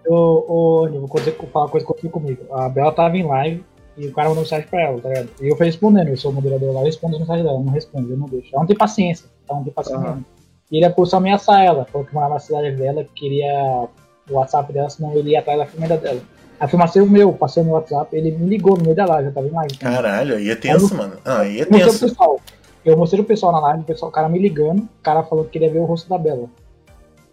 [0.05, 0.15] Ô,
[0.49, 2.43] ô, eu vou fazer- falar uma coisa que aconteceu comigo.
[2.53, 3.65] A Bela tava em live
[3.97, 5.29] e o cara mandou mensagem pra ela, tá ligado?
[5.41, 7.63] E eu fui respondendo, eu sou o moderador lá, eu respondo as mensagens dela, eu
[7.63, 8.49] não respondo, eu não deixo.
[8.53, 10.01] Ela não tem paciência, ela não tem paciência.
[10.03, 10.25] Nenhuma.
[10.73, 13.87] E ele começou a ameaçar ela, falou que morava na cidade dela, que queria
[14.29, 16.21] o WhatsApp dela, senão ele ia atrás da família dela.
[16.59, 19.47] A filmação meu, passou no WhatsApp, ele me ligou no meio da live, eu tava
[19.47, 19.79] em live.
[19.79, 19.95] também.
[19.95, 21.17] Caralho, aí é tenso, mano.
[21.25, 22.09] Ah, aí é tenso.
[22.09, 22.41] pessoal.
[22.85, 25.45] Eu mostrei pro pessoal na live, o, pessoal, o cara me ligando, o cara falou
[25.45, 26.49] que queria ver o rosto da Bela.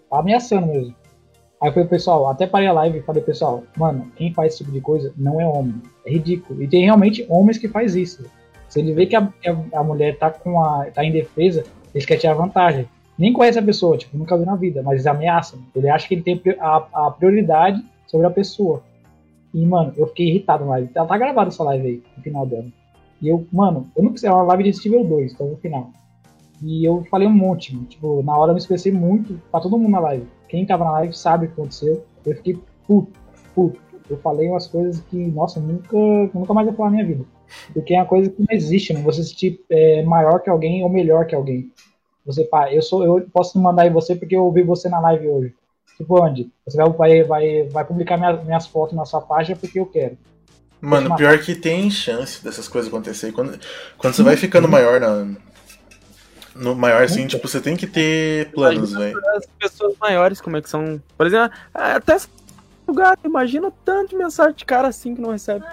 [0.09, 0.95] Tava ameaçando mesmo.
[1.61, 4.63] Aí foi o pessoal, até parei a live e falei, pessoal, mano, quem faz esse
[4.63, 5.81] tipo de coisa não é homem.
[6.05, 6.63] É ridículo.
[6.63, 8.23] E tem realmente homens que faz isso.
[8.69, 9.27] Se ele vê que a,
[9.73, 10.85] a, mulher tá com a.
[10.85, 12.87] tá em defesa, eles querem tirar vantagem.
[13.17, 15.59] Nem conhece a pessoa, tipo, nunca viu na vida, mas eles ameaçam.
[15.75, 18.81] Ele acha que ele tem a, a prioridade sobre a pessoa.
[19.53, 20.91] E, mano, eu fiquei irritado na live.
[20.93, 22.67] Ela tá gravada essa live aí, no final dela.
[23.21, 25.91] E eu, mano, eu não precisava, uma live de nível 2, então no final.
[26.61, 27.87] E eu falei um monte, mano.
[27.87, 30.27] tipo, na hora eu me expressei muito pra todo mundo na live.
[30.47, 32.03] quem tava na live sabe o que aconteceu.
[32.25, 33.11] Eu fiquei puto,
[33.55, 33.79] puto.
[34.09, 35.97] Eu falei umas coisas que, nossa, nunca,
[36.33, 37.25] nunca mais vou falar na minha vida.
[37.73, 39.03] Porque é uma coisa que não existe, não.
[39.03, 41.71] Você se sentir é, maior que alguém ou melhor que alguém.
[42.25, 45.27] Você, pá, eu sou, eu posso mandar em você porque eu ouvi você na live
[45.27, 45.53] hoje.
[45.97, 46.51] Tipo, onde?
[46.65, 50.17] Você vai, vai, vai, vai publicar minha, minhas fotos na sua página porque eu quero.
[50.81, 53.31] Mano, pior que tem chance dessas coisas acontecer.
[53.31, 53.59] Quando,
[53.97, 55.27] quando você vai ficando maior na.
[56.55, 59.17] No maior, assim, tipo, você tem que ter planos, velho.
[59.35, 61.01] As pessoas maiores, como é que são.
[61.17, 62.17] Por exemplo, até
[62.87, 65.63] lugar, imagina o tanto de mensagem de cara assim que não recebe.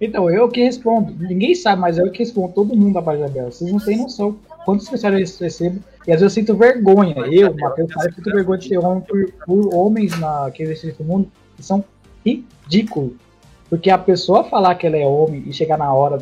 [0.00, 1.12] Então, eu que respondo.
[1.18, 3.50] Ninguém sabe, mas eu que respondo todo mundo da página dela.
[3.50, 5.82] Vocês não têm noção quantas mensagens eu recebo.
[6.06, 7.14] E às vezes eu sinto vergonha.
[7.26, 11.04] Eu, Matheus, eu sinto vergonha de ter homem por, por homens na, que existem no
[11.04, 11.84] mundo que são
[12.24, 13.12] ridículos.
[13.70, 16.18] Porque a pessoa falar que ela é homem e chegar na hora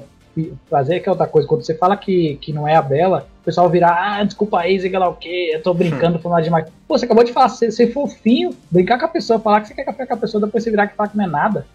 [0.71, 1.49] fazer que é outra coisa.
[1.49, 4.81] Quando você fala que, que não é a Bela, o pessoal virar, ah, desculpa aí,
[4.81, 6.67] sei lá o quê, eu tô brincando, falando demais.
[6.87, 9.75] Pô, você acabou de falar, ser, ser fofinho, brincar com a pessoa, falar que você
[9.75, 11.67] quer café com a pessoa, depois você virar que fala que não é nada.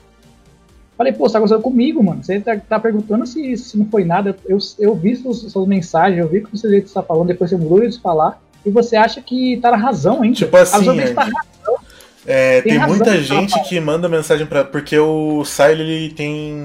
[0.96, 2.24] Falei, pô, você tá gostando comigo, mano.
[2.24, 4.36] Você tá, tá perguntando se, se não foi nada.
[4.46, 7.58] Eu, eu vi suas, suas mensagens, eu vi o que você está falando, depois você
[7.58, 10.36] mudou de falar, e você acha que tá na razão ainda.
[10.36, 11.42] Tipo assim, a tá razão.
[12.26, 16.56] É, tem, tem muita gente que manda mensagem para porque o Sile ele tem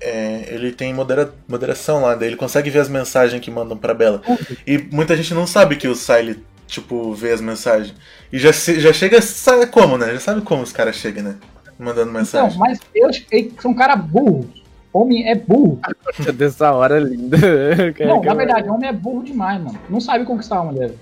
[0.00, 3.92] é, ele tem modera, moderação lá, daí ele consegue ver as mensagens que mandam para
[3.92, 4.22] Bela.
[4.66, 7.94] E muita gente não sabe que o Sile tipo vê as mensagens.
[8.32, 10.12] E já já chega sabe como, né?
[10.14, 11.36] Já sabe como os caras chegam, né?
[11.78, 12.50] Mandando então, mensagem.
[12.50, 14.48] Não, mas eu, eu sou um cara burro.
[14.92, 15.80] Homem é burro.
[16.34, 17.36] Dessa hora linda.
[18.06, 19.78] Não, na verdade, homem é burro demais, mano.
[19.90, 20.92] Não sabe conquistar uma mulher.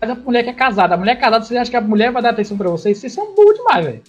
[0.00, 2.10] Mas a mulher que é casada, a mulher é casada, você acha que a mulher
[2.10, 2.98] vai dar atenção pra vocês?
[2.98, 4.02] Vocês são burro demais, velho.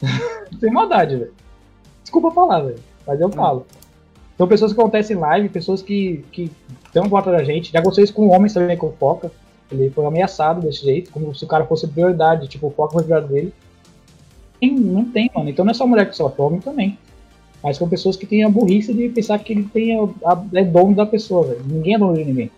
[0.60, 1.32] Sem maldade, velho.
[2.02, 2.78] Desculpa falar, velho.
[3.06, 3.66] Mas eu falo.
[4.36, 6.50] São pessoas que acontecem em live, pessoas que, que
[6.92, 7.72] dão volta da gente.
[7.72, 9.30] Já gostei isso com homens também, com o Foca.
[9.70, 12.48] Ele foi ameaçado desse jeito, como se o cara fosse prioridade.
[12.48, 13.52] Tipo, o Foca foi prioridade dele.
[14.62, 15.50] Não tem, mano.
[15.50, 16.96] Então não é só mulher que sofre, homem também.
[17.62, 20.64] Mas são pessoas que têm a burrice de pensar que ele tem a, a, é
[20.64, 21.62] dono da pessoa, velho.
[21.66, 22.50] Ninguém é dono de ninguém.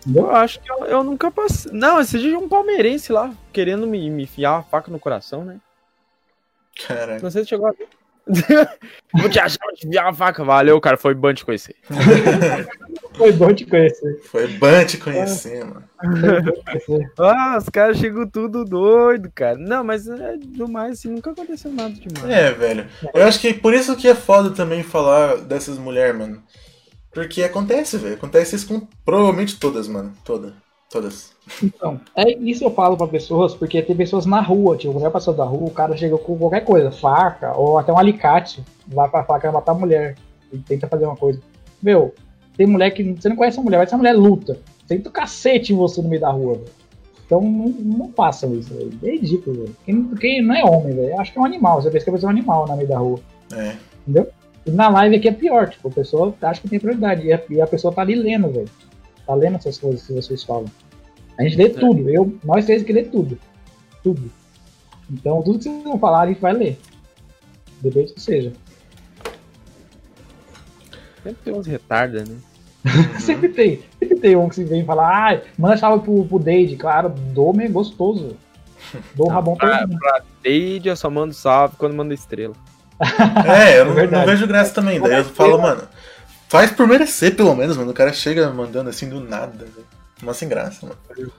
[0.00, 0.24] Entendeu?
[0.24, 1.72] Eu acho que eu, eu nunca passei.
[1.72, 5.60] Não, esse dia um palmeirense lá, querendo me, me enfiar a faca no coração, né?
[6.86, 7.22] Caraca.
[7.22, 7.88] Não sei se chegou a ver.
[9.12, 10.44] Vou te achar de enfiar a faca.
[10.44, 10.96] Valeu, cara.
[10.96, 11.74] Foi bom te conhecer.
[13.14, 14.20] Foi bom te conhecer.
[14.22, 15.84] Foi bom te conhecer, mano.
[17.18, 19.58] ah, os caras chegam tudo doido, cara.
[19.58, 22.30] Não, mas é, do mais, assim, nunca aconteceu nada demais.
[22.30, 22.86] É, velho.
[23.12, 26.42] Eu acho que por isso que é foda também falar dessas mulheres, mano.
[27.12, 28.14] Porque acontece, velho.
[28.14, 30.12] Acontece isso com provavelmente todas, mano.
[30.24, 30.52] Todas.
[30.90, 31.32] Todas.
[31.62, 35.36] Então, é isso eu falo pra pessoas, porque tem pessoas na rua, tipo, qualquer pessoa
[35.36, 39.22] da rua, o cara chega com qualquer coisa, faca, ou até um alicate, vai pra
[39.22, 40.16] faca matar a mulher.
[40.52, 41.40] E tenta fazer uma coisa.
[41.80, 42.12] Meu,
[42.56, 43.04] tem mulher que.
[43.04, 44.58] Você não conhece a mulher, mas essa mulher luta.
[44.88, 46.70] Tem o cacete em você no meio da rua, velho.
[47.24, 48.90] Então não, não façam isso, velho.
[49.04, 49.76] É ridículo, velho.
[49.84, 51.20] Quem, quem não é homem, velho.
[51.20, 51.80] Acho que é um animal.
[51.80, 53.20] Você pensa que é um animal na meio da rua.
[53.52, 53.76] É.
[54.02, 54.28] Entendeu?
[54.70, 57.26] E na live aqui é pior, tipo, a pessoa acha que tem prioridade.
[57.26, 58.70] E a, e a pessoa tá ali lendo, velho.
[59.26, 60.66] Tá lendo essas coisas que vocês falam.
[61.36, 61.68] A gente lê é.
[61.70, 62.08] tudo.
[62.08, 63.36] Eu, nós três que lê tudo.
[64.02, 64.30] Tudo.
[65.10, 66.78] Então, tudo que vocês vão falar, a gente vai ler.
[67.80, 68.52] Depende que seja.
[71.24, 72.36] Sempre tem uns retarda, né?
[72.82, 73.20] Uhum.
[73.20, 73.82] sempre tem.
[73.98, 76.76] Sempre tem um que se vem falar, ah, manda chave pro, pro Dade.
[76.76, 78.38] Claro, Dome é gostoso.
[79.14, 82.54] Dou o rabão pra, pra Dade eu só mando salve quando manda estrela.
[83.46, 85.00] É, eu é não, não, vejo graça também.
[85.00, 85.82] Daí eu falo, mano,
[86.48, 87.90] faz por merecer pelo menos, mano.
[87.90, 89.86] O cara chega mandando assim do nada, velho.
[90.22, 91.30] Mas sem graça, mano.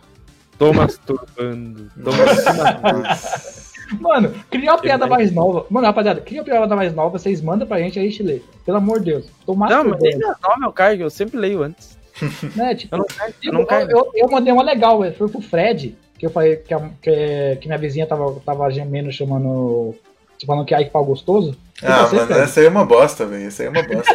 [0.57, 1.91] Tô masturbando.
[2.03, 3.07] Tô masturbando.
[3.99, 5.65] Mano, cria uma piada mais nova.
[5.69, 8.41] Mano, rapaziada, cria uma piada mais nova, vocês mandam pra gente, a gente lê.
[8.65, 9.25] Pelo amor de Deus.
[9.45, 11.99] Tô Não, mas nem é nova, meu cara, eu sempre leio antes.
[12.55, 13.91] Né, tipo, eu, não caio, eu, não caio.
[13.91, 17.67] Eu, eu, mandei uma legal, foi pro Fred, que eu falei que, a, que, que
[17.67, 19.95] minha vizinha tava, tava gemendo, chamando
[20.41, 21.55] Tipo, falando que ai que pau gostoso.
[21.83, 22.43] Ah, mas cara.
[22.43, 23.45] essa aí é uma bosta, velho.
[23.45, 24.11] Essa aí é uma bosta.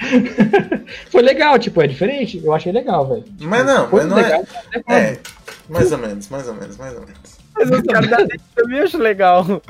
[1.12, 2.40] Foi legal, tipo, é diferente.
[2.42, 3.24] Eu achei legal, velho.
[3.38, 4.44] Mas não, mas não é- legal,
[4.88, 4.98] é.
[4.98, 5.18] É,
[5.68, 7.38] mais ou menos, mais ou menos, mais ou menos.
[7.54, 9.44] Mas os caras da também acho legal.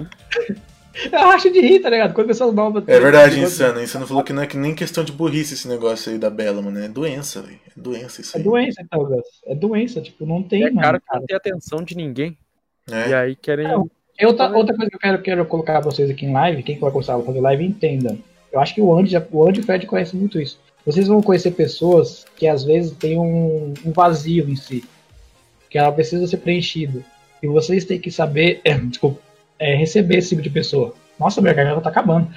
[1.10, 2.12] Eu acho de rir, tá ligado?
[2.12, 2.84] Quando pessoas novas.
[2.86, 3.82] É verdade, Insano.
[3.82, 6.60] Insano falou que não é que nem questão de burrice esse negócio aí da Bela,
[6.60, 6.78] mano.
[6.78, 7.58] É doença, velho.
[7.66, 8.46] É doença isso é aí.
[8.46, 9.26] É doença, então, Gus.
[9.46, 10.64] É doença, tipo, não tem.
[10.64, 12.36] É mano, cara que não tem atenção de ninguém.
[12.90, 13.08] É.
[13.08, 13.66] E aí querem.
[13.66, 13.90] Não,
[14.26, 16.90] outra, outra coisa que eu quero, quero colocar pra vocês aqui em live, quem vai
[16.90, 18.16] gostar de fazer live, entenda.
[18.52, 20.58] Eu acho que o Andy, o Andy e o Fred conhecem muito isso.
[20.84, 24.84] Vocês vão conhecer pessoas que às vezes têm um, um vazio em si,
[25.70, 27.02] que ela precisa ser preenchida.
[27.42, 29.20] E vocês têm que saber, é, desculpa,
[29.58, 30.94] é, receber esse tipo de pessoa.
[31.18, 32.28] Nossa, minha garganta tá acabando.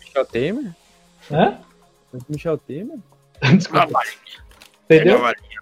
[0.00, 0.72] Michel Temer?
[1.30, 1.58] Hã?
[2.28, 2.98] Michel Temer?
[3.56, 4.00] Desculpa.
[4.96, 5.18] Entendeu?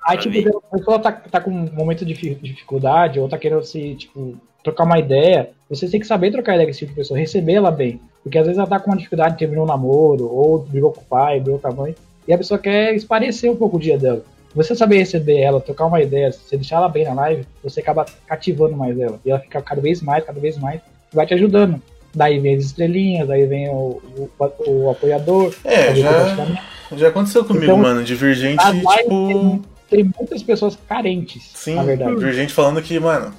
[0.06, 3.62] Aí, tipo, a pessoa tá, tá com um momento de fi- dificuldade, ou tá querendo
[3.64, 6.96] se, tipo, trocar uma ideia, você tem que saber trocar ideia com esse tipo de
[6.96, 8.00] pessoa, receber ela bem.
[8.22, 11.04] Porque às vezes ela tá com uma dificuldade, terminou um namoro, ou brigou com o
[11.04, 11.94] pai, brigou com a mãe,
[12.26, 14.22] e a pessoa quer esparecer um pouco o dia dela.
[14.54, 18.06] Você saber receber ela, trocar uma ideia, você deixar ela bem na live, você acaba
[18.26, 19.20] cativando mais ela.
[19.24, 20.80] E ela fica cada vez mais, cada vez mais,
[21.12, 21.80] e vai te ajudando.
[22.14, 24.30] Daí vem as estrelinhas, daí vem o, o,
[24.66, 25.54] o apoiador.
[25.64, 26.66] É, já.
[26.92, 28.04] Já aconteceu comigo, Então, mano.
[28.04, 28.82] Divergente, tipo.
[29.08, 32.14] tem, tem muitas pessoas carentes, Sim, na verdade.
[32.16, 33.32] Divergente falando que, mano,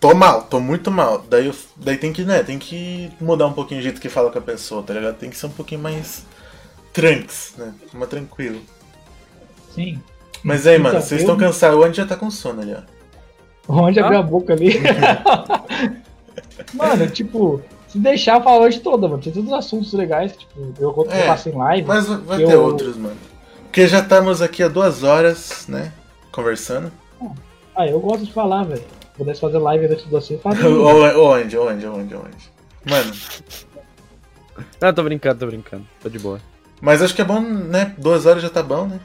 [0.00, 1.24] tô mal, tô muito mal.
[1.28, 4.30] Daí, eu- daí tem que, né, tem que mudar um pouquinho o jeito que fala
[4.30, 5.16] com a pessoa, tá ligado?
[5.16, 6.24] Tem que ser um pouquinho mais
[6.92, 7.72] tranks, né?
[7.92, 8.60] Mais tranquilo.
[9.74, 10.00] Sim.
[10.42, 12.74] Mas aí, mano, Então, vocês eu- estão cansados, o Andy já tá com sono ali,
[12.74, 12.82] ó.
[13.66, 14.04] Onde Ah.
[14.04, 14.78] abriu a boca ali.
[16.74, 17.62] mano, tipo,
[17.94, 19.22] se deixar, eu falo a noite toda, mano.
[19.22, 21.86] Tem todos os assuntos legais, que, tipo, eu, eu É, faço em live.
[21.86, 23.16] Mas vai Eu- ter outros, mano.
[23.64, 25.92] Porque já estamos aqui há duas horas, né?
[26.32, 26.90] Conversando.
[27.76, 28.80] Ah, eu gosto de falar, velho.
[28.80, 30.68] Se pudesse fazer live antes do assunto, fazia.
[30.68, 31.86] Ô, Andy, ô, Andy.
[31.86, 33.12] Mano,
[34.80, 35.84] Não, tô brincando, tô brincando.
[36.02, 36.40] Tô de boa.
[36.80, 37.94] mas acho que é bom, né?
[37.98, 39.00] Duas horas já tá bom, né?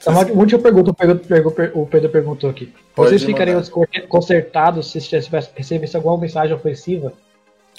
[0.00, 2.72] Então, uma última pergunta, o Pedro, pergu- o Pedro perguntou aqui.
[2.94, 4.06] Pode Vocês ficariam mandar.
[4.08, 7.12] consertados se tivesse, recebesse alguma mensagem ofensiva?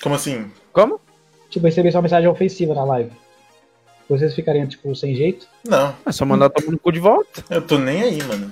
[0.01, 0.49] Como assim?
[0.71, 0.99] Como?
[1.49, 3.11] Tipo, recebesse uma mensagem ofensiva na live.
[4.09, 5.47] Vocês ficariam, tipo, sem jeito?
[5.67, 7.43] Não, É só mandar tomar no cu de volta.
[7.49, 8.51] eu tô nem aí, mano.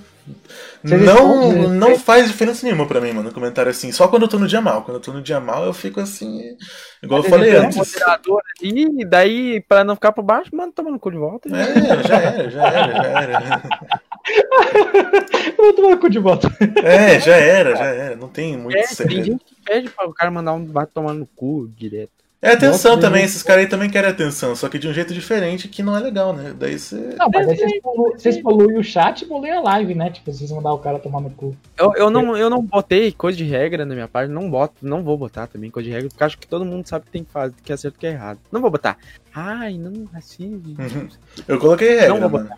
[0.83, 1.67] Você Não, responde, né?
[1.67, 3.91] não faz diferença nenhuma pra mim, mano, comentário assim.
[3.91, 4.83] Só quando eu tô no dia mal.
[4.83, 6.55] Quando eu tô no dia mal, eu fico assim.
[7.01, 7.77] Igual eu falei Tem um antes.
[7.77, 11.49] moderador ali, e daí, pra não ficar por baixo, manda tomar no cu de volta.
[11.49, 13.61] É, já era, já era, já era.
[15.45, 16.47] Eu vou tomar cu de volta.
[16.83, 18.15] É, já era, já era.
[18.15, 19.25] Não tem muito É, tem segredo.
[19.25, 22.11] gente que pede pra o cara mandar um vai tomar no cu direto.
[22.39, 25.11] É atenção Nossa, também, esses caras aí também querem atenção, só que de um jeito
[25.11, 26.53] diferente que não é legal, né?
[26.57, 27.15] Daí você.
[27.17, 30.11] Não, mas aí vocês, polu- vocês poluem o chat e poluem a live, né?
[30.11, 31.55] Tipo, vocês mandar o cara tomar no cu.
[31.75, 35.03] Eu, eu, não, eu não botei coisa de regra na minha parte, não boto, não
[35.03, 37.31] vou botar também coisa de regra, porque acho que todo mundo sabe que tem que
[37.31, 38.39] fazer, que é certo e que é errado.
[38.51, 38.97] Não vou botar.
[39.33, 40.61] Ai, não, racismo.
[40.77, 41.07] Uhum.
[41.47, 42.51] Eu coloquei regra, Não vou mano.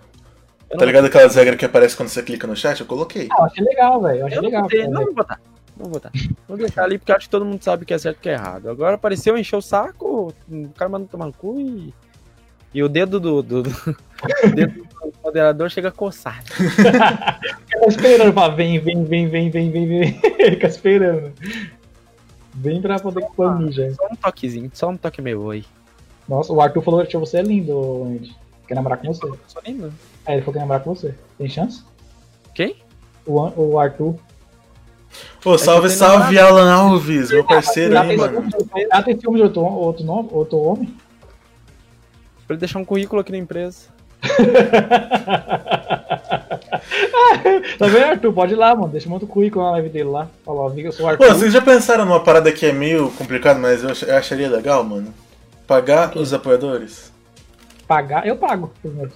[0.69, 2.81] Eu Tá ligado aquelas regras que aparecem quando você clica no chat?
[2.81, 3.27] Eu coloquei.
[3.31, 4.19] Ah, eu achei legal, velho.
[4.19, 4.61] Eu achei Eu legal.
[4.63, 5.39] botei, não vou botar.
[5.79, 6.11] Vou botar.
[6.47, 8.33] Vou deixar ali porque acho que todo mundo sabe que é certo e que é
[8.33, 8.69] errado.
[8.69, 11.93] Agora apareceu, encheu o saco, o cara manda tomar no cu e.
[12.73, 13.41] E o dedo do.
[13.41, 13.69] do, do-
[14.43, 16.43] o dedo do moderador chega a coçar.
[16.45, 20.19] Fica esperando pra vem, vem, vem, vem, vem, vem, vem.
[20.37, 21.31] Ele fica esperando.
[22.53, 23.25] Vem pra poder
[23.71, 23.89] já.
[23.93, 25.63] Só um toquezinho, só um toque meu oi.
[26.27, 28.35] Nossa, o Arthur falou que você é lindo, Andy.
[28.67, 29.31] Quer namorar com você?
[29.47, 29.91] Só lindo.
[30.25, 31.15] Aí ele falou que quer namorar com você.
[31.37, 31.83] Tem chance?
[32.53, 32.75] Quem?
[33.25, 34.15] O, o Arthur.
[35.41, 38.43] Pô, salve, tem salve, Alan Alves, meu parceiro aí, mano.
[38.91, 40.93] já tem filme de outro, outro, nome, outro homem?
[42.45, 43.87] Pra ele deixar um currículo aqui na empresa.
[47.77, 48.33] Tá vendo, Arthur?
[48.33, 48.89] Pode ir lá, mano.
[48.89, 50.27] Deixa muito currículo na live dele lá.
[50.45, 51.35] Fala, ó, eu sou o Pô, Arthur.
[51.37, 54.83] vocês já pensaram numa parada que é meio complicado, mas eu ach- eu acharia legal,
[54.83, 55.13] mano?
[55.67, 57.11] Pagar os apoiadores?
[57.87, 58.71] Pagar, eu pago.
[58.81, 59.11] primeiro.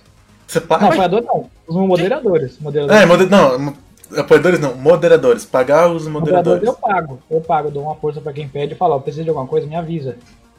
[0.48, 0.86] Você Não, paga?
[0.88, 1.50] apoiador não.
[1.68, 2.60] Os moderadores.
[2.60, 3.30] Moderadores, É, moder...
[3.30, 3.74] não,
[4.18, 5.46] apoiadores não, moderadores.
[5.46, 7.20] Pagar os moderadores eu pago.
[7.30, 9.68] Eu pago, dou uma força pra quem pede e falo, ó, precisa de alguma coisa,
[9.68, 10.18] me avisa.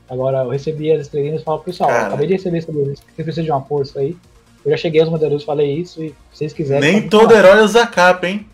[0.09, 2.06] Agora, eu recebi as estrelinhas e falo, pessoal, Cara.
[2.09, 4.16] acabei de receber estrelinhas, você precisa de uma força aí.
[4.64, 6.93] Eu já cheguei aos moderadores, falei isso, e se vocês quiserem...
[6.93, 7.39] Nem todo falar.
[7.39, 8.47] herói usa capa, hein?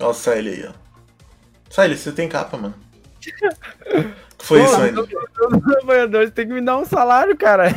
[0.00, 0.72] Ó o Siley aí, ó.
[1.70, 2.74] Siley, você tem capa, mano.
[3.20, 3.32] Que
[4.38, 5.00] foi isso, Andy?
[5.00, 7.68] Os apoiadores tem que me dar um salário, cara.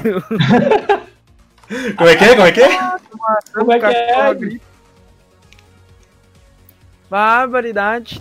[1.97, 2.29] Como é que é?
[2.29, 2.79] Como é que é?
[3.53, 4.59] Como é que é?
[7.09, 8.19] Barbaridade.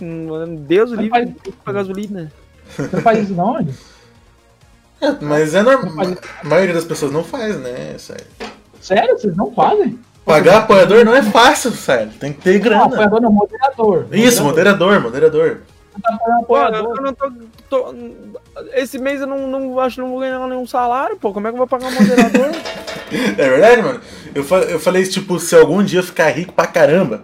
[0.61, 2.31] Deus o Não livre faz- pra gasolina.
[2.69, 3.57] Você não faz isso não?
[3.59, 3.65] É,
[5.21, 6.05] Mas é normal.
[6.43, 8.23] A maioria das pessoas não faz, né, Siley?
[8.81, 9.17] Sério?
[9.17, 9.99] Vocês não fazem?
[10.25, 12.07] Pagar apoiador não é fácil, Siley.
[12.19, 12.85] Tem que ter Não, grana.
[12.85, 14.07] apoiador não, moderador.
[14.11, 15.61] Isso, moderador, moderador.
[15.93, 17.31] Você tá Pô, eu não tô,
[17.69, 17.95] tô-
[18.73, 21.33] Esse mês eu não, não acho que não vou ganhar nenhum salário, pô.
[21.33, 22.51] Como é que eu vou pagar um moderador?
[23.09, 24.01] É verdade, mano?
[24.35, 27.23] Eu, eu falei, tipo, se algum dia eu ficar rico pra caramba,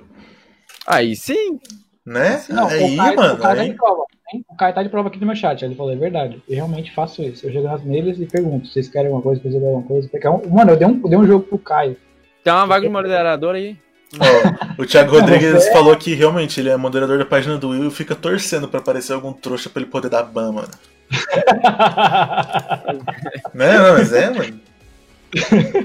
[0.88, 1.60] Aí sim.
[2.06, 2.44] né?
[2.50, 3.70] Não, aí, o Caio, mano, o Caio tá aí...
[3.70, 4.04] de prova.
[4.34, 4.46] hein?
[4.50, 5.64] O Caio tá de prova aqui no meu chat.
[5.64, 6.42] Ele falou, é verdade.
[6.50, 7.46] Eu realmente faço isso.
[7.46, 10.08] Eu chego nas neles e pergunto, vocês querem alguma coisa, precisam de alguma coisa?
[10.10, 11.96] Porque, é um- mano, eu dei um, eu dei um jogo pro Caio.
[12.44, 13.78] Tem uma vaga de moderador aí.
[14.20, 17.88] Ó, o Thiago Rodrigues você- falou que realmente ele é moderador da página do Will
[17.88, 20.70] e fica torcendo pra aparecer algum trouxa pra ele poder dar ban, mano.
[23.54, 23.78] Né?
[23.78, 24.60] Não, mas é, mano.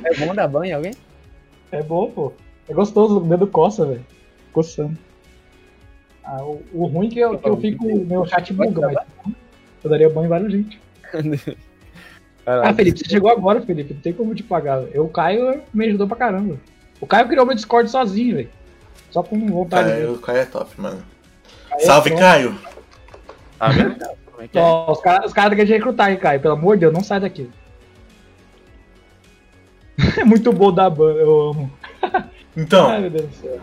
[0.05, 0.93] É bom dar banho em alguém?
[1.73, 2.33] é bom, pô.
[2.69, 4.05] É gostoso, o dedo coça, velho.
[4.59, 4.98] Coçando.
[6.24, 8.97] Ah, o, o ruim é que eu, que eu fico, meu chat buga, mas
[9.85, 10.80] eu daria banho em vários gente.
[12.51, 13.93] Ah, Felipe, você chegou agora, Felipe.
[13.93, 14.82] Não tem como te pagar.
[14.90, 16.56] Eu, o Caio me ajudou pra caramba.
[16.98, 18.48] O Caio criou meu Discord sozinho, velho.
[19.10, 21.05] Só com vontade Caio, o Caio é top, mano.
[21.70, 22.20] Aí é Salve, pronto.
[22.20, 22.59] Caio!
[23.59, 23.97] Tá vendo?
[24.40, 24.62] É que é?
[24.62, 26.40] Ó, os caras cara querem te recrutar, hein, Caio.
[26.40, 27.51] Pelo amor de Deus, não sai daqui.
[30.16, 31.72] É muito bom da banda, eu amo.
[32.02, 32.24] Ai,
[32.56, 33.60] Então, meu Deus do céu.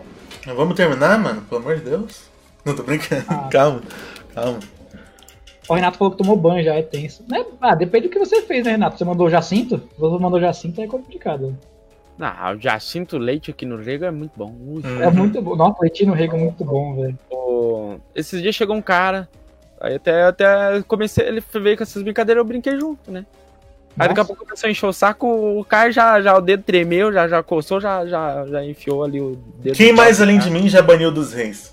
[0.54, 1.42] Vamos terminar, mano?
[1.42, 2.28] Pelo amor de Deus.
[2.64, 3.24] Não tô brincando.
[3.28, 3.48] Ah.
[3.50, 3.82] Calma,
[4.34, 4.58] calma.
[5.68, 7.24] O Renato falou que tomou banho já, é tenso.
[7.28, 7.44] Né?
[7.60, 8.96] Ah, depende do que você fez, né, Renato?
[8.96, 9.78] Você mandou Jacinto?
[9.78, 11.56] Se você mandou Jacinto, é complicado.
[12.20, 14.54] Ah, o Jacinto Leite aqui no Rego é muito bom.
[14.66, 14.82] Ui.
[14.84, 15.02] Hum.
[15.02, 15.56] É muito bom.
[15.56, 17.18] Nossa, o Leitinho Rego é muito bom, velho.
[18.14, 19.28] Esses dias chegou um cara.
[19.80, 23.26] Aí até, até comecei, ele veio com essas brincadeiras, eu brinquei junto, né?
[23.98, 25.26] Aí daqui a pouco começou a encher o saco,
[25.58, 29.20] o cara já, já o dedo tremeu, já, já coçou, já, já, já enfiou ali
[29.20, 29.74] o dedo.
[29.74, 31.72] Quem mais além de mim já baniu dos reis?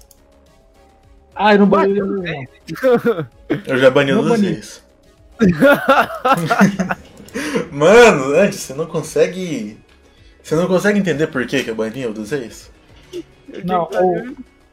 [1.36, 2.06] Ah, eu não banho.
[2.06, 2.24] não.
[3.68, 4.48] Eu já bani dos bani.
[4.52, 4.84] reis.
[7.72, 9.78] Mano, antes, você não consegue.
[10.42, 12.72] Você não consegue entender por que, que eu bani o dos reis?
[13.64, 13.90] Não,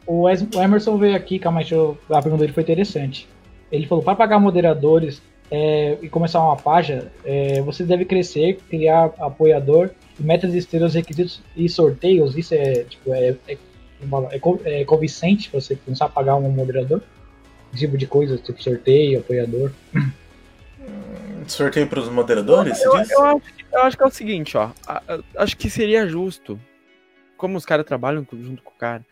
[0.06, 3.28] o, o, Es- o Emerson veio aqui, calma aí, eu- a pergunta dele foi interessante.
[3.70, 9.12] Ele falou, para pagar moderadores é, e começar uma página, é, você deve crescer, criar
[9.18, 13.58] apoiador, e metas estrelas, requisitos e sorteios, isso é, tipo, é, é,
[14.32, 17.02] é, é convincente você começar a pagar um moderador?
[17.72, 19.72] Esse tipo de coisa, tipo sorteio, apoiador.
[21.46, 22.78] Sorteio pros moderadores?
[22.78, 24.70] você Eu, eu acho, que- eu acho que é o seguinte, ó.
[25.36, 26.60] Acho que seria justo.
[27.36, 29.04] Como os caras trabalham junto com o cara.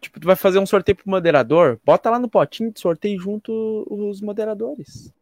[0.00, 3.86] Tipo, tu vai fazer um sorteio pro moderador, bota lá no potinho de sorteio junto
[3.90, 5.12] os moderadores.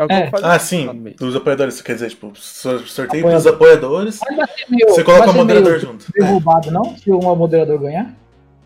[0.00, 0.30] É o que É.
[0.42, 0.86] Ah, sim,
[1.18, 3.42] dos apoiadores, isso quer dizer, tipo, sor- sorteio Apoiador.
[3.42, 4.20] pros apoiadores,
[4.68, 6.06] meio, você coloca o moderador junto.
[6.16, 6.32] meio É.
[6.32, 6.96] roubado, não?
[6.96, 8.14] Se um moderador ganhar?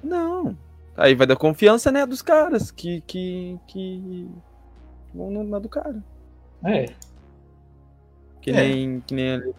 [0.02, 0.56] Não.
[0.96, 3.00] Aí vai dar confiança, né, dos caras que.
[3.06, 3.58] que.
[3.66, 4.28] que.
[5.12, 5.96] vão na- na do cara.
[6.64, 6.86] É.
[8.40, 8.54] Que É.
[8.54, 9.00] nem.
[9.00, 9.52] Que nem ali.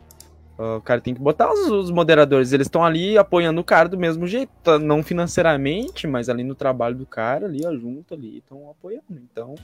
[0.58, 2.54] O cara tem que botar os, os moderadores.
[2.54, 4.50] Eles estão ali apoiando o cara do mesmo jeito.
[4.64, 4.80] tá?
[4.80, 9.04] Não financeiramente, mas ali no trabalho do cara, ali, ó, junto ali, estão apoiando.
[9.12, 9.56] Então,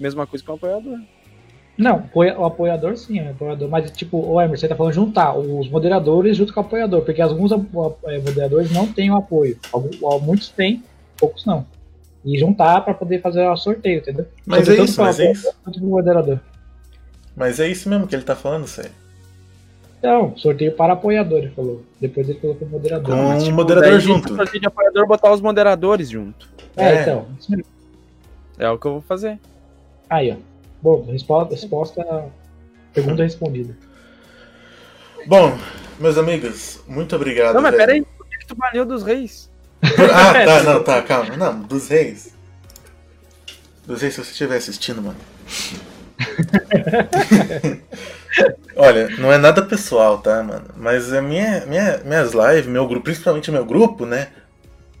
[0.00, 0.98] mesma coisa que o apoiador.
[1.76, 5.68] Não, o apoiador sim, é apoiador, mas tipo, o Emerson, você tá falando juntar os
[5.70, 9.58] moderadores junto com o apoiador, porque alguns eh, moderadores não têm o apoio.
[9.72, 10.82] Alguns, al- muitos têm,
[11.18, 11.66] poucos não.
[12.24, 14.26] E juntar pra poder fazer o sorteio, entendeu?
[14.46, 15.50] Mas é isso, pro mas é isso.
[15.80, 16.38] moderador.
[17.34, 18.92] Mas é isso mesmo que ele tá falando, sério.
[20.02, 21.82] Não, sorteio para apoiador, ele falou.
[22.00, 23.16] Depois ele colocou moderador.
[23.16, 24.34] Com Mas, tipo, moderador junto.
[24.36, 26.48] sorteio de apoiador, botar os moderadores junto.
[26.76, 27.02] é, é.
[27.02, 27.26] então.
[27.38, 27.64] isso mesmo.
[28.58, 29.38] É o que eu vou fazer.
[30.10, 30.51] Aí, ó.
[30.82, 32.32] Bom, resposta, resposta
[32.92, 33.76] pergunta respondida.
[35.26, 35.56] Bom,
[35.98, 37.54] meus amigos, muito obrigado.
[37.54, 37.86] Não, mas velho.
[37.86, 39.50] peraí, por que que tu baniu dos reis?
[40.12, 41.36] Ah, tá, não, tá, calma.
[41.36, 42.34] Não, dos reis.
[43.86, 45.18] Dos reis, se você estiver assistindo, mano.
[48.76, 50.66] Olha, não é nada pessoal, tá, mano?
[50.76, 54.28] Mas a minha, minha, minhas lives, meu grupo, principalmente o meu grupo, né?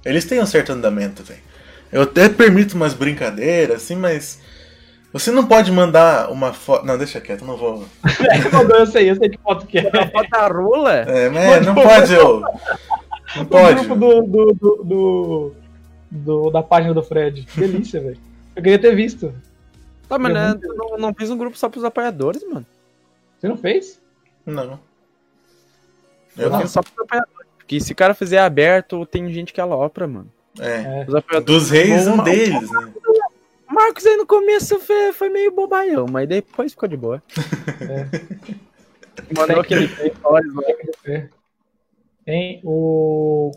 [0.04, 1.40] Eles têm um certo andamento, velho.
[1.90, 4.40] Eu até permito umas brincadeiras, assim, mas.
[5.12, 6.86] Você não pode mandar uma foto.
[6.86, 7.84] Não, deixa quieto, não vou.
[8.52, 9.90] Mandou, eu sei, eu sei que foto que é.
[10.06, 10.92] Bota rola?
[10.94, 12.40] É, mas não pode, eu.
[13.36, 13.74] Não O pode.
[13.86, 15.54] grupo do, do, do, do-
[16.10, 17.46] do- da página do Fred.
[17.54, 18.18] Delícia, velho.
[18.56, 19.34] Eu queria ter visto.
[20.08, 22.64] Tá, mas Eu né, não- tu não, não fiz um grupo só pros apoiadores, mano.
[23.38, 24.00] Você não fez?
[24.46, 24.78] Não.
[26.38, 26.60] Eu não.
[26.60, 27.46] fiz só pros apoiadores.
[27.58, 30.28] Porque se o cara fizer aberto, tem gente que alopra, mano.
[30.58, 31.00] É.
[31.00, 31.04] É.
[31.08, 31.44] Os apoiadores.
[31.62, 32.92] Dos reis, um deles, né?
[33.72, 37.22] O Marcos aí no começo foi, foi meio bobaião, mas depois ficou de boa.
[39.34, 40.62] Mandou aquele stories lá.
[41.06, 41.28] É.
[42.26, 43.50] Tem o.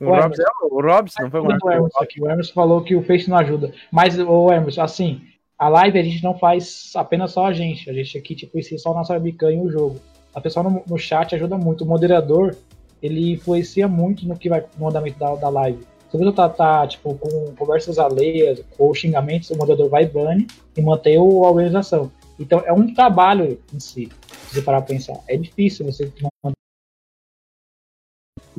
[0.00, 1.70] O Robson, é, o Robson, não foi o O Marcos?
[1.70, 2.20] Emerson, aqui.
[2.20, 3.72] o Emerson falou que o Face não ajuda.
[3.92, 5.22] Mas, o Emerson, assim,
[5.56, 7.88] a live a gente não faz apenas só a gente.
[7.88, 10.00] A gente aqui, tipo, ensina só a nossa webcam e o jogo.
[10.34, 11.84] A pessoa no, no chat ajuda muito.
[11.84, 12.56] O moderador,
[13.00, 15.86] ele influencia muito no que vai no andamento da, da live.
[16.12, 20.82] Se você tá, tá, tipo, com conversas alheias ou xingamentos, o moderador vai bane e
[20.82, 22.12] mantém o- a organização.
[22.38, 24.10] Então, é um trabalho em si,
[24.48, 25.18] se você parar pra pensar.
[25.26, 26.12] É difícil você
[26.44, 26.56] manter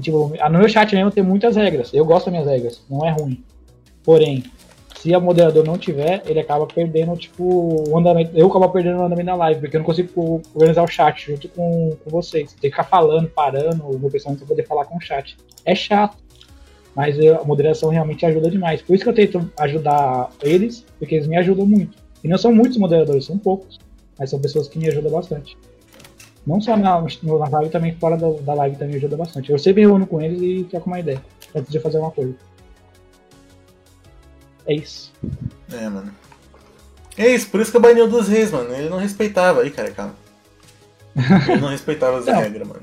[0.01, 1.93] tipo, no meu chat mesmo tem muitas regras.
[1.93, 3.43] Eu gosto das minhas regras, não é ruim.
[4.03, 4.43] Porém,
[4.95, 7.43] se a moderador não tiver, ele acaba perdendo, tipo,
[7.87, 8.31] o andamento.
[8.35, 11.47] Eu acabo perdendo o andamento da live, porque eu não consigo organizar o chat junto
[11.49, 12.53] com, com vocês.
[12.53, 15.37] Tem que ficar falando, parando, o meu pessoal não poder falar com o chat.
[15.63, 16.22] É chato.
[16.95, 18.81] Mas eu- a moderação realmente ajuda demais.
[18.81, 21.97] Por isso que eu tento ajudar eles, porque eles me ajudam muito.
[22.23, 23.79] E não são muitos moderadores, são poucos.
[24.17, 25.57] Mas são pessoas que me ajudam bastante.
[26.45, 29.51] Não só na, na live, também fora da, da live também ajuda bastante.
[29.51, 31.23] Eu sempre reúno com eles e troco uma ideia.
[31.55, 32.35] Antes de fazer uma coisa.
[34.65, 35.11] É isso.
[35.71, 36.11] É, mano.
[37.17, 38.73] É isso, por isso que eu bani o dos reis, mano.
[38.73, 39.61] Ele não respeitava.
[39.61, 40.15] Aí, cara, calma.
[41.47, 42.81] Ele não respeitava as regras, mano.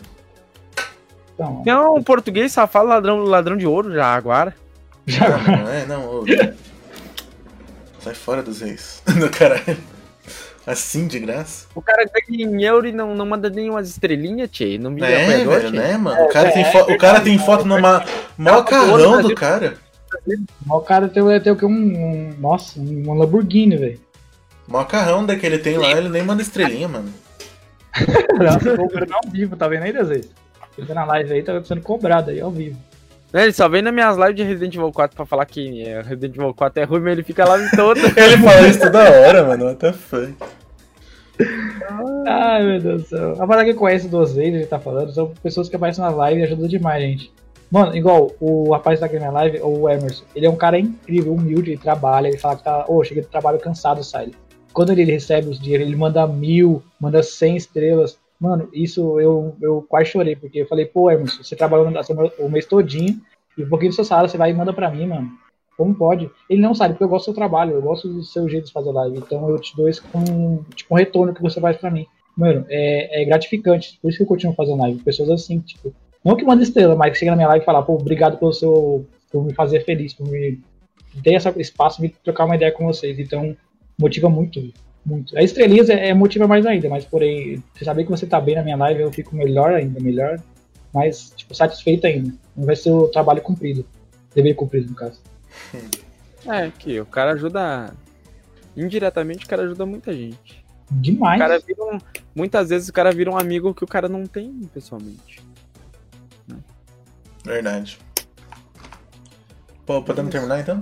[1.41, 4.55] Então, Não, um português safado, ladrão, ladrão de ouro, já agora.
[5.07, 6.05] já, Não, não é, não.
[6.07, 6.25] ô.
[8.01, 9.03] Sai fora dos reis.
[9.19, 9.77] Do caralho.
[10.67, 11.67] Assim, de graça.
[11.75, 14.79] O cara ganha em euro e não, não manda nenhumas estrelinhas, tchê.
[14.79, 15.77] Não me É, apoiador, velho, tchê.
[15.79, 16.23] né, mano?
[16.25, 18.05] O cara tem, fo- o cara tem foto numa
[18.37, 19.79] maior carrão do cara.
[20.69, 21.65] o cara tem, tem o que?
[21.65, 24.01] Um, um- Nossa, um Lamborghini, velho.
[24.69, 27.13] Maior carrão daquele tem lá, ele nem manda estrelinha, mano.
[28.39, 30.27] Nossa, cobrando ao vivo, tá vendo aí, Deus?
[30.81, 32.79] Ele tá na live aí, tá sendo cobrado aí ao vivo.
[33.33, 36.01] Né, Ele só vem nas minhas lives de Resident Evil 4 pra falar que é,
[36.01, 38.01] Resident Evil 4 é ruim, mas ele fica lá em todo.
[38.17, 39.67] Ele fala isso toda hora, mano.
[39.67, 40.35] What the fuck?
[42.27, 43.33] Ai, meu Deus do céu.
[43.39, 46.41] A parada que conhece duas vezes, ele tá falando, são pessoas que aparecem na live
[46.41, 47.33] e ajudam demais, gente.
[47.71, 50.57] Mano, igual o rapaz que tá aqui na minha live, o Emerson, ele é um
[50.57, 54.33] cara incrível, humilde, ele trabalha, ele fala que tá, ô, cheguei do trabalho cansado, sai.
[54.73, 58.19] Quando ele recebe os dinheiros, ele manda mil, manda cem estrelas.
[58.41, 61.93] Mano, isso eu, eu quase chorei, porque eu falei, pô, Emerson, você trabalhou
[62.39, 63.21] o mês todinho,
[63.57, 65.31] e um pouquinho do seu salário você vai e manda pra mim, mano.
[65.77, 66.31] Como pode?
[66.49, 68.73] Ele não sabe, porque eu gosto do seu trabalho, eu gosto do seu jeito de
[68.73, 69.19] fazer live.
[69.19, 72.07] Então eu te dou esse com tipo, um retorno que você faz pra mim.
[72.37, 73.99] Mano, é, é gratificante.
[74.01, 75.03] Por isso que eu continuo fazendo live.
[75.03, 75.93] Pessoas assim, tipo,
[76.25, 78.53] não que manda estrela, mas que chega na minha live e fala, pô, obrigado pelo
[78.53, 79.07] seu.
[79.31, 80.61] por me fazer feliz, por me
[81.23, 83.19] ter esse espaço de trocar uma ideia com vocês.
[83.19, 83.57] Então,
[83.99, 84.71] motiva muito,
[85.05, 85.37] muito.
[85.37, 88.55] A estrelinhas é, é motiva mais ainda, mas porém, você saber que você tá bem
[88.55, 90.39] na minha live, eu fico melhor ainda, melhor,
[90.93, 92.33] mais tipo, satisfeito ainda.
[92.57, 93.85] Não vai ser o trabalho cumprido.
[94.35, 95.21] Dever cumprido, no caso.
[96.47, 97.93] É, que o cara ajuda.
[98.75, 100.65] Indiretamente, o cara ajuda muita gente.
[100.91, 101.39] O Demais.
[101.39, 101.99] cara vira um-
[102.35, 105.45] Muitas vezes o cara vira um amigo que o cara não tem pessoalmente.
[107.45, 107.99] Verdade.
[109.85, 110.81] Pô, podemos terminar então?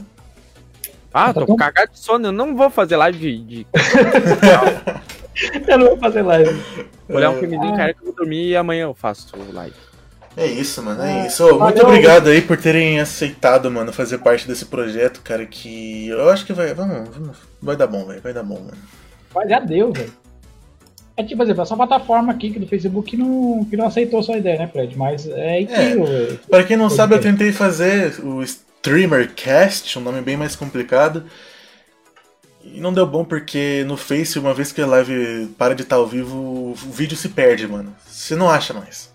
[1.12, 3.66] Ah, Tá tô tão- cagado de sono, eu não vou fazer live de, de
[5.66, 6.60] Eu não vou fazer live.
[7.08, 7.40] olhar um É.
[7.40, 9.74] filmezinho, cara, que eu vou dormir e amanhã eu faço live.
[10.36, 11.58] É isso, mano, é É, isso.
[11.58, 16.44] Muito obrigado aí por terem aceitado, mano, fazer parte desse projeto, cara, que eu acho
[16.46, 18.76] que vai, vamos, vamos- vai dar bom, velho, vai dar bom, mano.
[19.34, 20.12] Mas já deu, velho.
[21.16, 24.22] É tipo, exemplo, essa plataforma aqui que do Facebook que não, que não aceitou a
[24.22, 24.96] sua ideia, né, Fred?
[24.96, 26.40] Mas é incrível, velho.
[26.48, 28.40] Pra quem não sabe, eu tentei fazer o
[28.78, 31.24] StreamerCast, um nome bem mais complicado.
[32.62, 35.96] E não deu bom porque no Face, uma vez que a live para de estar
[35.96, 37.94] ao vivo, o vídeo se perde, mano.
[38.06, 39.12] Você não acha mais.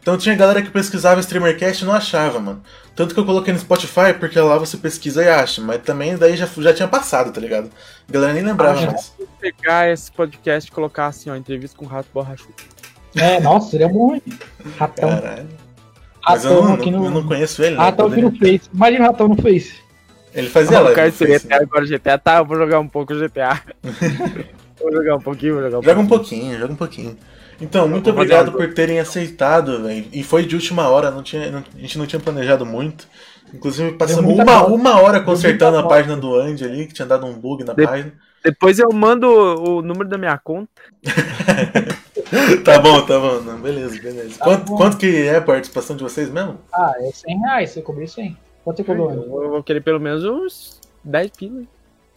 [0.00, 2.62] Então tinha galera que pesquisava StreamerCast e não achava, mano.
[2.94, 5.60] Tanto que eu coloquei no Spotify, porque lá você pesquisa e acha.
[5.60, 7.70] Mas também daí já, já tinha passado, tá ligado?
[8.08, 9.12] A galera nem lembrava Ah, mais.
[9.40, 12.54] Pegar esse podcast e colocar assim, ó, entrevista com o Rato Borrachudo.
[13.16, 14.22] É, nossa, seria bom, hein?
[14.78, 15.08] Ratão.
[15.08, 15.48] Caralho.
[16.26, 17.20] Mas eu não, aqui não- eu no.
[17.20, 17.82] não conheço ele, né?
[17.82, 18.60] Ratão aqui no Face.
[18.72, 19.74] Imagina o ratão no Face.
[20.34, 20.92] Ele fazia Ó, live.
[20.92, 22.38] o cara no Face, seria até agora GTA, tá?
[22.38, 23.62] Eu vou jogar um pouco GTA.
[24.80, 26.58] vou jogar um pouquinho, vou jogar um Joga um pouquinho.
[26.58, 27.16] joga um pouquinho.
[27.60, 30.04] Então, muito obrigado por terem aceitado, velho.
[30.12, 33.08] E foi de última hora, não tinha, não- a gente não tinha planejado muito.
[33.54, 37.32] Inclusive, passamos uma, uma hora consertando a página do Andy ali, que tinha dado um
[37.32, 38.12] bug na De- página.
[38.44, 40.68] Depois eu mando o número da minha conta.
[42.64, 43.40] tá bom, tá bom.
[43.40, 44.38] Não, beleza, beleza.
[44.38, 44.76] Tá quanto, bom.
[44.76, 46.58] quanto que é a participação de vocês mesmo?
[46.72, 48.36] Ah, é 100 reais, você cobriu 100.
[48.64, 49.12] Quanto você cobrou?
[49.12, 51.62] Eu vou, eu vou querer pelo menos uns 10 pila.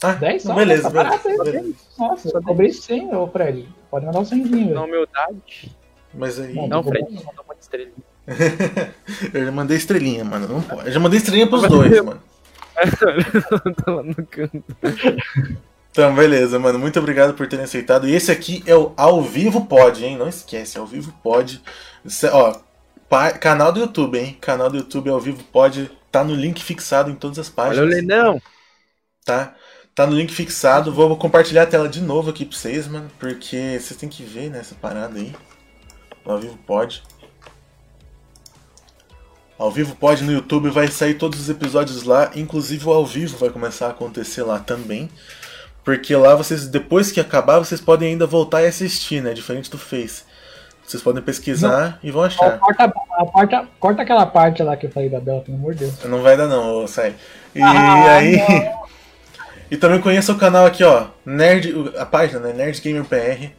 [0.01, 0.53] Ah, 10 só?
[0.55, 1.73] beleza, Tá beleza, barato, beleza.
[1.97, 3.67] Nossa, eu cobrei 100, ô Fred.
[3.91, 5.75] Pode mandar um 100, Na humildade.
[6.13, 6.55] Mas aí.
[6.55, 7.23] Não, Não, Fred, bom.
[7.25, 7.93] mandou uma estrelinha.
[9.33, 10.47] eu já mandei estrelinha, mano.
[10.47, 10.87] Não pode.
[10.87, 12.21] Eu já mandei estrelinha pros dois, mano.
[13.85, 14.63] tá lá no canto.
[15.91, 16.77] Então, beleza, mano.
[16.79, 18.07] Muito obrigado por terem aceitado.
[18.07, 20.17] E esse aqui é o Ao Vivo Pod, hein?
[20.17, 21.61] Não esquece, Ao Vivo Pod.
[22.05, 22.55] Isso é- Ó,
[23.09, 24.37] pa- canal do YouTube, hein?
[24.39, 25.89] Canal do YouTube Ao Vivo Pod.
[26.11, 27.89] Tá no link fixado em todas as Olha o páginas.
[27.95, 28.41] Lenão.
[29.25, 29.55] Tá?
[29.95, 30.93] Tá no link fixado.
[30.93, 33.09] Vou compartilhar a tela de novo aqui pra vocês, mano.
[33.19, 35.35] Porque vocês têm que ver nessa parada aí.
[36.23, 37.03] O Ao Vivo Pod.
[39.57, 43.37] Ao Vivo Pod no YouTube vai sair todos os episódios lá, inclusive o ao vivo
[43.37, 45.09] vai começar a acontecer lá também.
[45.83, 49.33] Porque lá vocês, depois que acabar, vocês podem ainda voltar e assistir, né?
[49.33, 50.23] Diferente do Face.
[50.85, 52.57] Vocês podem pesquisar e vão achar.
[52.59, 56.03] corta, corta aquela parte lá que eu falei da Bela, pelo amor de Deus.
[56.05, 57.15] Não vai dar não, ô, sai.
[57.53, 58.37] E Ah, aí.
[59.71, 61.09] E também conheça o canal aqui, ó.
[61.23, 61.93] Nerd.
[61.95, 62.53] A página, né?
[62.53, 63.51] Nerd Gamer PR.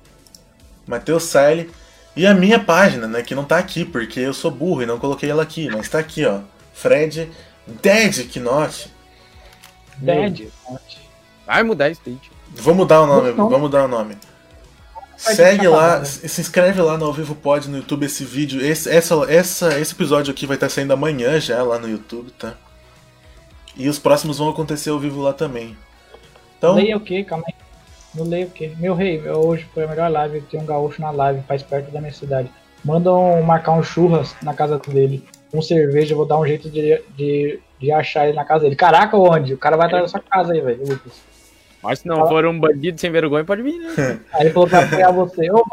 [0.85, 1.71] Matheus Sile.
[2.17, 3.23] E a minha página, né?
[3.23, 5.69] Que não tá aqui, porque eu sou burro e não coloquei ela aqui.
[5.71, 6.41] Mas tá aqui, ó.
[6.75, 7.31] Fred
[7.81, 8.91] Dead Knot.
[9.99, 10.49] Dead.
[11.53, 12.31] Vai mudar esse stage.
[12.55, 13.37] Vou mudar o nome, Não.
[13.49, 14.17] vamos mudar o nome.
[15.25, 18.65] Vai Segue lá, se se inscreve lá no Ao Vivo Pod no YouTube esse vídeo.
[18.65, 22.55] Esse, essa, essa, esse episódio aqui vai estar saindo amanhã já lá no YouTube, tá?
[23.77, 25.77] E os próximos vão acontecer ao vivo lá também.
[26.57, 27.25] Então, Leia o quê?
[27.25, 27.55] Calma aí.
[28.15, 28.73] Não leia o quê?
[28.79, 30.41] Meu rei, meu- hoje foi a melhor live.
[30.43, 32.51] Tem um gaúcho na live, faz perto da minha cidade.
[32.85, 35.25] Mandam marcar um churras na casa dele.
[35.53, 38.77] Um cerveja, eu vou dar um jeito de, de, de achar ele na casa dele.
[38.77, 39.53] Caraca, onde?
[39.55, 41.13] O cara vai atrás da sua casa aí, velho, Lucas.
[41.83, 44.19] Mas se não for um bandido sem vergonha, pode vir, né?
[44.35, 45.51] Aí ele falou pra apoiar você.
[45.51, 45.65] Ô,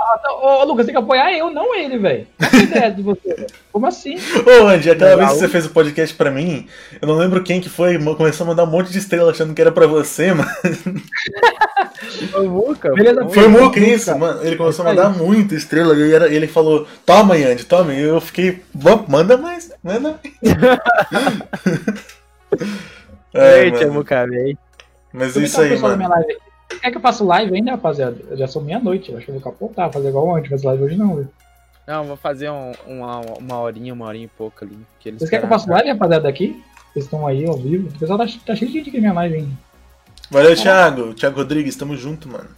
[0.42, 2.26] ô, ô, Lucas, tem que apoiar eu, não ele, velho.
[2.38, 3.48] Qual a ideia de você, velho?
[3.74, 4.16] Como assim?
[4.16, 5.18] Ô, Andy, aquela Legal.
[5.28, 6.66] vez que você fez o podcast pra mim,
[7.02, 9.62] eu não lembro quem que foi, começou a mandar um monte de estrela achando que
[9.62, 10.50] era pra você, mano.
[12.32, 12.94] Foi o Muca.
[12.94, 13.80] Beleza, Foi o Muca.
[13.80, 14.42] Isso, mano.
[14.44, 17.94] Ele começou a mandar muita estrela e era- ele falou, toma, Andy, toma.
[17.94, 20.22] E eu fiquei, "Vamos, manda mais, manda mais.
[23.34, 23.94] É, mano.
[23.94, 24.58] Muca, velho.
[25.18, 25.98] Mas Como isso tá o aí, mano.
[25.98, 26.38] minha live?
[26.82, 28.18] Quer que eu faça live ainda, rapaziada?
[28.30, 29.12] Eu já sou meia-noite.
[29.12, 31.30] eu Acho que eu vou capotar, fazer igual ontem, fazer live hoje não, velho.
[31.88, 34.78] Não, vou fazer um- uma, uma horinha, uma horinha e pouco ali.
[35.00, 36.62] Que eles Vocês querem que eu faça live, rapaziada, daqui?
[36.94, 37.88] Vocês estão aí ao vivo.
[37.90, 39.52] O pessoal tá, tá cheio de gente aqui na minha live ainda.
[40.30, 41.14] Valeu, Thiago.
[41.14, 42.50] Thiago Rodrigues, tamo junto, mano.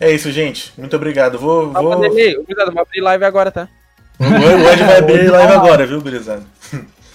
[0.00, 0.72] É isso, gente.
[0.76, 1.38] Muito obrigado.
[1.38, 1.70] Vou.
[1.74, 1.92] Ah, vou...
[1.92, 3.68] O Gurizada, vou abrir live agora, tá?
[4.20, 6.42] Andy vai abrir live agora, viu, gurizada?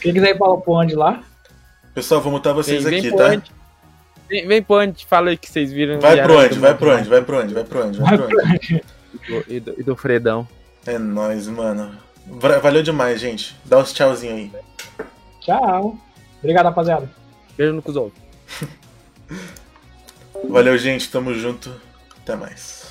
[0.01, 1.21] Quem quiser ir pra, pro Andy lá,
[1.93, 3.25] Pessoal, vou mutar vocês Vem, vem aqui, tá?
[3.27, 3.51] Andy.
[4.33, 5.99] Vem, vem pro Andy, fala aí que vocês viram.
[5.99, 8.83] Vai pro do vai pro Andy, vai pro Andy, vai pro Andy, vai pro Andy.
[9.47, 10.47] E do, e do Fredão.
[10.87, 11.95] É nóis, mano.
[12.25, 13.55] Va- Valeu demais, gente.
[13.63, 14.51] Dá os tchauzinho aí.
[15.39, 15.95] tchau.
[16.39, 17.07] Obrigado, rapaziada.
[17.55, 18.11] Beijo no cuzão.
[20.49, 21.09] Valeu, gente.
[21.11, 21.71] Tamo junto.
[22.23, 22.82] Até mais.